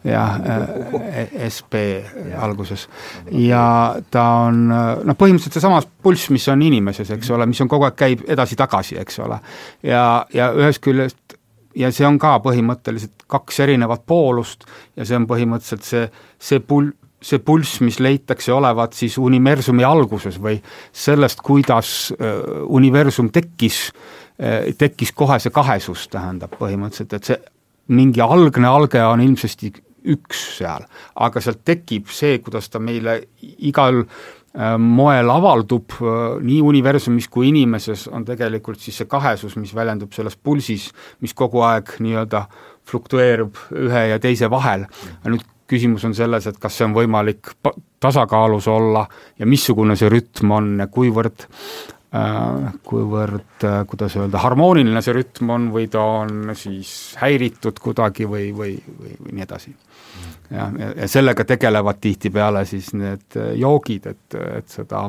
jah, 0.03 0.35
äh, 0.35 1.29
SB 1.47 2.03
alguses. 2.35 2.89
ja 3.31 3.95
ta 4.11 4.25
on 4.49 4.67
noh, 4.67 5.15
põhimõtteliselt 5.15 5.55
seesama 5.55 5.79
pulss, 6.03 6.27
mis 6.35 6.47
on 6.51 6.65
inimeses, 6.67 7.13
eks 7.15 7.31
ole, 7.31 7.47
mis 7.47 7.61
on 7.63 7.71
kogu 7.71 7.87
aeg, 7.87 7.95
käib 7.95 8.27
edasi-tagasi, 8.27 8.99
eks 8.99 9.23
ole. 9.23 9.39
ja, 9.83 10.25
ja 10.33 10.51
ühest 10.59 10.83
küljest 10.83 11.36
ja 11.77 11.91
see 11.93 12.07
on 12.07 12.17
ka 12.21 12.37
põhimõtteliselt 12.43 13.25
kaks 13.29 13.61
erinevat 13.65 14.05
poolust 14.09 14.65
ja 14.97 15.05
see 15.05 15.17
on 15.19 15.27
põhimõtteliselt 15.29 15.85
see, 15.85 16.05
see 16.49 16.61
pul-, 16.63 16.93
see 17.21 17.41
pulss, 17.43 17.81
mis 17.85 17.99
leitakse 18.03 18.53
olevat 18.53 18.97
siis 18.97 19.17
universumi 19.21 19.85
alguses 19.87 20.39
või 20.41 20.59
sellest, 20.91 21.41
kuidas 21.45 22.13
universum 22.67 23.31
tekkis 23.33 23.87
tekkis 24.77 25.15
kohe 25.17 25.39
see 25.41 25.53
kahesus, 25.53 26.05
tähendab 26.13 26.51
põhimõtteliselt, 26.59 27.13
et 27.17 27.29
see 27.31 27.37
mingi 27.97 28.21
algne 28.21 28.69
alge 28.69 29.01
on 29.01 29.23
ilmsesti 29.23 29.71
üks 30.13 30.43
seal, 30.59 30.85
aga 31.25 31.41
sealt 31.41 31.63
tekib 31.65 32.11
see, 32.13 32.37
kuidas 32.43 32.69
ta 32.69 32.79
meile 32.79 33.17
igal 33.41 34.03
Äh, 34.05 34.36
moel 34.81 35.29
avaldub 35.29 35.97
äh, 35.99 36.37
nii 36.41 36.61
universumis 36.65 37.27
kui 37.29 37.51
inimeses, 37.51 38.07
on 38.13 38.25
tegelikult 38.25 38.81
siis 38.81 38.97
see 39.01 39.09
kahesus, 39.09 39.57
mis 39.61 39.75
väljendub 39.75 40.15
selles 40.15 40.37
pulsis, 40.37 40.89
mis 41.21 41.35
kogu 41.37 41.61
aeg 41.67 41.97
nii-öelda 41.99 42.45
fluktueerub 42.87 43.59
ühe 43.85 44.07
ja 44.13 44.19
teise 44.23 44.49
vahel. 44.49 44.87
nüüd 45.25 45.45
küsimus 45.67 46.05
on 46.07 46.15
selles, 46.15 46.47
et 46.47 46.57
kas 46.63 46.77
see 46.77 46.87
on 46.87 46.95
võimalik 46.95 47.51
tasakaalus 47.99 48.67
olla 48.71 49.03
ja 49.39 49.45
missugune 49.45 49.97
see 49.99 50.09
rütm 50.09 50.53
on 50.55 50.73
ja 50.79 50.87
kuivõrd 50.87 51.43
äh, 51.43 51.96
kuivõrd, 52.87 53.63
äh, 53.67 53.81
kuidas 53.87 54.15
öelda, 54.15 54.39
harmooniline 54.39 55.01
see 55.03 55.15
rütm 55.17 55.51
on 55.51 55.67
või 55.73 55.89
ta 55.91 56.03
on 56.21 56.53
siis 56.55 56.91
häiritud 57.19 57.81
kuidagi 57.83 58.27
või, 58.29 58.49
või, 58.55 58.77
või, 58.87 59.13
või 59.19 59.35
nii 59.35 59.43
edasi. 59.43 59.75
ja, 60.51 60.69
ja, 60.79 61.07
sellega 61.07 61.43
tegelevad 61.45 61.99
tihtipeale 62.01 62.65
siis 62.65 62.93
need 62.95 63.39
joogid, 63.59 64.07
et, 64.13 64.39
et 64.61 64.69
seda 64.71 65.03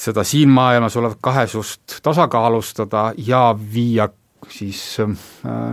seda 0.00 0.24
siin 0.24 0.48
maailmas 0.48 0.96
olevat 0.96 1.18
kahesust 1.20 1.98
tasakaalustada 2.02 3.10
ja 3.26 3.50
viia 3.74 4.08
siis 4.48 4.80
äh, 5.02 5.14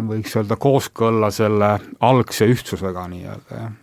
võiks 0.09 0.33
öelda 0.35 0.57
kooskõlla 0.59 1.29
selle 1.31 1.77
algse 2.01 2.49
ühtsusega 2.49 3.07
nii-öelda, 3.13 3.61
jah 3.61 3.75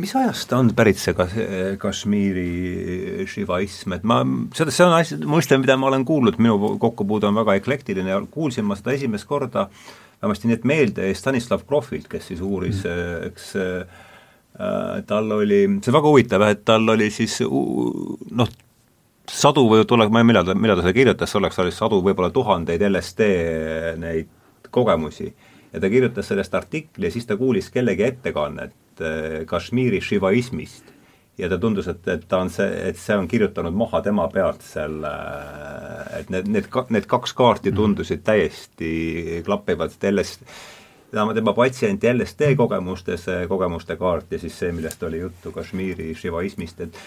mis 0.00 0.14
ajast 0.16 0.52
on 0.56 0.70
pärit 0.76 0.98
see 1.00 1.14
kas-, 1.16 1.36
Kashmiri 1.80 3.26
šivaism, 3.30 3.96
et 3.96 4.04
ma, 4.08 4.20
seda, 4.56 4.74
see 4.74 4.86
on 4.86 4.96
asi, 4.96 5.18
mõiste, 5.28 5.58
mida 5.60 5.76
ma 5.80 5.90
olen 5.90 6.04
kuulnud, 6.08 6.38
minu 6.42 6.76
kokkupuude 6.82 7.28
on 7.28 7.38
väga 7.40 7.56
eklektiline 7.60 8.12
ja 8.12 8.20
kuulsin 8.30 8.66
ma 8.68 8.78
seda 8.78 8.96
esimest 8.96 9.28
korda 9.28 9.68
vähemasti 10.22 10.50
nii, 10.50 10.58
et 10.58 10.68
meelde 10.68 11.08
Stanislav 11.14 11.64
Krohvilt, 11.68 12.08
kes 12.12 12.30
siis 12.32 12.44
uuris 12.44 12.84
mm., 12.84 13.26
eks 13.30 13.50
äh, 13.60 15.02
tal 15.08 15.32
oli, 15.36 15.64
see 15.80 15.92
on 15.92 15.98
väga 15.98 16.14
huvitav, 16.14 16.46
et 16.48 16.64
tal 16.68 16.88
oli 16.96 17.10
siis 17.12 17.40
noh, 17.44 18.54
sadu 19.30 19.66
või 19.68 19.84
tuleb, 19.88 20.12
ma 20.12 20.22
ei 20.22 20.24
tea, 20.24 20.30
millal 20.30 20.48
ta, 20.48 20.56
millal 20.56 20.80
ta 20.80 20.86
seda 20.86 20.96
kirjutas, 20.96 21.34
selleks 21.34 21.60
oli 21.62 21.74
sadu, 21.74 22.00
võib-olla 22.04 22.32
tuhandeid 22.32 22.86
LSD 22.88 23.28
neid 24.00 24.32
kogemusi. 24.70 25.32
ja 25.72 25.80
ta 25.80 25.88
kirjutas 25.90 26.28
sellest 26.28 26.54
artikli 26.54 27.06
ja 27.06 27.12
siis 27.12 27.26
ta 27.26 27.36
kuulis 27.36 27.70
kellegi 27.70 28.02
ettekannet 28.02 28.72
äh, 29.00 29.44
Kashmiri 29.46 30.00
šivaismist. 30.00 30.92
ja 31.38 31.50
ta 31.52 31.58
tundus, 31.60 31.88
et, 31.88 32.06
et 32.08 32.22
ta 32.28 32.38
on 32.40 32.48
see, 32.48 32.64
et 32.88 32.96
see 32.96 33.16
on 33.16 33.26
kirjutanud 33.28 33.74
maha 33.76 34.00
tema 34.00 34.24
pealt 34.32 34.62
selle, 34.64 35.10
et 36.16 36.30
need, 36.32 36.48
need, 36.48 36.70
need 36.88 37.06
kaks 37.06 37.36
kaarti 37.36 37.70
mhm. 37.70 37.76
tundusid 37.76 38.24
täiesti 38.24 39.42
klappivad, 39.44 39.92
et 39.92 40.08
LSD 40.12 40.56
tema, 41.34 41.52
patsienti 41.52 42.08
LSD 42.12 42.54
kogemustes, 42.56 43.26
kogemuste 43.48 43.96
kaart 43.96 44.32
ja 44.32 44.38
siis 44.38 44.58
see, 44.58 44.72
millest 44.72 45.02
oli 45.02 45.20
juttu 45.20 45.52
Kashmiri 45.52 46.14
šivaismist, 46.16 46.80
et 46.80 47.00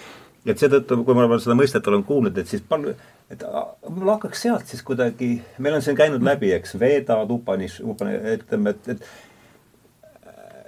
et 0.48 0.60
seetõttu, 0.62 1.02
kui 1.04 1.16
ma 1.18 1.40
seda 1.42 1.56
mõistet 1.58 1.88
olen 1.90 2.04
kuulnud, 2.08 2.38
et 2.40 2.48
siis 2.48 2.62
palju, 2.66 2.94
et 3.32 3.42
võib-olla 3.44 4.16
hakkaks 4.18 4.46
sealt 4.46 4.72
siis 4.72 4.84
kuidagi, 4.88 5.34
meil 5.60 5.78
on 5.78 5.84
siin 5.84 5.98
käinud 6.00 6.24
läbi, 6.26 6.54
eks, 6.56 6.78
Vedad, 6.80 7.32
Upanish, 7.34 7.84
Upanish, 7.84 8.24
ütleme, 8.38 8.74
et, 8.76 8.88
et 8.96 9.04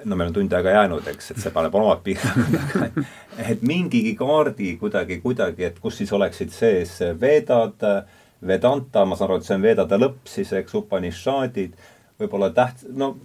no 0.06 0.16
meil 0.16 0.32
on 0.32 0.34
tund 0.40 0.54
aega 0.54 0.76
jäänud, 0.78 1.08
eks, 1.12 1.32
et 1.34 1.42
see 1.44 1.54
paneb 1.54 1.76
omad 1.76 2.02
piirangud 2.06 3.04
et 3.52 3.62
mingigi 3.62 4.16
kaardi 4.20 4.76
kuidagi, 4.82 5.20
kuidagi, 5.24 5.68
et 5.70 5.80
kus 5.80 6.02
siis 6.02 6.14
oleksid 6.14 6.54
sees 6.56 6.98
Vedad, 7.22 7.86
Vedanta, 8.48 9.06
ma 9.06 9.16
saan 9.16 9.30
aru, 9.30 9.42
et 9.42 9.48
see 9.48 9.58
on 9.58 9.66
Vedade 9.66 10.00
lõpp 10.02 10.30
siis, 10.30 10.52
eks, 10.58 10.76
Upanishadid, 10.82 11.76
võib-olla 12.22 12.52
täht-, 12.56 12.88
no 12.98 13.16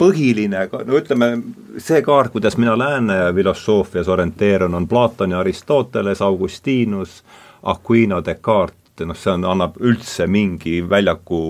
põhiline, 0.00 0.66
no 0.72 0.98
ütleme, 0.98 1.30
see 1.78 2.02
kaart, 2.04 2.32
kuidas 2.34 2.58
mina 2.58 2.74
lääne 2.78 3.18
filosoofias 3.34 4.08
orienteerun, 4.10 4.74
on 4.74 4.88
Platon 4.88 5.36
ja 5.36 5.42
Aristoteles, 5.44 6.22
Augustinus, 6.22 7.22
Aquino, 7.62 8.20
Descartes, 8.24 9.06
noh, 9.06 9.18
see 9.18 9.32
on, 9.32 9.46
annab 9.48 9.78
üldse 9.82 10.26
mingi 10.30 10.80
väljaku 10.88 11.40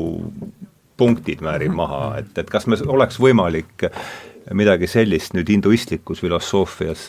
punktid 0.97 1.43
määrib 1.43 1.75
maha, 1.75 2.19
et, 2.21 2.37
et 2.39 2.51
kas 2.51 2.69
me, 2.71 2.79
oleks 2.87 3.19
võimalik 3.21 3.89
midagi 4.53 4.87
sellist 4.91 5.35
nüüd 5.35 5.49
hinduistlikus 5.49 6.21
filosoofias 6.21 7.09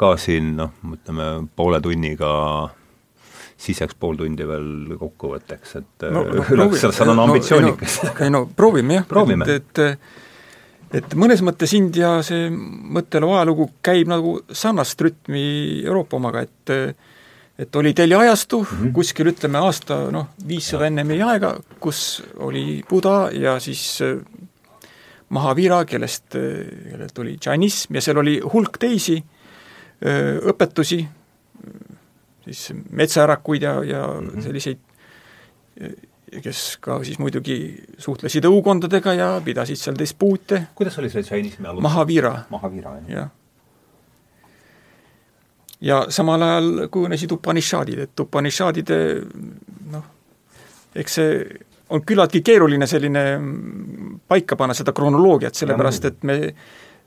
ka 0.00 0.14
siin 0.16 0.54
noh, 0.56 0.76
ütleme 0.94 1.30
poole 1.56 1.80
tunniga 1.80 2.30
siis 3.60 3.80
jääks 3.82 3.98
pool 4.00 4.16
tundi 4.16 4.46
veel 4.48 4.96
kokkuvõtteks, 5.00 5.76
et 5.80 6.08
no, 6.08 6.24
no, 6.24 6.44
proovime, 6.48 6.80
seal 6.80 7.12
on 7.12 7.22
ambitsioonikas. 7.26 8.00
ei 8.24 8.32
no 8.32 8.46
proovime 8.56 9.00
jah, 9.02 9.30
et, 9.44 9.78
et 9.78 10.98
et 11.00 11.14
mõnes 11.14 11.42
mõttes 11.46 11.72
India 11.76 12.16
see 12.26 12.48
mõtteloo 12.50 13.36
ajalugu 13.36 13.68
käib 13.84 14.10
nagu 14.10 14.40
sarnast 14.50 15.00
rütmi 15.04 15.44
Euroopa 15.84 16.18
omaga, 16.18 16.46
et 16.46 16.74
et 17.60 17.76
oli 17.76 17.92
Delhi 17.96 18.16
ajastu 18.16 18.62
mm, 18.62 18.76
-hmm. 18.76 18.92
kuskil 18.96 19.28
ütleme 19.34 19.60
aasta 19.60 20.06
noh, 20.10 20.30
viissada 20.48 20.86
enne 20.86 21.04
meie 21.04 21.22
aega, 21.22 21.58
kus 21.80 22.22
oli 22.38 22.82
Buda 22.88 23.28
ja 23.32 23.58
siis 23.60 24.00
Mahavira, 25.30 25.84
kellest, 25.86 26.34
äh, 26.34 26.90
kellelt 26.90 27.14
tuli 27.14 27.36
džainism 27.38 27.94
ja 27.94 28.02
seal 28.02 28.18
oli 28.18 28.40
hulk 28.40 28.78
teisi 28.82 29.18
öö, 29.20 30.10
äh, 30.10 30.36
õpetusi, 30.52 31.04
siis 32.44 32.72
metsaärakuid 32.90 33.62
ja, 33.62 33.74
ja 33.84 34.06
mm 34.06 34.28
-hmm. 34.28 34.42
selliseid 34.42 34.78
kes 36.42 36.78
ka 36.80 37.00
siis 37.04 37.18
muidugi 37.18 37.56
suhtlesid 37.98 38.46
õukondadega 38.46 39.14
ja 39.18 39.28
pidasid 39.44 39.78
seal 39.80 39.98
dispuute. 39.98 40.62
kuidas 40.74 40.98
oli 41.02 41.10
see 41.10 41.24
džainismi 41.26 41.66
alus? 41.66 41.82
Mahavira. 41.82 42.34
Mahavira, 42.50 42.94
jah. 43.08 43.30
ja 45.80 46.04
samal 46.08 46.42
ajal 46.42 46.86
kujunesid 46.90 47.32
Upanishadid, 47.32 48.04
et 48.06 48.20
Upanishadide 48.20 49.00
noh, 49.90 50.06
eks 50.94 51.18
see 51.18 51.34
on 51.90 52.04
küllaltki 52.06 52.42
keeruline 52.46 52.86
selline 52.86 53.24
paika 54.28 54.56
panna 54.56 54.74
seda 54.78 54.94
kronoloogiat, 54.96 55.56
sellepärast 55.58 56.06
et 56.10 56.22
me, 56.28 56.36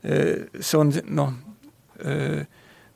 see 0.03 0.79
on 0.79 0.91
noh, 1.15 1.33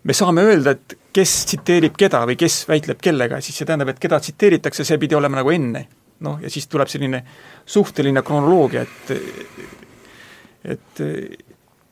me 0.07 0.15
saame 0.15 0.43
öelda, 0.47 0.75
et 0.75 0.97
kes 1.15 1.33
tsiteerib 1.51 1.95
keda 1.99 2.25
või 2.27 2.37
kes 2.39 2.61
väitleb 2.69 2.99
kellega, 3.03 3.39
siis 3.41 3.57
see 3.59 3.67
tähendab, 3.67 3.93
et 3.93 4.01
keda 4.03 4.19
tsiteeritakse, 4.23 4.85
see 4.87 4.99
pidi 5.01 5.17
olema 5.17 5.39
nagu 5.41 5.51
enne. 5.53 5.87
Noh, 6.25 6.39
ja 6.41 6.49
siis 6.49 6.65
tuleb 6.67 6.89
selline 6.89 7.21
suhteline 7.65 8.23
kronoloogia, 8.25 8.81
et 8.81 9.11
et 10.67 11.01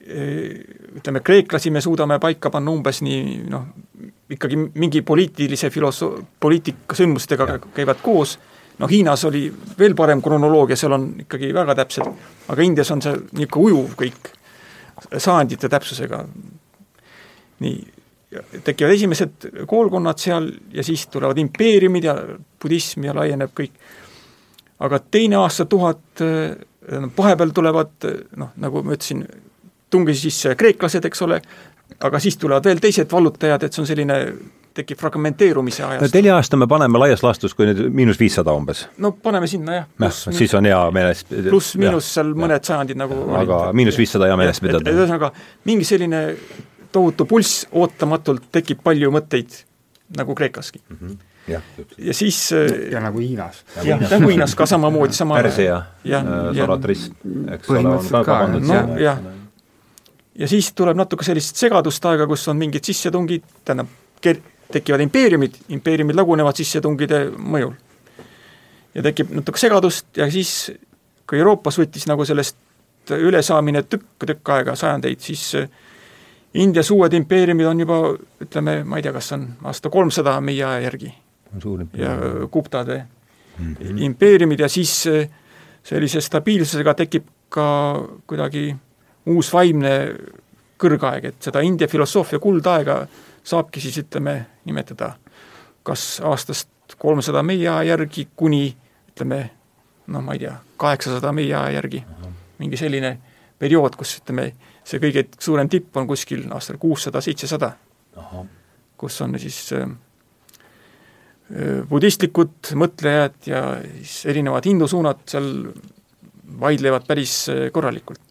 ütleme, 0.05 1.21
kreeklasi 1.25 1.71
me 1.73 1.81
suudame 1.81 2.17
paika 2.21 2.51
panna 2.53 2.73
umbes 2.73 3.01
nii 3.05 3.45
noh, 3.49 3.67
ikkagi 4.29 4.57
mingi 4.77 5.01
poliitilise 5.05 5.69
filoso-, 5.73 6.13
poliitikasündmustega 6.39 7.59
käivad 7.73 8.01
koos, 8.05 8.35
noh 8.79 8.91
Hiinas 8.91 9.25
oli 9.25 9.47
veel 9.79 9.95
parem 9.95 10.21
kronoloogia, 10.21 10.77
seal 10.79 10.95
on 10.97 11.09
ikkagi 11.25 11.53
väga 11.55 11.75
täpsed, 11.81 12.23
aga 12.51 12.65
Indias 12.65 12.91
on 12.91 13.03
see 13.03 13.17
niisugune 13.39 13.71
ujuv 13.71 13.93
kõik, 13.99 14.31
sajandite 15.17 15.69
täpsusega. 15.71 16.23
nii, 17.59 17.75
tekivad 18.63 18.91
esimesed 18.91 19.45
koolkonnad 19.67 20.19
seal 20.19 20.49
ja 20.73 20.83
siis 20.83 21.07
tulevad 21.07 21.37
impeeriumid 21.39 22.03
ja 22.03 22.17
budism 22.61 23.05
ja 23.07 23.13
laieneb 23.15 23.53
kõik 23.55 23.77
aga 24.79 24.99
teine 25.11 25.39
aastatuhat, 25.39 26.23
vahepeal 27.17 27.53
tulevad 27.55 28.09
noh, 28.37 28.51
nagu 28.61 28.83
ma 28.85 28.95
ütlesin, 28.95 29.23
tungisid 29.91 30.31
sisse 30.31 30.55
kreeklased, 30.59 31.05
eks 31.07 31.23
ole, 31.25 31.39
aga 32.03 32.19
siis 32.19 32.37
tulevad 32.41 32.65
veel 32.67 32.81
teised 32.83 33.11
vallutajad, 33.11 33.63
et 33.63 33.73
see 33.73 33.83
on 33.83 33.89
selline 33.89 34.19
tekib 34.75 34.99
fragmenteerumise 34.99 35.83
ajast. 35.83 36.05
no 36.05 36.09
neli 36.13 36.31
aasta 36.33 36.59
me 36.59 36.67
paneme 36.67 37.01
laias 37.01 37.23
laastus, 37.25 37.55
kui 37.57 37.69
nüüd 37.69 37.81
miinus 37.95 38.19
viissada 38.19 38.55
umbes. 38.55 38.85
no 39.01 39.11
paneme 39.11 39.47
sinna 39.51 39.79
jah. 39.79 39.85
noh, 40.03 40.15
siis 40.39 40.53
on 40.57 40.67
hea 40.69 40.79
meeles 40.95 41.25
pluss-miinus 41.29 42.13
seal 42.17 42.33
mõned 42.37 42.67
sajandid 42.67 42.99
nagu 42.99 43.19
aga 43.41 43.61
miinus 43.77 43.99
viissada 43.99 44.31
hea 44.31 44.39
meeles 44.39 44.61
pidada. 44.63 44.91
ühesõnaga, 44.91 45.31
mingi 45.69 45.87
selline 45.87 46.25
tohutu 46.95 47.27
pulss 47.29 47.65
ootamatult 47.75 48.51
tekib 48.55 48.83
palju 48.83 49.11
mõtteid, 49.15 49.63
nagu 50.17 50.35
Kreekaski 50.35 50.83
mm. 50.83 50.99
-hmm 50.99 51.31
ja, 51.47 51.61
ja 51.97 52.13
siis 52.13 52.53
äh, 52.53 52.91
ja 52.91 52.99
nagu 52.99 53.19
Hiinas. 53.19 53.63
jah, 53.83 53.99
nagu 54.01 54.29
Hiinas 54.29 54.55
ka 54.55 54.65
samamoodi, 54.65 55.13
sama 55.13 55.35
Pärsia 55.37 55.77
äh, 55.77 56.23
Zoroatrism, 56.55 57.13
eks 57.53 57.69
ole, 57.69 57.83
on 57.89 58.07
ka 58.09 58.23
kabandatud 58.23 58.67
no, 58.67 58.97
jah. 58.97 59.21
ja 60.35 60.47
siis 60.49 60.71
tuleb 60.73 60.97
natuke 60.97 61.25
sellist 61.27 61.61
segadust 61.61 62.05
aega, 62.05 62.27
kus 62.27 62.47
on 62.51 62.57
mingid 62.57 62.83
sissetungid, 62.87 63.45
tähendab, 63.65 63.91
tekivad 64.71 65.01
impeeriumid, 65.01 65.57
impeeriumid 65.69 66.17
lagunevad 66.17 66.57
sissetungide 66.57 67.25
mõjul. 67.37 67.73
ja 68.95 69.03
tekib 69.03 69.33
natuke 69.35 69.59
segadust 69.59 70.17
ja 70.17 70.29
siis, 70.31 70.71
kui 71.27 71.39
Euroopas 71.39 71.79
võttis 71.79 72.07
nagu 72.07 72.25
sellest 72.25 72.57
ülesaamine 73.11 73.83
tükk, 73.83 74.05
tükk 74.25 74.49
aega, 74.49 74.75
sajandeid, 74.75 75.19
siis 75.21 75.55
äh, 75.59 75.69
Indias 76.55 76.89
uued 76.91 77.13
impeeriumid 77.13 77.67
on 77.67 77.79
juba 77.83 77.99
ütleme, 78.41 78.77
ma 78.87 78.97
ei 78.97 79.03
tea, 79.03 79.11
kas 79.13 79.33
on 79.35 79.49
aasta 79.67 79.91
kolmsada 79.91 80.37
meie 80.41 80.63
aja 80.63 80.85
järgi 80.87 81.11
ja 81.97 82.15
Guptad 82.51 82.87
mm 82.87 83.75
-hmm. 83.75 84.01
impeeriumid 84.03 84.59
ja 84.59 84.69
siis 84.69 85.07
äh, 85.07 85.29
sellise 85.83 86.21
stabiilsusega 86.21 86.93
tekib 86.93 87.27
ka 87.49 87.67
kuidagi 88.27 88.75
uus 89.25 89.53
vaimne 89.53 89.93
kõrgaeg, 90.81 91.25
et 91.25 91.35
seda 91.39 91.61
India 91.61 91.87
filosoofia 91.87 92.39
kuldaega 92.39 93.07
saabki 93.45 93.81
siis 93.83 93.97
ütleme, 94.01 94.39
nimetada 94.65 95.13
kas 95.85 96.19
aastast 96.25 96.97
kolmsada 96.97 97.43
meie 97.45 97.69
aja 97.69 97.83
järgi 97.93 98.27
kuni 98.35 98.67
ütleme 99.11 99.39
noh, 100.07 100.21
ma 100.21 100.35
ei 100.35 100.43
tea, 100.45 100.53
kaheksasada 100.81 101.31
meie 101.35 101.53
aja 101.55 101.79
järgi, 101.79 102.03
mingi 102.61 102.79
selline 102.79 103.15
periood, 103.61 103.95
kus 103.97 104.17
ütleme, 104.19 104.49
see 104.85 105.01
kõige 105.01 105.25
suurem 105.41 105.69
tipp 105.71 105.97
on 105.97 106.07
kuskil 106.09 106.45
aastal 106.53 106.77
kuussada, 106.81 107.21
seitsesada, 107.25 107.71
kus 108.99 109.17
on 109.25 109.37
siis 109.41 109.59
äh, 109.77 109.87
budistlikud 111.89 112.73
mõtlejad 112.77 113.49
ja 113.49 113.63
siis 114.01 114.25
erinevad 114.33 114.67
hindu 114.67 114.89
suunad 114.91 115.25
seal 115.29 115.49
vaidlevad 116.61 117.07
päris 117.07 117.45
äh, 117.53 117.67
korralikult. 117.73 118.21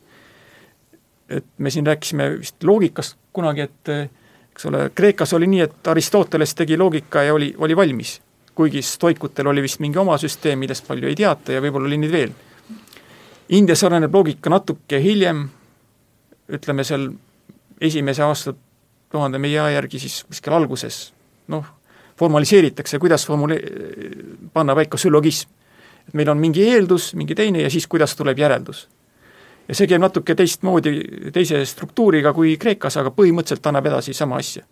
et 1.28 1.46
me 1.58 1.70
siin 1.70 1.86
rääkisime 1.86 2.28
vist 2.38 2.62
loogikast 2.62 3.16
kunagi, 3.32 3.60
et 3.64 3.88
äh, 3.88 4.08
eks 4.55 4.66
ole, 4.70 4.90
Kreekas 4.94 5.32
oli 5.34 5.48
nii, 5.50 5.61
et 5.66 5.88
Aristoteles 5.90 6.55
tegi 6.55 6.78
loogika 6.78 7.22
ja 7.22 7.34
oli, 7.34 7.55
oli 7.59 7.76
valmis. 7.76 8.20
kuigi 8.55 8.82
stoikutel 8.82 9.46
oli 9.50 9.62
vist 9.62 9.80
mingi 9.82 9.98
oma 9.98 10.14
süsteem, 10.18 10.59
millest 10.59 10.86
palju 10.86 11.09
ei 11.11 11.16
teata 11.18 11.52
ja 11.52 11.62
võib-olla 11.62 11.88
oli 11.90 11.96
neid 11.98 12.12
veel. 12.12 12.34
Indias 13.48 13.82
areneb 13.84 14.14
loogika 14.14 14.50
natuke 14.50 15.00
hiljem, 15.02 15.48
ütleme 16.55 16.84
seal 16.86 17.09
esimese 17.80 18.22
aasta 18.22 18.55
tuhande 19.11 19.40
meie 19.42 19.59
aja 19.59 19.74
järgi 19.74 19.98
siis 19.98 20.20
kuskil 20.28 20.55
alguses, 20.55 21.12
noh, 21.50 21.66
formaliseeritakse, 22.18 22.98
kuidas 23.02 23.26
formule-, 23.26 23.59
panna 24.52 24.74
paika 24.74 24.96
süllogism. 24.96 25.50
et 26.09 26.14
meil 26.14 26.28
on 26.28 26.38
mingi 26.38 26.62
eeldus, 26.68 27.14
mingi 27.14 27.34
teine 27.34 27.62
ja 27.62 27.70
siis 27.70 27.86
kuidas 27.86 28.14
tuleb 28.16 28.38
järeldus. 28.38 28.88
Ja 29.68 29.74
see 29.74 29.88
käib 29.88 30.02
natuke 30.02 30.34
teistmoodi, 30.34 30.94
teise 31.32 31.64
struktuuriga 31.66 32.32
kui 32.36 32.56
Kreekas, 32.60 32.98
aga 33.00 33.12
põhimõtteliselt 33.14 33.66
annab 33.70 33.86
edasi 33.92 34.14
sama 34.14 34.40
asja. 34.42 34.64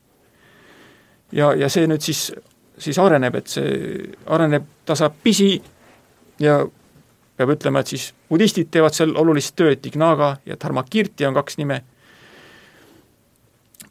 ja, 1.32 1.52
ja 1.54 1.68
see 1.72 1.86
nüüd 1.88 2.04
siis, 2.04 2.30
siis 2.78 2.98
areneb, 2.98 3.40
et 3.40 3.48
see 3.48 4.10
areneb 4.26 4.68
tasapisi 4.86 5.54
ja 6.40 6.60
peab 7.36 7.54
ütlema, 7.56 7.80
et 7.80 7.94
siis 7.94 8.10
budistid 8.28 8.70
teevad 8.70 8.94
seal 8.96 9.16
olulist 9.16 9.56
tööd, 9.56 9.84
Ignaga 9.86 10.36
ja 10.46 10.56
Dharmakirti 10.60 11.26
on 11.26 11.34
kaks 11.34 11.58
nime, 11.58 11.82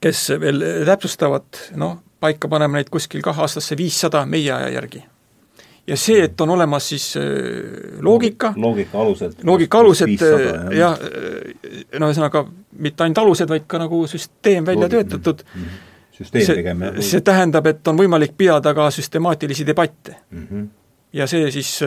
kes 0.02 0.30
veel 0.42 0.64
täpsustavad, 0.86 1.66
noh, 1.78 1.98
paika 2.22 2.50
paneme 2.50 2.80
neid 2.80 2.90
kuskil 2.94 3.24
kahe 3.26 3.42
aastasse 3.42 3.78
viissada 3.78 4.26
meie 4.26 4.52
aja 4.54 4.70
järgi. 4.78 5.04
Ja 5.88 5.98
see, 5.98 6.24
et 6.24 6.42
on 6.42 6.50
olemas 6.50 6.90
siis 6.90 7.18
äh, 7.18 7.24
loogika, 8.02 8.54
loogika 8.56 9.02
alused, 9.02 9.34
loogika 9.44 9.80
alused, 9.80 10.14
äh, 10.22 10.78
jah, 10.78 10.94
äh, 10.94 11.82
no 12.00 12.12
ühesõnaga 12.12 12.46
mitte 12.80 13.06
ainult 13.06 13.24
alused, 13.24 13.50
vaid 13.50 13.66
ka 13.68 13.82
nagu 13.82 14.04
süsteem 14.10 14.66
välja 14.66 14.88
loogika. 14.88 15.04
töötatud 15.04 15.44
mm, 15.48 15.64
-hmm. 15.64 16.14
süsteem 16.18 16.56
tegema. 16.56 16.94
see 17.00 17.22
tähendab, 17.22 17.68
et 17.68 17.88
on 17.88 17.98
võimalik 17.98 18.38
pidada 18.38 18.74
ka 18.78 18.92
süstemaatilisi 18.92 19.66
debatte 19.68 20.16
mm. 20.30 20.48
-hmm. 20.52 20.68
ja 21.14 21.28
see 21.28 21.52
siis 21.52 21.80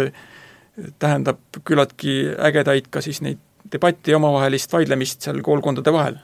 tähendab 0.99 1.39
küllaltki 1.65 2.35
ägedaid 2.39 2.91
ka 2.91 3.01
siis 3.01 3.23
neid 3.23 3.39
debatti 3.73 4.11
ja 4.11 4.17
omavahelist 4.17 4.73
vaidlemist 4.73 5.23
seal 5.23 5.41
koolkondade 5.43 5.93
vahel. 5.93 6.17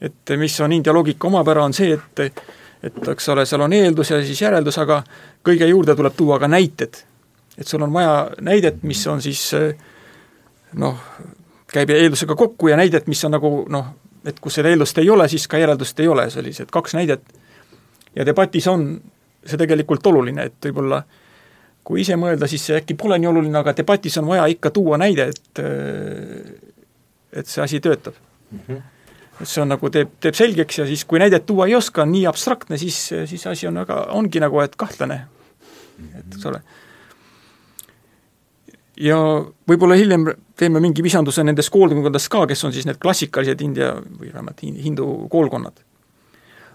et 0.00 0.30
mis 0.36 0.60
on 0.60 0.72
India 0.72 0.92
loogika 0.92 1.26
omapära, 1.26 1.64
on 1.64 1.72
see, 1.72 1.92
et 1.92 2.42
et 2.82 3.08
eks 3.08 3.28
ole, 3.28 3.46
seal 3.46 3.62
on 3.62 3.72
eeldus 3.72 4.10
ja 4.10 4.18
siis 4.24 4.40
järeldus, 4.42 4.78
aga 4.82 5.02
kõige 5.46 5.68
juurde 5.70 5.94
tuleb 5.96 6.16
tuua 6.16 6.38
ka 6.42 6.48
näited. 6.48 6.96
et 7.58 7.68
sul 7.68 7.82
on 7.82 7.92
vaja 7.92 8.30
näidet, 8.40 8.82
mis 8.82 9.06
on 9.06 9.22
siis 9.22 9.50
noh, 10.74 10.98
käib 11.72 11.90
eeldusega 11.90 12.36
kokku 12.36 12.68
ja 12.68 12.76
näidet, 12.76 13.06
mis 13.06 13.24
on 13.24 13.34
nagu 13.36 13.50
noh, 13.68 13.86
et 14.24 14.38
kus 14.40 14.54
seda 14.58 14.70
eeldust 14.72 14.98
ei 14.98 15.10
ole, 15.10 15.28
siis 15.28 15.48
ka 15.48 15.58
järeldust 15.58 16.00
ei 16.00 16.08
ole, 16.08 16.30
sellised 16.30 16.70
kaks 16.72 16.94
näidet. 16.94 17.22
ja 18.16 18.26
debatis 18.26 18.66
on 18.68 19.00
see 19.46 19.58
tegelikult 19.58 20.06
oluline, 20.06 20.44
et 20.44 20.64
võib-olla 20.64 21.02
kui 21.84 22.00
ise 22.00 22.16
mõelda, 22.16 22.46
siis 22.46 22.66
see 22.66 22.76
äkki 22.78 22.94
pole 22.94 23.18
nii 23.18 23.28
oluline, 23.28 23.58
aga 23.58 23.74
debatis 23.76 24.18
on 24.18 24.26
vaja 24.26 24.46
ikka 24.46 24.70
tuua 24.70 24.98
näide, 24.98 25.28
et 25.28 25.62
et 27.32 27.46
see 27.46 27.62
asi 27.62 27.80
töötab 27.80 28.14
mm. 28.50 28.58
-hmm 28.68 28.91
see 29.40 29.62
on 29.62 29.72
nagu, 29.72 29.90
teeb, 29.92 30.12
teeb 30.22 30.36
selgeks 30.36 30.82
ja 30.82 30.86
siis, 30.88 31.04
kui 31.08 31.20
näidet 31.22 31.46
tuua 31.48 31.66
ei 31.68 31.76
oska, 31.76 32.04
on 32.04 32.12
nii 32.14 32.26
abstraktne, 32.30 32.78
siis, 32.80 32.98
siis 33.30 33.46
asi 33.50 33.68
on 33.68 33.80
väga, 33.82 33.98
ongi 34.16 34.42
nagu, 34.42 34.60
et 34.62 34.76
kahtlane. 34.78 35.20
et 36.02 36.34
eks 36.36 36.46
ole. 36.50 36.62
ja 39.02 39.16
võib-olla 39.68 39.96
hiljem 39.98 40.28
teeme 40.58 40.80
mingi 40.80 41.02
visanduse 41.02 41.44
nendes 41.44 41.70
koolkondades 41.72 42.28
ka, 42.28 42.44
kes 42.46 42.64
on 42.64 42.74
siis 42.74 42.86
need 42.86 43.00
klassikalised 43.02 43.60
India 43.64 43.94
või 43.94 44.32
vähemalt 44.32 44.62
hindu 44.62 45.08
koolkonnad. 45.30 45.80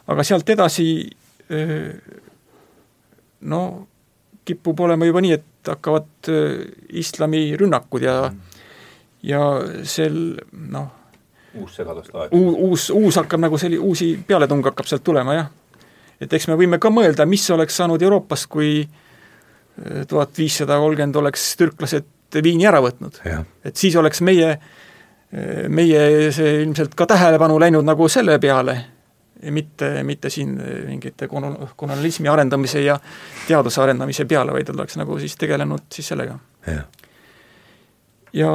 aga 0.07 0.23
sealt 0.23 0.49
edasi 0.49 0.87
no 3.41 3.61
kipub 4.47 4.79
olema 4.79 5.05
juba 5.07 5.21
nii, 5.23 5.33
et 5.35 5.71
hakkavad 5.71 6.31
islamirünnakud 6.89 8.03
ja 8.03 8.17
ja 9.27 9.41
sel 9.87 10.17
noh, 10.51 10.91
uus 11.61 11.75
segaduste 11.75 12.17
aeg. 12.17 12.33
uus, 12.33 12.89
uus 12.93 13.19
hakkab 13.21 13.41
nagu 13.43 13.57
selli-, 13.57 13.79
uusi 13.79 14.13
pealetung 14.27 14.63
hakkab 14.65 14.89
sealt 14.89 15.03
tulema, 15.03 15.35
jah. 15.37 15.47
et 16.21 16.33
eks 16.33 16.49
me 16.51 16.57
võime 16.59 16.79
ka 16.81 16.91
mõelda, 16.93 17.25
mis 17.29 17.45
oleks 17.53 17.77
saanud 17.81 18.01
Euroopast, 18.01 18.49
kui 18.51 18.81
äh, 18.83 20.03
tuhat 20.07 20.37
viissada 20.37 20.79
kolmkümmend 20.81 21.23
oleks 21.23 21.49
türklased 21.59 22.13
Viini 22.43 22.65
ära 22.67 22.81
võtnud. 22.83 23.21
et 23.63 23.75
siis 23.75 23.95
oleks 23.95 24.21
meie, 24.21 24.51
äh, 24.51 25.63
meie 25.69 26.31
see 26.35 26.61
ilmselt 26.63 26.95
ka 26.95 27.07
tähelepanu 27.07 27.59
läinud 27.59 27.87
nagu 27.87 28.09
selle 28.11 28.39
peale, 28.39 28.77
mitte, 29.53 30.03
mitte 30.03 30.29
siin 30.33 30.57
äh, 30.59 30.83
mingite 30.89 31.27
kolonialismi 31.27 32.27
arendamise 32.27 32.83
ja 32.83 32.99
teaduse 33.47 33.81
arendamise 33.81 34.25
peale, 34.25 34.53
vaid 34.53 34.69
oleks 34.75 34.97
nagu 34.99 35.19
siis 35.19 35.35
tegelenud 35.35 35.87
siis 35.93 36.13
sellega. 36.13 36.39
ja 38.33 38.51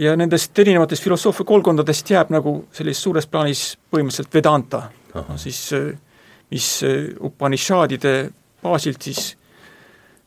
ja 0.00 0.14
nendest 0.16 0.58
erinevatest 0.58 1.04
filosoofia 1.04 1.46
koolkondadest 1.46 2.10
jääb 2.10 2.30
nagu 2.32 2.54
sellises 2.72 3.02
suures 3.04 3.26
plaanis 3.28 3.64
põhimõtteliselt 3.92 4.34
Vedanta, 4.34 4.82
no 5.14 5.36
siis 5.40 5.60
mis 6.50 6.68
Upanishadide 7.26 8.14
baasilt 8.62 9.02
siis 9.02 9.34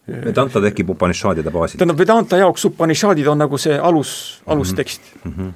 Vedanta 0.08 0.62
tekib 0.62 0.90
Upanishadide 0.90 1.52
baasilt? 1.52 1.80
tähendab, 1.80 1.98
Vedanta 1.98 2.38
jaoks 2.38 2.66
Upanishadid 2.66 3.28
on 3.28 3.40
nagu 3.40 3.58
see 3.58 3.78
alus, 3.80 4.42
alustekst 4.46 5.02
mm. 5.24 5.32
-hmm. 5.32 5.52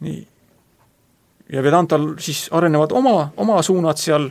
nii. 0.00 0.26
ja 1.52 1.62
Vedantal 1.62 2.14
siis 2.18 2.48
arenevad 2.50 2.92
oma, 2.92 3.32
oma 3.36 3.62
suunad 3.62 3.96
seal, 3.96 4.30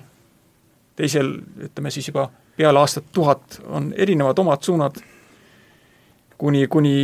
teisel, 0.95 1.38
ütleme 1.70 1.91
siis 1.91 2.07
juba 2.07 2.30
peale 2.57 2.80
aastat 2.80 3.11
tuhat 3.11 3.61
on 3.68 3.93
erinevad 3.97 4.39
omad 4.39 4.61
suunad, 4.61 4.95
kuni, 6.38 6.68
kuni, 6.68 6.95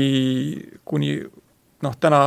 kuni 0.86 1.22
noh, 1.82 1.96
täna, 2.00 2.22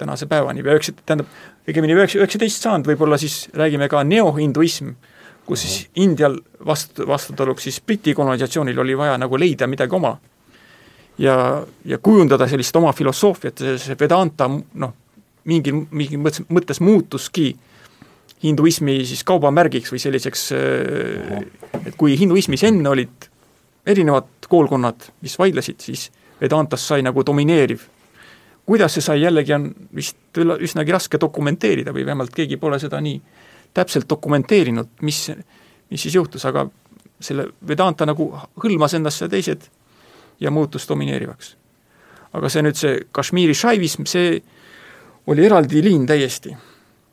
tänase 0.00 0.26
päevani 0.30 0.64
või 0.64 0.76
üheksa, 0.76 0.94
tähendab, 1.06 1.30
õigemini 1.68 1.96
üheksa, 1.96 2.20
üheksateist 2.20 2.64
sajand 2.64 2.88
võib-olla 2.90 3.18
siis 3.20 3.46
räägime 3.56 3.88
ka 3.92 4.02
neohinduism, 4.06 4.92
kus 5.46 5.64
siis 5.64 5.88
Indial 6.02 6.38
vastu, 6.66 7.06
vastutaluks 7.08 7.68
siis 7.68 7.80
Briti 7.86 8.14
kolonisatsioonil 8.14 8.78
oli 8.78 8.96
vaja 8.98 9.18
nagu 9.18 9.38
leida 9.38 9.66
midagi 9.66 9.94
oma. 9.96 10.16
ja, 11.18 11.62
ja 11.84 11.98
kujundada 11.98 12.48
sellist 12.48 12.76
oma 12.76 12.92
filosoofiat, 12.92 13.60
see 13.78 13.96
Vedanta 14.00 14.48
noh, 14.48 14.94
mingil, 15.44 15.84
mingil 15.90 16.22
mõttes, 16.22 16.46
mõttes 16.48 16.80
muutuski 16.80 17.52
hinduismi 18.42 19.02
siis 19.06 19.22
kaubamärgiks 19.24 19.92
või 19.92 20.00
selliseks, 20.02 20.46
et 21.84 21.94
kui 21.98 22.16
hinduismis 22.18 22.64
enne 22.66 22.88
olid 22.90 23.28
erinevad 23.86 24.48
koolkonnad, 24.48 25.08
mis 25.22 25.38
vaidlesid, 25.38 25.80
siis 25.82 26.10
Vedantas 26.40 26.82
sai 26.88 27.04
nagu 27.06 27.22
domineeriv 27.22 27.84
kuidas 28.66 28.94
see 28.94 29.04
sai, 29.04 29.20
jällegi 29.22 29.54
on 29.54 29.70
vist 29.94 30.38
üsnagi 30.38 30.94
raske 30.94 31.20
dokumenteerida 31.20 31.94
või 31.94 32.06
vähemalt 32.06 32.34
keegi 32.34 32.56
pole 32.56 32.78
seda 32.78 33.00
nii 33.02 33.18
täpselt 33.74 34.08
dokumenteerinud, 34.10 34.88
mis, 35.02 35.30
mis 35.90 36.02
siis 36.02 36.14
juhtus, 36.14 36.44
aga 36.46 36.66
selle 37.22 37.48
Vedanta 37.68 38.06
nagu 38.06 38.28
hõlmas 38.62 38.94
endasse 38.98 39.28
teised 39.30 39.68
ja 40.40 40.50
muutus 40.50 40.88
domineerivaks. 40.88 41.56
aga 42.32 42.48
see 42.48 42.62
nüüd, 42.64 42.76
see 42.78 43.00
Kashmiri 43.12 43.54
šaivism, 43.54 44.06
see 44.08 44.40
oli 45.26 45.44
eraldi 45.46 45.82
liin 45.84 46.06
täiesti. 46.06 46.56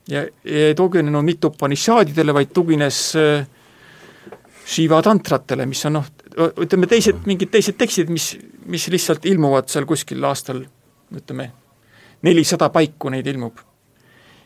ja, 0.08 0.26
ei 0.46 0.76
tuginenud 0.76 1.26
mitte 1.26 1.48
Upanishadidele, 1.48 2.34
vaid 2.34 2.54
tugines 2.54 3.16
äh, 3.16 3.48
Shiva 4.70 5.02
tantratele, 5.02 5.66
mis 5.66 5.86
on 5.86 5.98
noh, 5.98 6.10
ütleme 6.62 6.88
teised, 6.88 7.24
mingid 7.26 7.50
teised 7.50 7.78
tekstid, 7.78 8.10
mis, 8.14 8.36
mis 8.70 8.88
lihtsalt 8.88 9.26
ilmuvad 9.26 9.70
seal 9.70 9.88
kuskil 9.90 10.24
aastal 10.30 10.62
ütleme, 11.16 11.52
nelisada 12.22 12.70
paiku 12.70 13.10
neid 13.10 13.28
ilmub. 13.28 13.58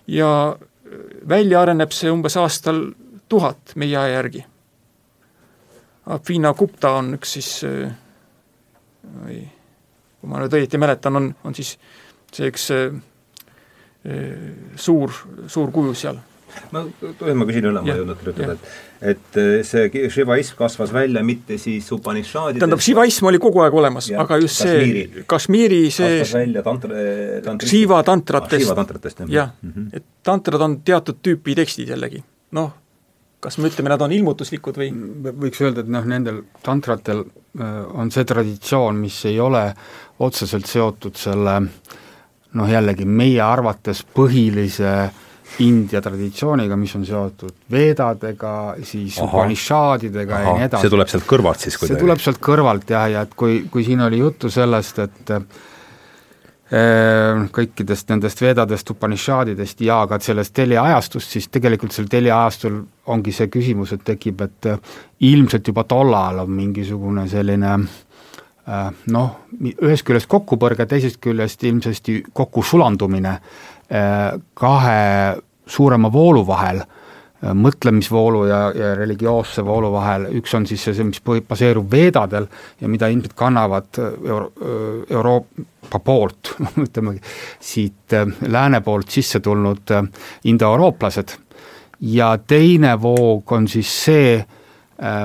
ja 0.08 0.56
välja 1.28 1.62
areneb 1.62 1.92
see 1.92 2.12
umbes 2.12 2.38
aastal 2.38 2.82
tuhat 3.30 3.76
meie 3.76 3.98
aja 3.98 4.14
järgi. 4.14 4.46
Afina 6.06 6.54
Gupta 6.54 6.92
on 7.00 7.14
üks 7.16 7.38
siis 7.38 7.52
või 7.64 9.40
kui 10.20 10.30
ma 10.30 10.42
nüüd 10.44 10.54
õieti 10.60 10.78
mäletan, 10.78 11.16
on, 11.16 11.32
on 11.44 11.56
siis 11.56 11.78
see 12.34 12.52
üks 12.52 12.68
suur, 14.76 15.16
suur 15.48 15.72
kuju 15.72 15.96
seal 15.96 16.20
ma, 16.74 16.84
ma 16.84 17.48
küsin 17.50 17.70
üle, 17.70 17.82
ma 17.82 17.94
ei 17.94 18.02
jõudnud 18.02 18.20
kirjutada, 18.22 18.56
et 18.58 18.94
et 19.04 19.38
äh, 19.40 19.64
see 19.68 20.10
šivaism 20.14 20.56
kasvas 20.58 20.94
välja 20.96 21.24
mitte 21.28 21.58
siis 21.60 21.90
Upanishadidest 21.92 22.62
tähendab, 22.64 22.84
šivaism 22.84 23.28
oli 23.28 23.40
kogu 23.44 23.64
aeg 23.64 23.76
olemas, 23.76 24.08
aga 24.20 24.38
just 24.40 24.62
see 24.64 25.24
Kashmiri. 25.28 25.82
See 25.92 26.22
kasvas 26.22 26.38
välja 26.38 26.64
tantra, 26.64 27.02
tantri, 27.44 27.72
Shiva 27.72 28.00
tantratest. 28.08 28.70
Ah,, 28.72 28.78
tantratest, 28.80 29.26
jah, 29.26 29.34
jah. 29.34 29.52
Mm 29.62 29.74
-hmm. 29.76 29.90
et 29.98 30.06
tantrad 30.24 30.62
on 30.62 30.80
teatud 30.82 31.20
tüüpi 31.28 31.56
tekstid 31.60 31.92
jällegi, 31.92 32.24
noh, 32.52 32.72
kas 33.44 33.58
me 33.58 33.68
ütleme, 33.68 33.92
nad 33.92 34.02
on 34.02 34.12
ilmutuslikud 34.12 34.80
või? 34.80 34.92
võiks 35.44 35.60
öelda, 35.62 35.84
et 35.84 35.92
noh, 35.92 36.06
nendel 36.06 36.44
tantratel 36.64 37.26
on 37.94 38.12
see 38.12 38.24
traditsioon, 38.26 38.96
mis 38.96 39.26
ei 39.26 39.40
ole 39.40 39.74
otseselt 40.20 40.66
seotud 40.66 41.16
selle 41.20 41.60
noh, 42.54 42.70
jällegi 42.70 43.06
meie 43.06 43.42
arvates 43.42 44.06
põhilise 44.16 44.88
äh, 44.88 45.12
India 45.62 46.02
traditsiooniga, 46.02 46.76
mis 46.80 46.96
on 46.98 47.04
seotud 47.06 47.54
veedadega, 47.72 48.54
siis 48.86 49.20
Upanishadidega 49.22 50.40
ja 50.42 50.54
nii 50.58 50.66
edasi. 50.66 50.88
see 50.88 50.94
tuleb 50.94 51.12
sealt 51.12 51.28
kõrvalt 51.30 51.62
siis 51.62 51.78
kuidagi? 51.78 51.94
see 51.94 52.06
tuleb 52.06 52.24
sealt 52.24 52.40
kõrvalt 52.44 52.90
jah, 52.90 53.06
ja 53.12 53.22
et 53.28 53.36
kui, 53.38 53.60
kui 53.72 53.86
siin 53.86 54.02
oli 54.02 54.18
juttu 54.24 54.50
sellest, 54.54 55.02
et 55.04 55.34
äh, 55.36 55.44
kõikidest 57.54 58.10
nendest 58.10 58.42
veedadest, 58.42 58.90
Upanishadidest 58.96 59.84
ja 59.86 60.00
ka 60.10 60.18
sellest 60.24 60.56
teljeajastust, 60.58 61.36
siis 61.38 61.52
tegelikult 61.54 61.94
sel 61.94 62.10
teljeajastul 62.10 62.82
ongi 63.14 63.36
see 63.36 63.52
küsimus, 63.54 63.94
et 63.94 64.04
tekib, 64.10 64.42
et 64.48 64.72
äh, 64.74 64.98
ilmselt 65.30 65.70
juba 65.70 65.86
tol 65.86 66.18
ajal 66.18 66.48
on 66.48 66.58
mingisugune 66.58 67.28
selline 67.30 67.76
äh, 67.78 68.90
noh, 69.14 69.38
ühest 69.76 70.08
küljest 70.08 70.32
kokkupõrge, 70.34 70.90
teisest 70.90 71.22
küljest 71.22 71.70
ilmsesti 71.70 72.24
kokkusulandumine 72.34 73.38
Äh, 73.38 73.73
kahe 74.54 75.02
suurema 75.68 76.12
voolu 76.12 76.44
vahel, 76.48 76.82
äh, 76.82 77.54
mõtlemisvoolu 77.56 78.46
ja, 78.50 78.62
ja 78.76 78.94
religioosse 78.98 79.66
voolu 79.66 79.92
vahel, 79.94 80.28
üks 80.40 80.56
on 80.58 80.68
siis 80.70 80.84
see, 80.86 81.06
mis 81.08 81.22
baseerub 81.24 81.92
veedadel 81.92 82.48
ja 82.82 82.92
mida 82.92 83.10
ilmselt 83.12 83.36
kannavad 83.40 84.02
äh, 84.02 84.18
Euro-, 84.30 84.52
Euroopa 85.10 86.00
poolt, 86.04 86.56
ütleme 86.88 87.18
siit 87.60 88.18
lääne 88.48 88.82
poolt 88.82 89.10
sisse 89.10 89.40
tulnud 89.40 89.96
indoeurooplased, 90.50 91.38
ja 92.14 92.36
teine 92.48 92.98
voog 93.02 93.52
on 93.56 93.68
siis 93.72 93.92
see, 94.06 94.36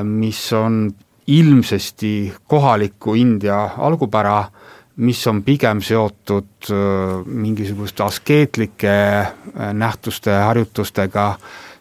mis 0.04 0.40
on 0.56 0.88
ilmsesti 1.28 2.32
kohaliku 2.48 3.14
India 3.14 3.58
algupära 3.76 4.44
mis 4.98 5.20
on 5.30 5.42
pigem 5.46 5.80
seotud 5.84 6.70
mingisuguste 7.24 8.02
askeetlike 8.02 8.94
nähtuste, 9.78 10.32
harjutustega 10.42 11.26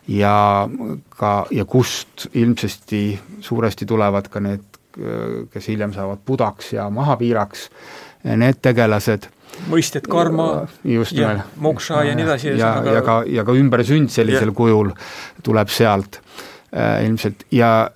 ja 0.07 0.35
ka, 1.09 1.31
ja 1.51 1.65
kust 1.65 2.27
ilmsesti 2.33 3.19
suuresti 3.41 3.85
tulevad 3.85 4.29
ka 4.29 4.39
need, 4.39 4.67
kes 5.49 5.67
hiljem 5.67 5.93
saavad 5.93 6.21
budaks 6.25 6.73
ja 6.73 6.89
mahapiiraks, 6.93 7.69
need 8.37 8.61
tegelased 8.61 9.29
mõisted 9.71 10.05
karma 10.09 10.67
just 10.85 11.15
ja 11.17 11.33
moksha 11.63 12.03
ja 12.07 12.15
nii 12.17 12.25
edasi. 12.25 12.53
ja, 12.53 12.71
ja, 12.85 12.97
ja 12.97 13.01
ka, 13.05 13.17
ja 13.25 13.45
ka 13.47 13.55
ümbersünd 13.57 14.11
sellisel 14.13 14.51
ja. 14.51 14.55
kujul 14.55 14.91
tuleb 15.43 15.71
sealt 15.73 16.19
äh, 16.19 17.05
ilmselt 17.07 17.47
ja, 17.51 17.89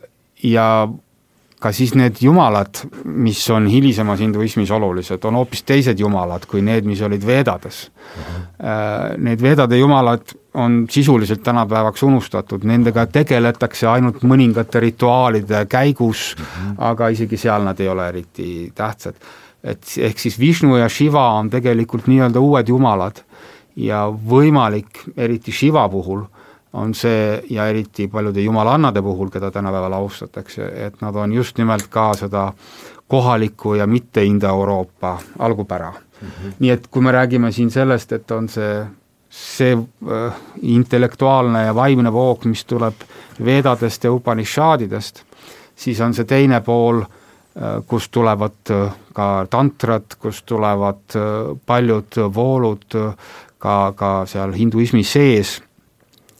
ja 0.44 0.68
ka 1.62 1.70
siis 1.76 1.94
need 1.98 2.18
jumalad, 2.24 2.82
mis 3.06 3.42
on 3.54 3.68
hilisemas 3.70 4.22
hinduismis 4.24 4.72
olulised, 4.74 5.22
on 5.30 5.38
hoopis 5.38 5.62
teised 5.68 6.00
jumalad 6.02 6.48
kui 6.50 6.64
need, 6.66 6.88
mis 6.90 7.02
olid 7.06 7.26
veedades 7.26 7.84
uh. 7.88 8.24
-huh. 8.24 8.40
Need 9.18 9.42
veedade 9.42 9.78
jumalad 9.78 10.34
on 10.54 10.86
sisuliselt 10.90 11.44
tänapäevaks 11.44 12.04
unustatud, 12.04 12.64
nendega 12.64 13.06
tegeletakse 13.06 13.88
ainult 13.88 14.24
mõningate 14.24 14.80
rituaalide 14.80 15.66
käigus 15.66 16.36
uh, 16.40 16.46
-huh. 16.46 16.76
aga 16.78 17.08
isegi 17.08 17.38
seal 17.38 17.64
nad 17.64 17.80
ei 17.80 17.88
ole 17.88 18.08
eriti 18.10 18.72
tähtsad. 18.76 19.16
et 19.64 19.86
ehk 19.98 20.20
siis 20.20 20.40
Vishnu 20.40 20.76
ja 20.76 20.90
Shiva 20.90 21.34
on 21.34 21.50
tegelikult 21.50 22.08
nii-öelda 22.08 22.40
uued 22.40 22.68
jumalad 22.68 23.22
ja 23.76 24.14
võimalik, 24.30 25.06
eriti 25.18 25.52
Shiva 25.52 25.90
puhul 25.90 26.24
on 26.74 26.94
see 26.96 27.44
ja 27.50 27.68
eriti 27.68 28.08
paljude 28.08 28.42
jumalannade 28.42 29.02
puhul, 29.02 29.30
keda 29.30 29.52
tänapäeval 29.52 29.94
austatakse, 29.94 30.72
et 30.86 31.02
nad 31.02 31.16
on 31.16 31.34
just 31.34 31.58
nimelt 31.58 31.88
ka 31.88 32.14
seda 32.14 32.54
kohalikku 33.08 33.74
ja 33.74 33.88
mitte 33.88 34.24
Indoeuroopa 34.24 35.18
algupära 35.40 35.92
mm. 35.92 36.28
-hmm. 36.28 36.54
nii 36.60 36.72
et 36.72 36.88
kui 36.88 37.02
me 37.02 37.12
räägime 37.12 37.52
siin 37.52 37.72
sellest, 37.72 38.12
et 38.12 38.32
on 38.32 38.50
see, 38.50 38.86
see 39.30 39.74
äh, 39.74 40.34
intellektuaalne 40.62 41.66
ja 41.66 41.76
vaimne 41.76 42.14
voog, 42.14 42.46
mis 42.46 42.66
tuleb 42.66 42.94
Vedadest 43.46 44.04
ja 44.04 44.12
Upanishadidest, 44.12 45.24
siis 45.76 46.02
on 46.02 46.14
see 46.14 46.26
teine 46.26 46.62
pool 46.62 47.02
äh,, 47.02 47.08
kust 47.88 48.12
tulevad 48.12 48.70
äh, 48.70 48.94
ka 49.14 49.48
tantrad, 49.50 50.16
kust 50.20 50.46
tulevad 50.46 51.16
äh, 51.16 51.58
paljud 51.66 52.34
voolud 52.36 52.96
äh, 52.96 53.14
ka, 53.58 53.94
ka 53.96 54.26
seal 54.26 54.54
hinduismi 54.54 55.04
sees 55.04 55.62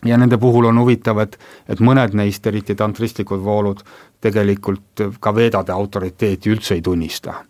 ja 0.06 0.18
nende 0.18 0.38
puhul 0.38 0.66
on 0.70 0.80
huvitav, 0.82 1.20
et, 1.24 1.38
et 1.70 1.82
mõned 1.84 2.16
neist, 2.18 2.48
eriti 2.48 2.76
tantristlikud 2.78 3.44
voolud, 3.44 3.84
tegelikult 4.22 5.06
ka 5.20 5.34
veedade 5.36 5.74
autoriteeti 5.74 6.52
üldse 6.54 6.76
ei 6.78 6.82
tunnista. 6.82 7.42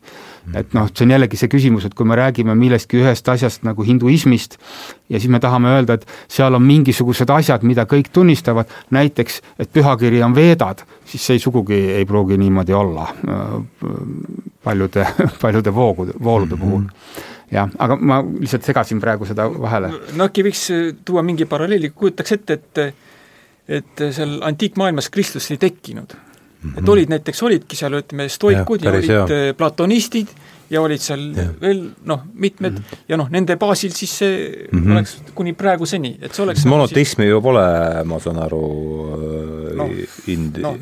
et 0.58 0.74
noh, 0.74 0.88
see 0.90 1.06
on 1.06 1.12
jällegi 1.14 1.38
see 1.38 1.52
küsimus, 1.52 1.86
et 1.86 1.94
kui 1.94 2.06
me 2.08 2.16
räägime 2.18 2.56
millestki 2.58 2.98
ühest 2.98 3.28
asjast 3.30 3.62
nagu 3.64 3.84
hinduismist 3.86 4.58
ja 5.10 5.20
siis 5.20 5.30
me 5.30 5.40
tahame 5.40 5.70
öelda, 5.76 6.00
et 6.00 6.08
seal 6.32 6.58
on 6.58 6.64
mingisugused 6.66 7.30
asjad, 7.30 7.62
mida 7.64 7.86
kõik 7.86 8.10
tunnistavad, 8.14 8.72
näiteks 8.90 9.42
et 9.60 9.70
pühakiri 9.70 10.24
on 10.26 10.34
veedad, 10.36 10.82
siis 11.06 11.28
see 11.28 11.38
ei 11.38 11.44
sugugi 11.44 11.78
ei 12.00 12.08
pruugi 12.10 12.40
niimoodi 12.42 12.74
olla 12.74 13.06
paljude, 14.64 15.06
paljude 15.44 15.76
voogude, 15.76 16.18
voolude 16.24 16.58
puhul 16.58 16.80
mm. 16.80 16.88
-hmm 16.88 17.31
jah, 17.52 17.70
aga 17.84 17.98
ma 18.00 18.22
lihtsalt 18.24 18.68
segasin 18.68 19.02
praegu 19.04 19.28
seda 19.30 19.48
vahele. 19.52 19.92
no 20.18 20.28
äkki 20.30 20.46
võiks 20.48 20.66
äh, 20.74 20.92
tuua 21.06 21.24
mingi 21.26 21.48
paralleeli, 21.50 21.94
kujutaks 21.96 22.38
ette, 22.38 22.60
et 22.60 22.84
et 23.72 24.02
seal 24.12 24.40
antiikmaailmas 24.44 25.10
Kristus 25.14 25.52
ei 25.54 25.60
tekkinud 25.62 26.16
mm. 26.16 26.70
-hmm. 26.70 26.80
et 26.80 26.90
olid 26.90 27.12
näiteks, 27.14 27.44
olidki 27.44 27.76
seal 27.76 28.00
ütleme, 28.00 28.30
stoikud 28.30 28.84
ja, 28.84 28.90
ja 28.92 28.98
olid. 28.98 29.36
Äh, 29.36 29.54
platonistid 29.58 30.34
ja 30.72 30.82
olid 30.82 31.04
seal 31.04 31.24
ja. 31.36 31.46
veel 31.62 31.84
noh, 32.08 32.24
mitmed 32.34 32.72
mm 32.72 32.78
-hmm. 32.78 33.04
ja 33.08 33.18
noh, 33.18 33.30
nende 33.30 33.56
baasil 33.56 33.92
siis 33.96 34.18
see 34.18 34.68
mm 34.72 34.84
-hmm. 34.84 34.92
oleks 34.92 35.18
kuni 35.36 35.54
praeguseni, 35.54 36.18
et 36.22 36.34
see 36.34 36.44
oleks 36.44 36.66
monoteismi 36.66 37.28
ju 37.28 37.42
pole, 37.42 37.66
ma 38.06 38.20
saan 38.20 38.40
aru 38.40 38.64
no, 39.76 39.90
ind-. 40.28 40.62
noh, 40.62 40.76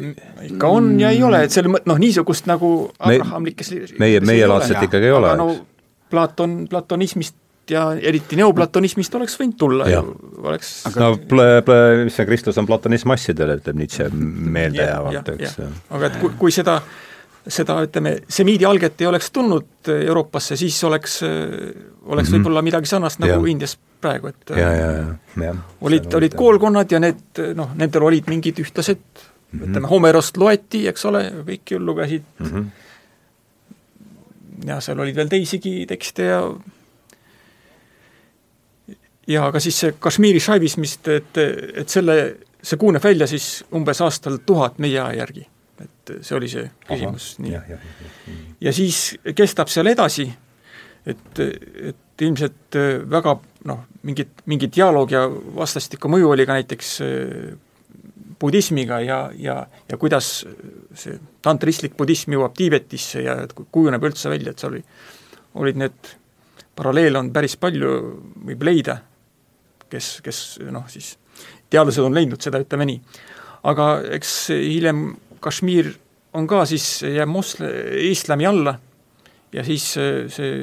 ikka 0.43 0.67
on 0.67 0.99
ja 0.99 1.09
ei 1.09 1.23
ole, 1.23 1.43
et 1.43 1.51
seal 1.51 1.67
noh, 1.85 1.97
niisugust 1.97 2.45
nagu 2.45 2.91
abrahamlikes 2.99 3.73
meie, 3.99 4.19
meielaadset 4.19 4.83
ikkagi 4.83 5.05
ei 5.05 5.11
ole, 5.11 5.33
eks 5.33 5.68
Platon, 6.09 6.67
platonismist 6.69 7.35
ja 7.69 7.83
eriti 7.93 8.37
neoplatonismist 8.39 9.15
oleks 9.19 9.35
võinud 9.39 9.57
tulla 9.59 9.89
ja. 9.89 10.01
ju, 10.01 10.15
oleks 10.45 10.71
aga 10.89 11.03
no 11.03 11.19
ple-, 11.29 11.61
ple-, 11.65 12.05
mis 12.07 12.17
see 12.17 12.27
Kristus 12.29 12.57
on 12.61 12.67
platonism 12.69 13.13
asjadele, 13.15 13.59
ütleb 13.61 13.77
Nietzsche 13.79 14.09
meeldejäävalt, 14.13 15.31
eks. 15.35 15.59
aga 15.97 16.09
et 16.09 16.17
kui, 16.21 16.33
kui 16.39 16.55
seda, 16.55 16.79
seda 17.45 17.79
ütleme, 17.85 18.15
semiidi 18.31 18.67
alget 18.69 19.01
ei 19.03 19.09
oleks 19.09 19.31
tulnud 19.35 19.91
Euroopasse, 19.95 20.57
siis 20.59 20.77
oleks, 20.83 21.21
oleks 21.23 21.29
mm 21.29 22.13
-hmm. 22.17 22.35
võib-olla 22.37 22.65
midagi 22.65 22.91
sarnast 22.91 23.21
nagu 23.23 23.37
ja. 23.37 23.51
Indias 23.51 23.77
praegu, 24.01 24.33
et 24.33 24.55
ja, 24.55 24.73
ja, 24.73 24.91
ja, 24.91 25.07
ja, 25.45 25.55
olid, 25.81 26.13
olid 26.13 26.35
koolkonnad 26.35 26.91
ja 26.91 26.99
need 26.99 27.43
noh, 27.55 27.75
nendel 27.75 28.07
olid 28.09 28.29
mingid 28.31 28.59
ühtlased 28.59 28.97
mm, 28.97 29.59
-hmm. 29.59 29.69
ütleme, 29.69 29.87
Homerost 29.87 30.37
loeti, 30.37 30.87
eks 30.87 31.05
ole, 31.05 31.25
kõik 31.45 31.75
ju 31.75 31.85
lugesid 31.85 32.23
mm 32.39 32.45
-hmm 32.45 32.87
ja 34.67 34.79
seal 34.83 34.99
olid 34.99 35.15
veel 35.15 35.31
teisigi 35.31 35.85
tekste 35.89 36.27
ja 36.29 36.41
ja 39.29 39.45
aga 39.47 39.61
siis 39.61 39.77
see 39.83 39.95
Kashmiri 40.01 40.41
šaivismist, 40.41 41.07
et, 41.13 41.39
et 41.39 41.91
selle, 41.91 42.17
see 42.61 42.79
kujuneb 42.81 43.03
välja 43.03 43.27
siis 43.29 43.61
umbes 43.77 44.01
aastal 44.05 44.39
tuhat 44.45 44.79
meie 44.81 44.99
aja 44.99 45.23
järgi. 45.23 45.45
et 45.79 46.11
see 46.25 46.35
oli 46.35 46.49
see 46.51 46.65
küsimus, 46.87 47.31
nii. 47.39 47.53
Ja, 47.53 47.61
ja, 47.69 47.77
ja, 47.77 48.37
ja 48.67 48.73
siis 48.75 49.13
kestab 49.35 49.69
seal 49.71 49.87
edasi, 49.87 50.25
et, 51.07 51.39
et 51.39 52.25
ilmselt 52.25 52.75
väga 53.09 53.37
noh, 53.69 53.85
mingit, 54.03 54.41
mingi 54.49 54.67
dialoog 54.75 55.13
ja 55.13 55.23
vastastikku 55.29 56.11
mõju 56.11 56.33
oli 56.33 56.47
ka 56.49 56.57
näiteks 56.59 56.97
budismiga 58.39 58.99
ja, 59.03 59.19
ja, 59.35 59.55
ja 59.89 59.97
kuidas 59.99 60.29
see 60.95 61.19
tantristlik 61.43 61.97
budism 61.97 62.35
jõuab 62.35 62.55
Tiibetisse 62.57 63.23
ja 63.25 63.35
kujuneb 63.59 64.03
üldse 64.09 64.31
välja, 64.31 64.53
et 64.53 64.61
seal 64.61 64.77
oli, 64.77 64.83
olid 65.59 65.79
need, 65.81 66.11
paralleele 66.75 67.19
on 67.19 67.31
päris 67.35 67.57
palju, 67.59 67.95
võib 68.47 68.63
leida, 68.67 68.99
kes, 69.91 70.19
kes 70.25 70.43
noh, 70.71 70.87
siis 70.91 71.15
teadlased 71.69 72.05
on 72.05 72.15
leidnud 72.15 72.41
seda, 72.41 72.61
ütleme 72.63 72.87
nii. 72.89 73.01
aga 73.69 73.89
eks 74.15 74.35
hiljem 74.55 75.09
Kashmir 75.43 75.91
on 76.33 76.47
ka 76.47 76.63
siis, 76.69 77.01
jääb 77.03 77.31
mosle-, 77.31 77.73
islami 78.09 78.47
alla 78.47 78.75
ja 79.53 79.63
siis 79.65 79.91
see 79.95 80.53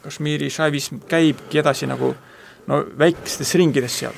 Kashmiri 0.00 0.48
šaivism 0.50 1.02
käibki 1.08 1.60
edasi 1.60 1.88
nagu 1.88 2.14
no 2.70 2.80
väikestes 2.98 3.54
ringides 3.60 3.98
seal 4.02 4.16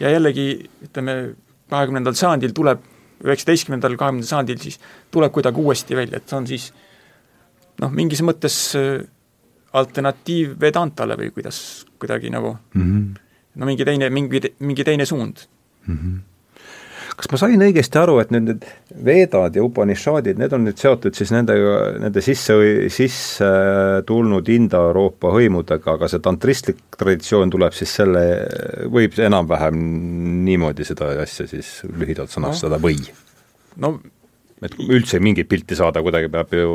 ja 0.00 0.10
jällegi 0.12 0.48
ütleme, 0.84 1.34
kahekümnendal 1.70 2.16
sajandil 2.18 2.54
tuleb, 2.56 2.82
üheksateistkümnendal, 3.24 3.96
kahekümnendal 3.96 4.28
sajandil 4.28 4.60
siis 4.62 4.80
tuleb 5.14 5.32
kuidagi 5.32 5.60
uuesti 5.60 5.96
välja, 5.96 6.20
et 6.20 6.28
see 6.28 6.38
on 6.38 6.48
siis 6.50 6.68
noh, 7.82 7.90
mingis 7.90 8.22
mõttes 8.26 8.58
äh, 8.78 9.06
alternatiiv 9.74 10.58
Vedantale 10.60 11.16
või 11.18 11.32
kuidas, 11.34 11.58
kuidagi 11.98 12.30
nagu 12.30 12.56
mm 12.74 12.82
-hmm. 12.82 13.08
no 13.56 13.66
mingi 13.66 13.84
teine, 13.84 14.10
mingi, 14.10 14.42
mingi 14.58 14.84
teine 14.84 15.06
suund 15.06 15.46
mm. 15.86 15.96
-hmm 15.96 16.33
kas 17.18 17.30
ma 17.30 17.38
sain 17.40 17.62
õigesti 17.62 18.00
aru, 18.00 18.18
et 18.22 18.32
nüüd 18.34 18.48
need 18.48 18.64
Vedad 19.04 19.56
ja 19.56 19.64
Upanishadid, 19.64 20.38
need 20.40 20.54
on 20.54 20.64
nüüd 20.68 20.78
seotud 20.80 21.16
siis 21.18 21.32
nendega, 21.34 21.74
nende 22.02 22.22
sisse, 22.24 22.56
sisse 22.94 23.50
tulnud 24.06 24.48
Inda-Euroopa 24.54 25.32
hõimudega, 25.34 25.96
aga 25.96 26.10
see 26.10 26.22
tantristlik 26.24 26.80
traditsioon 26.98 27.52
tuleb 27.54 27.76
siis 27.76 27.94
selle, 28.00 28.24
võib 28.92 29.18
enam-vähem 29.18 29.78
niimoodi 30.46 30.86
seda 30.86 31.12
asja 31.24 31.48
siis 31.50 31.76
lühidalt 31.90 32.34
sõnastada 32.34 32.80
või? 32.82 32.98
no 33.82 33.96
et 34.64 34.74
üldse 34.80 35.20
mingit 35.22 35.48
pilti 35.48 35.76
saada, 35.78 36.02
kuidagi 36.04 36.30
peab 36.32 36.52
ju, 36.56 36.70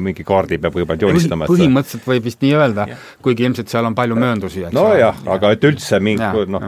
mingi 0.00 0.24
kaardi 0.26 0.58
peab 0.62 0.74
kõigepealt 0.76 1.04
joonistama. 1.04 1.48
põhimõtteliselt 1.50 2.08
võib 2.08 2.26
vist 2.28 2.42
nii 2.44 2.52
öelda, 2.56 2.86
kuigi 3.24 3.46
ilmselt 3.48 3.72
seal 3.72 3.88
on 3.88 3.96
palju 3.98 4.18
mööndusi, 4.18 4.64
eks 4.66 4.76
nojah, 4.76 5.20
aga 5.36 5.52
et 5.56 5.66
üldse 5.68 6.00
mingi 6.02 6.46
noh, 6.54 6.66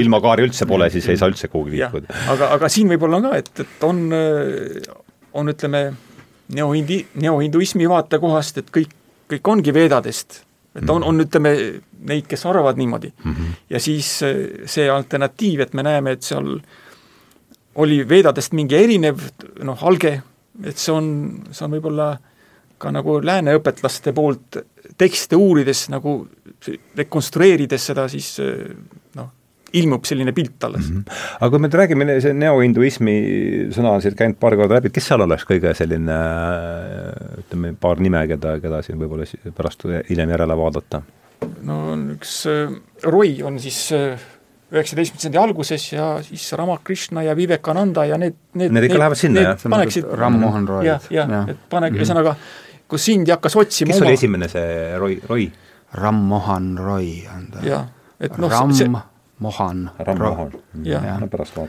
ilma 0.00 0.22
kaari 0.24 0.48
üldse 0.48 0.68
pole, 0.70 0.90
siis 0.94 1.08
ei 1.10 1.20
saa 1.20 1.30
üldse 1.32 1.50
kuhugi 1.52 1.76
liikuda. 1.76 2.18
aga, 2.34 2.52
aga 2.58 2.72
siin 2.72 2.90
võib-olla 2.94 3.22
ka, 3.26 3.34
et, 3.42 3.52
et 3.64 3.86
on, 3.88 4.02
on 5.42 5.54
ütleme, 5.54 5.84
neohindi, 6.54 7.02
neohinduismi 7.26 7.88
vaatekohast, 7.90 8.62
et 8.62 8.74
kõik, 8.74 8.94
kõik 9.34 9.54
ongi 9.54 9.74
veedadest. 9.74 10.42
et 10.78 10.90
on, 10.90 11.02
on 11.02 11.24
ütleme, 11.26 11.54
neid, 12.08 12.28
kes 12.30 12.44
arvavad 12.46 12.78
niimoodi 12.78 13.10
mm. 13.10 13.32
-hmm. 13.32 13.62
ja 13.74 13.80
siis 13.82 14.20
see 14.70 14.90
alternatiiv, 14.90 15.66
et 15.66 15.74
me 15.74 15.82
näeme, 15.82 16.12
et 16.14 16.22
seal 16.22 16.54
äh, 16.54 16.76
oli 17.78 18.02
Veedadest 18.08 18.56
mingi 18.58 18.78
erinev 18.78 19.22
noh, 19.66 19.86
alge, 19.86 20.18
et 20.64 20.78
see 20.78 20.94
on, 20.94 21.08
see 21.52 21.66
on 21.66 21.76
võib-olla 21.76 22.12
ka 22.78 22.92
nagu 22.94 23.18
lääne 23.24 23.56
õpetlaste 23.58 24.14
poolt 24.14 24.60
tekste 24.98 25.38
uurides 25.38 25.88
nagu 25.92 26.20
rekonstrueerides 26.98 27.90
seda, 27.90 28.06
siis 28.10 28.36
noh, 29.18 29.30
ilmub 29.78 30.06
selline 30.08 30.32
pilt 30.32 30.64
alles 30.64 30.88
mm. 30.88 30.96
-hmm. 30.96 31.18
aga 31.40 31.50
kui 31.50 31.62
me 31.62 31.70
räägime, 31.80 32.20
see 32.24 32.32
neohinduismi 32.34 33.16
sõna 33.74 33.94
on 33.96 34.02
siit 34.02 34.16
käinud 34.18 34.38
paar 34.40 34.56
korda 34.56 34.78
läbi, 34.78 34.90
et 34.90 34.96
kes 34.96 35.10
seal 35.10 35.26
oleks 35.26 35.44
kõige 35.48 35.74
selline 35.76 36.18
ütleme, 37.42 37.74
paar 37.80 38.00
nime, 38.00 38.24
keda, 38.30 38.58
keda 38.62 38.82
siin 38.86 38.98
võib-olla 38.98 39.28
pärast 39.56 39.84
hiljem 40.08 40.34
järele 40.34 40.56
vaadata? 40.56 41.02
no 41.62 41.78
on 41.92 42.08
üks, 42.16 42.40
Roy 43.04 43.42
on 43.46 43.60
siis 43.62 43.90
üheksateistkümnenda 44.68 45.22
sajandi 45.22 45.40
alguses 45.40 45.84
ja 45.92 46.06
siis 46.24 46.44
Ramakrishna 46.52 47.22
ja 47.24 47.34
Vivekananda 47.36 48.04
ja 48.04 48.18
need, 48.20 48.36
need 48.54 48.72
Need 48.74 48.88
ikka 48.90 48.98
lähevad 49.00 49.20
sinna, 49.20 49.44
jah? 49.46 49.62
paneksid 49.64 50.08
Ram-Mohan 50.20 50.68
Roy. 50.68 50.86
jah, 50.86 51.06
jah 51.10 51.30
ja., 51.32 51.44
et 51.54 51.62
pane, 51.70 51.88
mhm. 51.90 52.00
ühesõnaga 52.00 52.34
mm 52.34 52.42
-hmm. 52.42 52.82
kus 52.88 53.08
Indi 53.08 53.32
hakkas 53.32 53.56
otsima 53.56 53.92
kes 53.92 54.00
oma... 54.00 54.10
oli 54.10 54.18
esimene 54.20 54.48
see 54.48 54.98
Roy, 54.98 55.20
Roy? 55.28 55.46
Ram-Mohan 55.94 56.74
Roy 56.78 57.14
on 57.36 57.46
ta. 57.52 57.64
jah, 57.64 57.86
et 58.20 58.36
noh 58.38 58.50
Ram 58.50 58.72
see... 58.72 58.90
Mohan. 59.38 59.90
Ram-Mohan, 60.02 60.50
jah, 60.82 61.20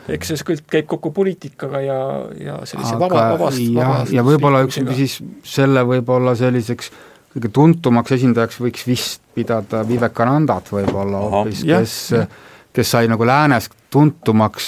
eks 0.10 0.28
see 0.28 0.46
kõik 0.48 0.64
käib 0.74 0.88
kokku 0.90 1.12
poliitikaga 1.14 1.82
ja, 1.86 1.98
ja 2.34 2.56
sellise 2.66 2.96
Aga, 2.96 3.04
vaba, 3.04 3.26
vabast, 3.38 3.62
vabast 3.76 4.12
ja 4.12 4.24
võib-olla 4.26 4.64
üks 4.66 4.82
siis 4.98 5.20
selle 5.46 5.86
võib-olla 5.86 6.34
selliseks 6.36 6.90
kõige 7.30 7.52
tuntumaks 7.54 8.12
esindajaks 8.12 8.58
võiks 8.60 8.88
vist 8.90 9.22
pidada 9.38 9.84
Vivekanandat 9.88 10.72
võib-olla 10.74 11.22
hoopis, 11.30 11.62
kes 11.64 11.98
ja 12.18 12.26
kes 12.74 12.92
sai 12.92 13.10
nagu 13.12 13.26
läänes 13.26 13.70
tuntumaks 13.92 14.66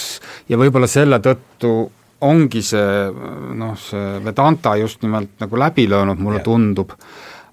ja 0.50 0.58
võib-olla 0.58 0.90
selle 0.90 1.22
tõttu 1.24 1.74
ongi 2.22 2.62
see 2.66 3.10
noh, 3.58 3.76
see 3.80 4.22
Vedanta 4.26 4.76
just 4.80 5.02
nimelt 5.06 5.42
nagu 5.42 5.60
läbi 5.60 5.88
löönud, 5.90 6.22
mulle 6.22 6.42
yeah. 6.42 6.46
tundub. 6.46 6.94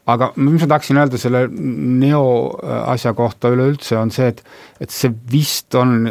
aga 0.09 0.31
mis 0.37 0.63
ma 0.63 0.69
tahaksin 0.69 0.97
öelda 0.97 1.19
selle 1.21 1.43
neo 1.53 2.29
asja 2.89 3.13
kohta 3.15 3.51
üleüldse, 3.53 3.97
on 4.01 4.11
see, 4.11 4.29
et 4.29 4.45
et 4.81 4.91
see 4.91 5.13
vist 5.33 5.75
on 5.77 6.09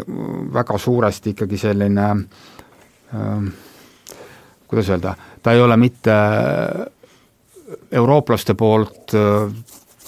väga 0.53 0.77
suuresti 0.77 1.33
ikkagi 1.33 1.57
selline 1.57 2.09
ähm, 3.13 3.49
kuidas 4.67 4.89
öelda, 4.89 5.15
ta 5.41 5.53
ei 5.53 5.61
ole 5.61 5.77
mitte 5.77 6.13
eurooplaste 7.91 8.53
poolt 8.53 9.13
öö, 9.13 9.49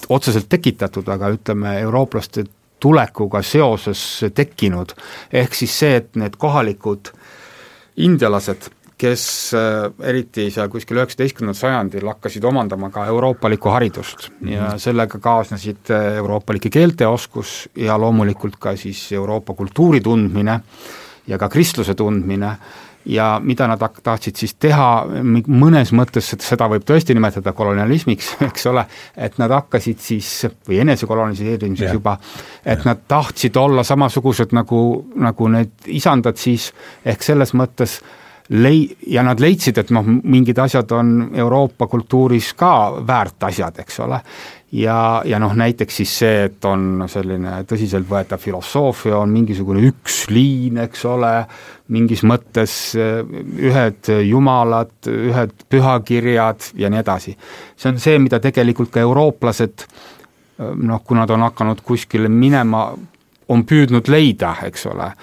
otseselt 0.10 0.49
tekitatud, 0.49 1.07
aga 1.07 1.30
ütleme, 1.34 1.80
eurooplaste 1.80 2.45
tulekuga 2.80 3.41
seoses 3.41 4.26
tekkinud. 4.35 4.93
ehk 5.34 5.53
siis 5.53 5.80
see, 5.80 5.95
et 5.95 6.15
need 6.15 6.35
kohalikud 6.38 7.11
indialased, 7.97 8.69
kes 8.99 9.23
äh, 9.56 9.88
eriti 10.11 10.49
seal 10.51 10.68
kuskil 10.72 10.99
üheksateistkümnendal 10.99 11.56
sajandil 11.56 12.07
hakkasid 12.11 12.43
omandama 12.43 12.89
ka 12.91 13.06
euroopalikku 13.07 13.72
haridust 13.72 14.30
mm 14.30 14.47
-hmm. 14.47 14.53
ja 14.53 14.77
sellega 14.77 15.19
kaasnesid 15.19 15.91
äh, 15.91 16.18
euroopalike 16.18 16.69
keelte 16.69 17.07
oskus 17.07 17.69
ja 17.76 17.97
loomulikult 17.97 18.60
ka 18.60 18.76
siis 18.76 19.11
Euroopa 19.11 19.53
kultuuri 19.53 20.01
tundmine 20.01 20.60
ja 21.27 21.38
ka 21.38 21.49
kristluse 21.49 21.95
tundmine 21.95 22.57
ja 23.05 23.39
mida 23.43 23.67
nad 23.67 23.81
tahtsid 24.03 24.35
siis 24.35 24.53
teha, 24.59 24.89
mõnes 25.47 25.91
mõttes 25.95 26.31
seda 26.35 26.67
võib 26.71 26.85
tõesti 26.88 27.15
nimetada 27.15 27.53
kolonialismiks, 27.57 28.34
eks 28.49 28.67
ole, 28.71 28.85
et 29.17 29.38
nad 29.41 29.51
hakkasid 29.55 29.99
siis, 30.03 30.31
või 30.67 30.81
enesekoloniseerimises 30.85 31.88
yeah. 31.88 31.97
juba, 31.97 32.17
et 32.63 32.77
yeah. 32.77 32.88
nad 32.91 33.03
tahtsid 33.07 33.57
olla 33.57 33.84
samasugused 33.88 34.55
nagu, 34.55 34.81
nagu 35.15 35.51
need 35.53 35.91
isandad 35.99 36.38
siis, 36.39 36.71
ehk 37.05 37.23
selles 37.26 37.55
mõttes 37.57 37.99
lei-, 38.49 38.97
ja 39.07 39.23
nad 39.23 39.39
leidsid, 39.39 39.77
et 39.77 39.91
noh, 39.93 40.05
mingid 40.05 40.57
asjad 40.59 40.91
on 40.97 41.30
Euroopa 41.38 41.88
kultuuris 41.88 42.53
ka 42.57 42.71
väärt 43.07 43.49
asjad, 43.49 43.81
eks 43.84 43.99
ole, 44.05 44.19
ja, 44.71 45.21
ja 45.26 45.39
noh, 45.41 45.53
näiteks 45.57 45.99
siis 46.01 46.13
see, 46.21 46.43
et 46.49 46.65
on 46.65 47.05
selline 47.09 47.59
tõsiseltvõetav 47.69 48.41
filosoofia, 48.41 49.17
on 49.19 49.34
mingisugune 49.34 49.84
üks 49.89 50.23
liin, 50.34 50.80
eks 50.85 51.05
ole, 51.09 51.34
mingis 51.93 52.23
mõttes 52.27 52.77
eh, 52.97 53.21
ühed 53.69 54.11
jumalad, 54.26 54.95
ühed 55.09 55.67
pühakirjad 55.69 56.71
ja 56.80 56.89
nii 56.89 57.03
edasi. 57.03 57.35
see 57.77 57.91
on 57.91 58.01
see, 58.01 58.17
mida 58.19 58.39
tegelikult 58.39 58.93
ka 58.93 59.03
eurooplased 59.05 59.85
eh, 59.85 60.73
noh, 60.73 61.03
kui 61.05 61.17
nad 61.17 61.30
on 61.30 61.49
hakanud 61.49 61.85
kuskile 61.85 62.30
minema, 62.30 62.89
on 63.49 63.63
püüdnud 63.65 64.09
leida, 64.09 64.55
eks 64.65 64.85
ole 64.91 65.13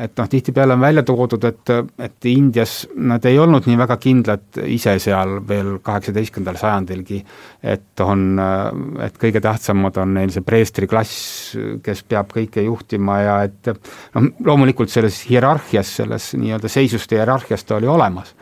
et 0.00 0.16
noh, 0.16 0.28
tihtipeale 0.30 0.74
on 0.76 0.80
välja 0.80 1.02
toodud, 1.06 1.44
et, 1.44 1.72
et 2.00 2.28
Indias 2.30 2.74
nad 2.96 3.24
ei 3.28 3.38
olnud 3.38 3.66
nii 3.68 3.78
väga 3.80 3.96
kindlad 4.00 4.60
ise 4.64 4.96
seal 5.02 5.36
veel 5.48 5.74
kaheksateistkümnendal 5.84 6.60
sajandilgi, 6.60 7.20
et 7.62 8.04
on, 8.04 8.24
et 9.04 9.18
kõige 9.20 9.42
tähtsamad 9.44 10.00
on 10.00 10.14
neil 10.16 10.32
see 10.34 10.46
preestriklass, 10.46 11.16
kes 11.84 12.04
peab 12.08 12.32
kõike 12.32 12.64
juhtima 12.64 13.18
ja 13.24 13.40
et 13.48 13.72
noh, 13.74 14.30
loomulikult 14.46 14.92
selles 14.92 15.22
hierarhias, 15.28 15.96
selles 16.00 16.32
nii-öelda 16.38 16.70
seisuste 16.72 17.20
hierarhias 17.20 17.66
ta 17.66 17.76
oli 17.76 17.90
olemas 17.90 18.34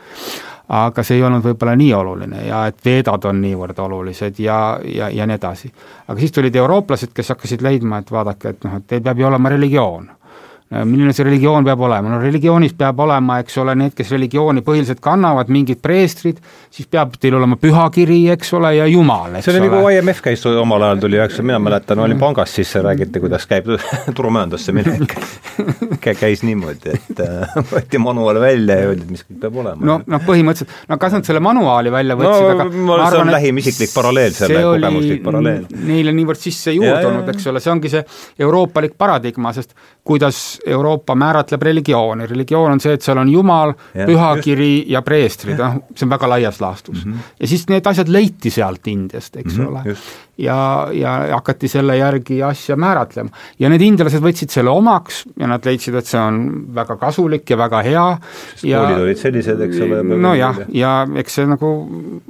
aga 0.68 1.02
see 1.02 1.16
ei 1.16 1.22
olnud 1.24 1.44
võib-olla 1.44 1.72
nii 1.80 1.92
oluline 1.96 2.42
ja 2.44 2.66
et 2.68 2.82
veedad 2.84 3.24
on 3.30 3.40
niivõrd 3.40 3.78
olulised 3.80 4.40
ja, 4.44 4.58
ja, 4.84 5.08
ja 5.08 5.26
nii 5.26 5.38
edasi. 5.38 5.70
aga 6.06 6.20
siis 6.20 6.34
tulid 6.36 6.56
eurooplased, 6.56 7.14
kes 7.16 7.32
hakkasid 7.32 7.64
leidma, 7.64 8.02
et 8.02 8.12
vaadake, 8.12 8.52
et 8.52 8.66
noh, 8.68 8.76
et 8.76 8.86
teil 8.86 9.02
peab 9.04 9.22
ju 9.22 9.28
olema 9.30 9.54
religioon 9.54 10.10
milline 10.68 11.14
see 11.16 11.24
religioon 11.24 11.64
peab 11.64 11.80
olema, 11.80 12.10
no 12.12 12.18
religioonis 12.20 12.74
peab 12.76 12.98
olema, 13.00 13.38
eks 13.40 13.56
ole, 13.62 13.72
need, 13.78 13.94
kes 13.96 14.10
religiooni 14.12 14.60
põhiliselt 14.66 15.00
kannavad, 15.00 15.48
mingid 15.52 15.80
preestrid, 15.80 16.42
siis 16.74 16.88
peab 16.92 17.14
teil 17.20 17.38
olema 17.38 17.56
pühakiri, 17.60 18.18
eks 18.34 18.52
ole, 18.58 18.74
ja 18.76 18.88
Jumal, 18.90 19.38
eks 19.38 19.48
see 19.48 19.54
oli 19.54 19.64
nagu 19.64 19.80
IMF 19.94 20.20
käis 20.26 20.44
omal 20.50 20.84
ajal 20.90 21.00
tuli, 21.06 21.20
eks 21.24 21.40
mina 21.40 21.56
mäletan, 21.62 22.02
olin 22.04 22.20
pangas, 22.20 22.52
siis 22.58 22.74
räägiti, 22.84 23.22
kuidas 23.24 23.48
käib 23.48 23.70
turumajandusse 24.16 24.74
minek. 24.76 25.16
Käis 26.18 26.44
niimoodi, 26.44 26.92
et 26.94 27.20
äh, 27.24 27.56
võeti 27.72 28.00
manuaal 28.02 28.38
välja 28.42 28.76
ja 28.82 28.90
öeldi, 28.92 29.06
et 29.06 29.16
mis 29.16 29.24
kõik 29.24 29.40
peab 29.42 29.56
olema. 29.62 29.88
no, 29.88 29.98
noh, 30.04 30.22
põhimõtteliselt, 30.24 30.84
no 30.88 31.00
kas 31.00 31.16
nad 31.16 31.28
selle 31.28 31.40
manuaali 31.44 31.92
välja 31.92 32.16
võtsid 32.18 32.44
no,, 32.44 32.52
aga 32.54 32.68
ma 32.68 32.94
arvan, 32.98 33.12
see 33.14 33.24
on 33.24 33.32
lähim 33.32 33.60
isiklik 33.64 33.92
paralleel, 33.96 34.36
selle 34.36 34.62
kogemuslik 34.68 35.24
paralleel. 35.24 35.66
Neile 35.88 36.14
niivõrd 36.16 36.44
sisse 36.44 36.76
juurdunud, 36.76 37.28
eks 37.32 37.48
ole, 37.48 37.64
see 37.64 37.72
ongi 37.72 37.92
see 37.92 38.04
euroopalik 38.44 38.96
paradigma, 39.00 39.52
sest 39.56 39.74
kuidas 40.08 40.57
Euroopa 40.66 41.14
määratleb 41.14 41.62
religiooni, 41.62 42.26
religioon 42.26 42.72
on 42.72 42.80
see, 42.82 42.96
et 42.98 43.04
seal 43.04 43.18
on 43.20 43.30
Jumal, 43.32 43.74
pühakiri 43.94 44.84
ja 44.90 45.02
preestrid, 45.06 45.58
noh, 45.60 45.80
see 45.94 46.06
on 46.06 46.14
väga 46.14 46.30
laias 46.34 46.60
laastus 46.60 47.04
mm. 47.04 47.12
-hmm. 47.12 47.34
ja 47.40 47.50
siis 47.50 47.66
need 47.68 47.86
asjad 47.86 48.08
leiti 48.12 48.50
sealt 48.50 48.86
Indiast, 48.86 49.36
eks 49.36 49.56
mm 49.56 49.64
-hmm, 49.64 49.68
ole. 49.68 49.96
ja, 50.38 50.88
ja 50.92 51.12
hakati 51.32 51.68
selle 51.68 51.96
järgi 51.96 52.42
asja 52.42 52.76
määratlema. 52.76 53.30
ja 53.58 53.68
need 53.68 53.80
indialased 53.80 54.22
võtsid 54.22 54.50
selle 54.50 54.70
omaks 54.70 55.24
ja 55.38 55.46
nad 55.46 55.64
leidsid, 55.64 55.94
et 55.94 56.06
see 56.06 56.20
on 56.20 56.64
väga 56.74 56.96
kasulik 56.96 57.50
ja 57.50 57.58
väga 57.58 57.82
hea. 57.82 58.18
sest 58.54 58.64
ja, 58.64 58.80
koolid 58.80 59.02
olid 59.02 59.18
sellised, 59.18 59.60
eks 59.60 59.80
ole. 59.80 60.02
nojah, 60.02 60.64
ja 60.72 61.06
eks 61.16 61.34
see 61.34 61.46
nagu 61.46 61.74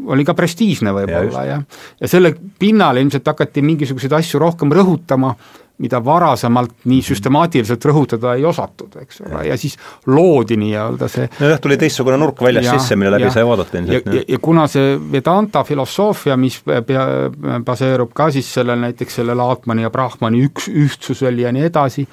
oli 0.07 0.25
ka 0.25 0.35
prestiižne 0.35 0.93
võib-olla 0.93 1.45
ja, 1.45 1.55
ja, 1.55 1.63
ja 2.01 2.09
selle 2.09 2.35
pinnal 2.59 2.97
ilmselt 2.97 3.27
hakati 3.27 3.63
mingisuguseid 3.63 4.13
asju 4.13 4.39
rohkem 4.41 4.73
rõhutama 4.73 5.35
mida 5.79 6.01
varasemalt 6.05 6.87
nii 6.91 7.03
süstemaatiliselt 7.07 7.85
rõhutada 7.91 8.35
ei 8.39 8.45
osatud, 8.49 8.97
eks 9.03 9.23
ole, 9.23 9.45
ja 9.49 9.57
siis 9.61 9.77
loodi 10.11 10.59
nii-öelda 10.59 11.09
see 11.13 11.29
nojah, 11.39 11.61
tuli 11.63 11.79
teistsugune 11.81 12.19
nurk 12.21 12.43
väljast 12.43 12.73
sisse, 12.75 12.99
mille 12.99 13.15
läbi 13.15 13.31
sai 13.35 13.47
vaadata 13.47 13.79
ilmselt. 13.79 14.11
ja, 14.11 14.19
ja, 14.19 14.25
ja 14.35 14.41
kuna 14.43 14.67
see 14.71 14.97
Vedanta 15.13 15.63
filosoofia, 15.65 16.37
mis 16.41 16.61
pea, 16.67 17.07
baseerub 17.65 18.13
ka 18.17 18.31
siis 18.35 18.51
sellel 18.59 18.83
näiteks 18.89 19.21
sellel 19.21 19.43
Atmani 19.47 19.87
ja 19.87 19.91
Brahmani 19.95 20.43
üks, 20.49 20.71
ühtsusel 20.73 21.39
ja 21.45 21.55
nii 21.55 21.69
edasi, 21.71 22.09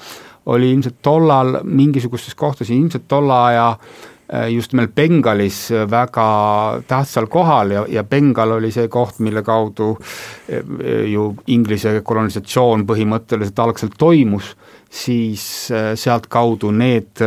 oli 0.54 0.70
ilmselt 0.76 1.02
tollal 1.02 1.64
mingisugustes 1.64 2.36
kohtades, 2.38 2.70
ilmselt 2.70 3.08
tolle 3.10 3.34
aja 3.34 3.72
Äh, 3.74 4.14
just 4.50 4.74
nimelt 4.74 4.96
Bengalis 4.96 5.70
väga 5.90 6.28
tähtsal 6.88 7.28
kohal 7.28 7.72
ja, 7.72 7.86
ja 7.90 8.04
Bengal 8.04 8.56
oli 8.58 8.72
see 8.74 8.88
koht, 8.92 9.20
mille 9.20 9.44
kaudu 9.46 9.92
äh, 9.98 10.64
ju 11.12 11.28
Inglise 11.54 12.00
kolonisatsioon 12.04 12.88
põhimõtteliselt 12.90 13.60
algselt 13.62 13.98
toimus, 13.98 14.56
siis 14.90 15.44
äh, 15.72 15.92
sealtkaudu 16.00 16.72
need 16.74 17.22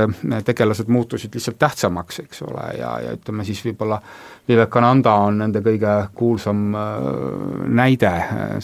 tegelased 0.45 0.91
muutusid 0.91 1.35
lihtsalt 1.39 1.59
tähtsamaks, 1.59 2.23
eks 2.25 2.43
ole, 2.49 2.66
ja, 2.81 2.97
ja 3.05 3.15
ütleme 3.19 3.47
siis 3.47 3.62
võib-olla 3.66 4.01
Vivekananda 4.49 5.12
on 5.29 5.39
nende 5.45 5.61
kõige 5.62 5.95
kuulsam 6.16 6.73
näide 7.69 8.12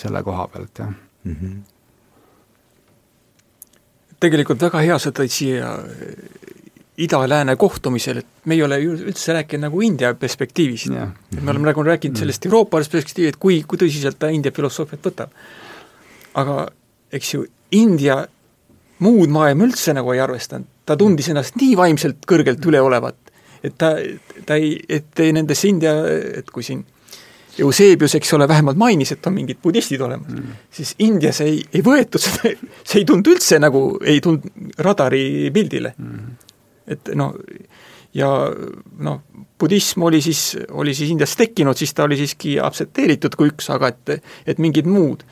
selle 0.00 0.22
koha 0.24 0.48
pealt, 0.48 0.82
jah 0.82 0.90
mm. 0.90 1.38
-hmm 1.38 1.62
tegelikult 4.24 4.62
väga 4.62 4.80
hea 4.84 4.98
sa 5.02 5.12
tõid 5.12 5.32
siia 5.32 5.74
ida-lääne 6.98 7.56
kohtumisel, 7.56 8.20
et 8.22 8.46
me 8.46 8.54
ei 8.54 8.62
ole 8.62 8.78
ju 8.78 8.94
üldse 9.08 9.34
rääkinud 9.34 9.66
nagu 9.66 9.80
India 9.82 10.12
perspektiivist. 10.14 10.92
et 10.92 11.42
me 11.42 11.50
oleme 11.50 11.66
nagu 11.66 11.82
rääkinud 11.82 12.16
sellest 12.18 12.46
Euroopa 12.46 12.78
perspektiivi, 12.78 13.28
et 13.28 13.36
kui, 13.36 13.62
kui 13.66 13.78
tõsiselt 13.78 14.18
ta 14.18 14.30
India 14.30 14.52
filosoofiat 14.54 15.02
võtab. 15.02 15.34
aga 16.34 16.68
eks 17.12 17.34
ju, 17.34 17.44
India 17.72 18.24
muud 18.98 19.28
maailma 19.28 19.66
üldse 19.66 19.94
nagu 19.94 20.12
ei 20.12 20.20
arvestanud, 20.20 20.66
ta 20.86 20.96
tundis 20.96 21.28
ennast 21.28 21.58
nii 21.58 21.76
vaimselt 21.76 22.26
kõrgelt 22.30 22.64
üleolevat, 22.66 23.16
et 23.62 23.74
ta, 23.78 23.96
ta 24.46 24.54
ei, 24.54 24.78
et 24.88 25.18
nendesse 25.32 25.68
India, 25.68 25.96
et 26.38 26.50
kui 26.50 26.62
siin 26.62 26.84
Eusebius, 27.58 28.16
eks 28.18 28.32
ole, 28.34 28.48
vähemalt 28.50 28.76
mainis, 28.76 29.12
et 29.14 29.26
on 29.26 29.34
mingid 29.34 29.60
budistid 29.62 30.00
olemas 30.02 30.30
mm., 30.30 30.56
siis 30.74 30.94
Indias 31.06 31.38
ei, 31.40 31.60
ei 31.74 31.84
võetud 31.86 32.22
seda, 32.22 32.50
see 32.82 33.02
ei 33.02 33.06
tulnud 33.06 33.30
üldse 33.30 33.60
nagu, 33.62 33.84
ei 34.02 34.18
tulnud 34.22 34.74
radari 34.82 35.52
pildile. 35.54 35.94
Mm 35.98 36.50
et 36.88 37.10
noh, 37.14 37.34
ja 38.14 38.28
noh, 38.98 39.20
budism 39.60 40.02
oli 40.02 40.20
siis, 40.22 40.56
oli 40.70 40.94
siis 40.94 41.10
Indias 41.10 41.36
tekkinud, 41.36 41.76
siis 41.76 41.94
ta 41.94 42.04
oli 42.04 42.18
siiski 42.20 42.58
aktsepteeritud 42.60 43.36
kui 43.38 43.50
üks, 43.52 43.70
aga 43.74 43.90
et, 43.92 44.14
et 44.46 44.62
mingid 44.62 44.86
muud 44.86 45.24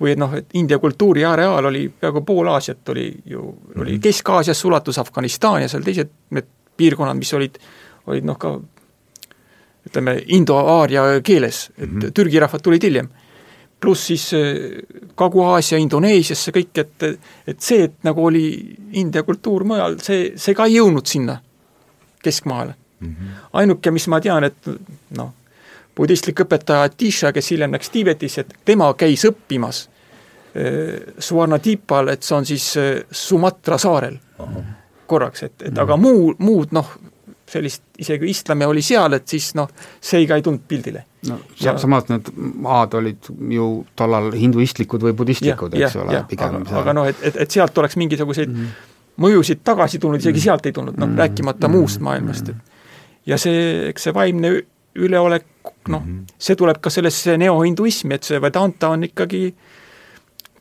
või 0.00 0.12
et 0.12 0.20
noh, 0.20 0.34
et 0.36 0.56
India 0.58 0.78
kultuuri 0.78 1.24
areaal 1.24 1.70
oli 1.70 1.86
peaaegu 1.88 2.20
pool 2.26 2.48
Aasiat 2.52 2.88
oli 2.92 3.08
ju, 3.24 3.42
oli 3.76 3.90
mm 3.90 3.96
-hmm. 3.96 4.00
Kesk-Aasiasse 4.02 4.66
ulatus 4.68 4.98
Afganistan 4.98 5.62
ja 5.62 5.68
seal 5.68 5.82
teised 5.82 6.10
need 6.30 6.46
piirkonnad, 6.76 7.16
mis 7.16 7.32
olid, 7.34 7.58
olid 8.06 8.24
noh, 8.24 8.38
ka 8.38 8.58
ütleme, 9.86 10.22
indo-aaria 10.26 11.02
keeles, 11.22 11.70
et 11.78 11.90
mm 11.90 12.00
-hmm. 12.00 12.12
türgi 12.12 12.40
rahvad 12.40 12.62
tulid 12.62 12.82
hiljem 12.82 13.08
pluss 13.80 14.06
siis 14.06 14.34
äh, 14.34 14.54
Kagu-Aasia, 15.14 15.78
Indoneesiasse 15.78 16.52
kõik, 16.52 16.72
et, 16.80 17.08
et 17.46 17.60
see, 17.60 17.84
et 17.88 17.96
nagu 18.06 18.24
oli 18.24 18.46
India 18.92 19.22
kultuur 19.22 19.64
mujal, 19.68 19.98
see, 20.02 20.32
see 20.40 20.56
ka 20.56 20.66
ei 20.68 20.78
jõudnud 20.78 21.06
sinna 21.06 21.38
keskmaale 22.22 22.74
mm. 23.00 23.08
-hmm. 23.08 23.42
ainuke, 23.52 23.90
mis 23.90 24.08
ma 24.08 24.20
tean, 24.20 24.44
et 24.44 24.70
noh, 25.16 25.32
budistlik 25.96 26.40
õpetaja 26.44 26.88
Atisha, 26.90 27.32
kes 27.32 27.50
hiljem 27.50 27.72
läks 27.72 27.90
Tiibetis, 27.90 28.38
et 28.38 28.54
tema 28.64 28.92
käis 28.94 29.24
õppimas 29.28 29.86
äh, 30.56 31.12
Suvarnadipal, 31.18 32.08
et 32.08 32.22
see 32.22 32.36
on 32.36 32.46
siis 32.46 32.70
äh, 32.76 33.02
Sumatra 33.10 33.78
saarel 33.78 34.18
Aha. 34.38 34.64
korraks, 35.06 35.42
et, 35.42 35.52
et 35.62 35.70
mm 35.70 35.76
-hmm. 35.76 35.82
aga 35.82 35.96
muu, 35.96 36.34
muud 36.38 36.72
noh, 36.72 36.96
sellist, 37.50 37.82
isegi 37.98 38.30
islami 38.30 38.66
oli 38.66 38.82
seal, 38.82 39.18
et 39.18 39.28
siis 39.28 39.52
noh, 39.58 39.68
see 40.02 40.26
ka 40.26 40.38
ei 40.38 40.44
tulnud 40.44 40.64
pildile. 40.68 41.04
no 41.28 41.38
ja, 41.60 41.76
samas 41.78 42.08
need 42.10 42.30
maad 42.62 42.94
olid 42.98 43.30
ju 43.50 43.70
tollal 43.96 44.30
hinduistlikud 44.34 45.02
või 45.08 45.16
budistlikud, 45.18 45.74
eks 45.74 45.94
ja, 45.94 46.02
ole, 46.02 46.22
pigem 46.30 46.60
aga, 46.60 46.78
aga 46.82 46.94
noh, 47.00 47.08
et, 47.10 47.22
et, 47.22 47.40
et 47.46 47.58
sealt 47.58 47.78
oleks 47.78 47.96
mingisuguseid 47.96 48.50
mm 48.50 48.62
-hmm. 48.62 48.94
mõjusid 49.26 49.62
tagasi 49.64 49.98
tulnud, 49.98 50.20
isegi 50.20 50.32
mm 50.32 50.40
-hmm. 50.40 50.44
sealt 50.44 50.66
ei 50.66 50.72
tulnud, 50.72 50.96
noh, 50.96 51.16
rääkimata 51.16 51.68
mm 51.68 51.74
-hmm. 51.74 51.78
muust 51.78 52.00
maailmast, 52.00 52.48
et 52.48 52.56
ja 53.26 53.38
see, 53.38 53.88
eks 53.88 54.02
see 54.08 54.14
vaimne 54.14 54.52
üleolek, 54.96 55.46
noh 55.88 56.02
mm, 56.02 56.18
-hmm. 56.18 56.34
see 56.38 56.56
tuleb 56.56 56.80
ka 56.80 56.90
sellesse 56.90 57.36
neohinduismi, 57.38 58.14
et 58.14 58.22
see 58.22 58.40
Vedanta 58.42 58.88
on 58.88 59.04
ikkagi 59.04 59.54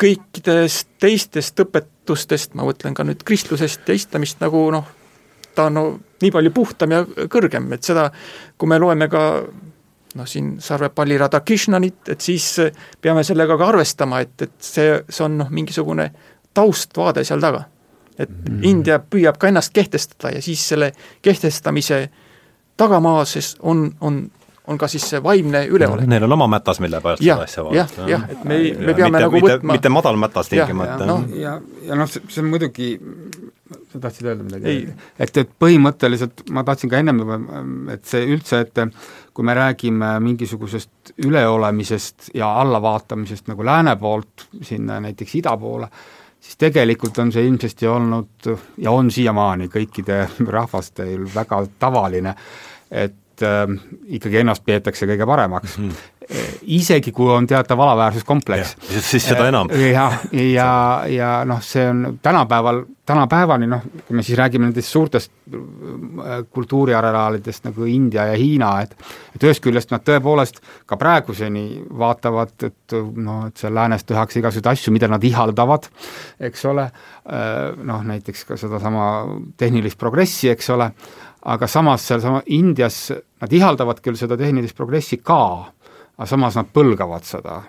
kõikidest 0.02 0.88
teistest 1.00 1.60
õpetustest, 1.60 2.54
ma 2.54 2.68
mõtlen 2.68 2.94
ka 2.94 3.06
nüüd 3.08 3.24
kristlusest 3.24 3.88
ja 3.88 3.96
islamist 3.96 4.42
nagu 4.44 4.68
noh, 4.72 4.88
ta 5.56 5.70
on 5.70 5.74
no 5.74 5.86
nii 6.22 6.32
palju 6.32 6.52
puhtam 6.56 6.92
ja 6.96 7.04
kõrgem, 7.32 7.68
et 7.76 7.84
seda, 7.84 8.10
kui 8.58 8.70
me 8.72 8.80
loeme 8.80 9.08
ka 9.12 9.24
noh, 10.16 10.28
siin 10.28 10.56
Sarvepalli 10.64 11.18
Radakishnanit, 11.20 12.10
et 12.10 12.22
siis 12.22 12.48
peame 13.02 13.24
sellega 13.28 13.58
ka 13.60 13.68
arvestama, 13.74 14.22
et, 14.24 14.36
et 14.48 14.54
see, 14.64 15.00
see 15.10 15.26
on 15.26 15.40
noh, 15.42 15.52
mingisugune 15.52 16.10
taustvaade 16.56 17.26
seal 17.28 17.44
taga. 17.44 17.66
et 18.16 18.30
mm. 18.32 18.64
India 18.64 18.96
püüab 19.00 19.36
ka 19.36 19.50
ennast 19.52 19.74
kehtestada 19.76 20.30
ja 20.38 20.42
siis 20.42 20.62
selle 20.70 20.94
kehtestamise 21.22 21.98
tagamaases 22.78 23.58
on, 23.60 23.90
on 24.02 24.22
on 24.68 24.78
ka 24.82 24.90
siis 24.92 25.06
see 25.14 25.24
vaimne 25.24 25.66
üleolek 25.68 26.06
no,. 26.06 26.12
Neil 26.16 26.28
on 26.28 26.38
oma 26.38 26.48
mätas, 26.58 26.80
mille 26.84 27.02
pärast 27.04 27.24
seda 27.24 27.44
asja 27.46 27.66
vaadata. 27.66 28.02
jah, 28.02 28.10
jah, 28.16 28.30
et 28.32 28.44
me, 28.44 28.60
me 28.80 28.94
peame 28.94 29.12
mitte, 29.12 29.26
nagu 29.26 29.36
mitte, 29.40 29.58
võtma 29.58 29.78
mitte 29.78 29.92
madal 29.94 30.22
mätas 30.22 30.52
tingimata. 30.52 31.02
ja, 31.02 31.10
no, 31.10 31.20
ja, 31.40 31.58
ja 31.90 32.00
noh, 32.00 32.10
see 32.10 32.42
on 32.44 32.50
muidugi 32.54 32.90
sa 33.96 34.00
tahtsid 34.00 34.30
öelda 34.30 34.46
midagi? 34.46 34.94
et, 35.20 35.38
et 35.42 35.54
põhimõtteliselt 35.62 36.46
ma 36.54 36.64
tahtsin 36.68 36.92
ka 36.92 37.00
ennem 37.02 37.22
juba, 37.24 37.40
et 37.96 38.06
see 38.10 38.28
üldse, 38.36 38.62
et 38.66 38.84
kui 39.36 39.48
me 39.48 39.56
räägime 39.58 40.12
mingisugusest 40.24 41.16
üleolemisest 41.26 42.30
ja 42.38 42.52
allavaatamisest 42.62 43.50
nagu 43.52 43.66
lääne 43.66 43.96
poolt 44.00 44.48
sinna 44.66 45.00
näiteks 45.04 45.36
ida 45.42 45.56
poole, 45.60 45.90
siis 46.40 46.60
tegelikult 46.62 47.18
on 47.24 47.34
see 47.34 47.46
ilmsesti 47.48 47.90
olnud 47.90 48.52
ja 48.86 48.94
on 48.94 49.12
siiamaani 49.12 49.70
kõikide 49.74 50.24
rahvastel 50.58 51.28
väga 51.34 51.66
tavaline, 51.82 52.36
et 52.92 53.22
äh, 53.44 53.66
ikkagi 54.18 54.44
ennast 54.44 54.66
peetakse 54.66 55.10
kõige 55.10 55.28
paremaks 55.28 55.78
mm. 55.78 55.90
-hmm 55.90 56.16
isegi 56.62 57.12
kui 57.12 57.30
on 57.32 57.48
teatav 57.48 57.80
alaväärsuskompleks. 57.80 58.76
siis 58.90 59.28
seda 59.28 59.48
enam. 59.48 59.70
jah, 59.70 60.20
ja, 60.32 60.42
ja, 60.42 60.70
ja 61.20 61.32
noh, 61.46 61.62
see 61.62 61.86
on 61.90 62.20
tänapäeval, 62.22 62.84
tänapäevani 63.06 63.68
noh, 63.70 63.84
kui 64.08 64.18
me 64.18 64.24
siis 64.24 64.38
räägime 64.38 64.66
nendest 64.66 64.90
suurtest 64.90 65.32
äh, 65.54 66.42
kultuuriareaalidest 66.50 67.70
nagu 67.70 67.86
India 67.86 68.26
ja 68.32 68.38
Hiina, 68.38 68.72
et 68.82 68.96
et 69.36 69.44
ühest 69.44 69.62
küljest 69.64 69.92
nad 69.92 70.04
tõepoolest 70.08 70.62
ka 70.88 70.98
praeguseni 70.98 71.84
vaatavad, 72.00 72.56
et 72.64 72.96
noh, 73.16 73.46
et 73.50 73.60
seal 73.60 73.76
läänes 73.76 74.08
tehakse 74.08 74.40
igasuguseid 74.40 74.72
asju, 74.72 74.94
mida 74.96 75.10
nad 75.12 75.24
ihaldavad, 75.24 75.90
eks 76.40 76.66
ole, 76.72 76.90
äh, 76.90 77.62
noh 77.84 78.04
näiteks 78.08 78.46
ka 78.50 78.58
sedasama 78.58 79.12
tehnilist 79.58 80.00
progressi, 80.00 80.50
eks 80.50 80.74
ole, 80.74 80.90
aga 81.46 81.68
samas 81.70 82.08
sealsama 82.08 82.42
Indias 82.54 83.12
nad 83.42 83.54
ihaldavad 83.54 84.02
küll 84.04 84.18
seda 84.18 84.38
tehnilist 84.40 84.78
progressi 84.78 85.20
ka, 85.22 85.40
aga 86.18 86.28
samas 86.30 86.58
nad 86.60 86.70
põlgavad 86.74 87.26
seda. 87.28 87.62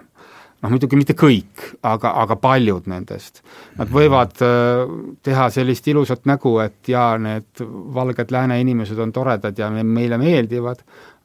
noh, 0.56 0.70
muidugi 0.72 0.96
mitte 0.96 1.12
kõik, 1.12 1.62
aga, 1.84 2.14
aga 2.22 2.38
paljud 2.40 2.86
nendest. 2.88 3.42
Nad 3.76 3.90
võivad 3.92 4.40
äh, 4.42 4.86
teha 5.22 5.50
sellist 5.52 5.84
ilusat 5.92 6.24
nägu, 6.26 6.54
et 6.64 6.88
jaa, 6.88 7.18
need 7.20 7.60
valged 7.94 8.32
lääne 8.32 8.56
inimesed 8.62 8.98
on 8.98 9.12
toredad 9.12 9.58
ja 9.60 9.68
meile 9.70 10.16
meeldivad, 10.18 10.80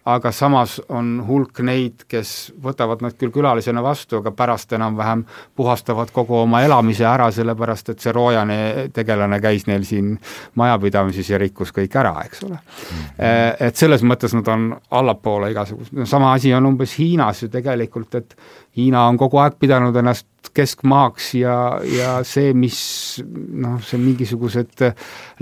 aga 0.06 0.32
samas 0.34 0.80
on 0.90 1.20
hulk 1.28 1.62
neid, 1.66 2.06
kes 2.10 2.52
võtavad 2.62 3.04
nad 3.06 3.16
küll 3.20 3.34
külalisena 3.34 3.84
vastu, 3.86 4.18
aga 4.22 4.32
pärast 4.34 4.74
enam-vähem 4.74 5.26
puhastavad 5.56 6.10
kogu 6.14 6.40
oma 6.42 6.64
elamise 6.66 7.06
ära, 7.06 7.30
sellepärast 7.32 7.94
et 7.94 8.02
see 8.02 8.14
roojane 8.16 8.58
tegelane 8.94 9.40
käis 9.44 9.68
neil 9.70 9.86
siin 9.86 10.16
majapidamises 10.58 11.30
ja 11.30 11.38
rikkus 11.42 11.74
kõik 11.76 11.98
ära, 12.02 12.16
eks 12.26 12.44
ole 12.48 12.58
mm. 12.58 12.98
-hmm. 12.98 13.68
Et 13.68 13.76
selles 13.76 14.02
mõttes 14.02 14.34
nad 14.34 14.48
on 14.48 14.72
allapoole 14.92 15.52
igasugused, 15.52 15.94
no 15.94 16.06
sama 16.06 16.34
asi 16.34 16.54
on 16.54 16.66
umbes 16.66 16.98
Hiinas 17.00 17.44
ju 17.44 17.50
tegelikult, 17.50 18.16
et 18.16 18.36
Hiina 18.78 19.08
on 19.08 19.18
kogu 19.18 19.38
aeg 19.38 19.60
pidanud 19.60 19.96
ennast 19.96 20.28
keskmaaks 20.56 21.34
ja, 21.38 21.56
ja 21.86 22.14
see, 22.28 22.54
mis 22.58 22.80
noh, 23.26 23.78
see 23.86 24.00
mingisugused 24.02 24.84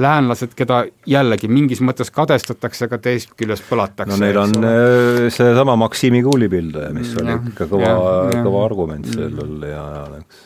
läänlased, 0.01 0.53
keda 0.57 0.83
jällegi 1.09 1.49
mingis 1.51 1.81
mõttes 1.85 2.11
kadestatakse, 2.13 2.89
aga 2.89 2.99
teisest 3.07 3.33
küljest 3.39 3.65
põlatakse. 3.69 4.11
no 4.11 4.19
neil 4.19 4.41
on 4.41 4.57
äh, 4.59 5.23
seesama 5.33 5.77
Maksimi 5.79 6.21
kuulipildaja, 6.25 6.91
mis 6.95 7.15
oli 7.21 7.33
ja, 7.33 7.39
ikka 7.53 7.69
kõva, 7.71 7.95
kõva 8.35 8.65
argument 8.67 9.07
mm. 9.07 9.17
sellel 9.17 9.67
ja, 9.71 9.83
ja 9.95 10.05
eks 10.19 10.45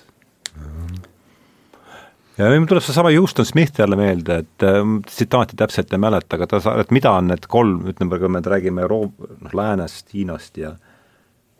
ja 2.37 2.49
mul 2.49 2.67
tuleb 2.69 2.85
seesama 2.85 3.11
Houston 3.13 3.45
Smith 3.45 3.79
jälle 3.79 3.97
meelde, 3.99 4.39
et 4.43 4.65
äh, 4.65 4.81
tsitaati 5.05 5.57
täpselt 5.59 5.93
ei 5.93 6.01
mäleta, 6.01 6.37
aga 6.37 6.47
ta 6.49 6.61
sa-, 6.63 6.77
et 6.81 6.91
mida 6.95 7.11
on 7.13 7.29
need 7.33 7.45
kolm, 7.49 7.83
ütleme, 7.93 8.19
kui 8.19 8.31
me 8.31 8.41
räägime 8.45 8.85
Euro-, 8.85 9.05
noh, 9.17 9.53
läänest, 9.53 10.13
Hiinast 10.13 10.57
ja 10.57 10.75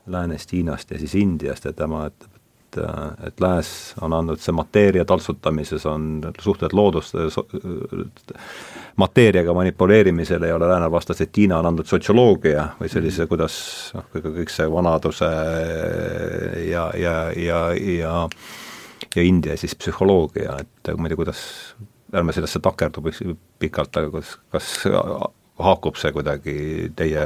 läänest, 0.05 0.51
Hiinast 0.53 0.91
ja 0.91 0.99
siis 0.99 1.15
Indiast, 1.15 1.65
et 1.65 1.77
tema, 1.77 2.07
et 2.09 2.32
et, 2.77 3.27
et 3.27 3.43
lääs 3.43 3.69
on 4.01 4.13
andnud, 4.13 4.41
see 4.41 4.55
mateeria 4.55 5.05
taltsutamises 5.05 5.85
on 5.89 6.21
suhted 6.41 6.73
loodust, 6.73 7.15
mateeriaga 9.01 9.53
manipuleerimisel 9.53 10.43
ei 10.43 10.53
ole 10.53 10.69
läänel 10.69 10.91
vastas, 10.91 11.21
et 11.21 11.37
Hiina 11.37 11.59
on 11.59 11.71
andnud 11.71 11.89
sotsioloogia 11.89 12.67
või 12.79 12.91
sellise, 12.91 13.27
kuidas 13.31 13.55
noh, 13.97 14.09
kõik 14.13 14.53
see 14.53 14.69
vanaduse 14.71 15.31
ja, 16.69 16.89
ja, 16.99 17.15
ja, 17.37 17.63
ja 17.73 18.13
ja 19.15 19.23
India 19.23 19.57
siis 19.57 19.75
psühholoogia, 19.77 20.57
et 20.63 20.93
ma 20.97 21.05
ei 21.05 21.13
tea, 21.13 21.19
kuidas, 21.19 21.41
ärme 22.13 22.33
sellesse 22.33 22.61
takerdu 22.63 23.03
pikalt, 23.61 23.97
aga 23.99 24.09
kas, 24.15 24.35
kas 24.53 24.69
haakub 25.61 25.99
see 25.99 26.13
kuidagi 26.15 26.55
teie, 26.97 27.25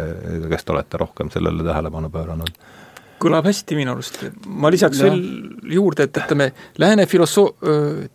kes 0.52 0.68
te 0.68 0.76
olete 0.76 1.00
rohkem 1.00 1.32
sellele 1.34 1.66
tähelepanu 1.68 2.12
pööranud? 2.12 2.52
Kõlab 3.22 3.48
hästi 3.50 3.78
minu 3.78 3.94
arust, 3.96 4.22
ma 4.46 4.72
lisaks 4.74 5.02
ja. 5.02 5.10
veel 5.10 5.74
juurde, 5.78 6.08
et 6.08 6.22
ütleme, 6.22 6.52
lääne 6.82 7.08
filosoo-, 7.10 7.54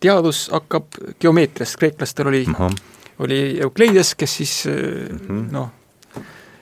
teadus 0.03 0.45
hakkab 0.53 0.99
geomeetriast, 1.21 1.77
kreeklastel 1.81 2.31
oli 2.31 2.43
uh, 2.47 2.59
-huh. 2.59 2.77
oli 3.25 3.39
Eukleides, 3.61 4.15
kes 4.15 4.37
siis 4.37 4.53
uh 4.67 4.73
-huh. 4.73 5.43
noh, 5.51 5.69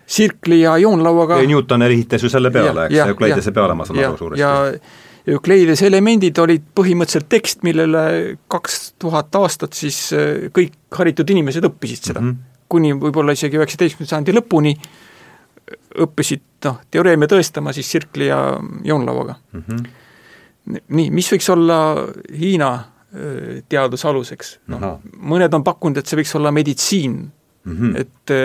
sirkli 0.06 0.62
ja 0.62 0.78
joonlauaga 0.78 1.42
ja 1.42 1.48
Newton 1.48 1.82
ehitas 1.82 2.24
ju 2.24 2.30
selle 2.30 2.52
peale, 2.52 2.86
eks, 2.86 3.08
Euklidese 3.08 3.52
peale, 3.52 3.74
ma 3.74 3.86
saan 3.86 4.00
aru 4.00 4.18
suuresti. 4.18 4.42
ja 4.42 4.74
Eukleidese 5.28 5.88
elemendid 5.88 6.38
olid 6.38 6.64
põhimõtteliselt 6.76 7.30
tekst, 7.30 7.64
millele 7.64 8.38
kaks 8.48 8.94
tuhat 9.00 9.36
aastat 9.36 9.74
siis 9.74 10.10
kõik 10.50 10.74
haritud 10.98 11.30
inimesed 11.30 11.64
õppisid 11.64 12.10
seda 12.10 12.22
mm. 12.22 12.30
-hmm 12.30 12.52
kuni 12.72 12.94
võib-olla 12.96 13.36
isegi 13.36 13.60
üheksateistkümnenda 13.60 14.16
sajandi 14.16 14.36
lõpuni 14.38 14.76
õppisid 16.06 16.44
noh, 16.66 16.80
teoreeme 16.92 17.28
tõestama 17.28 17.74
siis 17.74 17.90
sirkli 17.92 18.30
ja 18.30 18.40
joonlauaga 18.84 19.36
mm. 19.52 19.64
-hmm. 19.68 20.80
nii, 20.88 21.12
mis 21.12 21.32
võiks 21.34 21.50
olla 21.54 21.78
Hiina 22.40 22.72
teaduse 23.70 24.08
aluseks, 24.08 24.60
noh 24.72 24.80
no. 24.80 24.92
mõned 25.20 25.54
on 25.54 25.64
pakkunud, 25.68 25.98
et 26.00 26.08
see 26.08 26.16
võiks 26.22 26.32
olla 26.38 26.52
meditsiin 26.52 27.18
mm, 27.64 27.78
-hmm. 27.78 27.96
et 28.00 28.36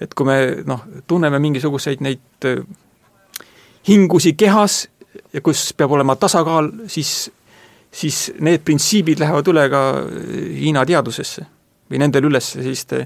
et 0.00 0.14
kui 0.14 0.26
me 0.26 0.38
noh, 0.66 0.86
tunneme 1.06 1.38
mingisuguseid 1.38 2.00
neid 2.00 2.48
hingusi 3.88 4.32
kehas 4.32 4.88
ja 5.32 5.40
kus 5.40 5.72
peab 5.76 5.92
olema 5.92 6.16
tasakaal, 6.16 6.70
siis 6.86 7.30
siis 7.92 8.32
need 8.40 8.64
printsiibid 8.64 9.20
lähevad 9.20 9.48
üle 9.52 9.66
ka 9.68 9.82
Hiina 10.56 10.84
teadusesse 10.88 11.44
või 11.90 12.00
nendel 12.00 12.30
üles 12.30 12.54
selliste 12.54 13.04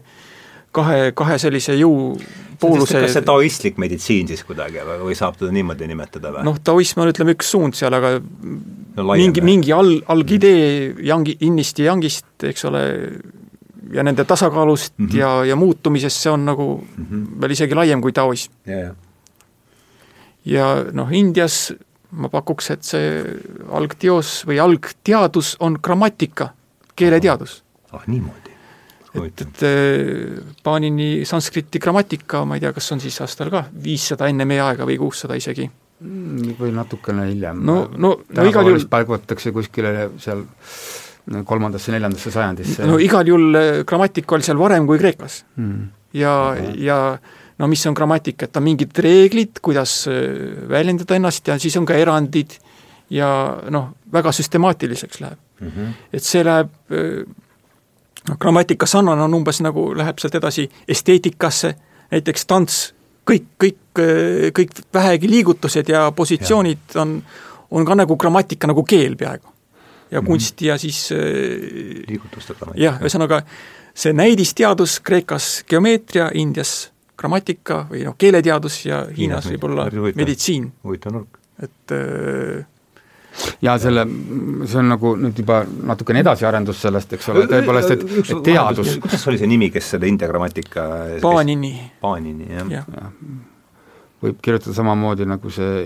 kahe, 0.76 1.12
kahe 1.16 1.38
sellise 1.40 1.76
jõupooluse 1.78 3.00
kas 3.04 3.16
see 3.16 3.24
taoistlik 3.26 3.80
meditsiin 3.82 4.28
siis 4.30 4.44
kuidagi 4.48 4.82
või 4.86 5.16
saab 5.18 5.38
teda 5.40 5.54
niimoodi 5.54 5.88
nimetada 5.90 6.34
või? 6.34 6.44
noh, 6.48 6.60
taoism 6.64 7.04
on 7.04 7.12
ütleme 7.12 7.36
üks 7.36 7.54
suund 7.54 7.78
seal, 7.78 7.96
aga 7.96 8.16
no, 8.18 9.06
laiem, 9.12 9.26
mingi, 9.26 9.44
mingi 9.46 9.74
al-, 9.76 9.98
algidee 10.12 10.92
Yangi, 11.06 11.38
innist 11.48 11.80
ja 11.80 11.90
Yangist, 11.90 12.28
eks 12.50 12.68
ole, 12.68 12.84
ja 13.92 14.04
nende 14.06 14.26
tasakaalust 14.28 14.94
mm 14.98 15.08
-hmm. 15.08 15.18
ja, 15.18 15.32
ja 15.52 15.56
muutumisest, 15.56 16.22
see 16.22 16.32
on 16.32 16.44
nagu 16.44 16.68
mm 16.84 17.06
-hmm. 17.06 17.26
veel 17.40 17.58
isegi 17.58 17.74
laiem 17.74 18.00
kui 18.04 18.12
taoism 18.12 18.52
yeah.. 18.68 18.94
ja 20.44 20.84
noh, 20.92 21.12
Indias 21.12 21.74
ma 22.10 22.28
pakuks, 22.28 22.70
et 22.70 22.86
see 22.86 23.24
algteos 23.72 24.40
või 24.48 24.60
algteadus 24.62 25.56
on 25.60 25.78
grammatika, 25.82 26.50
keeleteadus. 26.96 27.62
ah 27.92 28.02
niimoodi? 28.06 28.45
Et, 29.24 29.64
Panini 30.62 31.24
sanskriti 31.28 31.80
grammatika, 31.82 32.44
ma 32.44 32.58
ei 32.58 32.64
tea, 32.64 32.72
kas 32.76 32.92
on 32.92 33.02
siis 33.02 33.16
aastal 33.24 33.50
ka 33.50 33.64
viissada 33.84 34.28
enne 34.28 34.44
meie 34.48 34.62
aega 34.64 34.86
või 34.88 34.98
kuussada 35.00 35.38
isegi. 35.38 35.68
Mm, 35.96 36.56
või 36.58 36.74
natukene 36.76 37.24
hiljem. 37.30 37.62
no, 37.64 37.86
no, 37.96 38.10
no 38.36 38.44
igal 38.44 38.68
juhul 38.68 38.84
paigutatakse 38.92 39.48
kuskile 39.56 40.10
seal 40.20 40.42
kolmandasse, 41.48 41.92
neljandasse 41.94 42.30
sajandisse. 42.30 42.84
no 42.86 42.98
igal 43.02 43.26
juhul 43.26 43.58
eh, 43.58 43.78
grammatika 43.88 44.36
oli 44.36 44.46
seal 44.46 44.60
varem 44.60 44.86
kui 44.86 45.00
Kreekas 45.00 45.40
mm.. 45.56 45.88
ja 46.20 46.34
okay., 46.52 46.74
ja 46.84 46.98
no 47.56 47.68
mis 47.72 47.86
on 47.88 47.96
grammatika, 47.96 48.46
et 48.46 48.60
on 48.60 48.66
mingid 48.66 48.92
reeglid, 49.02 49.62
kuidas 49.64 50.02
eh, 50.12 50.68
väljendada 50.68 51.16
ennast 51.16 51.48
ja 51.48 51.58
siis 51.62 51.76
on 51.80 51.88
ka 51.88 51.96
erandid 51.98 52.58
ja 53.10 53.30
noh, 53.72 53.90
väga 54.12 54.34
süstemaatiliseks 54.36 55.24
läheb 55.24 55.40
mm. 55.60 55.72
-hmm. 55.72 55.98
et 56.12 56.22
see 56.22 56.44
läheb 56.44 56.70
eh, 56.90 57.24
noh, 58.28 58.38
grammatika 58.40 58.86
sarnane 58.86 59.22
on 59.22 59.34
umbes 59.34 59.60
nagu, 59.64 59.88
läheb 59.96 60.18
sealt 60.22 60.34
edasi 60.38 60.68
esteetikasse, 60.88 61.74
näiteks 62.12 62.46
tants, 62.46 62.78
kõik, 63.26 63.48
kõik, 63.62 64.02
kõik 64.56 64.80
vähegi 64.94 65.30
liigutused 65.30 65.88
ja 65.90 66.06
positsioonid 66.16 66.94
ja. 66.94 67.02
on, 67.02 67.18
on 67.70 67.86
ka 67.86 67.98
nagu 67.98 68.16
grammatika, 68.16 68.70
nagu 68.70 68.84
keel 68.84 69.16
peaaegu. 69.16 69.52
ja 70.10 70.20
mhm. 70.20 70.26
kunst 70.26 70.62
ja 70.62 70.78
siis 70.78 71.08
liigutuste 71.10 72.54
grammatika. 72.54 72.82
jah, 72.84 73.00
ühesõnaga 73.02 73.42
see 73.96 74.12
näidisteadus 74.12 75.00
Kreekas 75.00 75.64
geomeetria, 75.68 76.30
Indias 76.34 76.90
grammatika 77.16 77.86
või 77.90 78.04
noh, 78.06 78.16
keeleteadus 78.18 78.80
ja 78.86 79.04
Hiinas 79.16 79.48
võib-olla 79.50 79.88
meditsiin. 80.14 80.68
huvitav 80.84 81.16
nurk. 81.16 81.38
et 81.62 81.92
äh, 81.96 82.66
ja 83.64 83.76
selle, 83.80 84.06
see 84.66 84.78
on 84.80 84.92
nagu 84.94 85.12
nüüd 85.20 85.42
juba 85.42 85.60
natukene 85.66 86.22
edasiarendus 86.24 86.80
sellest, 86.86 87.16
eks 87.16 87.28
ole, 87.32 87.44
tõepoolest, 87.50 87.92
et, 87.96 88.06
et 88.22 88.40
teadus 88.46 88.96
kuidas 89.02 89.26
oli 89.30 89.40
see 89.40 89.50
nimi, 89.50 89.70
kes 89.74 89.92
selle 89.94 90.08
India 90.10 90.28
grammatika 90.30 90.86
Paanini. 91.22 91.74
Paanini, 92.00 92.48
jah 92.52 92.72
ja. 92.78 92.82
ja. 92.96 93.10
võib 94.24 94.40
kirjutada 94.42 94.74
samamoodi, 94.76 95.28
nagu 95.28 95.52
see 95.52 95.84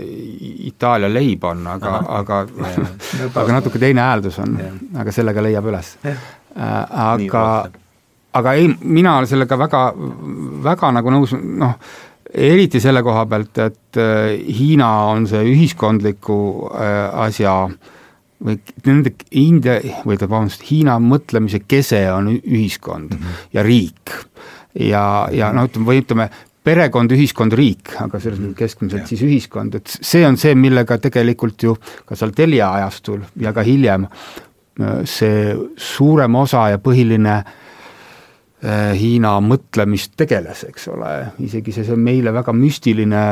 Itaalia 0.71 1.11
leib 1.11 1.45
on, 1.49 1.67
aga, 1.75 1.97
aga 2.21 2.43
aga 3.43 3.59
natuke 3.59 3.83
teine 3.83 4.05
hääldus 4.07 4.41
on, 4.45 4.57
aga 5.01 5.15
sellega 5.15 5.45
leiab 5.45 5.71
üles. 5.73 5.97
Äh, 6.07 6.21
aga, 6.57 7.45
aga 8.37 8.55
ei, 8.59 8.71
mina 8.83 9.19
olen 9.19 9.31
sellega 9.31 9.59
väga, 9.59 9.83
väga 10.67 10.95
nagu 10.99 11.13
nõus, 11.15 11.35
noh, 11.35 11.77
eriti 12.35 12.81
selle 12.81 13.03
koha 13.03 13.25
pealt, 13.31 13.59
et 13.59 13.99
äh, 14.01 14.35
Hiina 14.59 14.91
on 15.11 15.27
see 15.31 15.43
ühiskondliku 15.53 16.41
äh, 16.71 16.99
asja 17.27 17.55
või 18.41 18.57
nende 18.87 19.13
India, 19.37 19.79
või 20.05 20.17
tähendab, 20.17 20.31
vabandust, 20.31 20.65
Hiina 20.71 20.97
mõtlemise 21.03 21.63
kese 21.69 22.05
on 22.13 22.31
ühiskond 22.39 23.13
mm 23.13 23.19
-hmm. 23.19 23.49
ja 23.53 23.63
riik. 23.67 24.15
ja, 24.75 25.29
ja 25.33 25.53
noh, 25.53 25.67
ütleme, 25.69 25.87
või 25.87 26.03
ütleme, 26.05 26.29
perekond, 26.65 27.13
ühiskond, 27.13 27.53
riik, 27.57 27.97
aga 28.01 28.21
selles 28.21 28.39
mõttes 28.39 28.59
keskmiselt 28.59 29.07
siis 29.09 29.23
ühiskond, 29.23 29.75
et 29.75 29.89
see 29.89 30.27
on 30.27 30.37
see, 30.37 30.55
millega 30.55 30.99
tegelikult 30.99 31.63
ju 31.63 31.77
ka 32.05 32.17
seal 32.17 32.31
Telia 32.37 32.73
ajastul 32.73 33.25
ja 33.41 33.53
ka 33.53 33.63
hiljem 33.63 34.07
äh, 34.07 35.03
see 35.05 35.57
suurem 35.77 36.35
osa 36.35 36.69
ja 36.71 36.79
põhiline 36.79 37.43
Äh, 37.43 37.70
Hiina 38.61 39.39
mõtlemist 39.41 40.19
tegeles, 40.21 40.67
eks 40.69 40.91
ole, 40.93 41.11
isegi 41.41 41.73
see, 41.73 41.87
see 41.89 41.97
meile 41.97 42.29
väga 42.37 42.53
müstiline 42.53 43.23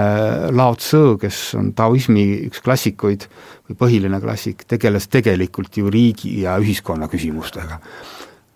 Lao 0.56 0.76
Tzu, 0.80 1.18
kes 1.20 1.40
on 1.58 1.74
taoismi 1.76 2.24
üks 2.46 2.62
klassikuid 2.64 3.26
või 3.68 3.76
põhiline 3.76 4.22
klassik, 4.22 4.64
tegeles 4.64 5.10
tegelikult 5.12 5.76
ju 5.76 5.92
riigi 5.92 6.38
ja 6.46 6.56
ühiskonna 6.62 7.10
küsimustega. 7.12 7.76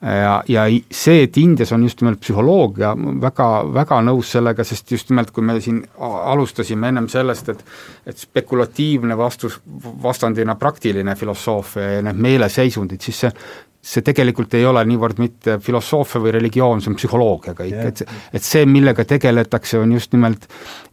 Ja, 0.03 0.43
ja 0.49 0.67
see, 0.91 1.23
et 1.27 1.37
Indias 1.39 1.73
on 1.73 1.83
just 1.87 2.03
nimelt 2.03 2.21
psühholoogia, 2.23 2.93
väga, 3.23 3.49
väga 3.75 4.01
nõus 4.07 4.33
sellega, 4.35 4.65
sest 4.67 4.91
just 4.91 5.13
nimelt, 5.13 5.31
kui 5.35 5.45
me 5.47 5.59
siin 5.63 5.83
alustasime 6.03 6.93
ennem 6.93 7.09
sellest, 7.13 7.53
et 7.55 7.67
et 8.07 8.19
spekulatiivne 8.19 9.15
vastus, 9.17 9.61
vastandina 10.03 10.57
praktiline 10.59 11.15
filosoofia 11.17 11.99
ja 11.99 12.01
need 12.03 12.19
meeleseisundid, 12.19 13.01
siis 13.05 13.21
see 13.27 13.37
see 13.83 14.05
tegelikult 14.07 14.55
ei 14.55 14.63
ole 14.67 14.85
niivõrd 14.87 15.19
mitte 15.19 15.57
filosoofia 15.63 16.21
või 16.23 16.33
religioon, 16.37 16.81
see 16.81 16.93
on 16.93 16.99
psühholoogia 16.99 17.55
kõik. 17.59 17.79
Et 17.91 18.03
et 18.07 18.47
see, 18.47 18.63
millega 18.67 19.05
tegeletakse, 19.05 19.81
on 19.83 19.93
just 19.97 20.15
nimelt 20.15 20.47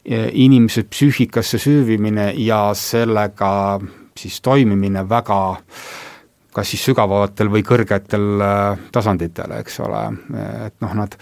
e, 0.04 0.26
inimese 0.46 0.88
psüühikasse 0.90 1.62
süüvimine 1.62 2.32
ja 2.42 2.72
sellega 2.74 3.52
siis 4.18 4.42
toimimine 4.42 5.06
väga 5.10 5.40
kas 6.60 6.74
siis 6.76 6.84
sügavatel 6.92 7.52
või 7.52 7.64
kõrgetel 7.66 8.44
e, 8.44 8.56
tasanditel, 8.96 9.58
eks 9.64 9.80
ole, 9.86 10.04
et 10.68 10.76
noh, 10.84 10.98
nad 11.02 11.16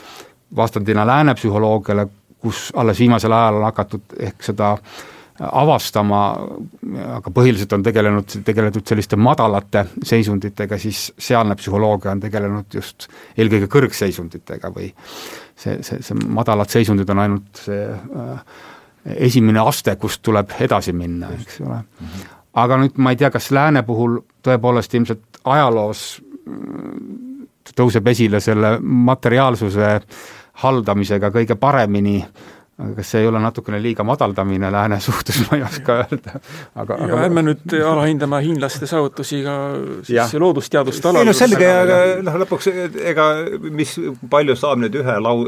vastandina 0.58 1.06
lääne 1.08 1.36
psühholoogiale, 1.38 2.08
kus 2.42 2.72
alles 2.78 3.00
viimasel 3.00 3.34
ajal 3.34 3.62
on 3.62 3.70
hakatud 3.70 4.18
ehk 4.28 4.44
seda 4.46 4.74
äh, 4.74 4.98
avastama, 5.40 6.22
aga 7.18 7.32
põhiliselt 7.34 7.74
on 7.76 7.84
tegelenud, 7.86 8.38
tegeletud 8.46 8.88
selliste 8.90 9.20
madalate 9.22 9.84
seisunditega, 10.06 10.80
siis 10.82 11.08
sealne 11.22 11.56
psühholoogia 11.60 12.14
on 12.16 12.24
tegelenud 12.24 12.74
just 12.74 13.08
eelkõige 13.38 13.70
kõrgseisunditega 13.74 14.72
või 14.74 14.90
see, 15.54 15.78
see, 15.86 16.02
see 16.02 16.18
madalad 16.26 16.72
seisundid 16.74 17.14
on 17.14 17.22
ainult 17.26 17.62
see 17.68 17.84
äh, 17.92 18.42
esimene 19.30 19.62
aste, 19.62 19.96
kust 20.02 20.24
tuleb 20.26 20.58
edasi 20.66 20.96
minna, 20.98 21.30
eks 21.38 21.62
ole. 21.64 21.84
Aga 22.58 22.80
nüüd 22.82 22.98
ma 22.98 23.14
ei 23.14 23.20
tea, 23.20 23.30
kas 23.34 23.52
lääne 23.54 23.84
puhul 23.86 24.20
tõepoolest 24.46 24.94
ilmselt 24.98 25.42
ajaloos 25.46 26.04
tõuseb 27.78 28.08
esile 28.10 28.40
selle 28.42 28.78
materiaalsuse 28.82 29.98
haldamisega 30.64 31.30
kõige 31.36 31.58
paremini 31.60 32.22
äh, 32.24 32.57
aga 32.78 32.94
kas 33.00 33.10
see 33.10 33.24
ei 33.24 33.28
ole 33.28 33.40
natukene 33.42 33.80
liiga 33.82 34.04
madaldamine 34.06 34.70
lääne 34.72 35.00
suhtes, 35.08 35.40
ma 35.50 35.58
ei 35.58 35.64
oska 35.66 35.96
öelda, 36.04 36.38
aga 36.78 36.98
ja 37.00 37.08
aga... 37.08 37.22
ärme 37.26 37.44
nüüd 37.48 37.74
alahindama 37.82 38.38
hiinlaste 38.46 38.86
saavutusi 38.90 39.40
ka 39.46 39.56
siis 40.06 40.36
loodusteaduste 40.38 41.10
alal. 41.10 41.24
ei 41.24 41.30
no 41.32 41.34
selge, 41.38 41.70
aga 41.74 41.98
noh, 42.28 42.38
lõpuks 42.44 42.70
ega 43.14 43.26
mis, 43.74 43.96
palju 44.30 44.56
saab 44.62 44.84
nüüd 44.84 44.98
ühe 45.02 45.16
lau-, 45.26 45.48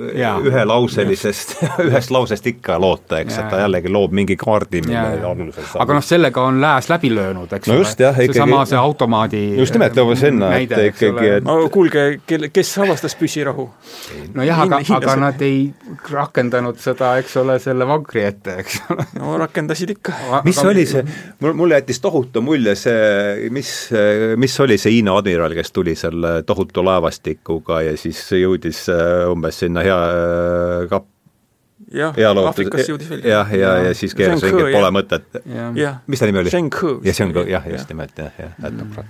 ühelauselisest, 0.49 1.53
ühest 1.89 2.13
lausest 2.15 2.49
ikka 2.49 2.79
loota, 2.81 3.21
eks, 3.21 3.37
et 3.43 3.53
ta 3.53 3.61
jällegi 3.61 3.93
loob 3.93 4.17
mingi 4.17 4.39
kaardi, 4.39 4.81
mille 4.87 5.21
alusel 5.29 5.69
saab. 5.69 5.85
Aga 5.85 5.99
noh, 5.99 6.07
sellega 6.09 6.47
on 6.49 6.57
lääs 6.65 6.89
läbi 6.89 7.13
löönud, 7.13 7.53
eks 7.59 7.69
no 7.69 7.77
ole. 7.83 7.93
seesama, 7.93 8.63
see 8.73 8.81
automaadi 8.81 9.43
just 9.59 9.77
nimelt, 9.77 10.01
jõuame 10.01 10.17
sinna, 10.17 10.51
et 10.57 10.73
ikkagi, 10.87 11.29
et 11.37 11.45
no 11.45 11.59
kuulge, 11.69 12.09
kelle, 12.25 12.49
kes 12.49 12.73
avastas 12.81 13.13
püssirahu? 13.21 13.69
nojah, 14.33 14.65
aga, 14.65 14.81
aga 14.97 15.17
nad 15.27 15.45
ei 15.45 15.67
rakendanud 16.09 16.81
seda 16.81 17.18
eks 17.19 17.35
ole, 17.41 17.57
selle 17.63 17.87
vankri 17.87 18.23
ette, 18.27 18.55
eks 18.63 18.79
ole. 18.89 19.05
no 19.19 19.35
rakendasid 19.41 19.93
ikka. 19.95 20.15
mis 20.47 20.59
oli 20.63 20.85
see, 20.89 21.03
mul, 21.43 21.55
mulle 21.59 21.79
jättis 21.79 22.01
tohutu 22.03 22.43
mulje 22.45 22.75
see, 22.79 23.49
mis, 23.53 23.71
mis 24.39 24.59
oli 24.63 24.79
see 24.81 24.97
Hiina 24.97 25.15
admiral, 25.19 25.55
kes 25.57 25.73
tuli 25.75 25.95
selle 25.99 26.39
tohutu 26.47 26.83
laevastikuga 26.85 27.83
ja 27.85 27.95
siis 27.99 28.21
jõudis 28.39 28.85
äh, 28.93 29.25
umbes 29.31 29.61
sinna 29.63 29.85
hea 29.85 29.99
äh, 30.09 30.85
kap-, 30.91 31.09
jah, 31.95 32.15
Aafrikasse 32.45 32.93
jõudis 32.93 33.11
välja. 33.11 33.35
jah, 33.35 33.53
ja, 33.53 33.59
ja, 33.79 33.89
ja 33.89 33.97
siis 33.97 34.15
keeras 34.17 34.43
ringi, 34.45 34.65
et 34.67 34.77
pole 34.77 34.93
mõtet. 34.95 35.43
mis 36.07 36.21
ta 36.21 36.29
nimi 36.29 36.43
oli? 36.43 36.53
Ja 36.53 37.15
He, 37.19 37.45
jah, 37.51 37.69
just 37.73 37.93
nimelt, 37.93 38.17
jah, 38.17 38.33
jah, 38.39 38.57
et 38.63 38.75
noh, 38.75 39.05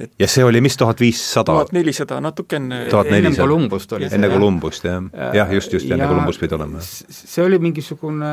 et 0.00 0.12
ja 0.18 0.28
see 0.30 0.44
oli 0.44 0.60
mis, 0.64 0.76
tuhat 0.80 1.00
viissada? 1.00 1.52
tuhat 1.52 1.72
nelisada, 1.76 2.20
natuke 2.24 2.56
enne 2.56 3.32
Kolumbust 3.36 3.92
oli 3.96 4.08
see. 4.08 4.18
enne 4.18 4.30
Kolumbust, 4.32 4.86
jah. 4.88 5.08
jah, 5.36 5.52
just, 5.54 5.72
just, 5.76 5.90
enne 5.90 6.08
Kolumbust 6.08 6.40
pidi 6.40 6.56
olema. 6.56 6.82
see 6.82 7.44
oli 7.44 7.58
mingisugune 7.62 8.30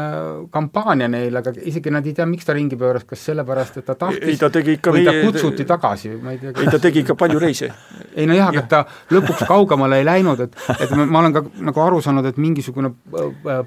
kampaania 0.54 1.10
neil, 1.12 1.36
aga 1.42 1.54
isegi 1.58 1.94
nad 1.94 2.08
ei 2.08 2.16
tea, 2.18 2.28
miks 2.30 2.48
ta 2.48 2.56
ringi 2.58 2.80
pööras, 2.80 3.06
kas 3.08 3.26
sellepärast, 3.30 3.82
et 3.82 3.88
ta 3.88 3.98
tahtis 4.00 4.34
ei, 4.34 4.40
ta 4.42 4.52
tegi 4.54 4.78
ikka 4.78 4.94
või 4.96 5.06
ta 5.08 5.16
kutsuti 5.20 5.68
tagasi, 5.68 6.14
ma 6.22 6.36
ei 6.36 6.42
tea 6.44 6.54
ei, 6.56 6.72
ta 6.72 6.82
tegi 6.84 7.04
ikka 7.04 7.18
palju 7.20 7.42
reise. 7.44 7.72
ei 8.18 8.30
nojah, 8.30 8.54
aga 8.54 8.66
ta 8.72 8.84
lõpuks 9.14 9.46
kaugemale 9.50 10.02
ei 10.02 10.08
läinud, 10.08 10.46
et, 10.48 10.56
et 10.78 10.96
ma 10.98 11.24
olen 11.24 11.36
ka 11.36 11.44
nagu 11.72 11.86
aru 11.86 12.02
saanud, 12.06 12.28
et 12.32 12.40
mingisugune 12.42 12.94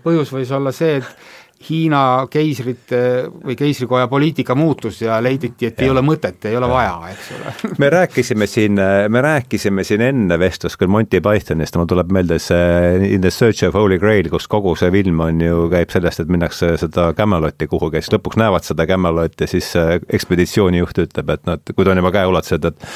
põhjus 0.04 0.32
võis 0.34 0.54
olla 0.56 0.72
see, 0.74 1.00
et 1.00 1.39
Hiina 1.68 2.26
keisrite 2.32 3.00
või 3.44 3.56
keisrikoja 3.58 4.06
poliitika 4.08 4.54
muutus 4.56 5.02
ja 5.02 5.18
leiditi, 5.22 5.68
et 5.68 5.80
ja. 5.80 5.84
ei 5.84 5.90
ole 5.92 6.00
mõtet, 6.04 6.38
ei 6.48 6.56
ole 6.56 6.68
ja. 6.70 6.72
vaja, 6.72 6.94
eks 7.12 7.26
ole. 7.36 7.52
me 7.82 7.90
rääkisime 7.92 8.48
siin, 8.48 8.80
me 9.08 9.22
rääkisime 9.24 9.84
siin 9.84 10.04
enne 10.06 10.38
vestlust 10.40 10.80
küll 10.80 10.88
Monty 10.88 11.20
Pythonist, 11.20 11.76
mul 11.76 11.90
tuleb 11.90 12.12
meelde 12.16 12.40
see 12.40 13.10
In 13.10 13.20
the 13.20 13.30
search 13.30 13.66
of 13.66 13.76
holy 13.76 13.98
grail, 14.00 14.30
kus 14.32 14.48
kogu 14.48 14.72
see 14.78 14.90
film 14.94 15.20
on 15.20 15.40
ju, 15.44 15.66
käib 15.72 15.92
sellest, 15.92 16.24
et 16.24 16.32
minnakse 16.32 16.72
seda 16.80 17.10
Cameloti 17.18 17.68
kuhugi, 17.68 18.00
siis 18.00 18.14
lõpuks 18.16 18.40
näevad 18.40 18.64
seda 18.64 18.86
Cameloti 18.88 19.44
ja 19.44 19.50
siis 19.50 19.72
ekspeditsioonijuht 20.08 21.04
ütleb, 21.04 21.34
et 21.36 21.48
et 21.50 21.72
kui 21.74 21.84
ta 21.84 21.92
on 21.92 22.00
juba 22.00 22.12
käeulatused, 22.14 22.64
et 22.70 22.88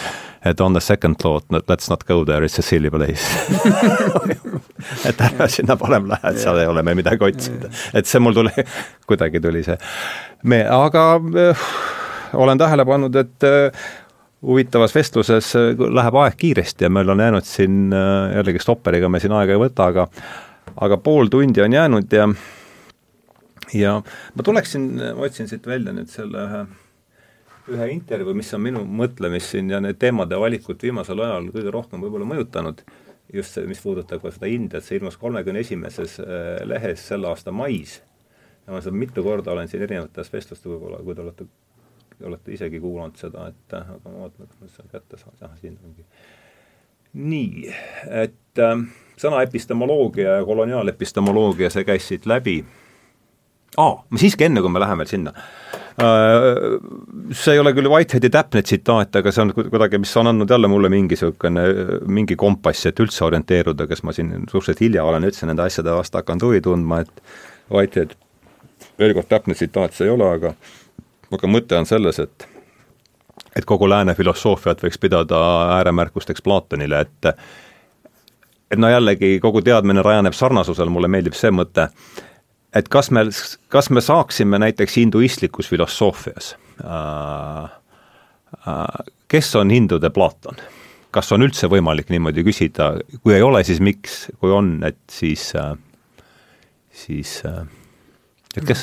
et 0.45 0.61
on 0.61 0.77
the 0.77 0.81
second 0.81 1.17
thought, 1.19 1.45
let's 1.69 1.89
not 1.89 2.05
go 2.07 2.25
there, 2.25 2.45
it's 2.45 2.59
a 2.59 2.63
silly 2.63 2.91
place 2.91 3.25
et 5.09 5.21
ära 5.21 5.49
sinna 5.49 5.77
parem 5.81 6.09
lähe, 6.11 6.31
et 6.31 6.41
seal 6.43 6.61
ei 6.61 6.71
ole 6.71 6.85
meil 6.87 6.99
midagi 7.01 7.25
otsida. 7.29 7.73
et 7.95 8.07
see 8.07 8.23
mul 8.23 8.37
tuli, 8.37 8.53
kuidagi 9.09 9.43
tuli 9.45 9.65
see 9.67 9.79
me, 10.45 10.63
aga 10.69 11.05
äh, 11.49 11.69
olen 12.35 12.59
tähele 12.59 12.87
pannud, 12.89 13.17
et 13.17 13.49
äh, 13.49 13.85
huvitavas 14.45 14.95
vestluses 14.95 15.55
äh, 15.57 15.85
läheb 15.99 16.19
aeg 16.21 16.39
kiiresti 16.41 16.89
ja 16.89 16.93
meil 16.93 17.09
on 17.15 17.23
jäänud 17.25 17.49
siin 17.49 17.93
äh, 17.93 18.37
jällegi 18.39 18.63
stopperiga 18.63 19.09
me 19.09 19.23
siin 19.23 19.35
aega 19.37 19.57
ei 19.57 19.63
võta, 19.65 19.89
aga 19.93 20.09
aga 20.85 20.99
pool 20.99 21.31
tundi 21.33 21.63
on 21.65 21.73
jäänud 21.73 22.13
ja 22.13 22.29
ja 23.75 23.99
ma 24.35 24.47
tuleksin, 24.47 24.89
ma 25.17 25.29
otsin 25.29 25.49
siit 25.49 25.67
välja 25.67 25.95
nüüd 25.97 26.11
selle 26.13 26.49
ühe 26.49 26.65
ühe 27.73 27.89
intervjuu, 27.95 28.35
mis 28.37 28.53
on 28.57 28.63
minu 28.65 28.83
mõtlemist 28.85 29.55
siin 29.55 29.71
ja 29.73 29.81
need 29.83 29.99
teemade 30.01 30.37
valikut 30.41 30.83
viimasel 30.85 31.23
ajal 31.25 31.49
kõige 31.55 31.73
rohkem 31.73 32.03
võib-olla 32.05 32.27
mõjutanud, 32.29 32.83
just 33.33 33.57
see, 33.57 33.67
mis 33.69 33.81
puudutab 33.81 34.23
ka 34.23 34.33
seda 34.35 34.51
Indiat, 34.53 34.85
see 34.85 34.99
ilmus 35.01 35.17
kolmekümne 35.21 35.63
esimeses 35.65 36.19
äh, 36.23 36.61
lehes 36.69 37.07
selle 37.09 37.31
aasta 37.31 37.53
mais. 37.53 38.01
ja 38.67 38.73
ma 38.73 38.81
seda 38.85 38.97
mitu 38.97 39.25
korda 39.25 39.53
olen 39.53 39.69
siin 39.69 39.85
erinevates 39.87 40.33
vestlustes 40.33 40.69
võib-olla, 40.69 41.01
kui 41.05 41.17
te 41.17 41.25
olete, 41.25 41.49
olete 42.25 42.55
isegi 42.55 42.81
kuulanud 42.81 43.21
seda, 43.21 43.49
et 43.53 43.77
äh, 43.77 43.93
aga 43.97 44.13
ma 44.13 44.27
vaatan, 44.27 44.49
kas 44.49 44.61
ma 44.61 44.73
seda 44.77 44.89
kätte 44.99 45.21
saan, 45.21 45.37
ah 45.49 45.57
siin 45.61 45.79
ongi. 45.85 46.05
nii, 47.15 47.75
et 48.25 48.61
äh, 48.61 48.87
sõna 49.17 49.41
epistemoloogia 49.47 50.41
ja 50.41 50.49
koloniaalepistemoloogia, 50.49 51.73
see 51.73 51.89
käis 51.89 52.13
siit 52.13 52.29
läbi 52.29 52.61
aa, 53.81 53.95
ma 54.11 54.21
siiski 54.21 54.47
enne, 54.49 54.63
kui 54.65 54.73
me 54.73 54.83
läheme 54.83 55.05
veel 55.05 55.11
sinna. 55.11 55.33
Äh, 55.95 56.49
see 57.39 57.55
ei 57.55 57.63
ole 57.63 57.71
küll 57.77 57.91
Whiteheadi 57.91 58.31
täpne 58.35 58.63
tsitaat, 58.67 59.15
aga 59.21 59.33
see 59.35 59.45
on 59.45 59.53
kuidagi, 59.55 60.01
mis 60.03 60.15
on 60.19 60.31
andnud 60.33 60.51
jälle 60.51 60.71
mulle 60.71 60.91
mingi 60.91 61.15
niisugune, 61.15 61.67
mingi 62.07 62.37
kompass, 62.39 62.89
et 62.91 63.03
üldse 63.03 63.23
orienteeruda, 63.27 63.87
kes 63.91 64.03
ma 64.07 64.15
siin 64.17 64.33
suhteliselt 64.51 64.83
hilja 64.83 65.05
olen 65.07 65.29
üldse 65.31 65.47
nende 65.47 65.63
asjade 65.67 65.95
vastu 65.95 66.19
hakanud 66.19 66.49
huvi 66.49 66.63
tundma, 66.65 67.05
et 67.05 67.23
Whitehead, 67.71 68.17
veel 68.99 69.15
kord 69.15 69.31
täpne 69.31 69.55
tsitaat 69.55 69.95
see 69.95 70.09
ei 70.09 70.15
ole, 70.17 70.33
aga 70.39 70.55
aga 71.35 71.51
mõte 71.51 71.79
on 71.79 71.87
selles, 71.89 72.19
et 72.23 72.49
et 73.55 73.67
kogu 73.67 73.87
lääne 73.87 74.15
filosoofiat 74.19 74.83
võiks 74.83 74.99
pidada 74.99 75.39
ääremärkusteks 75.79 76.43
Platonile, 76.43 77.07
et 77.07 77.35
et 78.75 78.79
no 78.81 78.91
jällegi, 78.91 79.39
kogu 79.43 79.63
teadmine 79.63 80.03
rajaneb 80.03 80.35
sarnasusel, 80.35 80.91
mulle 80.91 81.09
meeldib 81.09 81.37
see 81.39 81.53
mõte, 81.55 81.89
et 82.75 82.91
kas 82.91 83.11
me, 83.15 83.25
kas 83.73 83.91
me 83.91 84.03
saaksime 84.05 84.59
näiteks 84.59 84.99
hinduistlikus 84.99 85.69
filosoofias 85.71 86.55
äh, 86.85 87.65
äh, 87.65 89.13
kes 89.29 89.55
on 89.57 89.71
hindude 89.71 90.11
Platon? 90.11 90.59
kas 91.15 91.31
on 91.31 91.47
üldse 91.47 91.69
võimalik 91.71 92.09
niimoodi 92.11 92.43
küsida, 92.43 92.89
kui 93.23 93.37
ei 93.37 93.43
ole, 93.47 93.61
siis 93.63 93.79
miks, 93.79 94.25
kui 94.43 94.51
on, 94.51 94.81
et 94.87 94.99
siis, 95.11 95.53
äh, 95.55 95.77
siis 96.91 97.37
et 97.47 98.65
kes? 98.67 98.83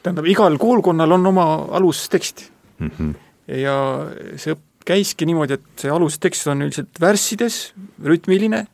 tähendab, 0.00 0.28
igal 0.32 0.56
koolkonnal 0.60 1.18
on 1.18 1.28
oma 1.32 1.46
alustekst 1.76 2.46
mm. 2.78 2.90
-hmm. 2.96 3.14
ja 3.60 3.76
see 4.40 4.56
käiski 4.88 5.26
niimoodi, 5.28 5.58
et 5.60 5.82
see 5.84 5.92
alustekst 5.92 6.48
on 6.48 6.64
üldiselt 6.64 7.00
värssides, 7.00 7.74
rütmiline, 8.04 8.64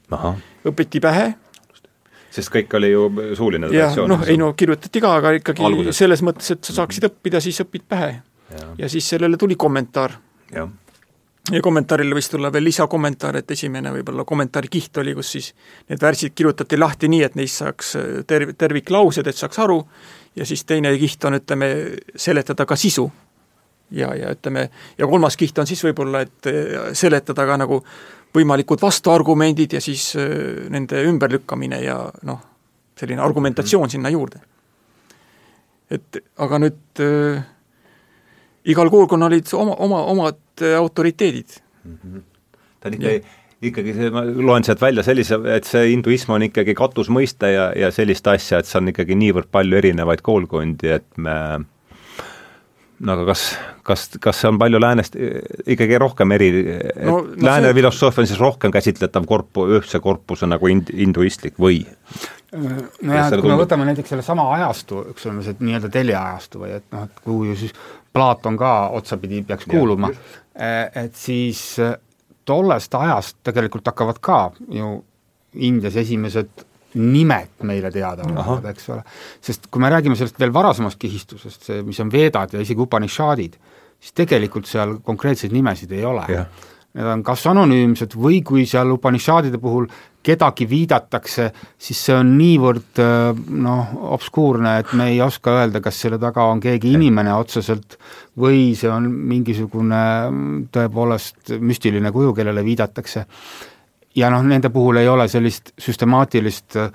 õpiti 0.67 1.03
pähe 1.03 1.35
sest 2.37 2.53
kõik 2.53 2.75
oli 2.79 2.93
ju 2.93 3.07
suuline 3.39 3.71
traditsioon. 3.71 4.11
noh, 4.13 4.25
ei 4.29 4.39
no 4.41 4.53
kirjutati 4.59 5.03
ka, 5.03 5.13
aga 5.21 5.37
ikkagi 5.41 5.65
Alguses. 5.67 6.01
selles 6.03 6.23
mõttes, 6.27 6.53
et 6.57 6.65
sa 6.65 6.81
saaksid 6.81 7.09
õppida, 7.11 7.41
siis 7.45 7.61
õpid 7.65 7.87
pähe. 7.89 8.17
ja 8.79 8.89
siis 8.93 9.09
sellele 9.09 9.37
tuli 9.41 9.57
kommentaar. 9.57 10.19
ja 10.53 11.63
kommentaarile 11.63 12.15
võis 12.15 12.29
tulla 12.31 12.51
veel 12.53 12.67
lisakommentaar, 12.67 13.37
et 13.41 13.51
esimene 13.51 13.93
võib-olla 13.95 14.25
kommentaari 14.25 14.69
kiht 14.69 14.99
oli, 15.03 15.15
kus 15.15 15.31
siis 15.37 15.53
need 15.89 16.03
värsid 16.03 16.35
kirjutati 16.35 16.79
lahti 16.79 17.09
nii, 17.09 17.23
et 17.23 17.37
neist 17.39 17.63
saaks 17.63 17.95
terv-, 18.27 18.57
terviklaused, 18.59 19.27
et 19.27 19.37
saaks 19.37 19.63
aru, 19.63 19.79
ja 20.37 20.47
siis 20.47 20.65
teine 20.65 20.93
kiht 20.99 21.25
on, 21.25 21.39
ütleme, 21.39 21.71
seletada 22.17 22.67
ka 22.67 22.77
sisu. 22.77 23.11
ja, 23.91 24.15
ja 24.19 24.33
ütleme, 24.35 24.69
ja 24.99 25.07
kolmas 25.07 25.37
kiht 25.37 25.59
on 25.59 25.67
siis 25.67 25.85
võib-olla, 25.85 26.25
et 26.27 26.49
seletada 26.99 27.47
ka 27.47 27.57
nagu 27.63 27.85
võimalikud 28.37 28.83
vastuargumendid 28.83 29.77
ja 29.77 29.83
siis 29.85 30.11
äh, 30.21 30.69
nende 30.73 31.03
ümberlükkamine 31.09 31.81
ja 31.85 31.99
noh, 32.29 32.43
selline 32.99 33.25
argumentatsioon 33.25 33.93
sinna 33.93 34.13
juurde. 34.13 34.41
et 35.91 36.19
aga 36.43 36.59
nüüd 36.59 37.01
äh, 37.03 37.43
igal 38.67 38.91
koolkonnal 38.91 39.31
olid 39.31 39.53
oma, 39.55 39.77
oma, 39.87 40.05
omad 40.13 40.63
äh, 40.63 40.75
autoriteedid 40.79 41.61
mm. 41.85 41.99
-hmm. 42.03 42.23
ta 42.81 42.89
on 42.89 42.95
ikka 42.95 43.13
ikkagi 43.67 43.95
see, 43.97 44.11
ma 44.13 44.25
loen 44.25 44.67
sealt 44.67 44.83
välja 44.83 45.03
sellise, 45.07 45.39
et 45.55 45.65
see 45.65 45.87
hinduism 45.93 46.35
on 46.37 46.45
ikkagi 46.47 46.75
katusmõiste 46.77 47.53
ja, 47.53 47.71
ja 47.77 47.91
sellist 47.95 48.27
asja, 48.29 48.61
et 48.61 48.69
see 48.69 48.81
on 48.81 48.93
ikkagi 48.93 49.17
niivõrd 49.17 49.49
palju 49.53 49.79
erinevaid 49.81 50.23
koolkondi, 50.27 50.93
et 50.99 51.07
me 51.17 51.37
no 53.01 53.13
aga 53.13 53.27
kas, 53.29 53.43
kas, 53.85 54.07
kas 54.23 54.41
see 54.41 54.49
on 54.49 54.59
palju 54.61 54.81
läänest 54.81 55.19
ikkagi 55.69 55.99
rohkem 56.01 56.33
eri 56.37 56.51
no,, 56.55 57.19
no 57.21 57.49
lääne 57.49 57.71
see... 57.71 57.79
filosoofia 57.81 58.25
on 58.25 58.31
siis 58.31 58.41
rohkem 58.41 58.73
käsitletav 58.73 59.27
korpu, 59.29 59.67
ühtse 59.79 60.01
korpuse 60.05 60.49
nagu 60.49 60.71
ind-, 60.73 60.93
hinduistlik 60.97 61.61
või? 61.61 61.83
nojah, 62.57 63.29
et 63.29 63.41
kui 63.41 63.51
me 63.51 63.59
võtame 63.59 63.87
näiteks 63.89 64.15
sellesama 64.15 64.47
ajastu, 64.57 65.03
eks 65.13 65.29
ole, 65.29 65.45
see 65.45 65.59
nii-öelda 65.61 65.91
teljeajastu 65.93 66.63
või 66.63 66.73
et 66.79 66.87
noh, 66.95 67.07
et 67.09 67.23
kuhu 67.25 67.51
ju 67.51 67.59
siis 67.61 67.75
Platon 68.17 68.57
ka 68.57 68.73
otsapidi 68.97 69.43
peaks 69.45 69.67
kuuluma, 69.69 70.09
e, 70.55 70.71
et 71.03 71.19
siis 71.21 71.61
e, 71.83 71.91
tollest 72.49 72.95
ajast 72.97 73.37
tegelikult 73.45 73.91
hakkavad 73.93 74.23
ka 74.25 74.39
ju 74.73 74.95
Indias 75.67 75.97
esimesed 75.97 76.65
nimed 76.97 77.65
meile 77.69 77.91
teada 77.95 78.27
olevad, 78.27 78.71
eks 78.73 78.89
ole. 78.95 79.03
sest 79.45 79.69
kui 79.71 79.83
me 79.83 79.91
räägime 79.93 80.17
sellest 80.19 80.39
veel 80.41 80.55
varasemast 80.55 80.99
kihistusest, 81.01 81.69
see, 81.69 81.83
mis 81.87 82.01
on 82.03 82.13
Vedad 82.13 82.57
ja 82.57 82.63
isegi 82.65 82.83
Upanishadid, 82.83 83.59
siis 84.01 84.17
tegelikult 84.17 84.69
seal 84.71 84.99
konkreetseid 85.05 85.55
nimesid 85.55 85.93
ei 85.93 86.05
ole. 86.05 86.27
need 86.97 87.09
on 87.13 87.23
kas 87.23 87.43
anonüümsed 87.51 88.15
või 88.17 88.41
kui 88.45 88.65
seal 88.67 88.95
Upanishadide 88.95 89.61
puhul 89.61 89.89
kedagi 90.27 90.67
viidatakse, 90.69 91.51
siis 91.79 92.01
see 92.09 92.17
on 92.17 92.33
niivõrd 92.39 93.01
äh, 93.03 93.45
noh, 93.63 93.93
obskuurne, 94.17 94.79
et 94.83 94.93
me 94.99 95.11
ei 95.13 95.21
oska 95.23 95.55
öelda, 95.61 95.83
kas 95.85 96.01
selle 96.03 96.19
taga 96.23 96.49
on 96.51 96.63
keegi 96.63 96.97
inimene 96.97 97.35
otseselt 97.37 97.99
või 98.41 98.73
see 98.79 98.91
on 98.91 99.07
mingisugune 99.07 100.03
tõepoolest 100.75 101.55
müstiline 101.63 102.13
kuju, 102.15 102.35
kellele 102.37 102.65
viidatakse. 102.67 103.27
Ja 104.17 104.31
noh, 104.33 104.45
nende 104.45 104.71
puhul 104.73 105.03
ei 105.03 105.09
ole 105.09 105.29
sellist 105.29 105.73
süstemaatilist 105.81 106.77
äh, 106.81 106.91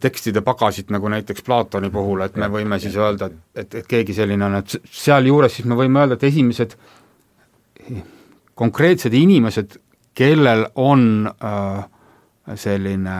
tekstide 0.00 0.42
pagasit, 0.42 0.90
nagu 0.90 1.08
näiteks 1.12 1.44
Platoni 1.46 1.90
puhul, 1.94 2.24
et 2.26 2.36
me 2.36 2.48
võime 2.50 2.80
siis 2.82 2.96
öelda, 2.98 3.28
et, 3.28 3.36
et, 3.54 3.74
et 3.82 3.90
keegi 3.90 4.16
selline 4.16 4.48
on, 4.48 4.58
et 4.58 4.78
sealjuures 4.90 5.54
siis 5.54 5.68
me 5.68 5.78
võime 5.78 6.02
öelda, 6.02 6.18
et 6.18 6.26
esimesed 6.30 6.74
konkreetsed 8.58 9.14
inimesed, 9.14 9.78
kellel 10.18 10.66
on 10.82 11.28
äh, 11.30 11.84
selline 12.58 13.18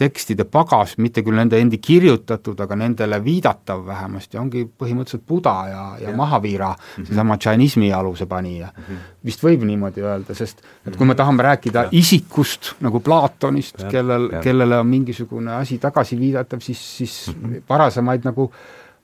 tekstide 0.00 0.46
pagas, 0.48 0.94
mitte 1.02 1.22
küll 1.24 1.36
nende 1.36 1.58
endi 1.60 1.78
kirjutatud, 1.82 2.58
aga 2.64 2.78
nendele 2.78 3.18
viidatav 3.24 3.82
vähemasti, 3.86 4.38
ongi 4.40 4.64
põhimõtteliselt 4.64 5.26
Buda 5.28 5.54
ja, 5.68 5.84
ja, 6.00 6.08
ja. 6.08 6.16
Mahavira 6.16 6.70
mm 6.72 6.80
-hmm., 6.80 7.08
seesama 7.10 7.36
džainismi 7.36 7.92
aluse 7.92 8.26
panija 8.26 8.70
mm. 8.70 8.82
-hmm. 8.88 9.04
vist 9.24 9.44
võib 9.44 9.64
niimoodi 9.68 10.04
öelda, 10.04 10.34
sest 10.34 10.64
et 10.86 10.96
kui 10.96 11.06
me 11.06 11.14
tahame 11.14 11.42
rääkida 11.42 11.86
ja. 11.86 11.92
isikust 11.92 12.74
nagu 12.80 13.00
Platonist, 13.00 13.84
kellel, 13.90 14.30
kellele 14.42 14.78
on 14.78 14.86
mingisugune 14.86 15.54
asi 15.54 15.78
tagasi 15.78 16.18
viidatav, 16.18 16.60
siis, 16.60 16.96
siis 16.96 17.14
mm 17.34 17.44
-hmm. 17.44 17.62
varasemaid 17.68 18.24
nagu 18.24 18.52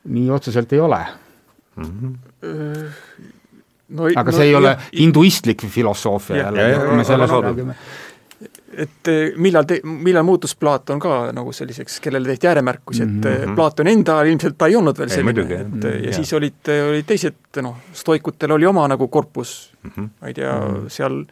nii 0.05 0.31
otseselt 0.31 0.73
ei 0.73 0.81
ole 0.81 1.07
mm. 1.77 1.85
-hmm 1.85 3.35
no, 3.89 4.09
aga 4.17 4.31
no, 4.31 4.37
see 4.37 4.47
ei 4.47 4.53
ja, 4.53 4.59
ole 4.59 4.77
hinduistlik 4.99 5.67
filosoofia 5.67 6.37
jälle, 6.37 6.87
kui 6.87 6.97
me 6.97 7.05
sellest 7.05 7.33
räägime 7.33 7.75
et 8.75 9.09
eh, 9.11 9.33
millal 9.39 9.67
te, 9.69 9.79
millal 9.85 10.25
muutus 10.27 10.57
Platon 10.59 11.01
ka 11.03 11.19
nagu 11.37 11.53
selliseks, 11.55 12.01
kellele 12.05 12.33
tehti 12.33 12.51
ääremärkusi, 12.51 13.03
et 13.03 13.09
mm 13.09 13.23
-hmm. 13.23 13.55
Platoni 13.55 13.93
enda 13.93 14.19
ajal 14.19 14.33
ilmselt 14.33 14.59
ta 14.59 14.67
ei 14.67 14.77
olnud 14.77 14.99
veel 14.99 15.11
selline, 15.11 15.41
et 15.41 15.67
mm 15.71 15.81
-hmm. 15.81 15.87
ja, 15.87 16.07
ja 16.11 16.15
siis 16.17 16.33
olid, 16.33 16.73
olid 16.89 17.07
teised 17.07 17.63
noh, 17.63 17.77
stoikutel 17.93 18.53
oli 18.53 18.67
oma 18.67 18.89
nagu 18.89 19.09
korpus 19.09 19.73
mm, 19.83 19.91
-hmm. 19.91 20.09
ma 20.21 20.29
ei 20.29 20.35
tea 20.35 20.53
mm, 20.53 20.75
-hmm. 20.75 20.89
seal 20.89 21.25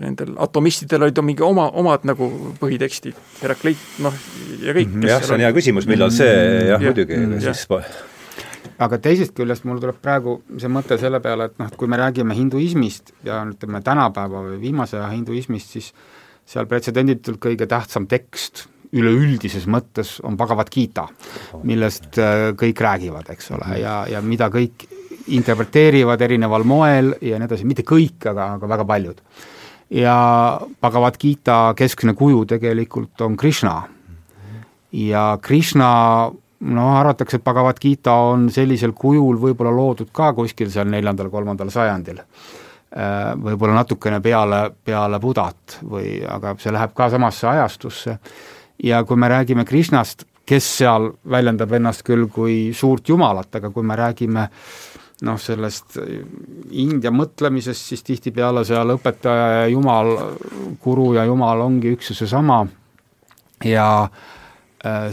nendel 0.00 0.34
atomistidel 0.36 1.02
olid 1.02 1.18
mingi 1.22 1.42
oma, 1.42 1.70
omad 1.70 2.04
nagu 2.04 2.54
põhitekstid, 2.60 3.14
Herakleit, 3.42 3.78
noh, 3.98 4.14
ja 4.62 4.72
kõik. 4.72 4.88
-hmm. 4.88 5.08
jah, 5.08 5.22
see 5.22 5.34
on 5.34 5.40
hea 5.40 5.52
küsimus, 5.52 5.86
millal 5.86 6.10
see 6.10 6.68
jah, 6.68 6.80
muidugi, 6.80 7.40
siis 7.40 7.66
aga 8.78 8.98
teisest 9.02 9.34
küljest 9.36 9.64
mul 9.68 9.80
tuleb 9.80 9.98
praegu 10.02 10.40
see 10.60 10.70
mõte 10.72 10.98
selle 11.00 11.20
peale, 11.24 11.50
et 11.50 11.58
noh, 11.60 11.70
et 11.70 11.76
kui 11.80 11.88
me 11.88 11.98
räägime 12.00 12.36
hinduismist 12.36 13.14
ja 13.24 13.40
ütleme, 13.48 13.82
tänapäeva 13.84 14.44
või 14.50 14.60
viimase 14.60 14.98
aja 15.00 15.10
hinduismist, 15.14 15.76
siis 15.76 15.92
seal 16.46 16.68
pretsedenditult 16.70 17.40
kõige 17.42 17.68
tähtsam 17.70 18.06
tekst 18.10 18.66
üleüldises 18.96 19.66
mõttes 19.70 20.16
on 20.24 20.36
Bhagavad 20.38 20.70
Gita, 20.72 21.06
millest 21.66 22.20
äh, 22.22 22.52
kõik 22.58 22.80
räägivad, 22.80 23.28
eks 23.32 23.50
ole, 23.56 23.72
ja, 23.80 23.98
ja 24.10 24.22
mida 24.22 24.48
kõik 24.52 24.86
interpreteerivad 25.34 26.22
erineval 26.22 26.64
moel 26.68 27.12
ja 27.24 27.40
nii 27.40 27.48
edasi, 27.48 27.66
mitte 27.66 27.82
kõik, 27.86 28.28
aga, 28.30 28.52
aga 28.60 28.70
väga 28.76 28.86
paljud. 28.86 29.20
ja 29.90 30.16
Bhagavad 30.80 31.18
Gita 31.18 31.74
keskne 31.76 32.14
kuju 32.14 32.44
tegelikult 32.46 33.20
on 33.20 33.36
Krishna. 33.36 33.82
ja 34.92 35.38
Krishna 35.42 36.30
noh, 36.60 36.92
arvatakse, 36.96 37.36
et 37.36 37.44
Bhagavad 37.44 37.80
Gita 37.80 38.14
on 38.30 38.48
sellisel 38.52 38.94
kujul 38.96 39.38
võib-olla 39.40 39.72
loodud 39.74 40.12
ka 40.14 40.32
kuskil 40.36 40.70
seal 40.72 40.88
neljandal-kolmandal 40.92 41.70
sajandil. 41.72 42.22
Äh, 42.96 43.32
võib-olla 43.42 43.80
natukene 43.80 44.20
peale, 44.24 44.62
peale 44.84 45.20
Budat 45.20 45.80
või, 45.84 46.20
aga 46.24 46.54
see 46.62 46.72
läheb 46.72 46.94
ka 46.96 47.10
samasse 47.12 47.48
ajastusse. 47.50 48.18
ja 48.82 49.04
kui 49.04 49.16
me 49.16 49.28
räägime 49.28 49.64
Krishnast, 49.64 50.24
kes 50.46 50.76
seal 50.78 51.10
väljendab 51.30 51.72
ennast 51.72 52.02
küll 52.02 52.28
kui 52.28 52.72
suurt 52.74 53.08
jumalat, 53.08 53.54
aga 53.56 53.70
kui 53.70 53.82
me 53.82 53.96
räägime 53.96 54.48
noh, 55.22 55.38
sellest 55.40 55.98
India 56.70 57.10
mõtlemisest, 57.10 57.88
siis 57.88 58.02
tihtipeale 58.02 58.64
seal 58.64 58.92
õpetaja 58.94 59.46
ja 59.60 59.66
jumal, 59.66 60.12
guru 60.82 61.14
ja 61.16 61.24
jumal 61.24 61.60
ongi 61.60 61.96
üks 61.96 62.12
ja 62.12 62.16
seesama 62.20 62.66
ja 63.64 63.88
äh, 64.04 64.36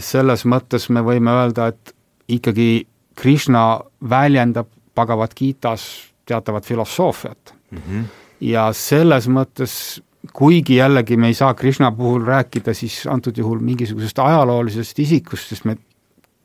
selles 0.00 0.44
mõttes 0.48 0.88
me 0.92 1.02
võime 1.04 1.32
öelda, 1.34 1.68
et 1.72 1.94
ikkagi 2.28 2.86
Krishna 3.14 3.80
väljendab 4.10 4.68
Bhagavad 4.94 5.34
Gitas 5.36 5.86
teatavat 6.26 6.66
filosoofiat 6.66 7.54
mm. 7.70 7.78
-hmm. 7.78 8.04
ja 8.40 8.68
selles 8.72 9.28
mõttes, 9.28 10.00
kuigi 10.32 10.76
jällegi 10.76 11.16
me 11.16 11.26
ei 11.26 11.34
saa 11.34 11.54
Krishna 11.54 11.92
puhul 11.92 12.24
rääkida 12.26 12.74
siis 12.74 13.06
antud 13.06 13.36
juhul 13.36 13.58
mingisugusest 13.58 14.18
ajaloolisest 14.18 14.98
isikust, 14.98 15.48
sest 15.48 15.64
me 15.64 15.76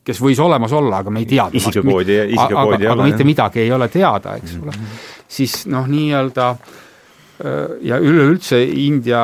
kes 0.04 0.20
võis 0.20 0.40
olemas 0.40 0.72
olla, 0.72 0.98
aga 0.98 1.10
me 1.10 1.18
ei 1.18 1.26
tea 1.26 1.50
isikukoodi, 1.52 2.18
isikukoodi 2.34 2.84
ei 2.84 2.88
ole. 2.88 2.92
aga 2.92 3.02
mitte 3.02 3.24
midagi 3.24 3.60
ei 3.60 3.72
ole 3.72 3.88
teada, 3.88 4.36
eks 4.36 4.56
ole 4.62 4.70
mm 4.70 4.84
-hmm., 4.84 5.10
siis 5.28 5.66
noh, 5.66 5.86
nii-öelda 5.86 6.50
äh, 6.50 6.58
Äh, 6.58 6.89
ja 7.80 7.96
üleüldse 7.98 8.58
India 8.64 9.20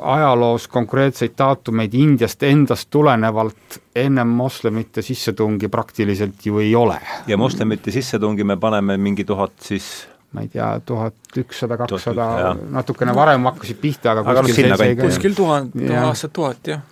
ajaloos 0.00 0.68
konkreetseid 0.72 1.34
daatumeid 1.38 1.94
Indiast 1.94 2.42
endast 2.42 2.88
tulenevalt 2.90 3.80
ennem 3.96 4.28
moslemite 4.28 5.02
sissetungi 5.04 5.68
praktiliselt 5.68 6.46
ju 6.46 6.62
ei 6.64 6.74
ole. 6.74 7.00
ja 7.26 7.36
moslemite 7.36 7.92
sissetungi 7.92 8.44
me 8.44 8.56
paneme 8.56 8.96
mingi 8.96 9.24
tuhat 9.24 9.52
siis 9.60 10.06
ma 10.32 10.44
ei 10.44 10.48
tea, 10.52 10.80
tuhat 10.84 11.38
ükssada, 11.40 11.76
kakssada, 11.80 12.56
natukene 12.70 13.14
varem 13.16 13.48
hakkasid 13.48 13.78
pihta, 13.80 14.12
aga 14.12 14.24
aga 14.28 14.42
kuskil 14.44 14.74
seitse 14.76 15.06
kuskil 15.06 15.36
tuhat, 15.36 15.70
aastat 16.02 16.34
tuhat, 16.36 16.68
jah. 16.68 16.82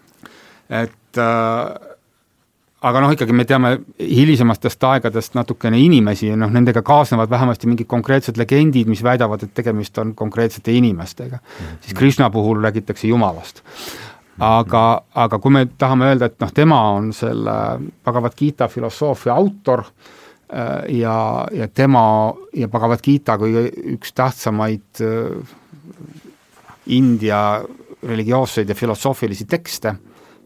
et 0.69 1.21
äh, 1.21 1.96
aga 2.87 3.03
noh, 3.03 3.13
ikkagi 3.15 3.35
me 3.35 3.45
teame 3.49 3.73
hilisematest 3.99 4.85
aegadest 4.89 5.37
natukene 5.37 5.79
inimesi 5.83 6.31
ja 6.31 6.39
noh, 6.39 6.51
nendega 6.53 6.83
kaasnevad 6.87 7.31
vähemasti 7.33 7.71
mingid 7.71 7.89
konkreetsed 7.91 8.39
legendid, 8.41 8.91
mis 8.91 9.03
väidavad, 9.05 9.43
et 9.47 9.55
tegemist 9.57 9.99
on 10.03 10.15
konkreetsete 10.19 10.75
inimestega 10.77 11.39
mm. 11.39 11.49
-hmm. 11.49 11.79
siis 11.81 11.95
Krishna 11.95 12.31
puhul 12.31 12.63
räägitakse 12.63 13.09
Jumalast. 13.09 13.63
aga, 14.39 15.03
aga 15.15 15.39
kui 15.39 15.51
me 15.51 15.67
tahame 15.79 16.11
öelda, 16.11 16.27
et 16.27 16.41
noh, 16.41 16.53
tema 16.53 16.81
on 16.91 17.13
selle 17.13 17.55
Bhagavad 18.05 18.33
Gita 18.37 18.69
filosoofia 18.69 19.35
autor 19.35 19.81
äh, 19.81 20.99
ja, 20.99 21.49
ja 21.53 21.69
tema 21.69 22.35
ja 22.55 22.69
Bhagavad 22.69 23.01
Gita 23.03 23.39
kui 23.39 23.71
üks 23.97 24.13
tähtsamaid 24.13 25.01
äh, 25.01 25.57
India 26.87 27.63
religioosseid 28.03 28.69
ja 28.69 28.75
filosoofilisi 28.75 29.45
tekste 29.45 29.95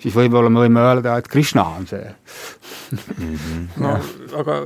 siis 0.01 0.15
võib-olla 0.17 0.51
me 0.53 0.65
võime 0.65 0.83
öelda, 0.85 1.17
et 1.21 1.29
Krishna 1.29 1.65
on 1.77 1.87
see 1.91 2.05
mm. 2.05 3.35
-hmm. 3.35 3.67
no 3.85 3.97
aga 4.41 4.61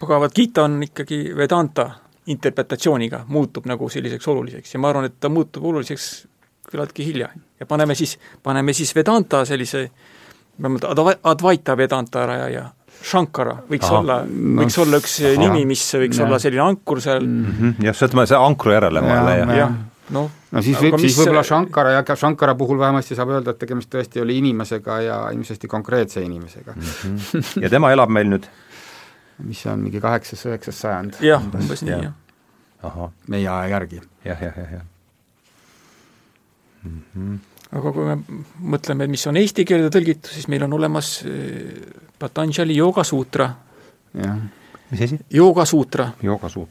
Bhagavad 0.00 0.34
Gita 0.34 0.64
on 0.64 0.82
ikkagi 0.82 1.36
Vedanta 1.36 1.90
interpretatsiooniga, 2.28 3.24
muutub 3.28 3.66
nagu 3.66 3.88
selliseks 3.88 4.28
oluliseks 4.28 4.74
ja 4.74 4.80
ma 4.80 4.90
arvan, 4.92 5.08
et 5.08 5.20
ta 5.20 5.28
muutub 5.28 5.64
oluliseks 5.64 6.26
küllaltki 6.70 7.04
hilja 7.04 7.28
ja 7.60 7.66
paneme 7.66 7.94
siis, 7.94 8.18
paneme 8.42 8.72
siis 8.72 8.94
Vedanta 8.94 9.44
sellise, 9.44 9.90
Advaita 11.22 11.76
Vedanta 11.76 12.26
rajaja 12.26 12.68
Shankara 12.98 13.54
võiks 13.70 13.86
Aha, 13.86 14.00
olla, 14.00 14.16
võiks 14.26 14.76
no, 14.76 14.84
olla 14.84 14.98
üks 15.00 15.14
aha, 15.22 15.38
nimi, 15.38 15.64
mis 15.70 15.84
võiks 16.02 16.18
ja. 16.18 16.26
olla 16.26 16.40
selline 16.42 16.64
ankur 16.64 17.00
seal 17.02 17.22
mm. 17.24 17.54
-hmm. 17.58 17.86
jah, 17.86 17.96
see, 17.96 18.10
ütleme, 18.10 18.26
see 18.26 18.40
ankru 18.48 18.74
järele 18.74 19.02
ma 19.04 19.20
leian. 19.28 19.54
jah, 19.56 19.74
noh, 20.16 20.30
no 20.52 20.62
siis 20.64 20.78
võib, 20.80 20.98
siis 21.02 21.18
võib-olla 21.18 21.44
Shankara 21.46 21.96
ja 21.96 22.16
Shankara 22.16 22.54
puhul 22.58 22.80
vähemasti 22.80 23.16
saab 23.18 23.34
öelda, 23.34 23.54
et 23.54 23.60
tegemist 23.62 23.90
tõesti 23.92 24.22
oli 24.22 24.38
inimesega 24.42 25.00
ja 25.04 25.18
ilmsesti 25.34 25.68
konkreetse 25.68 26.22
inimesega 26.24 26.74
mm. 26.76 26.82
-hmm. 26.82 27.62
ja 27.64 27.70
tema 27.70 27.92
elab 27.92 28.12
meil 28.12 28.30
nüüd? 28.32 28.48
mis 29.38 29.62
see 29.62 29.72
on, 29.72 29.82
mingi 29.86 30.00
kaheksas-üheksas 30.02 30.80
sajand? 30.86 31.20
jah, 31.22 31.42
umbes 31.42 31.82
nii, 31.86 31.98
jah. 32.08 33.02
meie 33.26 33.48
aja 33.48 33.68
järgi 33.76 34.00
ja,. 34.00 34.32
jah, 34.32 34.42
jah, 34.42 34.62
jah, 34.64 34.72
jah 34.78 34.86
mm. 36.84 37.02
-hmm. 37.16 37.38
aga 37.78 37.92
kui 37.92 38.04
me 38.04 38.18
mõtleme, 38.76 39.08
mis 39.10 39.26
on 39.26 39.36
eesti 39.36 39.64
keelde 39.68 39.90
tõlgitud, 39.94 40.30
siis 40.32 40.48
meil 40.48 40.64
on 40.66 40.72
olemas 40.78 41.22
eh, 41.26 41.82
Patanjali 42.18 42.76
joogasuutra. 42.76 43.50
Mis 44.90 45.02
asi? 45.02 45.18
joogasuutra. 45.30 46.08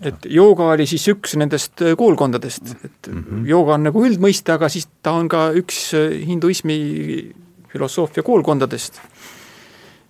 et 0.01 0.25
jooga 0.29 0.71
oli 0.73 0.87
siis 0.89 1.07
üks 1.13 1.35
nendest 1.37 1.81
äh, 1.81 1.95
koolkondadest, 1.97 2.75
et 2.85 3.07
mm 3.11 3.23
-hmm. 3.23 3.47
jooga 3.47 3.73
on 3.73 3.83
nagu 3.83 4.05
üldmõiste, 4.05 4.51
aga 4.51 4.69
siis 4.69 4.87
ta 5.03 5.11
on 5.11 5.27
ka 5.27 5.51
üks 5.51 5.93
äh, 5.93 6.27
hinduismi 6.27 7.35
filosoofia 7.67 8.23
koolkondadest. 8.23 9.01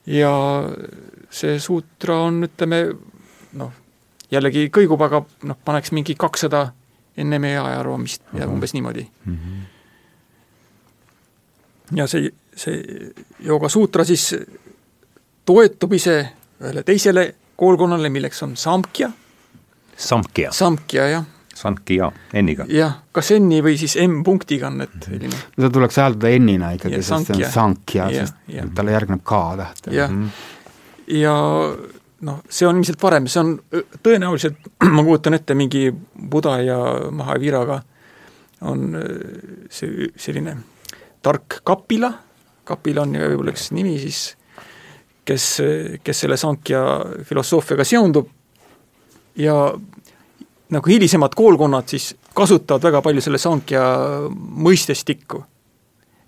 ja 0.06 0.64
see 1.30 1.60
suutra 1.60 2.22
on, 2.22 2.44
ütleme, 2.44 2.96
noh, 3.54 3.72
jällegi 4.32 4.70
kõigub, 4.74 5.02
aga 5.04 5.26
noh, 5.44 5.58
paneks 5.66 5.92
mingi 5.92 6.16
kakssada 6.16 6.72
enne 7.18 7.40
meie 7.40 7.60
ajaroomist 7.60 8.22
ja 8.34 8.46
uh 8.46 8.46
-huh. 8.46 8.54
umbes 8.54 8.74
niimoodi 8.74 9.08
mm. 9.26 9.38
-hmm. 9.38 9.62
ja 11.98 12.08
see, 12.08 12.32
see 12.56 12.84
joogasuutra 13.40 14.04
siis 14.04 14.36
toetub 15.46 15.94
ise 15.94 16.30
ühele 16.62 16.84
teisele 16.84 17.36
koolkonnale, 17.58 18.10
milleks 18.14 18.44
on 18.46 18.56
Samkhya. 18.58 19.12
Samkhya. 19.98 20.54
Samkhya, 20.54 21.10
jah. 21.12 21.26
Sankia, 21.58 22.12
N-iga. 22.38 22.68
jah, 22.70 23.00
kas 23.16 23.32
N-i 23.34 23.64
või 23.66 23.78
siis 23.82 23.96
M-punktiga 24.04 24.70
on 24.70 24.84
need 24.84 25.06
selline. 25.08 25.38
seda 25.56 25.70
tuleks 25.74 25.98
hääldada 25.98 26.30
N-ina 26.38 26.70
ikkagi, 26.78 27.00
sest 27.02 27.32
see 27.32 27.38
on 27.38 27.54
Sankja, 27.56 28.10
sest 28.14 28.38
ja. 28.54 28.66
talle 28.78 28.94
järgneb 28.94 29.24
K-täht. 29.26 29.90
jah, 29.96 30.14
ja 31.18 31.34
noh, 32.30 32.40
see 32.50 32.70
on 32.70 32.78
ilmselt 32.78 33.02
varem, 33.02 33.30
see 33.32 33.42
on 33.42 33.56
tõenäoliselt, 34.06 34.70
ma 34.96 35.06
kujutan 35.08 35.40
ette, 35.40 35.58
mingi 35.58 35.88
Buda 36.30 36.60
ja 36.62 36.78
Mahaviraga 37.14 37.82
on 38.70 38.94
see 39.74 40.12
selline 40.18 40.60
tark 41.26 41.62
kapila, 41.66 42.12
kapila 42.68 43.06
on 43.06 43.18
võib-olla 43.18 43.54
üks 43.54 43.72
nimi 43.74 43.98
siis, 44.02 44.36
kes, 45.28 45.46
kes 46.04 46.24
selle 46.24 46.38
Sankja 46.40 46.82
filosoofiaga 47.28 47.84
seondub 47.88 48.30
ja 49.38 49.56
nagu 50.70 50.90
hilisemad 50.90 51.36
koolkonnad 51.36 51.88
siis 51.92 52.16
kasutavad 52.36 52.84
väga 52.84 53.02
palju 53.02 53.24
selle 53.24 53.38
Sankja 53.42 53.84
mõistestikku. 54.68 55.44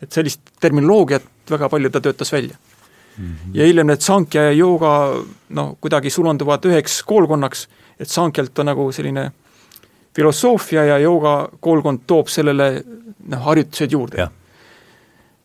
et 0.02 0.12
sellist 0.12 0.42
terminoloogiat 0.62 1.52
väga 1.52 1.70
palju 1.70 1.90
ta 1.90 2.02
töötas 2.02 2.32
välja 2.32 2.56
mm. 3.18 3.26
-hmm. 3.26 3.52
ja 3.54 3.66
hiljem 3.66 3.88
need 3.88 4.02
Sankja 4.02 4.44
ja 4.44 4.52
jooga 4.52 5.24
noh, 5.50 5.78
kuidagi 5.82 6.10
sulanduvad 6.10 6.66
üheks 6.66 7.04
koolkonnaks, 7.04 7.68
et 8.00 8.10
Sankjalt 8.10 8.60
on 8.60 8.66
nagu 8.66 8.92
selline 8.92 9.32
filosoofia 10.16 10.86
ja 10.86 10.98
jooga 10.98 11.50
koolkond 11.60 12.00
toob 12.08 12.28
sellele 12.28 12.84
noh, 13.28 13.42
harjutused 13.42 13.92
juurde. 13.92 14.30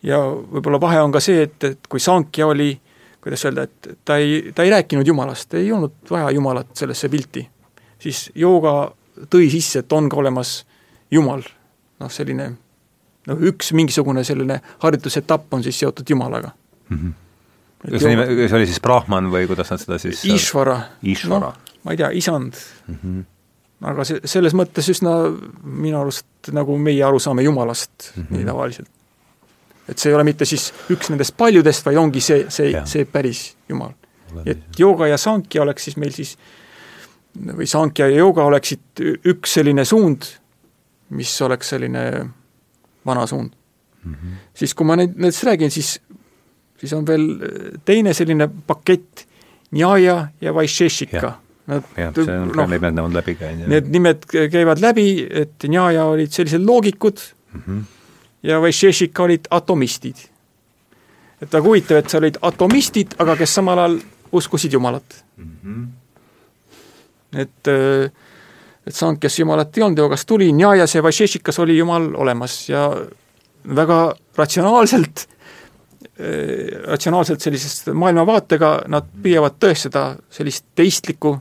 ja 0.03 0.19
võib-olla 0.19 0.81
vahe 0.81 1.03
on 1.03 1.13
ka 1.13 1.21
see, 1.21 1.43
et, 1.43 1.65
et 1.65 1.87
kui 1.89 2.01
Sankja 2.01 2.47
oli, 2.47 2.81
kuidas 3.25 3.45
öelda, 3.49 3.65
et 3.65 3.99
ta 4.05 4.17
ei, 4.21 4.53
ta 4.55 4.63
ei 4.63 4.71
rääkinud 4.71 5.07
Jumalast, 5.07 5.55
ei 5.55 5.73
olnud 5.73 6.11
vaja 6.11 6.31
Jumalat 6.31 6.77
sellesse 6.77 7.09
pilti 7.09 7.49
siis 8.05 8.29
jooga 8.35 8.93
tõi 9.31 9.49
sisse, 9.53 9.85
et 9.85 9.93
on 9.97 10.09
ka 10.13 10.21
olemas 10.21 10.61
Jumal, 11.15 11.45
noh 12.03 12.13
selline 12.13 12.49
noh, 13.29 13.45
üks 13.51 13.73
mingisugune 13.77 14.25
selline 14.27 14.59
haridusetapp 14.83 15.53
on 15.55 15.63
siis 15.65 15.79
seotud 15.83 16.09
Jumalaga 16.11 16.51
mm. 16.89 16.97
-hmm. 16.97 17.13
kas 17.91 18.03
see 18.03 18.15
nime, 18.15 18.27
see 18.49 18.59
oli 18.59 18.67
siis 18.71 18.83
Brahman 18.85 19.31
või 19.33 19.47
kuidas 19.51 19.71
nad 19.73 19.83
seda 19.83 19.99
siis 20.03 20.25
Ishvara, 20.25 20.81
Ishvara. 21.03 21.53
noh, 21.53 21.79
ma 21.85 21.95
ei 21.95 22.01
tea, 22.01 22.11
isand 22.21 22.59
mm. 22.89 22.99
-hmm. 22.99 23.23
aga 23.93 24.09
see, 24.09 24.21
selles 24.25 24.57
mõttes 24.59 24.91
üsna 24.91 25.15
minu 25.63 26.01
arust 26.01 26.53
nagu 26.53 26.79
meie 26.79 27.05
aru 27.05 27.23
saame 27.23 27.47
Jumalast 27.47 28.13
mm 28.17 28.23
-hmm. 28.23 28.37
nii 28.37 28.45
tavaliselt. 28.51 28.91
Et 29.89 29.99
see 29.99 30.11
ei 30.11 30.15
ole 30.17 30.25
mitte 30.25 30.45
siis 30.49 30.71
üks 30.91 31.11
nendest 31.13 31.37
paljudest, 31.37 31.85
vaid 31.87 31.99
ongi 32.01 32.21
see, 32.21 32.47
see, 32.49 32.73
see 32.89 33.05
päris 33.05 33.57
Jumal. 33.69 33.93
et 34.47 34.79
jooga 34.79 35.07
ja 35.07 35.19
sankja 35.19 35.63
oleks 35.63 35.85
siis 35.85 35.97
meil 35.97 36.13
siis 36.13 36.37
või 37.35 37.67
Sankhya 37.67 38.09
ja 38.09 38.23
jooga 38.23 38.45
oleksid 38.47 39.03
üks 39.27 39.57
selline 39.59 39.85
suund, 39.85 40.27
mis 41.15 41.33
oleks 41.43 41.75
selline 41.75 42.05
vana 43.07 43.27
suund 43.27 43.51
mm. 44.05 44.15
-hmm. 44.15 44.43
siis 44.55 44.75
kui 44.75 44.87
ma 44.87 44.97
neid, 44.97 45.17
nendest 45.17 45.45
räägin, 45.45 45.71
siis, 45.71 46.01
siis 46.81 46.93
on 46.93 47.07
veel 47.07 47.29
teine 47.85 48.15
selline 48.15 48.49
pakett, 48.67 49.27
Njaja 49.75 50.29
ja 50.41 50.55
Vaisheshika. 50.55 51.33
Nad, 51.67 51.83
jah, 51.97 52.13
see 52.15 52.35
on 52.39 52.53
no, 52.55 52.67
nimed 52.69 52.99
on 53.01 53.15
läbi 53.17 53.35
käinud. 53.35 53.67
Need 53.73 53.89
nimed 53.91 54.27
käivad 54.53 54.83
läbi, 54.85 55.27
et 55.31 55.65
Njaja 55.69 56.05
olid 56.05 56.31
sellised 56.31 56.63
loogikud 56.63 57.19
mm 57.53 57.63
-hmm. 57.67 57.81
Ja 58.45 58.61
Vaisheshika 58.61 59.25
olid 59.25 59.49
atomistid. 59.51 60.17
et 61.43 61.53
väga 61.53 61.65
huvitav, 61.65 61.97
et 61.97 62.11
sa 62.11 62.19
olid 62.19 62.39
atomistid, 62.43 63.17
aga 63.19 63.37
kes 63.37 63.55
samal 63.55 63.79
ajal 63.79 63.99
uskusid 64.33 64.73
Jumalat 64.73 65.25
mm. 65.37 65.57
-hmm 65.65 65.87
et 67.35 67.69
et 68.87 68.95
Sankes 68.95 69.39
jumalat 69.39 69.79
ei 69.79 69.83
olnud, 69.83 69.99
Jogas 69.99 70.27
tuli, 70.27 70.53
Njajas 70.53 70.95
ja 70.95 71.03
Vašešikas 71.03 71.59
oli 71.59 71.79
jumal 71.79 72.11
olemas 72.21 72.69
ja 72.69 72.91
väga 73.77 74.15
ratsionaalselt, 74.37 75.25
ratsionaalselt 76.85 77.41
sellisest 77.41 77.89
maailmavaatega 77.97 78.75
nad 78.93 79.09
püüavad 79.23 79.57
tõestada 79.61 80.19
sellist 80.31 80.67
teistlikku, 80.77 81.33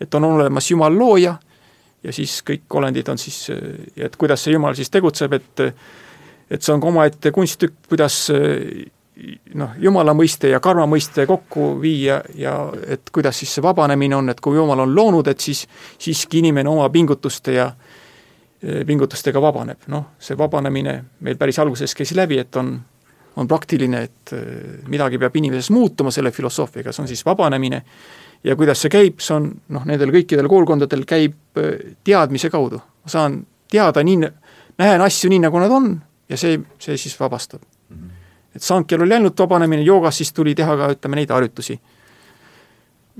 et 0.00 0.14
on 0.14 0.24
olemas 0.24 0.70
Jumal 0.70 0.96
looja 0.98 1.36
ja 2.02 2.12
siis 2.12 2.40
kõik 2.50 2.78
olendid 2.80 3.08
on 3.12 3.20
siis, 3.20 3.50
et 3.96 4.16
kuidas 4.16 4.46
see 4.46 4.56
Jumal 4.56 4.78
siis 4.78 4.90
tegutseb, 4.90 5.36
et 5.36 5.64
et 6.50 6.62
see 6.62 6.72
on 6.72 6.80
ka 6.80 6.88
omaette 6.88 7.32
kunsttükk, 7.34 7.74
kuidas 7.88 8.26
noh, 9.54 9.74
jumala 9.82 10.14
mõiste 10.16 10.50
ja 10.52 10.60
karma 10.62 10.86
mõiste 10.90 11.26
kokku 11.26 11.70
viia 11.82 12.20
ja 12.38 12.54
et 12.86 13.10
kuidas 13.14 13.40
siis 13.40 13.56
see 13.56 13.64
vabanemine 13.64 14.16
on, 14.16 14.30
et 14.30 14.40
kui 14.40 14.56
jumal 14.56 14.84
on 14.84 14.94
loonud, 14.94 15.28
et 15.28 15.40
siis 15.40 15.64
siiski 15.98 16.42
inimene 16.42 16.70
oma 16.70 16.88
pingutuste 16.94 17.56
ja 17.56 17.66
eh, 17.70 18.84
pingutustega 18.86 19.42
vabaneb, 19.42 19.88
noh, 19.94 20.12
see 20.22 20.38
vabanemine 20.38 20.94
meil 21.26 21.40
päris 21.40 21.58
alguses 21.62 21.94
käis 21.98 22.14
läbi, 22.16 22.38
et 22.44 22.56
on, 22.60 22.76
on 23.36 23.50
praktiline, 23.50 24.02
et 24.06 24.34
eh, 24.36 24.48
midagi 24.90 25.18
peab 25.18 25.36
inimeses 25.40 25.72
muutuma 25.74 26.14
selle 26.14 26.32
filosoofiaga, 26.34 26.94
see 26.94 27.04
on 27.04 27.10
siis 27.10 27.24
vabanemine, 27.26 27.82
ja 28.44 28.56
kuidas 28.56 28.84
see 28.84 28.92
käib, 28.92 29.22
see 29.24 29.34
on 29.34 29.50
noh, 29.74 29.86
nendel 29.88 30.14
kõikidel 30.14 30.50
koolkondadel 30.50 31.06
käib 31.08 31.58
eh, 31.58 31.94
teadmise 32.06 32.52
kaudu. 32.54 32.82
ma 33.02 33.16
saan 33.16 33.42
teada 33.70 34.04
nii, 34.04 34.30
näen 34.78 35.02
asju 35.02 35.32
nii, 35.32 35.42
nagu 35.48 35.58
nad 35.58 35.74
on 35.74 35.96
ja 36.28 36.36
see, 36.36 36.60
see 36.78 36.96
siis 36.96 37.20
vabastab 37.20 37.62
mm. 37.62 37.96
-hmm 37.96 38.18
et 38.58 38.62
Sankhjal 38.62 39.02
oli 39.02 39.14
ainult 39.14 39.38
vabanemine, 39.38 39.82
joogas 39.82 40.18
siis 40.18 40.32
tuli 40.32 40.54
teha 40.54 40.76
ka 40.76 40.90
ütleme 40.94 41.20
neid 41.20 41.30
harjutusi, 41.30 41.78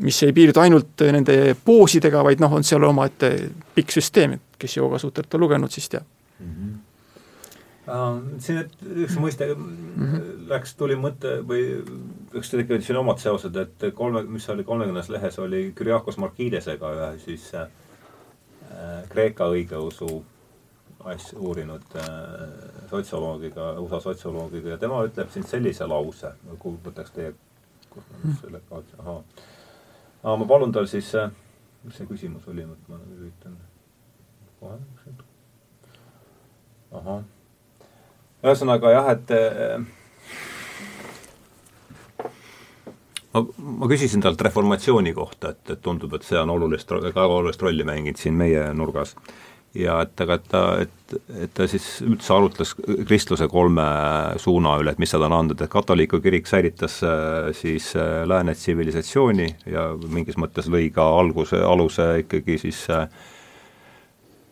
mis 0.03 0.19
ei 0.27 0.35
piirdu 0.35 0.63
ainult 0.63 1.07
nende 1.15 1.55
poosidega, 1.65 2.25
vaid 2.27 2.43
noh, 2.43 2.59
on 2.59 2.67
seal 2.67 2.85
omaette 2.89 3.33
pikk 3.77 3.95
süsteem, 3.95 4.39
et 4.39 4.59
kes 4.59 4.79
joogasuutrat 4.81 5.35
on 5.39 5.45
lugenud, 5.47 5.75
siis 5.75 5.89
teab 5.89 6.07
mm. 6.41 6.53
-hmm. 6.53 6.77
Siin 8.39 8.59
üks 9.05 9.15
mõiste 9.17 9.47
mm 9.55 10.07
-hmm. 10.07 10.49
läks, 10.49 10.75
tuli 10.77 10.97
mõte 10.97 11.39
või 11.51 11.63
üks 12.37 12.51
tekivad 12.51 12.83
siin 12.85 12.99
omad 13.01 13.19
seosed, 13.19 13.57
et 13.57 13.95
kolme, 13.95 14.23
mis 14.23 14.49
oli 14.49 14.65
kolmekümnes 14.65 15.09
lehes, 15.09 15.39
oli 15.39 15.73
Kyriakos 15.75 16.19
Markidesega 16.19 16.91
ühe 16.95 17.19
siis 17.19 17.55
äh, 17.55 17.69
Kreeka 19.09 19.49
õigeusu 19.49 20.23
asja 21.05 21.39
uurinud 21.39 21.83
äh, 21.97 22.05
sotsioloogiga, 22.91 23.73
USA 23.81 24.01
sotsioloogiga 24.01 24.69
ja 24.75 24.79
tema 24.79 25.03
ütleb 25.07 25.31
siin 25.31 25.47
sellise 25.47 25.87
lause, 25.87 26.33
kui 26.59 26.79
võtaks 26.85 27.15
teie, 27.15 27.35
kus 27.91 28.07
ma 28.11 28.23
nüüd 28.25 28.41
selle 28.41 28.63
kaotsin, 28.69 29.03
ahaa. 29.05 29.23
aga 30.25 30.37
ma 30.43 30.49
palun 30.51 30.75
tal 30.75 30.89
siis, 30.91 31.13
äh, 31.15 31.31
mis 31.85 32.01
see 32.01 32.09
küsimus 32.11 32.49
oli, 32.51 32.67
ma 32.67 33.01
üritan 33.19 33.55
kohe, 34.61 34.81
ahah. 36.99 37.23
ühesõnaga 38.43 38.93
jah, 38.97 39.13
et 39.15 39.35
äh, 39.39 39.87
ma, 43.39 43.45
ma 43.83 43.91
küsisin 43.91 44.25
talt 44.25 44.43
reformatsiooni 44.49 45.15
kohta, 45.15 45.55
et, 45.55 45.77
et 45.77 45.83
tundub, 45.83 46.19
et 46.19 46.27
see 46.27 46.41
on 46.43 46.51
olulist, 46.59 46.91
väga 46.91 47.27
olulist 47.31 47.63
rolli 47.63 47.87
mänginud 47.87 48.19
siin 48.19 48.35
meie 48.35 48.67
nurgas 48.75 49.15
ja 49.77 49.99
et 50.05 50.21
aga, 50.25 50.39
ta, 50.39 50.63
et, 50.83 51.15
et 51.43 51.53
ta 51.55 51.67
siis 51.69 51.87
üldse 52.07 52.33
arutles 52.35 52.75
kristluse 53.09 53.49
kolme 53.51 53.85
suuna 54.41 54.77
üle, 54.81 54.95
et 54.95 55.03
mis 55.03 55.11
seal 55.13 55.27
on 55.27 55.37
andnud, 55.37 55.61
et 55.61 55.73
katoliku 55.73 56.23
kirik 56.25 56.49
säilitas 56.49 57.01
äh, 57.07 57.51
siis 57.57 57.91
äh, 57.97 58.23
lääne 58.29 58.55
tsivilisatsiooni 58.57 59.49
ja 59.73 59.91
mingis 60.09 60.39
mõttes 60.41 60.71
lõi 60.73 60.89
ka 60.95 61.07
alguse, 61.21 61.61
aluse 61.65 62.11
ikkagi 62.25 62.59
siis 62.65 62.85
äh, 62.95 63.07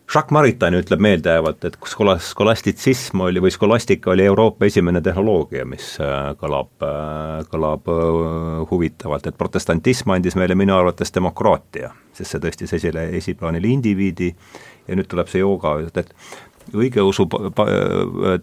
Jacques 0.07 0.31
Maritain 0.31 0.73
ütleb 0.77 1.01
meeldejäävalt, 1.03 1.65
et 1.67 1.73
skolas-, 1.83 2.29
skolastitsism 2.31 3.25
oli 3.25 3.41
või 3.43 3.51
skolastika 3.51 4.13
oli 4.13 4.23
Euroopa 4.23 4.65
esimene 4.65 5.01
tehnoloogia, 5.03 5.65
mis 5.67 5.97
kõlab, 6.39 6.85
kõlab 7.51 7.91
huvitavalt, 8.71 9.27
et 9.27 9.37
protestantism 9.37 10.15
andis 10.15 10.37
meile 10.39 10.55
minu 10.55 10.77
arvates 10.77 11.11
demokraatia, 11.15 11.91
sest 12.15 12.31
see 12.31 12.43
tõstis 12.45 12.71
esile 12.79 13.09
esiplaanile 13.19 13.67
indiviidi 13.67 14.31
ja 14.87 14.95
nüüd 14.95 15.11
tuleb 15.11 15.27
see 15.27 15.43
jooga, 15.43 15.75
et 15.91 16.15
õigeusu 16.71 17.27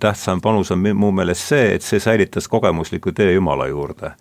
tähtsam 0.01 0.45
panus 0.45 0.70
on 0.77 0.85
mu 0.93 1.11
meelest 1.16 1.49
see, 1.49 1.73
et 1.78 1.82
see 1.82 2.01
säilitas 2.01 2.49
kogemusliku 2.49 3.12
tee 3.12 3.32
Jumala 3.32 3.66
juurde. 3.73 4.12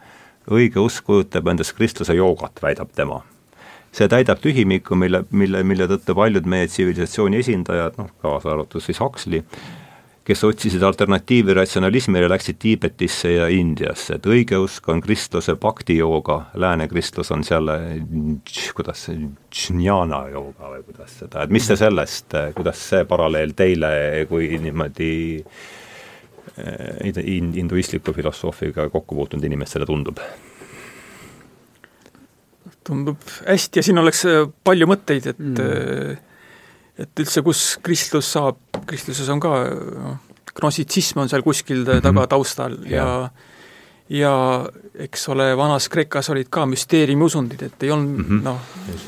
õigeusk 0.48 1.03
kujutab 1.07 1.48
endast 1.48 1.76
Kristuse 1.76 2.15
joogat, 2.15 2.60
väidab 2.64 2.91
tema. 2.95 3.22
See 3.94 4.10
täidab 4.10 4.41
tühimikku, 4.41 4.98
mille, 4.98 5.24
mille, 5.32 5.64
mille 5.68 5.88
tõttu 5.91 6.15
paljud 6.18 6.49
meie 6.49 6.68
tsivilisatsiooni 6.70 7.41
esindajad, 7.44 7.98
noh, 8.02 8.11
kaasa 8.24 8.53
arvatud 8.56 8.84
siis 8.84 8.99
Huxley, 9.02 9.44
kes 10.24 10.44
otsisid 10.48 10.84
alternatiivi 10.88 11.53
ratsionalismile, 11.57 12.30
läksid 12.32 12.57
Tiibetisse 12.60 13.34
ja 13.34 13.48
Indiasse, 13.52 14.18
et 14.18 14.28
õigeusk 14.30 14.88
on 14.90 15.02
kristluse 15.03 15.57
paktijooga, 15.60 16.40
lääne 16.64 16.88
kristlus 16.91 17.32
on 17.36 17.44
seal, 17.44 17.70
kuidas 18.76 19.03
see, 19.10 19.28
džnjana 19.52 20.24
jooga 20.32 20.72
või 20.78 20.86
kuidas 20.88 21.20
seda, 21.24 21.44
et 21.44 21.53
mis 21.53 21.68
te 21.68 21.78
sellest, 21.80 22.38
kuidas 22.56 22.86
see 22.94 23.03
paralleel 23.10 23.53
teile 23.57 23.91
kui 24.32 24.48
niimoodi 24.64 25.11
eh, 25.44 27.22
hinduistliku 27.60 28.15
filosoofiaga 28.15 28.88
kokku 28.95 29.20
puutunud 29.20 29.52
inimestele 29.52 29.90
tundub? 29.90 30.24
Tundub 32.84 33.18
hästi 33.47 33.80
ja 33.80 33.84
siin 33.84 33.97
oleks 34.01 34.26
palju 34.64 34.88
mõtteid, 34.89 35.34
et 35.34 35.39
mm 35.39 36.30
et 36.93 37.19
üldse, 37.23 37.41
kus 37.41 37.61
kristlus 37.81 38.27
saab, 38.35 38.60
kristluses 38.85 39.30
on 39.34 39.39
ka 39.41 39.53
noh, 39.73 40.18
gnostitsism 40.53 41.23
on 41.23 41.30
seal 41.31 41.41
kuskil 41.41 41.80
mm 41.81 41.89
-hmm. 41.89 42.01
taga 42.05 42.27
taustal 42.27 42.76
ja, 42.85 42.97
ja 42.97 43.31
ja 44.10 44.34
eks 44.99 45.30
ole, 45.30 45.57
vanas 45.57 45.88
Kreekas 45.89 46.30
olid 46.30 46.49
ka 46.49 46.65
müsteeriumiusundid, 46.69 47.61
et 47.61 47.84
ei 47.84 47.91
olnud 47.91 48.18
mm 48.18 48.26
-hmm. 48.26 48.43
noh, 48.43 48.60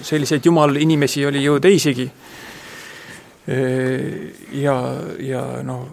selliseid 0.02 0.46
jumalinimesi 0.46 1.26
oli 1.26 1.44
ju 1.44 1.60
teisigi. 1.60 2.12
ja, 4.52 4.76
ja 5.20 5.42
noh, 5.64 5.88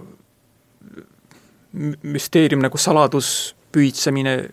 müsteerium 2.03 2.63
nagu 2.63 2.79
saladus, 2.79 3.57
pühitsemine, 3.73 4.49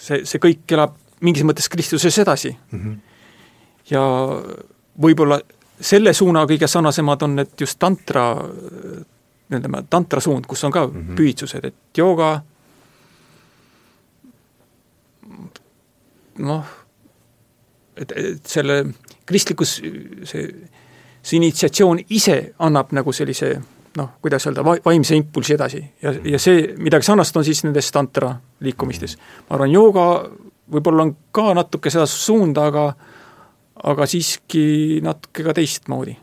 see, 0.00 0.24
see 0.24 0.38
kõik 0.38 0.72
elab 0.76 0.96
mingis 1.24 1.44
mõttes 1.46 1.68
Kristuses 1.72 2.18
edasi 2.22 2.54
mm. 2.54 2.80
-hmm. 2.80 2.96
ja 3.90 4.02
võib-olla 5.00 5.40
selle 5.80 6.12
suuna 6.12 6.44
kõige 6.48 6.68
sarnasemad 6.70 7.22
on 7.26 7.36
need 7.40 7.60
just 7.60 7.78
tantra, 7.78 8.28
ütleme, 9.50 9.82
tantra 9.90 10.20
suund, 10.20 10.46
kus 10.46 10.64
on 10.64 10.72
ka 10.72 10.86
mm 10.86 10.92
-hmm. 10.92 11.16
pühitsused, 11.16 11.64
et 11.64 11.98
jooga, 11.98 12.42
noh, 16.38 16.64
et, 17.96 18.12
et 18.16 18.46
selle 18.46 18.84
kristlikus, 19.26 19.80
see, 20.24 20.48
see 21.22 21.36
initsiatsioon 21.36 22.00
ise 22.10 22.54
annab 22.58 22.92
nagu 22.92 23.12
sellise 23.12 23.54
noh, 23.96 24.08
kuidas 24.22 24.46
öelda, 24.46 24.64
vaimse 24.64 25.16
impulsi 25.16 25.54
edasi 25.54 25.84
ja, 26.02 26.14
ja 26.24 26.38
see, 26.38 26.74
midagi 26.78 27.06
sarnast 27.06 27.36
on 27.36 27.44
siis 27.44 27.62
nendes 27.64 27.92
tantra 27.92 28.34
liikumistes. 28.60 29.16
ma 29.48 29.56
arvan, 29.56 29.70
jooga 29.70 30.06
võib-olla 30.70 31.08
on 31.08 31.14
ka 31.34 31.52
natuke 31.56 31.92
seda 31.92 32.06
suunda, 32.10 32.68
aga 32.70 32.86
aga 33.84 34.06
siiski 34.06 35.00
natuke 35.04 35.44
ka 35.44 35.52
teistmoodi 35.56 36.14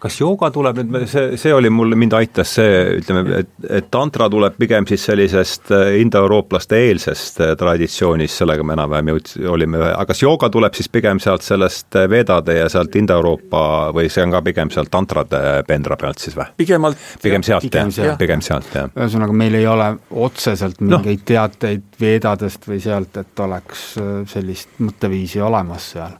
kas 0.00 0.16
jooga 0.20 0.48
tuleb 0.52 0.80
nüüd, 0.80 1.06
see, 1.10 1.36
see 1.40 1.52
oli 1.54 1.70
mul, 1.72 1.94
mind 1.98 2.14
aitas 2.16 2.54
see, 2.56 2.76
ütleme, 3.00 3.42
et, 3.42 3.50
et 3.80 3.88
tantra 3.92 4.30
tuleb 4.32 4.56
pigem 4.60 4.86
siis 4.88 5.04
sellisest 5.10 5.72
äh, 5.76 5.92
indoeurooplaste 6.00 6.78
eelsest 6.86 7.40
äh, 7.44 7.52
traditsioonist, 7.60 8.40
sellega 8.40 8.64
me 8.66 8.76
enam-vähem 8.78 9.12
jõud-, 9.12 9.32
olime 9.52 9.80
ühe, 9.80 9.90
aga 9.92 10.08
kas 10.10 10.22
jooga 10.24 10.50
tuleb 10.52 10.76
siis 10.78 10.88
pigem 10.92 11.20
sealt 11.22 11.44
sellest 11.46 11.98
äh, 12.00 12.08
Vedade 12.10 12.56
ja 12.56 12.68
sealt 12.72 12.96
Indoeuroopa 12.96 13.64
või 13.96 14.08
see 14.12 14.24
on 14.24 14.34
ka 14.34 14.42
pigem 14.46 14.72
sealt 14.72 14.92
tantrade 14.92 15.42
pendra 15.68 15.98
pealt 16.00 16.22
siis 16.22 16.36
või? 16.38 16.48
pigemalt 16.60 17.04
pigem 17.22 17.44
sealt 17.46 17.68
jah, 17.68 18.16
pigem 18.20 18.44
sealt 18.44 18.72
jah. 18.74 18.88
ühesõnaga, 18.96 19.36
meil 19.36 19.58
ei 19.60 19.68
ole 19.68 19.90
otseselt 20.10 20.80
mingeid 20.80 21.20
no. 21.20 21.28
teateid 21.34 22.00
Vedadest 22.00 22.64
või 22.68 22.80
sealt, 22.80 23.20
et 23.20 23.44
oleks 23.44 23.92
sellist 24.32 24.80
mõtteviisi 24.80 25.42
olemas 25.44 25.92
seal 25.92 26.16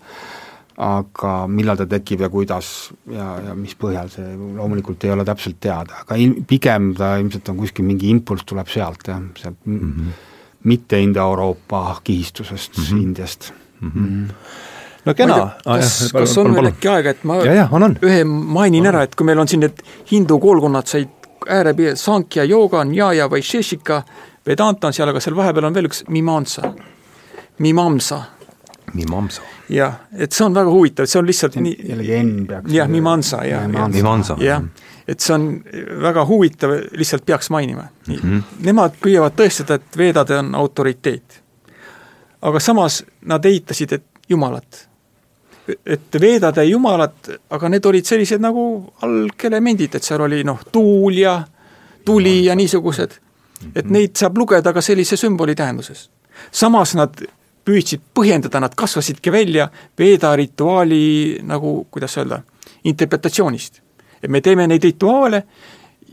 aga 0.80 1.34
millal 1.50 1.76
ta 1.76 1.84
tekib 1.88 2.24
ja 2.24 2.30
kuidas 2.32 2.90
ja, 3.12 3.26
ja 3.44 3.54
mis 3.58 3.74
põhjal, 3.78 4.08
see 4.12 4.32
loomulikult 4.56 5.04
ei 5.04 5.12
ole 5.12 5.26
täpselt 5.28 5.60
teada, 5.60 6.02
aga 6.04 6.16
il-, 6.20 6.40
pigem 6.48 6.94
ta 6.96 7.14
ilmselt 7.20 7.52
on 7.52 7.60
kuskil 7.60 7.84
mingi 7.88 8.08
impulss 8.14 8.48
tuleb 8.48 8.70
sealt 8.72 9.08
jah, 9.12 9.20
sealt 9.36 9.60
mm 9.66 9.78
-hmm. 9.80 10.18
mitte 10.72 11.00
Indoeuroopa 11.00 12.00
kihistusest 12.04 12.78
mm, 12.78 12.84
-hmm. 12.84 13.02
Indiast 13.02 13.52
mm. 13.80 13.90
-hmm. 13.90 14.34
no 15.04 15.14
kena. 15.14 15.50
kas, 15.64 16.10
kas 16.12 16.38
on 16.38 16.54
veel 16.54 16.72
äkki 16.72 16.88
aega, 16.88 17.10
et 17.10 17.24
ma 17.24 17.36
ja, 17.44 17.54
ja, 17.54 17.68
on, 17.70 17.82
on. 17.82 17.98
ühe 18.02 18.24
mainin 18.24 18.86
ära, 18.86 19.02
et 19.02 19.14
kui 19.14 19.26
meil 19.26 19.38
on 19.38 19.48
siin 19.48 19.60
need 19.60 19.84
hindu 20.12 20.38
koolkonnad 20.38 20.86
said 20.86 21.08
äärepiir, 21.48 21.96
Sankhya, 21.96 22.44
Yoga, 22.44 22.84
Nyaya 22.84 23.28
või 23.28 23.42
Sheshika, 23.42 24.02
Vedanta 24.46 24.86
on 24.86 24.92
seal, 24.92 25.08
aga 25.08 25.20
seal 25.20 25.36
vahepeal 25.36 25.64
on 25.64 25.74
veel 25.74 25.88
üks 25.88 26.04
Mimamsa, 26.08 26.72
Mimamsa. 27.58 28.22
Mimamsa 28.94 29.42
jah, 29.70 29.94
et 30.18 30.32
see 30.32 30.44
on 30.44 30.54
väga 30.54 30.70
huvitav, 30.70 31.06
see 31.06 31.20
on 31.20 31.28
lihtsalt 31.28 31.56
nii 31.62 31.76
jällegi 31.90 32.16
N 32.22 32.32
peaks 32.48 32.72
jah, 32.74 32.88
Mimansa, 32.90 33.42
jah, 33.46 33.66
jah, 34.40 34.62
et 35.08 35.20
see 35.20 35.34
on 35.34 35.46
väga 36.02 36.24
huvitav, 36.26 36.74
lihtsalt 36.98 37.26
peaks 37.26 37.50
mainima 37.50 37.86
mm. 38.06 38.14
-hmm. 38.14 38.42
Nemad 38.66 38.98
püüavad 39.02 39.36
tõestada, 39.38 39.78
et 39.80 39.96
veedade 39.96 40.38
on 40.38 40.54
autoriteet. 40.54 41.42
aga 42.42 42.60
samas 42.60 43.04
nad 43.22 43.44
eitasid, 43.44 43.92
et 43.92 44.04
jumalat. 44.28 44.88
et 45.86 46.20
veedade 46.20 46.64
jumalad, 46.64 47.38
aga 47.50 47.68
need 47.68 47.84
olid 47.86 48.04
sellised 48.04 48.40
nagu 48.40 48.92
algelemendid, 49.02 49.94
et 49.94 50.02
seal 50.02 50.20
oli 50.20 50.44
noh, 50.44 50.58
tuul 50.72 51.14
ja 51.14 51.44
tuli 52.04 52.44
ja 52.44 52.54
niisugused, 52.54 53.10
et 53.74 53.84
mhm. 53.84 53.92
neid 53.92 54.16
saab 54.16 54.38
lugeda 54.38 54.72
ka 54.72 54.80
sellise 54.80 55.16
sümboli 55.16 55.54
tähenduses. 55.54 56.10
samas 56.50 56.94
nad 56.94 57.14
püüdsid 57.64 58.00
põhjendada, 58.14 58.60
nad 58.60 58.74
kasvasidki 58.76 59.32
välja 59.32 59.68
Veda 59.98 60.32
rituaali 60.36 61.38
nagu, 61.46 61.86
kuidas 61.90 62.16
öelda, 62.18 62.42
interpretatsioonist. 62.84 63.80
et 64.22 64.30
me 64.30 64.40
teeme 64.40 64.66
neid 64.66 64.84
rituaale 64.84 65.42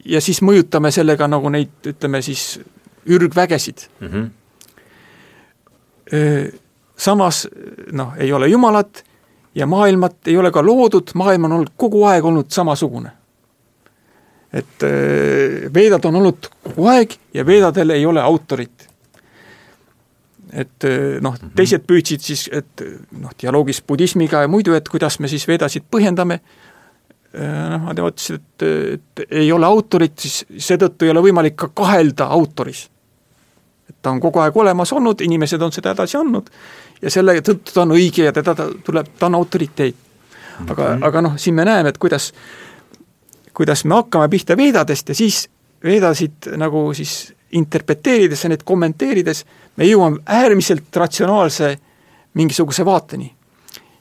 ja 0.05 0.21
siis 0.21 0.41
mõjutame 0.41 0.91
sellega 0.91 1.27
nagu 1.27 1.49
neid, 1.49 1.69
ütleme 1.85 2.21
siis, 2.21 2.59
ürgvägesid 3.07 3.87
mm. 3.99 4.07
-hmm. 4.07 4.29
Samas 6.97 7.47
noh, 7.91 8.13
ei 8.17 8.33
ole 8.33 8.47
Jumalat 8.47 9.03
ja 9.55 9.67
maailmat 9.67 10.27
ei 10.27 10.37
ole 10.37 10.51
ka 10.51 10.65
loodud, 10.65 11.11
maailm 11.13 11.43
on 11.43 11.51
olnud 11.51 11.69
kogu 11.77 12.03
aeg 12.03 12.25
olnud 12.25 12.45
samasugune. 12.49 13.11
et 14.53 14.83
veedad 15.73 16.05
on 16.05 16.15
olnud 16.15 16.47
kogu 16.63 16.87
aeg 16.87 17.13
ja 17.33 17.45
veedadel 17.45 17.89
ei 17.89 18.05
ole 18.05 18.21
autorit 18.21 18.76
et 20.53 20.87
eh, 20.87 21.17
noh, 21.23 21.35
mhm. 21.35 21.53
teised 21.57 21.85
püüdsid 21.87 22.23
siis, 22.23 22.47
et 22.53 22.83
noh, 23.19 23.33
dialoogis 23.41 23.81
budismiga 23.87 24.43
ja 24.45 24.51
muidu, 24.51 24.75
et 24.77 24.89
kuidas 24.89 25.19
me 25.19 25.29
siis 25.31 25.47
vedasid 25.47 25.87
põhjendame, 25.91 26.39
eh, 27.33 27.63
noh, 27.73 27.87
nad 27.89 28.03
ütlesid, 28.03 28.41
et, 28.41 28.67
et 28.97 29.25
ei 29.43 29.51
ole 29.51 29.67
autorit, 29.67 30.17
siis 30.19 30.67
seetõttu 30.69 31.07
ei 31.07 31.15
ole 31.15 31.25
võimalik 31.29 31.57
ka 31.59 31.71
kahelda 31.73 32.29
autoris. 32.37 32.87
et 33.89 33.95
ta 34.01 34.11
on 34.11 34.19
kogu 34.19 34.39
aeg 34.43 34.57
olemas 34.57 34.91
olnud, 34.91 35.21
inimesed 35.23 35.61
on 35.61 35.71
seda 35.71 35.93
edasi 35.95 36.17
andnud 36.17 36.49
ja 37.01 37.11
selle 37.11 37.37
tõttu 37.41 37.73
ta 37.73 37.83
on 37.83 37.95
õige 37.95 38.27
ja 38.27 38.33
teda 38.35 38.55
ta 38.55 38.67
tuleb, 38.83 39.13
ta 39.19 39.29
on 39.29 39.35
autoriteet. 39.35 39.95
aga 40.69 40.83
mm, 40.83 40.95
-hmm. 40.95 41.05
aga 41.07 41.21
noh, 41.21 41.37
siin 41.37 41.55
me 41.55 41.65
näeme, 41.65 41.89
et 41.89 41.97
kuidas, 41.97 42.33
kuidas 43.53 43.85
me 43.85 43.95
hakkame 43.95 44.29
pihta 44.29 44.57
veedadest 44.57 45.09
ja 45.09 45.15
siis 45.15 45.49
veedasid 45.87 46.51
nagu 46.59 46.89
siis 46.97 47.33
interpreteerides 47.57 48.43
ja 48.43 48.51
neid 48.51 48.63
kommenteerides 48.67 49.43
me 49.79 49.87
jõuame 49.87 50.23
äärmiselt 50.25 50.95
ratsionaalse 50.95 51.75
mingisuguse 52.37 52.85
vaateni. 52.85 53.33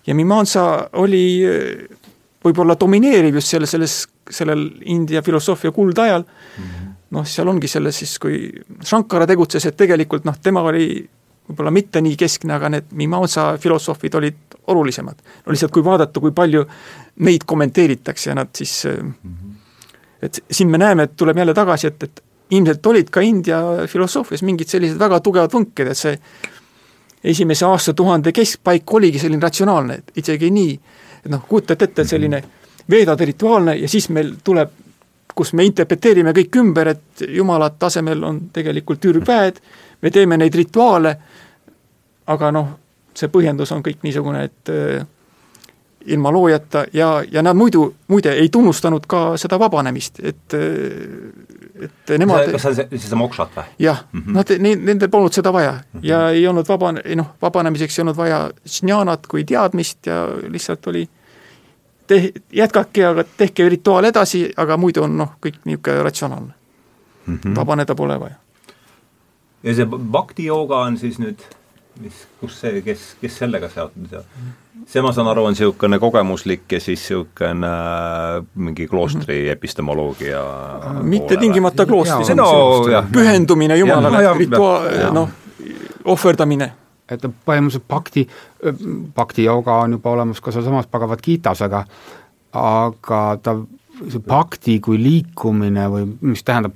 ja 0.06 0.14
Mimansa 0.14 0.88
oli 0.92 1.24
äh, 1.46 1.98
võib-olla 2.44 2.76
domineeriv 2.80 3.40
just 3.40 3.54
selle, 3.54 3.66
selles, 3.66 4.06
sellel 4.30 4.68
India 4.84 5.22
filosoofia 5.22 5.72
kuldajal 5.72 6.22
mm 6.22 6.64
-hmm., 6.64 6.92
noh, 7.10 7.26
seal 7.26 7.48
ongi 7.48 7.68
selles 7.68 7.98
siis, 7.98 8.18
kui 8.18 8.50
Shankara 8.84 9.26
tegutses, 9.26 9.66
et 9.66 9.76
tegelikult 9.76 10.24
noh, 10.24 10.38
tema 10.42 10.62
oli 10.62 11.08
võib-olla 11.46 11.70
mitte 11.70 12.00
nii 12.02 12.16
keskne, 12.18 12.54
aga 12.56 12.68
need 12.68 12.92
Mimansa 12.98 13.56
filosoofid 13.62 14.14
olid 14.14 14.56
olulisemad. 14.66 15.16
no 15.46 15.52
lihtsalt, 15.52 15.72
kui 15.72 15.84
vaadata, 15.84 16.20
kui 16.20 16.32
palju 16.32 16.64
neid 17.26 17.46
kommenteeritakse 17.46 18.30
ja 18.30 18.34
nad 18.34 18.48
siis 18.54 18.84
mm, 18.84 19.14
-hmm. 19.22 19.55
Et 20.22 20.38
siin 20.50 20.70
me 20.70 20.78
näeme, 20.78 21.06
et 21.06 21.16
tuleb 21.16 21.38
jälle 21.38 21.54
tagasi, 21.54 21.86
et, 21.86 22.02
et 22.02 22.22
ilmselt 22.50 22.86
olid 22.86 23.10
ka 23.10 23.20
India 23.20 23.60
filosoofias 23.90 24.42
mingid 24.46 24.70
sellised 24.70 24.98
väga 24.98 25.20
tugevad 25.20 25.52
võnked, 25.52 25.90
et 25.90 25.98
see 25.98 26.16
esimese 27.26 27.66
aastatuhande 27.66 28.32
keskpaik 28.32 28.92
oligi 28.94 29.18
selline 29.18 29.42
ratsionaalne, 29.42 29.98
et 29.98 30.22
isegi 30.22 30.50
nii, 30.54 30.74
et 31.24 31.30
noh, 31.32 31.42
kujutate 31.48 31.88
ette, 31.88 32.02
et 32.02 32.14
selline 32.14 32.42
veedade 32.90 33.26
rituaalne 33.26 33.76
ja 33.80 33.88
siis 33.90 34.08
meil 34.14 34.36
tuleb, 34.44 34.70
kus 35.36 35.52
me 35.58 35.66
interpreteerime 35.66 36.32
kõik 36.36 36.60
ümber, 36.62 36.92
et 36.94 37.26
jumala 37.28 37.68
tasemel 37.74 38.22
on 38.24 38.40
tegelikult 38.54 39.04
ürgväed, 39.10 39.58
me 40.02 40.12
teeme 40.14 40.38
neid 40.38 40.54
rituaale, 40.54 41.16
aga 42.30 42.52
noh, 42.54 42.70
see 43.16 43.28
põhjendus 43.32 43.72
on 43.74 43.82
kõik 43.84 44.06
niisugune, 44.06 44.46
et 44.46 44.72
ilma 46.06 46.32
loojata 46.32 46.84
ja, 46.92 47.22
ja 47.32 47.42
nad 47.42 47.56
muidu, 47.56 47.94
muide 48.08 48.32
ei 48.32 48.48
tunnustanud 48.48 49.06
ka 49.08 49.36
seda 49.36 49.58
vabanemist, 49.58 50.20
et 50.22 50.54
et 51.86 52.12
nemad 52.18 52.50
kas 52.52 52.62
see 52.62 52.86
on 52.86 52.94
siis 52.94 53.08
see 53.10 53.18
mokshat 53.18 53.52
või? 53.56 53.64
jah 53.78 54.04
mm, 54.12 54.20
-hmm. 54.20 54.38
nad, 54.38 54.52
neil, 54.58 54.80
nendel 54.90 55.10
polnud 55.12 55.32
seda 55.32 55.52
vaja 55.52 55.72
mm 55.72 56.00
-hmm. 56.00 56.06
ja 56.08 56.30
ei 56.30 56.46
olnud 56.48 56.68
vaba, 56.68 56.92
noh, 56.92 57.28
vabanemiseks 57.42 57.98
ei 57.98 58.02
olnud 58.02 58.16
vaja 58.16 58.50
žnjanat 58.78 59.26
kui 59.26 59.44
teadmist 59.44 60.06
ja 60.06 60.28
lihtsalt 60.48 60.86
oli 60.86 61.08
te-, 62.06 62.32
jätkake, 62.52 63.06
aga 63.06 63.24
tehke 63.36 63.68
rituaal 63.68 64.04
edasi, 64.04 64.52
aga 64.56 64.76
muidu 64.76 65.02
on 65.02 65.16
noh, 65.18 65.36
kõik 65.46 65.60
niisugune 65.64 66.02
ratsionaalne 66.02 66.52
mm. 67.26 67.38
-hmm. 67.38 67.56
vabaneda 67.56 67.94
pole 67.94 68.20
vaja. 68.20 68.34
ja 69.62 69.74
see 69.74 69.86
bhakti 69.86 70.44
jooga 70.44 70.78
on 70.78 70.98
siis 70.98 71.18
nüüd, 71.18 71.42
mis, 72.00 72.26
kus 72.40 72.60
see, 72.60 72.82
kes, 72.82 73.16
kes 73.20 73.38
sellega 73.38 73.68
seotud 73.68 74.12
on? 74.12 74.24
See, 74.86 75.02
ma 75.02 75.12
saan 75.12 75.28
aru, 75.30 75.44
on 75.48 75.56
niisugune 75.56 75.98
kogemuslik 76.02 76.72
ja 76.72 76.80
siis 76.80 77.02
niisugune 77.02 77.68
äh, 77.68 78.46
mingi 78.54 78.88
kloostri 78.88 79.42
mm 79.42 79.48
-hmm. 79.48 79.52
epistemoloogia 79.52 80.42
mitte 81.02 81.36
tingimata 81.36 81.86
kloostri, 81.86 82.34
no, 82.34 82.50
pühendumine 83.12 83.76
Jumalale, 83.76 84.38
rituaal, 84.38 85.12
noh, 85.12 85.28
ohverdamine. 86.04 86.72
Et 87.10 87.22
põhimõtteliselt 87.22 87.84
bhakti, 87.88 88.28
bhakti 89.14 89.44
jooga 89.44 89.76
on 89.84 89.92
juba 89.92 90.10
olemas 90.10 90.40
ka 90.40 90.50
sealsamas 90.50 90.88
Bhagavad 90.90 91.20
Gitas, 91.22 91.62
aga 91.62 91.84
aga 92.52 93.20
ta, 93.42 93.54
see 94.08 94.22
pakti 94.26 94.80
kui 94.80 94.98
liikumine 95.02 95.86
või 95.92 96.08
mis 96.20 96.42
tähendab 96.42 96.74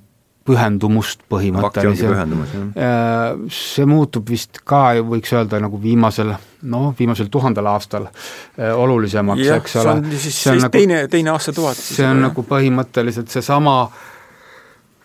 pühendumust 0.50 1.24
põhimõtteliselt. 1.30 2.36
Äh, 2.74 3.48
see 3.54 3.86
muutub 3.88 4.30
vist 4.30 4.62
ka, 4.66 4.90
võiks 5.06 5.34
öelda, 5.36 5.60
nagu 5.62 5.80
viimasel 5.82 6.34
noh, 6.70 6.90
viimasel 6.98 7.30
tuhandel 7.32 7.68
aastal 7.70 8.08
äh, 8.10 8.72
olulisemaks, 8.74 9.46
eks 9.56 9.76
ole. 9.80 9.82
see 9.82 9.92
on 9.92 10.08
siis, 10.12 10.38
siis 10.42 10.64
nagu, 10.64 10.72
teine, 10.74 11.02
teine 11.12 11.34
aastatuhat. 11.34 11.78
see 11.78 12.06
on 12.08 12.24
nagu 12.26 12.44
põhimõtteliselt 12.46 13.32
seesama 13.32 13.76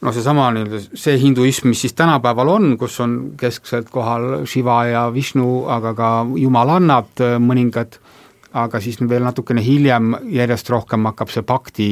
no 0.01 0.13
seesama 0.13 0.49
nii-öelda 0.55 0.81
see 0.99 1.15
hinduism, 1.21 1.69
mis 1.71 1.85
siis 1.85 1.95
tänapäeval 1.97 2.51
on, 2.57 2.75
kus 2.81 2.99
on 3.03 3.15
keskselt 3.39 3.89
kohal 3.93 4.45
Shiva 4.49 4.83
ja 4.89 5.05
Vishnu, 5.13 5.65
aga 5.71 5.95
ka 5.97 6.11
jumalannad 6.41 7.23
äh, 7.23 7.37
mõningad, 7.41 7.99
aga 8.55 8.79
siis 8.83 8.99
veel 9.01 9.25
natukene 9.25 9.63
hiljem 9.63 10.15
järjest 10.31 10.69
rohkem 10.71 11.07
hakkab 11.11 11.33
see 11.33 11.45
bhakti 11.45 11.89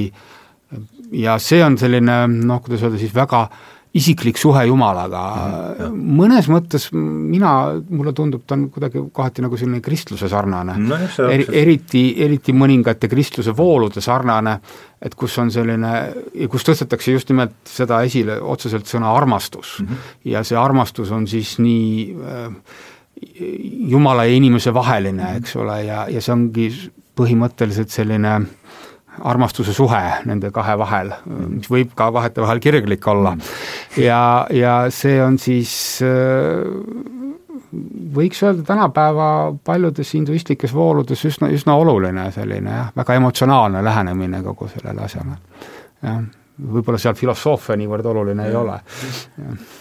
ja 1.14 1.38
see 1.42 1.62
on 1.64 1.78
selline 1.78 2.26
noh, 2.34 2.62
kuidas 2.64 2.84
öelda 2.86 3.00
siis 3.02 3.14
väga 3.16 3.48
isiklik 3.94 4.40
suhe 4.42 4.64
Jumalaga 4.66 5.22
mm,, 5.86 5.98
mõnes 6.18 6.48
mõttes 6.50 6.88
mina, 6.94 7.52
mulle 7.94 8.14
tundub, 8.18 8.42
ta 8.48 8.56
on 8.58 8.66
kuidagi 8.74 9.04
kohati 9.14 9.44
nagu 9.46 9.58
selline 9.60 9.84
kristluse 9.86 10.30
sarnane 10.32 10.78
no,. 10.82 10.98
Eri, 11.28 11.46
eriti, 11.62 12.02
eriti 12.26 12.56
mõningate 12.58 13.10
kristluse 13.12 13.54
voolude 13.58 14.02
sarnane, 14.02 14.56
et 15.04 15.14
kus 15.20 15.38
on 15.44 15.54
selline, 15.54 15.94
kus 16.50 16.66
tõstetakse 16.66 17.14
just 17.14 17.30
nimelt 17.30 17.60
seda 17.70 18.02
esile, 18.08 18.40
otseselt 18.42 18.90
sõna 18.90 19.14
armastus 19.14 19.78
mm. 19.80 19.86
-hmm. 19.86 20.18
ja 20.34 20.44
see 20.48 20.58
armastus 20.58 21.14
on 21.14 21.30
siis 21.30 21.60
nii 21.62 22.18
äh, 22.18 22.50
Jumala 23.94 24.26
ja 24.26 24.34
inimese 24.36 24.74
vaheline, 24.74 25.38
eks 25.38 25.56
ole, 25.56 25.78
ja, 25.86 26.08
ja 26.12 26.22
see 26.22 26.34
ongi 26.34 26.66
põhimõtteliselt 27.16 27.94
selline 27.94 28.34
äh, 28.34 28.63
armastuse 29.22 29.74
suhe 29.74 30.02
nende 30.26 30.52
kahe 30.52 30.78
vahel, 30.80 31.12
mis 31.48 31.70
võib 31.72 31.94
ka 31.98 32.10
vahetevahel 32.14 32.62
kirglik 32.64 33.08
olla. 33.08 33.36
ja, 33.98 34.48
ja 34.52 34.78
see 34.94 35.20
on 35.24 35.38
siis 35.42 35.74
võiks 38.14 38.44
öelda 38.44 38.64
tänapäeva 38.68 39.28
paljudes 39.66 40.14
hinduistlikes 40.14 40.74
vooludes 40.74 41.26
üsna, 41.26 41.50
üsna 41.54 41.76
oluline 41.80 42.30
selline 42.36 42.78
jah, 42.78 42.94
väga 42.96 43.18
emotsionaalne 43.22 43.84
lähenemine 43.84 44.44
kogu 44.46 44.70
sellele 44.74 45.06
asjale, 45.08 45.38
jah 46.04 46.24
võib-olla 46.54 47.00
seal 47.02 47.16
filosoofia 47.18 47.74
niivõrd 47.82 48.06
oluline 48.06 48.44
ja. 48.46 48.52
ei 48.52 48.56
ole. 48.56 48.76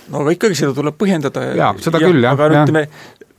no 0.08 0.22
aga 0.22 0.32
ikkagi 0.32 0.56
seda 0.56 0.72
tuleb 0.76 0.96
põhjendada 0.96 1.42
ja, 1.50 1.56
ja 1.58 1.72
seda 1.84 2.00
ja, 2.00 2.08
küll, 2.08 2.22
jah. 2.24 2.32
aga 2.32 2.62
ütleme, 2.62 2.86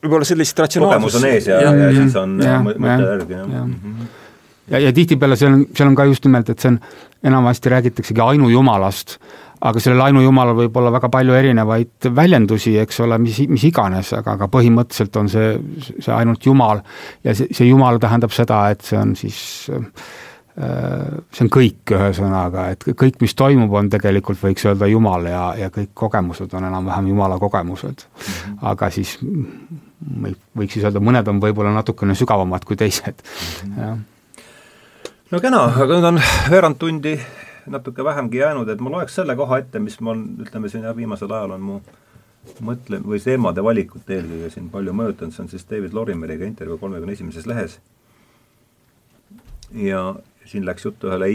võib-olla 0.03 0.27
sellist 0.29 0.59
ratsionaalsust 0.61 1.17
kogemus 1.17 1.17
on 1.17 1.25
ees 1.31 1.47
ja, 1.49 1.57
ja, 1.63 1.71
ja, 1.73 1.87
ja 1.87 1.95
siis 1.97 2.19
on 2.21 2.35
mõtte 2.37 3.07
järgi, 3.09 3.39
jah 3.39 4.21
ja. 4.67 4.79
Ja, 4.79 4.93
tihtipeale 4.93 5.37
seal 5.39 5.53
on, 5.53 5.65
seal 5.75 5.89
on 5.91 5.97
ka 5.97 6.07
just 6.09 6.25
nimelt, 6.27 6.49
et 6.49 6.63
see 6.63 6.73
on, 6.73 6.79
enamasti 7.23 7.71
räägitaksegi 7.71 8.21
ainujumalast, 8.23 9.17
aga 9.63 9.79
sellel 9.79 10.01
ainujumalal 10.09 10.57
võib 10.57 10.75
olla 10.79 10.91
väga 10.97 11.09
palju 11.11 11.37
erinevaid 11.37 12.09
väljendusi, 12.15 12.75
eks 12.81 12.99
ole, 13.05 13.17
mis, 13.23 13.39
mis 13.51 13.63
iganes, 13.69 14.11
aga, 14.17 14.35
aga 14.37 14.49
põhimõtteliselt 14.51 15.21
on 15.21 15.31
see, 15.31 15.53
see 15.93 16.11
ainult 16.13 16.45
Jumal. 16.45 16.83
ja 17.23 17.35
see, 17.37 17.51
see 17.55 17.69
Jumal 17.69 18.01
tähendab 18.03 18.35
seda, 18.35 18.65
et 18.75 18.83
see 18.83 18.99
on 18.99 19.15
siis 19.19 19.39
äh, 19.71 19.87
see 20.53 21.45
on 21.47 21.51
kõik, 21.53 21.95
ühesõnaga, 21.95 22.67
et 22.75 22.83
kõik, 22.91 23.21
mis 23.23 23.33
toimub, 23.39 23.71
on 23.79 23.89
tegelikult, 23.89 24.41
võiks 24.43 24.67
öelda, 24.67 24.89
Jumal 24.91 25.31
ja, 25.31 25.45
ja 25.57 25.71
kõik 25.73 25.93
kogemused 25.97 26.51
on 26.59 26.67
enam-vähem 26.67 27.07
Jumala 27.13 27.39
kogemused. 27.41 28.05
-hmm. 28.05 28.63
aga 28.73 28.91
siis 28.91 29.17
võiks 29.23 30.75
siis 30.75 30.83
öelda, 30.83 30.99
mõned 30.99 31.27
on 31.31 31.39
võib-olla 31.39 31.71
natukene 31.73 32.15
sügavamad 32.15 32.65
kui 32.67 32.75
teised 32.75 33.23
-hmm. 33.23 33.79
jah 33.79 34.01
no 35.33 35.39
kena, 35.41 35.63
aga 35.65 35.95
nüüd 35.97 36.05
on 36.05 36.19
veerand 36.53 36.77
tundi 36.77 37.15
natuke 37.73 38.03
vähemgi 38.05 38.37
jäänud, 38.37 38.69
et 38.69 38.81
ma 38.83 38.91
loeks 38.93 39.15
selle 39.17 39.33
koha 39.39 39.57
ette, 39.63 39.79
mis 39.81 39.95
mul, 40.03 40.19
ütleme 40.45 40.69
siin 40.69 40.83
jah, 40.85 40.93
viimasel 40.93 41.31
ajal 41.33 41.55
on 41.55 41.63
mu 41.69 41.77
mõtle- 42.61 42.99
või 43.01 43.17
teemade 43.23 43.63
valikut 43.65 44.11
eelkõige 44.13 44.51
siin 44.53 44.67
palju 44.69 44.93
mõjutanud, 44.93 45.33
see 45.33 45.43
on 45.45 45.49
siis 45.49 45.65
David 45.69 45.95
Lorimeriga 45.97 46.45
intervjuu 46.45 46.77
kolmekümne 46.77 47.17
esimeses 47.17 47.47
lehes. 47.49 47.79
ja 49.73 50.15
siin 50.45 50.65
läks 50.65 50.85
juttu 50.85 51.09
ühele, 51.09 51.31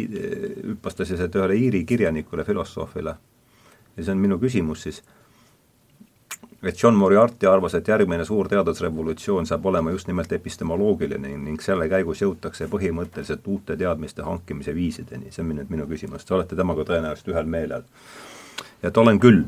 hüppas 0.68 0.94
ta 0.94 1.04
siis, 1.04 1.20
et 1.20 1.34
ühele 1.34 1.56
Iiri 1.56 1.84
kirjanikule, 1.84 2.44
filosoofile. 2.44 3.16
ja 3.96 4.04
see 4.04 4.12
on 4.12 4.18
minu 4.18 4.38
küsimus 4.38 4.82
siis 4.82 5.02
et 6.62 6.82
John 6.82 6.94
Moriarty 6.94 7.46
arvas, 7.46 7.74
et 7.74 7.88
järgmine 7.88 8.24
suur 8.24 8.48
teadusrevolutsioon 8.50 9.46
saab 9.46 9.66
olema 9.66 9.92
just 9.94 10.08
nimelt 10.10 10.32
epistemoloogiline 10.32 11.30
ning 11.38 11.62
selle 11.62 11.86
käigus 11.88 12.22
jõutakse 12.24 12.66
põhimõtteliselt 12.72 13.46
uute 13.46 13.76
teadmiste 13.78 14.26
hankimise 14.26 14.74
viisideni, 14.74 15.30
see 15.30 15.44
on 15.44 15.54
nüüd 15.54 15.70
minu 15.70 15.86
küsimus, 15.86 16.26
te 16.26 16.34
olete 16.34 16.58
temaga 16.58 16.84
tõenäoliselt 16.88 17.30
ühel 17.34 17.46
meelel. 17.46 17.86
et 18.82 18.96
olen 18.96 19.20
küll. 19.20 19.44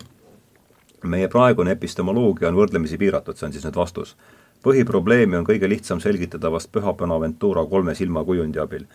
meie 1.03 1.29
praegune 1.29 1.71
epistemoloogia 1.71 2.49
on 2.49 2.55
võrdlemisi 2.55 2.99
piiratud, 2.99 3.37
see 3.37 3.47
on 3.47 3.53
siis 3.53 3.65
nüüd 3.65 3.77
vastus. 3.77 4.17
põhiprobleemi 4.63 5.37
on 5.37 5.45
kõige 5.45 5.69
lihtsam 5.69 6.01
selgitada 6.01 6.53
vast 6.53 6.73
Püha 6.73 6.93
Bonaventura 6.93 7.67
kolme 7.67 7.95
silmakujundi 7.95 8.59
abil 8.59 8.87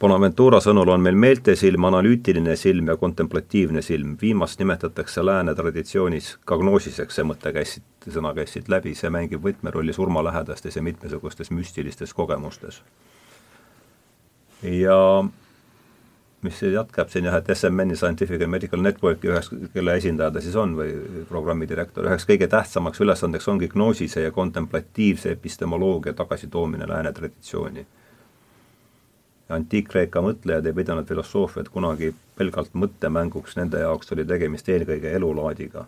Bonaventura 0.00 0.62
sõnul 0.64 0.88
on 0.94 1.02
meil 1.04 1.16
meeltesilm, 1.20 1.84
analüütiline 1.84 2.54
silm 2.56 2.86
ja 2.88 2.94
kontemplatiivne 2.96 3.82
silm, 3.84 4.14
viimast 4.20 4.62
nimetatakse 4.62 5.20
lääne 5.20 5.52
traditsioonis 5.54 6.30
gagnoosiseks, 6.48 7.18
see 7.18 7.26
mõte 7.28 7.52
käis 7.52 7.74
siit, 7.76 8.08
sõna 8.14 8.32
käis 8.38 8.54
siit 8.56 8.70
läbi, 8.72 8.94
see 8.96 9.12
mängib 9.12 9.44
võtmerolli 9.44 9.92
surmalähedastes 9.92 10.80
ja 10.80 10.84
mitmesugustes 10.86 11.52
müstilistes 11.52 12.16
kogemustes. 12.16 12.80
ja 14.62 14.96
mis 16.42 16.62
jätkab 16.62 17.12
siin 17.12 17.28
jah, 17.28 17.36
et 17.36 17.52
SMN-i 17.52 17.96
Scientific 17.96 18.40
and 18.40 18.56
Medical 18.56 18.80
Networki 18.80 19.28
üheks, 19.28 19.52
kelle 19.74 20.00
esindaja 20.00 20.30
ta 20.32 20.40
siis 20.40 20.56
on 20.56 20.78
või 20.80 20.96
programmidirektor, 21.28 22.08
üheks 22.08 22.24
kõige 22.24 22.48
tähtsamaks 22.48 23.04
ülesandeks 23.04 23.52
ongi 23.52 23.68
gnoosise 23.68 24.24
ja 24.24 24.32
kontemplatiivse 24.32 25.36
epistemoloogia 25.36 26.16
tagasitoomine 26.16 26.88
lääne 26.88 27.12
traditsiooni 27.12 27.86
antiik-Kreeka 29.50 30.22
mõtlejad 30.24 30.66
ei 30.66 30.76
pidanud 30.76 31.08
filosoofiat 31.08 31.68
kunagi 31.72 32.12
pelgalt 32.38 32.74
mõttemänguks, 32.74 33.56
nende 33.58 33.82
jaoks 33.82 34.12
oli 34.14 34.24
tegemist 34.24 34.68
eelkõige 34.68 35.12
elulaadiga. 35.16 35.86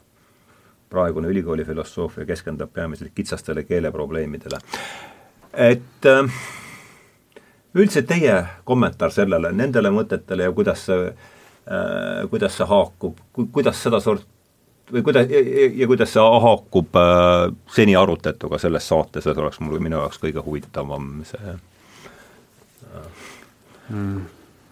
praegune 0.93 1.28
ülikooli 1.28 1.64
filosoofia 1.64 2.26
keskendub 2.28 2.72
peamiselt 2.72 3.12
kitsastele 3.14 3.62
keeleprobleemidele. 3.64 4.59
et 5.52 6.06
äh, 6.06 6.32
üldiselt 7.74 8.06
teie 8.06 8.44
kommentaar 8.64 9.10
sellele, 9.10 9.52
nendele 9.52 9.90
mõtetele 9.90 10.43
ja 10.43 10.52
kuidas 10.52 10.86
see 10.86 11.09
äh,, 11.09 12.28
kuidas 12.30 12.56
see 12.56 12.66
haakub, 12.66 13.18
kuidas 13.52 13.82
sedasort 13.82 14.26
või 14.93 15.02
kuidas, 15.02 15.28
ja 15.74 15.86
kuidas 15.86 16.12
see 16.12 16.22
haakub 16.47 16.97
äh, 16.97 17.52
seni 17.74 17.97
arutlatuga 17.97 18.59
selles 18.59 18.89
saates, 18.89 19.24
see 19.24 19.44
oleks 19.44 19.60
mul, 19.60 19.80
minu 19.80 19.97
jaoks 19.97 20.20
kõige 20.20 20.44
huvitavam 20.44 21.22
see 21.24 21.59
mm. 23.93 24.23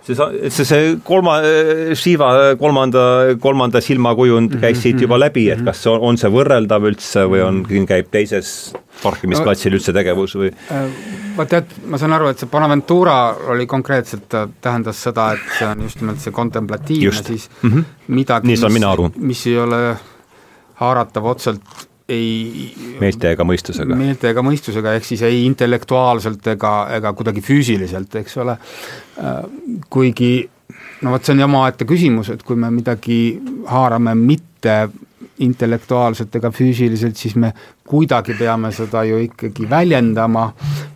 See, 0.00 0.16
see, 0.48 0.64
see 0.64 0.84
kolma, 1.04 1.34
Shiva 1.94 2.56
kolmanda, 2.58 3.02
kolmanda 3.40 3.82
silmakujund 3.84 4.54
käis 4.62 4.80
siit 4.80 5.02
juba 5.04 5.18
läbi, 5.20 5.44
et 5.52 5.60
kas 5.66 5.82
on, 5.92 6.00
on 6.08 6.16
see 6.18 6.30
võrreldav 6.32 6.86
üldse 6.88 7.26
või 7.28 7.42
on, 7.44 7.58
käib 7.68 8.08
teises 8.08 8.72
parkimisplatsil 9.02 9.76
üldse 9.76 9.92
tegevus 9.92 10.38
või? 10.40 10.48
Äh, 10.72 10.88
vot 11.36 11.52
tead, 11.52 11.76
ma 11.84 12.00
saan 12.00 12.16
aru, 12.16 12.30
et 12.32 12.40
see 12.40 12.48
Bonaventura 12.48 13.18
oli 13.52 13.68
konkreetselt, 13.68 14.38
tähendas 14.64 15.04
seda, 15.04 15.34
et 15.36 15.44
see 15.58 15.68
on 15.68 15.84
just 15.84 16.00
nimelt 16.00 16.24
see 16.24 16.32
kontemplatiivne, 16.32 17.22
siis 17.28 17.50
mm 17.60 17.70
-hmm. 17.70 17.92
midagi, 18.16 18.56
mis, 18.56 18.64
mis 19.20 19.46
ei 19.52 19.58
ole 19.60 19.82
haaratav 20.80 21.28
otseselt 21.34 21.89
ei 22.10 22.94
meelte 23.00 23.34
ega 23.34 23.46
mõistusega. 23.46 23.98
meelte 23.98 24.30
ega 24.32 24.44
mõistusega, 24.46 24.94
ehk 24.98 25.06
siis 25.08 25.22
ei 25.26 25.44
intellektuaalselt 25.46 26.46
ega, 26.54 26.74
ega 26.96 27.12
kuidagi 27.16 27.42
füüsiliselt, 27.44 28.16
eks 28.22 28.40
ole, 28.42 28.56
kuigi 29.90 30.32
no 31.02 31.14
vot, 31.14 31.24
see 31.24 31.34
on 31.36 31.42
ju 31.42 31.46
omaette 31.48 31.86
küsimus, 31.88 32.32
et 32.34 32.42
kui 32.46 32.58
me 32.58 32.70
midagi 32.74 33.20
haarame 33.70 34.14
mitte 34.18 34.76
intellektuaalselt 35.46 36.36
ega 36.36 36.50
füüsiliselt, 36.54 37.16
siis 37.16 37.36
me 37.40 37.52
kuidagi 37.90 38.36
peame 38.38 38.70
seda 38.74 39.02
ju 39.08 39.18
ikkagi 39.24 39.66
väljendama 39.70 40.46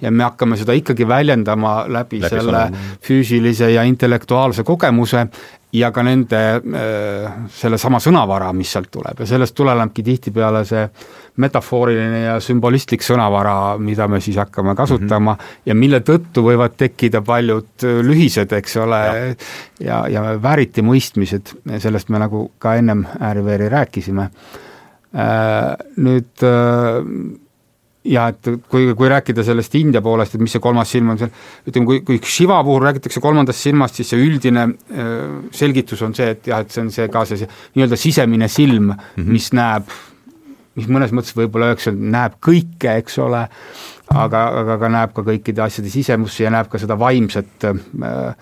ja 0.03 0.13
me 0.13 0.27
hakkame 0.27 0.59
seda 0.61 0.77
ikkagi 0.77 1.09
väljendama 1.09 1.77
läbi, 1.89 2.21
läbi 2.23 2.31
selle 2.31 2.65
sõnum. 2.69 2.95
füüsilise 3.03 3.71
ja 3.75 3.83
intellektuaalse 3.89 4.65
kogemuse 4.65 5.27
ja 5.75 5.91
ka 5.91 6.05
nende, 6.07 6.43
äh, 6.61 7.37
sellesama 7.51 7.99
sõnavara, 8.03 8.53
mis 8.55 8.73
sealt 8.73 8.93
tuleb 8.95 9.25
ja 9.25 9.27
sellest 9.27 9.57
tulenebki 9.59 10.05
tihtipeale 10.07 10.65
see 10.69 10.87
metafooriline 11.37 12.21
ja 12.25 12.35
sümbolistlik 12.43 13.03
sõnavara, 13.03 13.77
mida 13.83 14.07
me 14.09 14.21
siis 14.23 14.37
hakkame 14.39 14.75
kasutama 14.79 15.33
mm 15.33 15.39
-hmm. 15.39 15.63
ja 15.67 15.75
mille 15.75 16.01
tõttu 16.01 16.45
võivad 16.47 16.77
tekkida 16.77 17.23
paljud 17.23 17.85
äh, 17.85 18.01
lühised, 18.07 18.53
eks 18.53 18.77
ole, 18.77 19.01
ja, 19.81 20.05
ja, 20.09 20.09
ja 20.09 20.43
vääriti 20.43 20.83
mõistmised, 20.83 21.55
sellest 21.79 22.09
me 22.09 22.19
nagu 22.19 22.51
ka 22.59 22.75
ennem 22.75 23.07
ääri-veeri 23.21 23.69
rääkisime. 23.69 24.31
Äh, 25.15 25.77
nüüd 25.97 26.43
ja 28.05 28.29
et 28.33 28.49
kui, 28.69 28.89
kui 28.97 29.11
rääkida 29.11 29.45
sellest 29.47 29.75
India 29.79 30.03
poolest, 30.05 30.37
et 30.37 30.43
mis 30.45 30.53
see 30.55 30.63
kolmas 30.63 30.91
silm 30.93 31.13
on 31.15 31.21
seal, 31.21 31.31
ütleme, 31.69 31.89
kui, 31.89 32.01
kui 32.07 32.21
Shiva 32.29 32.61
puhul 32.67 32.85
räägitakse 32.85 33.23
kolmandast 33.25 33.65
silmast, 33.65 33.99
siis 33.99 34.13
see 34.13 34.21
üldine 34.21 34.67
äh, 34.69 35.13
selgitus 35.57 36.05
on 36.05 36.17
see, 36.17 36.35
et 36.37 36.51
jah, 36.51 36.65
et 36.65 36.75
see 36.75 36.85
on 36.85 36.91
see 36.95 37.09
ka 37.13 37.25
see, 37.29 37.41
see 37.41 37.79
nii-öelda 37.79 38.01
sisemine 38.01 38.49
silm 38.53 38.91
mm, 38.93 38.99
-hmm. 39.17 39.31
mis 39.33 39.51
näeb, 39.57 39.89
mis 40.79 40.91
mõnes 40.91 41.15
mõttes 41.15 41.35
võib-olla 41.37 41.71
öeldakse, 41.71 41.95
näeb 41.95 42.39
kõike, 42.45 42.99
eks 43.01 43.19
ole, 43.23 43.47
aga, 44.15 44.45
aga 44.63 44.79
ka 44.83 44.93
näeb 44.93 45.17
ka 45.17 45.25
kõikide 45.27 45.65
asjade 45.67 45.93
sisemusse 45.93 46.47
ja 46.47 46.53
näeb 46.55 46.71
ka 46.73 46.81
seda 46.83 46.99
vaimset 46.99 47.69
äh, 47.69 48.39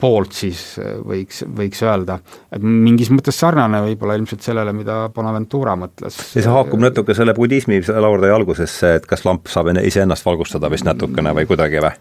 poolt 0.00 0.34
siis 0.36 0.62
äh, 0.82 0.96
võiks, 1.00 1.42
võiks 1.56 1.82
öelda. 1.86 2.18
et 2.52 2.64
mingis 2.64 3.10
mõttes 3.12 3.38
sarnane 3.40 3.80
võib-olla 3.86 4.16
ilmselt 4.18 4.44
sellele, 4.44 4.74
mida 4.76 5.06
Bonaventura 5.14 5.76
mõtles. 5.78 6.18
ja 6.34 6.42
see 6.42 6.52
haakub 6.52 6.82
natuke 6.82 7.16
selle 7.16 7.34
budismi 7.36 7.80
laurde 7.88 8.32
algusesse, 8.32 8.96
et 9.00 9.06
kas 9.08 9.24
lamp 9.28 9.48
saab 9.52 9.72
iseennast 9.82 10.26
valgustada 10.26 10.70
vist 10.72 10.88
natukene 10.88 11.34
või 11.36 11.48
kuidagi 11.48 11.82
või? 11.84 11.96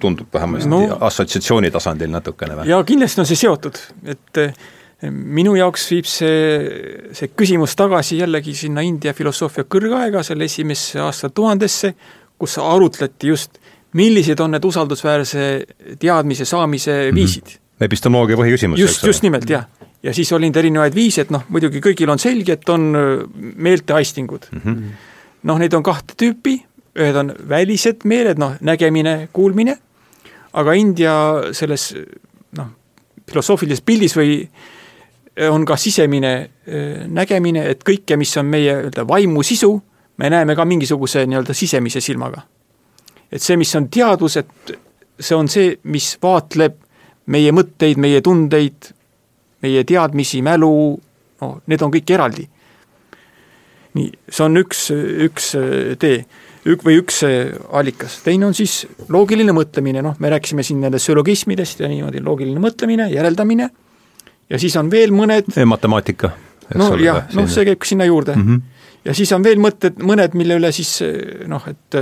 tundub 0.00 0.28
vähemasti 0.32 0.70
no, 0.70 0.82
assotsiatsiooni 1.08 1.72
tasandil 1.74 2.12
natukene 2.12 2.60
või? 2.60 2.68
jaa, 2.70 2.84
kindlasti 2.86 3.24
on 3.24 3.28
see 3.28 3.40
seotud, 3.40 3.80
et 4.08 4.44
minu 5.08 5.54
jaoks 5.56 5.86
viib 5.90 6.08
see, 6.08 7.10
see 7.16 7.30
küsimus 7.32 7.72
tagasi 7.78 8.18
jällegi 8.20 8.54
sinna 8.54 8.84
India 8.84 9.14
filosoofia 9.16 9.64
kõrgaega, 9.64 10.22
selle 10.26 10.44
esimesse 10.44 11.00
aastatuhandesse, 11.00 11.94
kus 12.40 12.58
arutleti 12.60 13.30
just 13.32 13.60
millised 13.96 14.40
on 14.40 14.54
need 14.54 14.64
usaldusväärse 14.64 15.44
teadmise 15.98 16.44
saamise 16.44 16.96
mhm. 17.08 17.14
viisid 17.14 17.44
mm. 17.44 17.56
-hmm. 17.56 17.84
epistemoloogia 17.84 18.36
põhiküsimus. 18.36 18.80
just, 18.80 19.04
just 19.04 19.22
nimelt, 19.22 19.50
jah. 19.50 19.64
ja 20.02 20.14
siis 20.14 20.32
oli 20.32 20.48
neid 20.50 20.56
erinevaid 20.56 20.94
viise, 20.94 21.20
et 21.20 21.30
noh, 21.30 21.44
muidugi 21.48 21.80
kõigil 21.80 22.10
on 22.10 22.18
selge, 22.18 22.52
et 22.52 22.68
on 22.68 22.90
äh, 22.96 23.28
meelteaistingud 23.56 24.50
mm. 24.52 24.60
-hmm. 24.64 24.90
noh, 25.42 25.58
neid 25.58 25.74
on 25.74 25.82
kahte 25.82 26.14
tüüpi, 26.14 26.60
ühed 26.98 27.16
on 27.16 27.34
välised 27.48 28.04
meeled, 28.04 28.38
noh, 28.38 28.56
nägemine, 28.60 29.28
kuulmine, 29.32 29.78
aga 30.52 30.72
India 30.72 31.14
selles 31.52 31.94
noh, 32.58 32.68
filosoofilises 33.30 33.80
pildis 33.80 34.16
või 34.16 34.44
on 35.48 35.64
ka 35.64 35.76
sisemine 35.76 36.32
äh, 36.40 37.06
nägemine, 37.08 37.64
et 37.70 37.84
kõike, 37.86 38.16
mis 38.20 38.32
on 38.40 38.48
meie 38.50 38.74
nii-öelda 38.74 39.06
vaimu 39.08 39.42
sisu, 39.46 39.72
me 40.20 40.30
näeme 40.30 40.56
ka 40.56 40.64
mingisuguse 40.68 41.24
nii-öelda 41.26 41.54
sisemise 41.56 42.00
silmaga. 42.04 42.42
Et 43.32 43.42
see, 43.42 43.56
mis 43.56 43.70
on 43.78 43.86
teadus, 43.88 44.36
et 44.40 44.72
see 45.20 45.36
on 45.36 45.48
see, 45.48 45.76
mis 45.92 46.16
vaatleb 46.22 46.80
meie 47.30 47.52
mõtteid, 47.54 48.00
meie 48.00 48.20
tundeid, 48.24 48.90
meie 49.62 49.84
teadmisi, 49.86 50.40
mälu, 50.42 50.72
no 51.40 51.50
need 51.70 51.84
on 51.84 51.92
kõik 51.94 52.14
eraldi. 52.16 52.48
nii, 53.94 54.10
see 54.30 54.44
on 54.44 54.58
üks, 54.60 54.84
üks 55.26 55.48
tee, 55.98 56.20
ük- 56.70 56.84
või 56.86 57.00
üks 57.00 57.24
allikas, 57.74 58.20
teine 58.22 58.46
on 58.46 58.54
siis 58.54 58.84
loogiline 59.10 59.54
mõtlemine, 59.54 60.02
noh, 60.06 60.14
me 60.22 60.30
rääkisime 60.30 60.62
siin 60.62 60.78
nendest 60.84 61.10
sülogismidest 61.10 61.82
ja 61.82 61.88
niimoodi, 61.90 62.22
loogiline 62.22 62.62
mõtlemine, 62.62 63.08
järeldamine, 63.10 63.66
ja 64.50 64.58
siis 64.58 64.76
on 64.76 64.90
veel 64.90 65.14
mõned 65.14 65.52
matemaatika. 65.66 66.32
no 66.74 66.94
jah, 67.00 67.24
noh, 67.34 67.48
see 67.50 67.64
käib 67.64 67.86
sinna 67.86 68.04
juurde 68.04 68.36
mm. 68.36 68.46
-hmm. 68.46 68.84
ja 69.04 69.14
siis 69.14 69.32
on 69.32 69.44
veel 69.44 69.58
mõtted, 69.58 70.02
mõned, 70.02 70.34
mille 70.34 70.58
üle 70.60 70.72
siis 70.72 70.98
noh, 71.46 71.68
et 71.68 72.00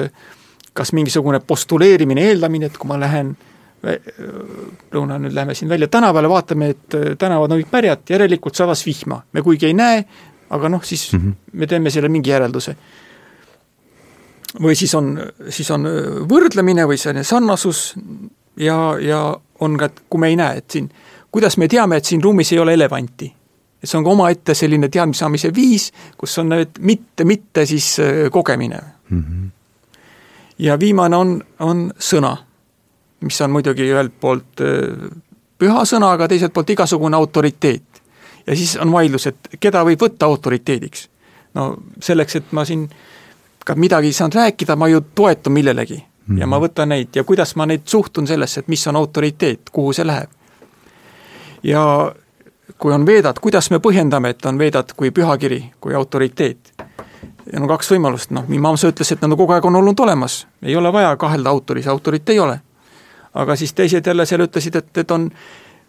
kas 0.72 0.92
mingisugune 0.92 1.40
postuleerimine, 1.40 2.28
eeldamine, 2.30 2.66
et 2.66 2.78
kui 2.78 2.88
ma 2.88 2.98
lähen 3.00 3.36
lõuna, 4.92 5.18
nüüd 5.22 5.34
läheme 5.34 5.54
siin 5.54 5.68
välja 5.70 5.88
tänavale, 5.88 6.28
vaatame, 6.28 6.70
et 6.74 6.94
äh, 6.98 7.12
tänavad 7.18 7.52
on 7.52 7.60
kõik 7.60 7.70
pärjad, 7.70 8.02
järelikult 8.10 8.58
sadas 8.58 8.82
vihma. 8.86 9.22
me 9.32 9.42
kuigi 9.42 9.66
ei 9.66 9.74
näe, 9.74 10.04
aga 10.50 10.68
noh, 10.68 10.84
siis 10.84 11.12
mm 11.12 11.20
-hmm. 11.20 11.34
me 11.52 11.66
teeme 11.66 11.90
selle 11.90 12.08
mingi 12.08 12.30
järelduse. 12.30 12.76
või 14.62 14.74
siis 14.74 14.94
on, 14.94 15.18
siis 15.48 15.70
on 15.70 15.86
äh, 15.86 15.92
võrdlemine 16.28 16.86
või 16.86 16.96
selline 16.96 17.24
sarnasus 17.24 17.94
ja, 18.56 18.96
ja 19.00 19.36
on 19.60 19.76
ka, 19.76 19.84
et 19.84 20.02
kui 20.08 20.20
me 20.20 20.28
ei 20.28 20.36
näe, 20.36 20.58
et 20.58 20.70
siin, 20.70 20.90
kuidas 21.32 21.56
me 21.56 21.68
teame, 21.68 21.96
et 21.96 22.04
siin 22.04 22.22
ruumis 22.22 22.52
ei 22.52 22.58
ole 22.58 22.74
elevanti? 22.74 23.34
et 23.82 23.88
see 23.88 23.98
on 23.98 24.04
ka 24.04 24.10
omaette 24.10 24.54
selline 24.54 24.88
teadmise 24.88 25.18
saamise 25.18 25.54
viis, 25.54 25.92
kus 26.18 26.38
on 26.38 26.48
need 26.48 26.80
mitte, 26.80 27.24
mitte 27.24 27.66
siis 27.66 27.98
äh, 28.00 28.30
kogemine 28.30 28.80
mm. 29.10 29.22
-hmm 29.22 29.48
ja 30.58 30.78
viimane 30.80 31.16
on, 31.16 31.44
on 31.58 31.92
sõna, 31.98 32.36
mis 33.20 33.40
on 33.40 33.50
muidugi 33.50 33.86
ühelt 33.90 34.14
poolt 34.20 34.62
äh, 34.62 35.10
püha 35.58 35.84
sõna, 35.86 36.12
aga 36.14 36.28
teiselt 36.28 36.52
poolt 36.54 36.70
igasugune 36.70 37.16
autoriteet. 37.16 38.02
ja 38.46 38.56
siis 38.56 38.76
on 38.76 38.92
vaidlus, 38.92 39.26
et 39.26 39.48
keda 39.60 39.84
võib 39.84 40.02
võtta 40.02 40.26
autoriteediks. 40.26 41.08
no 41.54 41.76
selleks, 42.00 42.36
et 42.36 42.52
ma 42.52 42.64
siin 42.64 42.88
ka 43.64 43.74
midagi 43.74 44.06
ei 44.06 44.12
saanud 44.12 44.34
rääkida, 44.34 44.76
ma 44.76 44.88
ju 44.88 45.00
toetun 45.14 45.52
millelegi 45.52 45.96
mm 45.96 46.34
-hmm. 46.34 46.40
ja 46.40 46.46
ma 46.46 46.58
mhm. 46.58 46.64
võtan 46.64 46.88
neid 46.88 47.08
ja 47.14 47.24
kuidas 47.24 47.56
ma 47.56 47.66
neid 47.66 47.82
suhtun 47.84 48.26
sellesse, 48.26 48.60
et 48.60 48.68
mis 48.68 48.86
on 48.86 48.96
autoriteet, 48.96 49.70
kuhu 49.72 49.92
see 49.92 50.06
läheb. 50.06 50.30
Ja 51.62 52.12
kui 52.78 52.92
on 52.94 53.06
veedad, 53.06 53.38
kuidas 53.40 53.70
me 53.70 53.78
põhjendame, 53.82 54.30
et 54.34 54.46
on 54.46 54.58
veedad 54.58 54.92
kui 54.96 55.10
pühakiri, 55.10 55.64
kui 55.80 55.94
autoriteet 55.94 56.72
ja 57.52 57.60
no 57.60 57.68
kaks 57.68 57.92
võimalust, 57.94 58.32
noh, 58.34 58.46
Mimamsa 58.48 58.90
ütles, 58.92 59.12
et 59.12 59.22
nad 59.24 59.36
kogu 59.36 59.54
aeg 59.56 59.64
on 59.68 59.78
olnud 59.80 60.00
olemas, 60.00 60.42
ei 60.62 60.76
ole 60.76 60.92
vaja 60.92 61.14
kahelda 61.16 61.50
autoris, 61.50 61.88
autorit 61.88 62.28
ei 62.28 62.38
ole. 62.38 62.60
aga 63.34 63.56
siis 63.56 63.72
teised 63.72 64.06
jälle 64.06 64.26
seal 64.26 64.40
ütlesid, 64.40 64.76
et, 64.76 64.98
et 64.98 65.10
on 65.10 65.28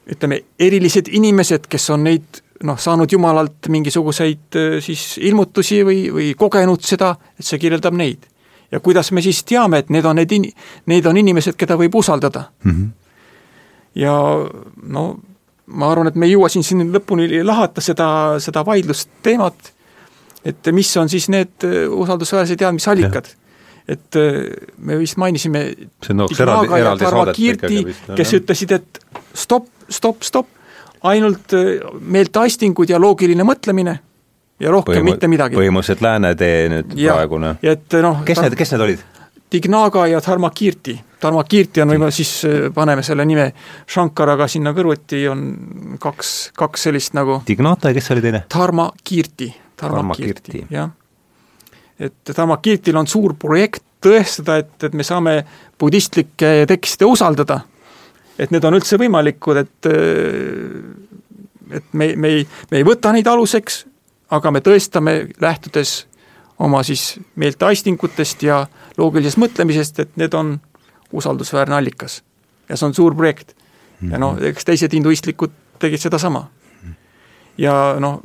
ütleme, 0.10 0.42
erilised 0.60 1.08
inimesed, 1.12 1.68
kes 1.70 1.90
on 1.90 2.04
neid 2.04 2.42
noh, 2.64 2.78
saanud 2.80 3.12
Jumalalt 3.12 3.70
mingisuguseid 3.70 4.58
äh, 4.60 4.76
siis 4.84 5.18
ilmutusi 5.18 5.84
või, 5.86 6.02
või 6.14 6.34
kogenud 6.38 6.84
seda, 6.86 7.16
et 7.40 7.46
see 7.46 7.60
kirjeldab 7.60 7.96
neid. 7.96 8.28
ja 8.72 8.80
kuidas 8.80 9.12
me 9.12 9.22
siis 9.22 9.44
teame, 9.44 9.80
et 9.80 9.90
need 9.90 10.06
on 10.06 10.16
need 10.16 10.32
in-, 10.32 10.52
need 10.86 11.06
on 11.06 11.18
inimesed, 11.18 11.56
keda 11.58 11.78
võib 11.78 11.96
usaldada 11.96 12.52
mm. 12.64 12.72
-hmm. 12.72 12.90
ja 13.96 14.14
no 14.84 15.20
ma 15.70 15.92
arvan, 15.92 16.10
et 16.10 16.16
me 16.16 16.26
ei 16.26 16.34
jõua 16.34 16.50
siin, 16.50 16.64
siin 16.66 16.88
lõpuni 16.94 17.44
lahata 17.46 17.82
seda, 17.82 18.10
seda 18.42 18.66
vaidlusteemat 18.66 19.74
et 20.46 20.72
mis 20.72 20.90
on 20.98 21.10
siis 21.12 21.28
need 21.30 21.68
äh, 21.68 21.86
usaldusväärsed 21.92 22.60
teadmisallikad 22.60 23.30
et 23.90 24.16
äh, 24.16 24.68
me 24.78 25.00
vist 25.00 25.18
mainisime 25.18 25.64
Dignaga 26.08 26.78
ja 26.78 26.96
Tarmo 26.98 27.26
Kiirti, 27.34 27.82
kes 28.16 28.34
ütlesid, 28.38 28.76
et 28.78 29.00
stopp, 29.34 29.68
stopp, 29.90 30.24
stopp, 30.26 30.52
ainult 31.10 31.56
äh, 31.58 31.80
meelteaistingud 32.00 32.92
ja 32.92 33.02
loogiline 33.02 33.46
mõtlemine 33.48 33.98
ja 34.60 34.74
rohkem 34.74 35.00
Põhimõ 35.00 35.14
mitte 35.14 35.32
midagi. 35.32 35.58
põhimõtteliselt 35.58 36.04
lääne 36.06 36.34
tee 36.40 36.68
nüüd 36.72 36.98
ja, 37.00 37.16
praegune. 37.16 37.56
et 37.64 38.00
noh 38.04 38.22
kes 38.28 38.44
need, 38.44 38.58
kes 38.60 38.76
need 38.76 38.86
olid? 38.88 39.08
Dignaga 39.52 40.08
ja. 40.08 40.22
Tarmo 41.20 41.44
Kiirti 41.44 41.82
on 41.82 41.90
võib-olla 41.92 42.14
siis, 42.16 42.34
paneme 42.74 43.04
selle 43.04 43.26
nime 43.26 43.50
Shankaraga 43.90 44.48
sinna 44.48 44.72
kõrvuti, 44.78 45.24
on 45.32 45.98
kaks, 46.00 46.52
kaks 46.58 46.86
sellist 46.88 47.18
nagu 47.18 47.42
Dignata 47.48 47.90
ja 47.90 47.98
kes 47.98 48.12
oli 48.16 48.24
teine? 48.24 48.44
Tarmo 48.50 48.92
Kiirti 49.04 49.50
Dharmakirti, 49.80 50.66
jah. 50.72 50.90
et 52.00 52.34
Dharmakirtil 52.36 52.98
on 53.00 53.08
suur 53.08 53.36
projekt 53.40 53.84
tõestada, 54.04 54.60
et, 54.64 54.76
et 54.84 54.96
me 54.96 55.04
saame 55.04 55.36
budistlikke 55.80 56.66
tekste 56.68 57.08
usaldada. 57.08 57.62
et 58.40 58.52
need 58.52 58.64
on 58.64 58.76
üldse 58.78 58.98
võimalikud, 59.00 59.58
et 59.58 59.90
et 61.70 61.94
me, 61.94 62.14
me 62.16 62.28
ei, 62.28 62.48
me 62.72 62.78
ei 62.80 62.86
võta 62.88 63.12
neid 63.14 63.28
aluseks, 63.28 63.84
aga 64.32 64.52
me 64.52 64.62
tõestame, 64.66 65.30
lähtudes 65.42 66.08
oma 66.60 66.84
siis 66.84 67.20
meelteaistingutest 67.36 68.44
ja 68.44 68.68
loogilisest 68.98 69.40
mõtlemisest, 69.40 70.00
et 70.00 70.18
need 70.20 70.34
on 70.34 70.58
usaldusväärne 71.12 71.76
allikas. 71.76 72.24
ja 72.70 72.78
see 72.78 72.88
on 72.88 72.94
suur 72.94 73.16
projekt. 73.16 73.56
ja 74.12 74.20
noh, 74.20 74.38
eks 74.42 74.66
teised 74.66 74.94
hinduistlikud 74.94 75.52
tegid 75.80 76.00
sedasama. 76.00 76.48
ja 77.58 77.96
noh, 78.00 78.22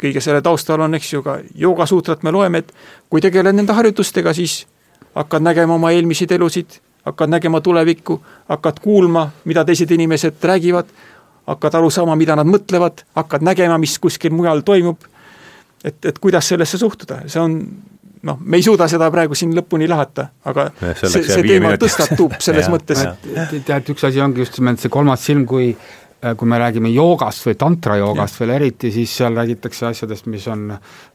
kõige 0.00 0.20
selle 0.20 0.42
taustal 0.42 0.80
on, 0.80 0.94
eks 0.94 1.12
ju, 1.12 1.22
ka 1.22 1.38
joogasuutrat 1.54 2.22
me 2.22 2.30
loeme, 2.30 2.58
et 2.58 2.72
kui 3.10 3.20
tegeled 3.20 3.54
nende 3.54 3.72
harjutustega, 3.72 4.32
siis 4.34 4.66
hakkad 5.14 5.42
nägema 5.42 5.74
oma 5.74 5.90
eelmiseid 5.90 6.32
elusid, 6.32 6.80
hakkad 7.04 7.30
nägema 7.30 7.60
tulevikku, 7.60 8.20
hakkad 8.48 8.80
kuulma, 8.80 9.30
mida 9.44 9.64
teised 9.64 9.90
inimesed 9.90 10.40
räägivad, 10.42 10.88
hakkad 11.46 11.74
aru 11.74 11.90
saama, 11.90 12.16
mida 12.16 12.36
nad 12.36 12.48
mõtlevad, 12.48 13.04
hakkad 13.14 13.44
nägema, 13.44 13.78
mis 13.78 13.98
kuskil 13.98 14.32
mujal 14.32 14.62
toimub, 14.64 15.09
et, 15.84 16.04
et 16.04 16.18
kuidas 16.18 16.52
sellesse 16.52 16.78
suhtuda, 16.80 17.22
see 17.30 17.40
on 17.40 17.56
noh, 18.26 18.36
me 18.40 18.60
ei 18.60 18.64
suuda 18.66 18.88
seda 18.90 19.08
praegu 19.12 19.36
siin 19.38 19.54
lõpuni 19.56 19.88
lahata, 19.88 20.28
aga 20.50 20.68
ja, 20.80 20.92
see, 20.98 21.24
see 21.24 21.46
teema 21.46 21.72
tõstatub 21.80 22.36
selles 22.46 22.68
ja, 22.68 22.74
mõttes. 22.74 23.06
tead, 23.56 23.94
üks 23.94 24.06
asi 24.08 24.20
ongi 24.20 24.44
just 24.44 24.60
nimelt 24.60 24.82
see 24.82 24.92
kolmas 24.92 25.24
silm, 25.24 25.46
kui 25.48 25.72
Äh, 26.24 26.34
kui 26.36 26.48
me 26.48 26.58
räägime 26.60 26.90
joogast 26.92 27.46
või 27.46 27.54
tantrajoogast 27.56 28.42
veel 28.42 28.50
eriti, 28.58 28.90
siis 28.92 29.12
seal 29.16 29.32
räägitakse 29.38 29.86
asjadest, 29.88 30.26
mis 30.28 30.44
on, 30.52 30.66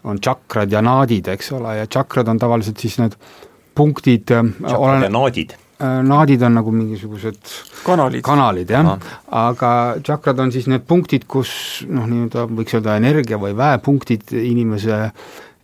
on 0.10 0.18
tšakrad 0.18 0.72
ja 0.74 0.82
naadid, 0.82 1.28
eks 1.30 1.52
ole, 1.54 1.76
ja 1.78 1.86
tšakrad 1.86 2.32
on 2.34 2.40
tavaliselt 2.42 2.82
siis 2.82 2.98
need 2.98 3.14
punktid 3.78 4.34
äh, 4.34 4.50
olen, 4.74 5.06
ja 5.06 5.12
naadid? 5.14 5.54
Äh, 5.76 5.98
naadid 6.08 6.44
on 6.48 6.54
nagu 6.56 6.72
mingisugused 6.72 7.50
kanalid, 7.84 8.22
kanalid, 8.24 8.70
jah, 8.72 8.94
aga 9.28 9.72
tšakrad 10.00 10.40
on 10.40 10.54
siis 10.56 10.70
need 10.72 10.86
punktid, 10.88 11.26
kus 11.28 11.50
noh, 11.90 12.06
nii-öelda 12.08 12.46
võiks 12.48 12.78
öelda 12.78 12.96
energia 12.96 13.36
või 13.42 13.52
väepunktid 13.60 14.32
inimese 14.40 15.02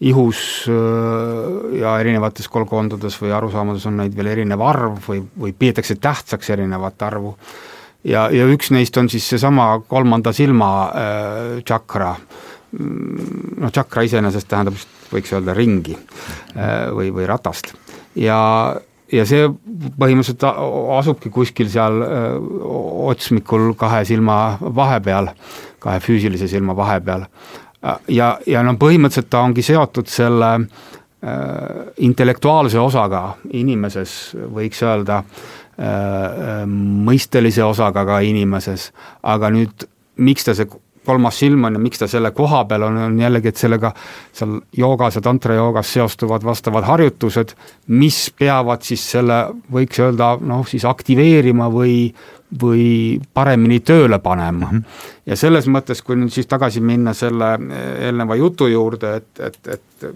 ihus 0.03 0.41
ja 1.77 1.93
erinevates 2.01 2.49
kolkondades 2.51 3.15
või 3.21 3.31
arusaamades 3.37 3.87
on 3.87 4.01
neid 4.01 4.17
veel 4.17 4.33
erinev 4.33 4.65
arv 4.65 4.99
või, 5.07 5.21
või 5.23 5.55
peetakse 5.55 5.95
tähtsaks 5.95 6.51
erinevat 6.57 7.07
arvu. 7.07 7.37
ja, 8.03 8.27
ja 8.35 8.51
üks 8.51 8.73
neist 8.75 8.97
on 8.99 9.07
siis 9.13 9.29
seesama 9.31 9.77
kolmanda 9.87 10.35
silma 10.35 10.71
äh, 10.89 11.63
tšakra, 11.63 12.15
mm, 12.75 13.57
noh, 13.63 13.71
tšakra 13.71 14.03
iseenesest 14.09 14.51
tähendab, 14.51 14.75
võiks 15.13 15.31
öelda 15.31 15.55
ringi 15.55 15.95
äh, 15.95 16.89
või, 16.91 17.13
või 17.15 17.31
ratast. 17.31 17.77
Ja 18.19 18.41
ja 19.11 19.25
see 19.27 19.47
põhimõtteliselt 19.99 20.45
asubki 20.97 21.31
kuskil 21.33 21.69
seal 21.71 21.99
otsmikul 23.11 23.73
kahe 23.79 24.03
silma 24.07 24.57
vahepeal, 24.61 25.31
kahe 25.83 25.99
füüsilise 26.03 26.47
silma 26.51 26.75
vahepeal. 26.77 27.25
ja, 28.07 28.37
ja 28.47 28.63
no 28.63 28.75
põhimõtteliselt 28.79 29.29
ta 29.29 29.43
ongi 29.47 29.65
seotud 29.65 30.07
selle 30.07 30.51
intellektuaalse 32.01 32.79
osaga 32.79 33.35
inimeses, 33.53 34.35
võiks 34.53 34.81
öelda 34.81 35.21
mõistelise 36.67 37.63
osaga 37.65 38.05
ka 38.05 38.19
inimeses, 38.25 38.91
aga 39.23 39.49
nüüd 39.53 39.85
miks 40.21 40.45
ta 40.45 40.55
see 40.57 40.69
kolmas 41.05 41.39
silm 41.39 41.63
on 41.65 41.77
ja 41.77 41.81
miks 41.81 42.01
ta 42.01 42.07
selle 42.09 42.31
koha 42.35 42.63
peal 42.69 42.85
on, 42.87 42.97
on 43.07 43.19
jällegi, 43.19 43.51
et 43.51 43.61
sellega 43.61 43.93
seal 44.33 44.59
joogas 44.77 45.17
ja 45.17 45.23
tantrajoogas 45.25 45.93
seostuvad 45.93 46.45
vastavad 46.45 46.85
harjutused, 46.87 47.55
mis 47.87 48.19
peavad 48.37 48.85
siis 48.85 49.03
selle, 49.15 49.43
võiks 49.73 50.01
öelda, 50.03 50.35
noh 50.45 50.67
siis 50.69 50.85
aktiveerima 50.85 51.69
või, 51.73 51.95
või 52.61 52.85
paremini 53.33 53.79
tööle 53.79 54.19
panema 54.19 54.67
mm. 54.71 54.77
-hmm. 54.77 55.09
ja 55.25 55.39
selles 55.39 55.67
mõttes, 55.67 56.03
kui 56.05 56.19
nüüd 56.19 56.33
siis 56.33 56.47
tagasi 56.47 56.81
minna 56.81 57.13
selle 57.17 57.55
eelneva 57.99 58.35
jutu 58.35 58.67
juurde, 58.67 59.15
et, 59.21 59.39
et, 59.39 59.59
et 59.67 60.07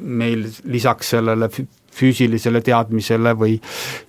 meil 0.00 0.46
lisaks 0.64 1.14
sellele 1.16 1.50
füüsilisele 1.90 2.60
teadmisele 2.62 3.34
või 3.34 3.56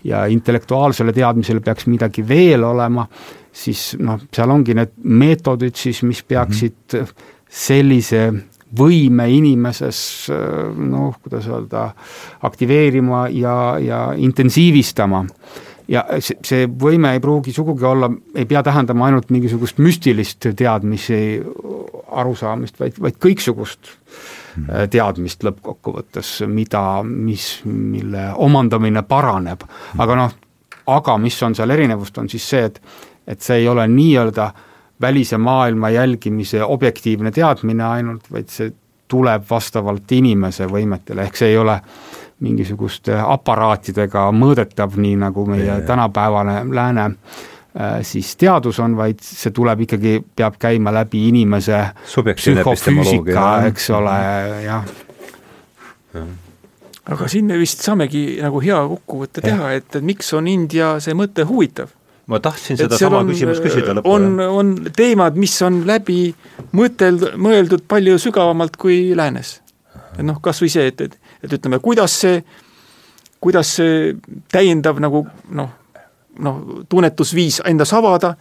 ja 0.06 0.26
intellektuaalsele 0.30 1.14
teadmisele 1.14 1.60
peaks 1.66 1.88
midagi 1.90 2.28
veel 2.28 2.64
olema 2.64 3.08
siis 3.54 3.96
noh, 4.00 4.20
seal 4.34 4.52
ongi 4.54 4.76
need 4.78 4.96
meetodid 5.04 5.76
siis, 5.76 6.04
mis 6.08 6.24
peaksid 6.24 6.94
mm 6.94 7.00
-hmm. 7.00 7.30
sellise 7.50 8.32
võime 8.78 9.28
inimeses 9.32 10.30
noh, 10.78 11.18
kuidas 11.24 11.48
öelda, 11.52 11.90
aktiveerima 12.48 13.28
ja, 13.36 13.78
ja 13.80 14.00
intensiivistama. 14.16 15.26
ja 15.92 16.06
see, 16.20 16.38
see 16.46 16.68
võime 16.68 17.12
ei 17.14 17.20
pruugi 17.20 17.52
sugugi 17.52 17.86
olla, 17.86 18.10
ei 18.36 18.46
pea 18.46 18.64
tähendama 18.64 19.06
ainult 19.06 19.30
mingisugust 19.30 19.78
müstilist 19.78 20.48
teadmisi, 20.56 21.42
arusaamist, 22.12 22.80
vaid, 22.80 23.00
vaid 23.00 23.18
kõiksugust 23.20 23.80
mm 23.90 24.64
-hmm. 24.64 24.88
teadmist 24.90 25.44
lõppkokkuvõttes, 25.44 26.48
mida, 26.48 27.04
mis, 27.04 27.62
mille 27.66 28.32
omandamine 28.36 29.04
paraneb, 29.04 29.64
aga 29.98 30.16
noh, 30.16 30.32
aga 30.88 31.18
mis 31.18 31.44
on 31.44 31.56
seal 31.56 31.70
erinevust, 31.70 32.18
on 32.18 32.30
siis 32.30 32.50
see, 32.50 32.64
et 32.66 32.82
et 33.28 33.42
see 33.42 33.62
ei 33.62 33.68
ole 33.68 33.88
nii-öelda 33.88 34.52
välise 35.02 35.38
maailma 35.38 35.90
jälgimise 35.90 36.64
objektiivne 36.64 37.32
teadmine 37.32 37.84
ainult, 37.84 38.32
vaid 38.32 38.50
see 38.50 38.72
tuleb 39.12 39.44
vastavalt 39.50 40.12
inimese 40.16 40.68
võimetele, 40.72 41.26
ehk 41.28 41.40
see 41.40 41.52
ei 41.52 41.58
ole 41.60 41.78
mingisuguste 42.42 43.18
aparaatidega 43.20 44.30
mõõdetav, 44.34 44.96
nii 44.98 45.18
nagu 45.22 45.46
meie 45.50 45.66
ja, 45.66 45.78
ja. 45.82 45.86
tänapäevane 45.86 46.62
lääne 46.74 47.06
äh, 47.06 48.00
siis 48.08 48.34
teadus 48.40 48.80
on, 48.80 48.96
vaid 48.98 49.22
see 49.26 49.54
tuleb 49.54 49.86
ikkagi, 49.88 50.18
peab 50.36 50.58
käima 50.62 50.94
läbi 50.96 51.28
inimese 51.30 51.84
psühhofüüsika, 52.08 53.48
eks 53.70 53.90
ole, 53.98 54.18
jah 54.66 54.92
ja. 56.14 56.26
aga 57.14 57.28
siin 57.32 57.48
me 57.52 57.60
vist 57.60 57.84
saamegi 57.86 58.40
nagu 58.42 58.62
hea 58.64 58.80
kokkuvõtte 58.96 59.44
teha, 59.46 59.74
et, 59.78 59.90
et 59.96 60.06
miks 60.06 60.34
on 60.38 60.50
India 60.52 60.96
see 61.04 61.16
mõte 61.18 61.46
huvitav 61.48 61.94
ma 62.32 62.40
tahtsin 62.40 62.80
sedasama 62.80 63.22
küsimust 63.28 63.64
küsida 63.64 63.96
lõpule. 63.98 64.14
on, 64.14 64.40
on 64.40 64.72
teemad, 64.96 65.38
mis 65.40 65.54
on 65.68 65.82
läbi 65.88 66.32
mõteld-, 66.78 67.34
mõeldud 67.42 67.86
palju 67.92 68.18
sügavamalt 68.22 68.78
kui 68.80 69.12
läänes. 69.18 69.60
et 70.18 70.26
noh, 70.28 70.40
kas 70.44 70.62
või 70.64 70.72
see, 70.72 70.88
et, 70.92 71.02
et, 71.08 71.20
et 71.44 71.56
ütleme, 71.60 71.82
kuidas 71.84 72.16
see, 72.24 72.42
kuidas 73.44 73.76
see 73.80 74.16
täiendav 74.52 75.00
nagu 75.04 75.26
noh, 75.50 75.72
noh, 76.40 76.60
tunnetusviis 76.90 77.62
endas 77.68 77.94
avada 77.98 78.36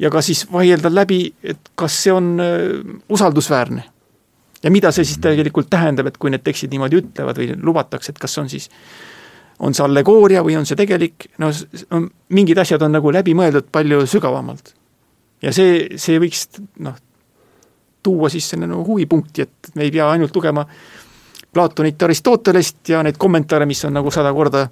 ja 0.00 0.10
ka 0.10 0.22
siis 0.24 0.44
vaielda 0.52 0.92
läbi, 0.92 1.26
et 1.42 1.72
kas 1.78 2.02
see 2.04 2.12
on 2.12 2.36
uh, 2.40 2.94
usaldusväärne. 3.08 3.84
ja 4.64 4.70
mida 4.70 4.92
see 4.92 5.04
siis 5.04 5.20
tegelikult 5.20 5.68
tähendab, 5.70 6.08
et 6.08 6.16
kui 6.18 6.32
need 6.32 6.44
tekstid 6.44 6.72
niimoodi 6.72 7.02
ütlevad 7.02 7.38
või 7.38 7.52
lubatakse, 7.60 8.12
et 8.14 8.18
kas 8.18 8.38
on 8.40 8.48
siis 8.48 8.70
uh, 8.70 9.13
on 9.58 9.74
see 9.74 9.84
allegooria 9.84 10.42
või 10.44 10.56
on 10.58 10.66
see 10.66 10.78
tegelik, 10.78 11.28
no 11.38 11.50
mingid 12.34 12.58
asjad 12.58 12.82
on 12.82 12.96
nagu 12.96 13.12
läbi 13.14 13.34
mõeldud 13.38 13.70
palju 13.72 14.04
sügavamalt. 14.10 14.74
ja 15.42 15.52
see, 15.54 15.98
see 16.00 16.18
võiks 16.22 16.46
noh, 16.82 16.96
tuua 18.04 18.30
siis 18.32 18.48
selle 18.50 18.68
nagu 18.68 18.84
huvipunkti, 18.86 19.46
et 19.46 19.74
me 19.74 19.86
ei 19.86 19.94
pea 19.94 20.10
ainult 20.10 20.36
lugema 20.36 20.66
Platonit, 21.54 22.02
Aristotelest 22.02 22.88
ja 22.90 23.02
neid 23.06 23.18
kommentaare, 23.20 23.66
mis 23.66 23.84
on 23.86 23.94
nagu 23.94 24.10
sada 24.10 24.32
korda 24.34 24.66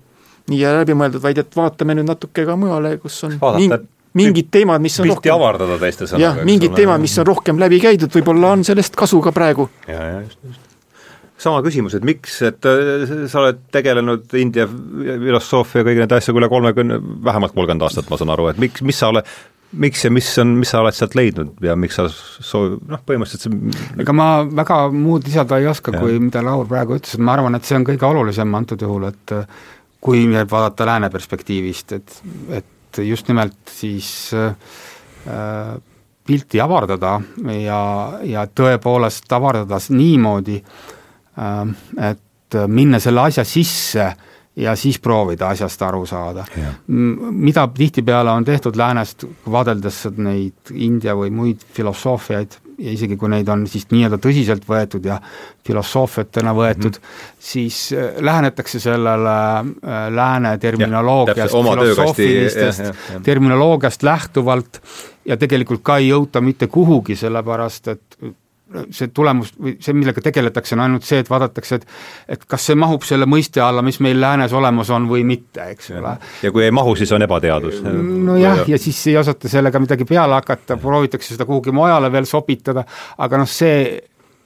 nii 0.50 0.58
ja 0.58 0.72
läbi 0.80 0.96
mõeldud, 0.98 1.22
vaid 1.22 1.38
et 1.38 1.56
vaatame 1.56 1.94
nüüd 1.94 2.08
natuke 2.08 2.44
ka 2.46 2.56
mujale, 2.58 2.96
kus 2.98 3.20
on 3.28 3.36
Vaadata, 3.38 3.78
ming, 3.78 3.86
mingid 4.18 4.50
teemad, 4.50 4.82
mis 4.82 4.98
on 4.98 5.06
pilti 5.06 5.30
rohkem 5.30 5.36
avardada 5.36 5.78
teiste 5.78 6.10
sõnaga. 6.10 6.24
jah, 6.24 6.42
mingid 6.48 6.74
teemad, 6.74 7.00
mis 7.04 7.14
on 7.22 7.28
rohkem 7.30 7.62
läbi 7.62 7.78
käidud, 7.84 8.10
võib-olla 8.10 8.56
on 8.56 8.66
sellest 8.66 8.98
kasu 8.98 9.22
ka 9.22 9.32
praegu. 9.36 9.68
ja, 9.86 10.02
ja 10.02 10.20
just, 10.24 10.40
just 10.42 10.71
sama 11.42 11.62
küsimus, 11.64 11.96
et 11.96 12.04
miks, 12.06 12.36
et 12.46 12.68
äh, 12.68 13.06
sa 13.30 13.40
oled 13.42 13.64
tegelenud 13.74 14.36
India 14.38 14.68
filosoofia 14.68 15.84
kõigi 15.86 16.02
nende 16.04 16.18
asjadega 16.18 16.42
üle 16.42 16.50
kolmekümne, 16.52 17.00
vähemalt 17.26 17.56
kolmkümmend 17.56 17.86
aastat, 17.86 18.10
ma 18.10 18.18
saan 18.20 18.32
aru, 18.34 18.48
et 18.52 18.60
miks, 18.62 18.84
mis 18.86 19.00
sa 19.02 19.10
oled, 19.12 19.28
miks 19.82 20.04
ja 20.04 20.12
mis 20.12 20.28
on, 20.42 20.54
mis 20.60 20.72
sa 20.72 20.82
oled 20.82 20.96
sealt 20.96 21.16
leidnud 21.18 21.62
ja 21.64 21.76
miks 21.78 21.98
sa 21.98 22.06
soovi-, 22.12 22.78
noh, 22.92 23.02
põhimõtteliselt 23.08 23.48
see 23.48 24.02
ega 24.04 24.14
ma 24.16 24.28
väga 24.44 24.80
muud 24.94 25.26
lisada 25.28 25.58
ei 25.60 25.68
oska, 25.70 25.94
kui 25.96 26.18
mida 26.22 26.44
Laur 26.44 26.68
praegu 26.70 26.98
ütles, 26.98 27.16
et 27.16 27.24
ma 27.24 27.36
arvan, 27.38 27.58
et 27.58 27.68
see 27.68 27.78
on 27.78 27.86
kõige 27.88 28.08
olulisem 28.08 28.58
antud 28.58 28.84
juhul, 28.84 29.08
et 29.10 29.36
kui 30.02 30.26
nüüd 30.28 30.50
vaadata 30.50 30.86
lääne 30.88 31.10
perspektiivist, 31.14 31.96
et, 31.98 32.18
et 32.58 33.02
just 33.06 33.30
nimelt 33.30 33.72
siis 33.72 34.08
äh, 34.36 34.52
pilti 36.26 36.60
avardada 36.62 37.16
ja, 37.58 37.84
ja 38.28 38.46
tõepoolest 38.46 39.30
avardada 39.34 39.78
niimoodi 39.90 40.58
äh,, 40.60 40.90
et 41.36 42.58
minna 42.68 43.00
selle 43.00 43.20
asja 43.20 43.44
sisse 43.44 44.10
ja 44.56 44.74
siis 44.76 44.98
proovida 45.00 45.48
asjast 45.48 45.82
aru 45.82 46.06
saada. 46.06 46.44
mida 47.30 47.68
tihtipeale 47.68 48.30
on 48.30 48.44
tehtud 48.44 48.76
läänest, 48.76 49.24
vaadeldes 49.50 50.04
neid 50.16 50.74
India 50.74 51.14
või 51.16 51.30
muid 51.30 51.64
filosoofiaid, 51.72 52.58
ja 52.78 52.92
isegi 52.92 53.16
kui 53.16 53.30
neid 53.32 53.48
on 53.52 53.64
siis 53.70 53.86
nii-öelda 53.90 54.18
tõsiselt 54.22 54.64
võetud 54.68 55.04
ja 55.06 55.18
filosoofiatena 55.66 56.54
võetud 56.56 56.98
mm, 56.98 57.04
-hmm. 57.04 57.36
siis 57.38 57.78
äh, 57.92 58.16
lähenetakse 58.20 58.80
sellele 58.80 59.36
äh, 59.58 60.08
lääne 60.10 60.58
terminoloogiast, 60.58 61.52
filosoofilistest 61.52 63.22
terminoloogiast 63.22 64.02
lähtuvalt 64.02 64.82
ja 65.24 65.36
tegelikult 65.36 65.82
ka 65.82 65.98
ei 66.02 66.08
jõuta 66.08 66.40
mitte 66.40 66.66
kuhugi, 66.66 67.16
sellepärast 67.16 67.88
et 67.88 68.11
see 68.90 69.10
tulemus 69.14 69.52
või 69.58 69.74
see, 69.82 69.94
millega 69.96 70.22
tegeletakse, 70.24 70.76
on 70.76 70.84
ainult 70.86 71.06
see, 71.06 71.22
et 71.22 71.30
vaadatakse, 71.30 71.80
et 71.80 72.36
et 72.36 72.44
kas 72.48 72.68
see 72.70 72.78
mahub 72.78 73.04
selle 73.06 73.26
mõiste 73.28 73.62
alla, 73.64 73.82
mis 73.84 73.98
meil 74.04 74.20
läänes 74.20 74.52
olemas 74.56 74.90
on 74.94 75.08
või 75.10 75.24
mitte, 75.28 75.66
eks 75.74 75.90
ole. 75.98 76.14
ja 76.42 76.52
kui 76.54 76.64
ei 76.66 76.74
mahu, 76.74 76.94
siis 76.98 77.12
on 77.12 77.26
ebateadus. 77.26 77.82
nojah, 77.82 78.64
ja 78.68 78.78
siis 78.78 79.00
ei 79.12 79.16
osata 79.20 79.50
sellega 79.52 79.82
midagi 79.82 80.06
peale 80.08 80.38
hakata, 80.40 80.76
proovitakse 80.80 81.34
seda 81.34 81.48
kuhugi 81.48 81.74
mujale 81.74 82.12
veel 82.12 82.28
sopitada, 82.28 82.84
aga 83.18 83.42
noh, 83.42 83.50
see 83.50 84.00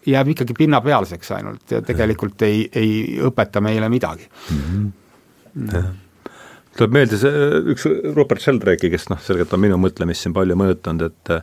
jääb 0.07 0.33
ikkagi 0.35 0.55
pinnapealseks 0.57 1.33
ainult 1.37 1.73
ja 1.75 1.83
tegelikult 1.85 2.43
ei, 2.47 2.67
ei 2.75 2.91
õpeta 3.27 3.63
meile 3.65 3.89
midagi 3.91 4.29
mm. 4.29 4.59
-hmm. 4.59 4.91
Mm. 5.57 5.95
tuleb 6.79 6.93
meelde 6.95 7.19
see 7.19 7.47
üks 7.75 7.87
Robert 8.15 8.43
Sheldrake'i, 8.43 8.91
kes 8.93 9.09
noh, 9.11 9.21
selgelt 9.23 9.53
on 9.53 9.65
minu 9.65 9.79
mõtlemist 9.81 10.23
siin 10.23 10.35
palju 10.37 10.59
mõjutanud, 10.59 11.11
et 11.11 11.35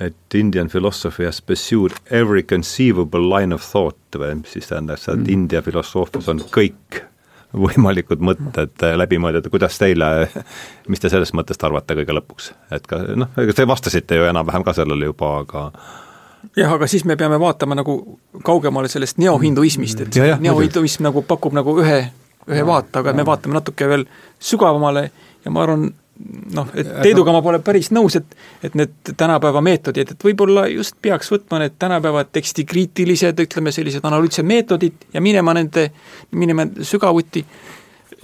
et 0.00 0.34
Indian 0.34 0.68
philosophy 0.68 1.26
has 1.26 1.40
pursued 1.42 1.92
every 2.10 2.42
conceivable 2.42 3.24
line 3.34 3.54
of 3.54 3.64
thought 3.66 4.18
või 4.18 4.40
mis 4.42 4.56
siis 4.56 4.70
tähendab 4.70 5.00
seda, 5.00 5.18
et 5.18 5.26
mm. 5.26 5.32
India 5.34 5.62
filosoofias 5.62 6.28
on 6.30 6.42
kõik 6.54 7.02
võimalikud 7.56 8.20
mõtted 8.20 8.84
läbi 9.00 9.18
mõeldud, 9.20 9.48
kuidas 9.50 9.78
teile, 9.80 10.28
mis 10.88 11.00
te 11.00 11.10
sellest 11.10 11.34
mõttest 11.36 11.64
arvate 11.64 11.96
kõige 11.98 12.16
lõpuks? 12.18 12.52
et 12.74 12.86
ka 12.86 13.00
noh, 13.16 13.32
ega 13.40 13.56
te 13.56 13.66
vastasite 13.68 14.18
ju 14.18 14.28
enam-vähem 14.28 14.66
ka 14.66 14.76
sellele 14.76 15.10
juba, 15.10 15.32
aga 15.42 15.64
jah, 16.56 16.72
aga 16.72 16.86
siis 16.90 17.04
me 17.08 17.16
peame 17.16 17.40
vaatama 17.40 17.78
nagu 17.78 17.98
kaugemale 18.44 18.90
sellest 18.92 19.18
neohinduismist, 19.22 20.04
et 20.06 20.20
ja, 20.20 20.36
neohinduism 20.40 21.08
nagu 21.08 21.24
pakub 21.26 21.56
nagu 21.56 21.78
ühe, 21.82 22.02
ühe 22.48 22.66
vaate, 22.68 23.00
aga 23.00 23.16
me 23.16 23.26
vaatame 23.26 23.58
natuke 23.58 23.88
veel 23.88 24.04
sügavamale 24.38 25.08
ja 25.44 25.54
ma 25.54 25.64
arvan, 25.64 25.88
noh, 26.54 26.68
et 26.74 26.90
Teeduga 27.02 27.32
ma 27.34 27.42
pole 27.44 27.60
päris 27.64 27.90
nõus, 27.94 28.18
et 28.18 28.36
et 28.66 28.74
need 28.78 29.12
tänapäeva 29.16 29.62
meetodid, 29.64 30.12
et 30.12 30.24
võib-olla 30.24 30.66
just 30.72 30.96
peaks 31.02 31.30
võtma 31.32 31.62
need 31.62 31.78
tänapäeva 31.78 32.24
tekstikriitilised, 32.24 33.40
ütleme 33.46 33.72
sellised 33.74 34.04
analüütilised 34.04 34.48
meetodid 34.48 35.08
ja 35.14 35.22
minema 35.24 35.54
nende, 35.54 35.90
minema 36.30 36.66
sügavuti 36.82 37.44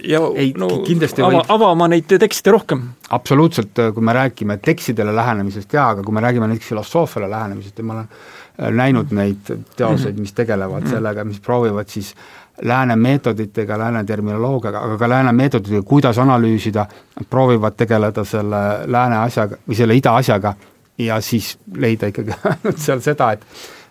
ja 0.03 0.21
ei 0.35 0.53
no, 0.57 0.69
kindlasti 0.85 1.23
ava, 1.23 1.43
avama 1.55 1.87
neid 1.91 2.09
tekste 2.19 2.51
rohkem. 2.53 2.83
absoluutselt, 3.15 3.79
kui 3.93 4.03
me 4.03 4.15
räägime 4.15 4.57
tekstidele 4.63 5.15
lähenemisest 5.15 5.73
jaa, 5.73 5.89
aga 5.95 6.03
kui 6.03 6.15
me 6.15 6.23
räägime 6.23 6.49
näiteks 6.51 6.73
filosoofiale 6.73 7.29
lähenemisest 7.31 7.79
ja 7.79 7.85
ma 7.87 7.99
olen 7.99 8.09
äh, 8.09 8.71
näinud 8.81 9.13
neid 9.15 9.53
teoseid, 9.77 10.19
mis 10.19 10.33
tegelevad 10.33 10.83
-hmm. 10.83 10.97
sellega, 10.97 11.23
mis 11.23 11.39
proovivad 11.39 11.87
siis 11.87 12.15
lääne 12.61 12.95
meetoditega, 12.95 13.77
lääne 13.79 14.03
terminoloogiaga, 14.03 14.79
aga 14.79 14.97
ka 14.97 15.09
lääne 15.09 15.31
meetoditega, 15.31 15.81
kuidas 15.83 16.17
analüüsida, 16.17 16.85
proovivad 17.29 17.75
tegeleda 17.77 18.23
selle 18.25 18.61
lääne 18.87 19.17
asjaga 19.17 19.57
või 19.67 19.77
selle 19.77 19.95
ida 19.95 20.15
asjaga 20.15 20.53
ja 20.97 21.19
siis 21.21 21.57
leida 21.75 22.07
ikkagi 22.11 22.35
ainult 22.51 22.77
seal 22.77 23.03
seda, 23.05 23.31
et 23.31 23.47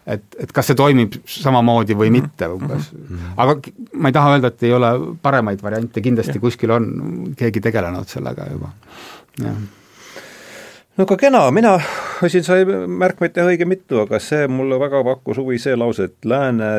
et, 0.06 0.24
et 0.36 0.50
kas 0.52 0.66
see 0.68 0.76
toimib 0.76 1.14
samamoodi 1.24 1.94
või 1.96 2.10
mitte 2.12 2.48
umbes 2.52 2.90
mm. 2.92 3.04
-hmm. 3.08 3.30
aga 3.40 3.54
ma 3.94 4.10
ei 4.10 4.12
taha 4.12 4.34
öelda, 4.34 4.50
et 4.52 4.62
ei 4.62 4.72
ole 4.76 4.90
paremaid 5.22 5.62
variante, 5.62 6.00
kindlasti 6.04 6.36
ja. 6.36 6.40
kuskil 6.40 6.70
on 6.70 6.90
keegi 7.36 7.60
tegelenud 7.64 8.08
sellega 8.08 8.50
juba, 8.52 8.68
jah 9.40 9.56
no 10.96 11.06
aga 11.06 11.16
kena, 11.18 11.42
mina, 11.50 11.74
siin 12.28 12.44
sai 12.46 12.64
märkmeid 12.68 13.34
teha 13.34 13.48
õige 13.50 13.66
mitu, 13.68 14.02
aga 14.04 14.20
see 14.22 14.46
mulle 14.50 14.78
väga 14.82 15.02
pakkus 15.06 15.40
huvi 15.42 15.58
see 15.62 15.76
lause, 15.78 16.10
et 16.10 16.28
lääne, 16.28 16.70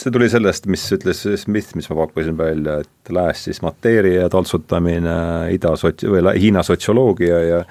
see 0.00 0.12
tuli 0.12 0.28
sellest, 0.30 0.66
mis 0.70 0.84
ütles 0.92 1.22
Smith, 1.40 1.74
mis 1.76 1.88
ma 1.90 1.96
pakkusin 2.02 2.38
välja, 2.38 2.80
et 2.84 3.12
lääs 3.12 3.46
siis 3.48 3.62
mateeria 3.64 4.28
taltsutamine, 4.32 5.18
ida 5.54 5.76
sots-, 5.80 6.08
või 6.10 6.34
Hiina 6.40 6.64
sotsioloogia 6.66 7.44
ja 7.50 7.62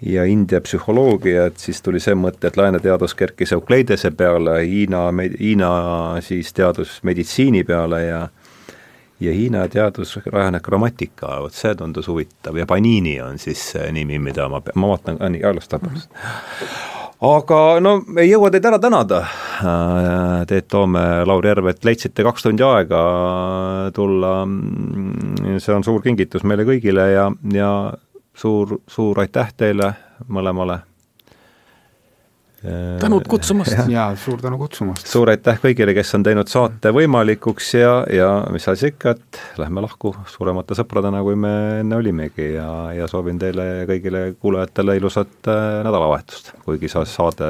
ja 0.00 0.24
India 0.24 0.62
psühholoogia, 0.64 1.44
et 1.50 1.58
siis 1.60 1.82
tuli 1.84 2.00
see 2.00 2.14
mõte, 2.16 2.48
et 2.48 2.56
lääne 2.56 2.78
teadus 2.80 3.12
kerkis 3.14 3.52
Eukleidese 3.52 4.10
peale, 4.16 4.62
Hiina, 4.64 5.02
Hiina 5.40 5.72
siis 6.24 6.54
teadus 6.56 7.02
meditsiini 7.04 7.64
peale 7.68 8.04
ja 8.06 8.20
ja 9.20 9.32
Hiina 9.36 9.66
teadus 9.68 10.16
rajaneb 10.24 10.64
grammatika, 10.64 11.34
vot 11.44 11.52
see 11.52 11.74
tundus 11.76 12.08
huvitav 12.08 12.56
ja 12.56 12.64
Panini 12.66 13.18
on 13.20 13.38
siis 13.38 13.60
see 13.74 13.92
nimi, 13.92 14.18
mida 14.18 14.48
ma, 14.48 14.62
ma 14.74 14.94
vaatan, 14.94 15.20
alustab 15.44 15.82
mm. 15.82 15.94
-hmm 15.94 16.99
aga 17.20 17.60
no 17.84 17.96
ei 18.18 18.30
jõua 18.30 18.50
teid 18.52 18.66
ära 18.70 18.78
tänada, 18.80 19.22
äh, 19.60 20.44
Teet 20.48 20.68
Toome, 20.72 21.02
Lauri 21.28 21.50
Järvet, 21.52 21.84
leidsite 21.84 22.24
kaks 22.24 22.46
tundi 22.46 22.64
aega 22.64 23.00
tulla, 23.96 24.34
see 25.58 25.74
on 25.74 25.84
suur 25.84 26.00
kingitus 26.04 26.46
meile 26.48 26.64
kõigile 26.68 27.10
ja, 27.12 27.26
ja 27.52 27.72
suur, 28.34 28.78
suur 28.88 29.20
aitäh 29.20 29.52
teile 29.56 29.92
mõlemale. 30.28 30.80
Tänud 33.00 33.28
kutsumast! 33.30 33.76
jaa, 33.88 34.08
suur 34.20 34.40
tänu 34.42 34.58
kutsumast! 34.60 35.08
suur 35.08 35.30
aitäh 35.32 35.60
kõigile, 35.62 35.94
kes 35.96 36.12
on 36.18 36.24
teinud 36.26 36.50
saate 36.50 36.92
võimalikuks 36.92 37.70
ja, 37.78 37.92
ja 38.12 38.28
mis 38.52 38.68
asi 38.68 38.90
ikka, 38.92 39.14
et 39.16 39.40
lähme 39.60 39.84
lahku 39.84 40.12
suuremate 40.28 40.76
sõpradena, 40.78 41.22
kui 41.24 41.38
me 41.40 41.54
enne 41.80 41.96
olimegi 41.96 42.50
ja, 42.56 42.68
ja 42.96 43.08
soovin 43.10 43.40
teile 43.40 43.86
kõigile 43.88 44.26
kuulajatele 44.40 44.98
ilusat 45.00 45.48
äh, 45.48 45.80
nädalavahetust, 45.86 46.52
kuigi 46.66 46.92
see 46.92 47.08
saade 47.08 47.48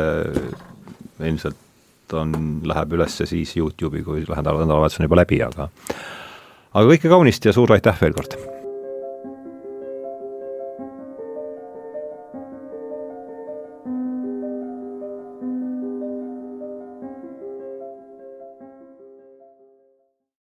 ilmselt 1.18 2.14
on, 2.14 2.38
läheb 2.66 2.96
üles 2.98 3.20
siis 3.24 3.56
YouTube'i, 3.58 4.06
kui 4.06 4.24
nädalavahetus 4.28 5.02
on 5.02 5.10
juba 5.10 5.22
läbi, 5.24 5.42
aga 5.46 5.70
aga 6.70 6.86
kõike 6.94 7.10
kaunist 7.10 7.50
ja 7.50 7.56
suur 7.56 7.74
aitäh 7.74 7.98
veel 8.02 8.14
kord! 8.14 8.59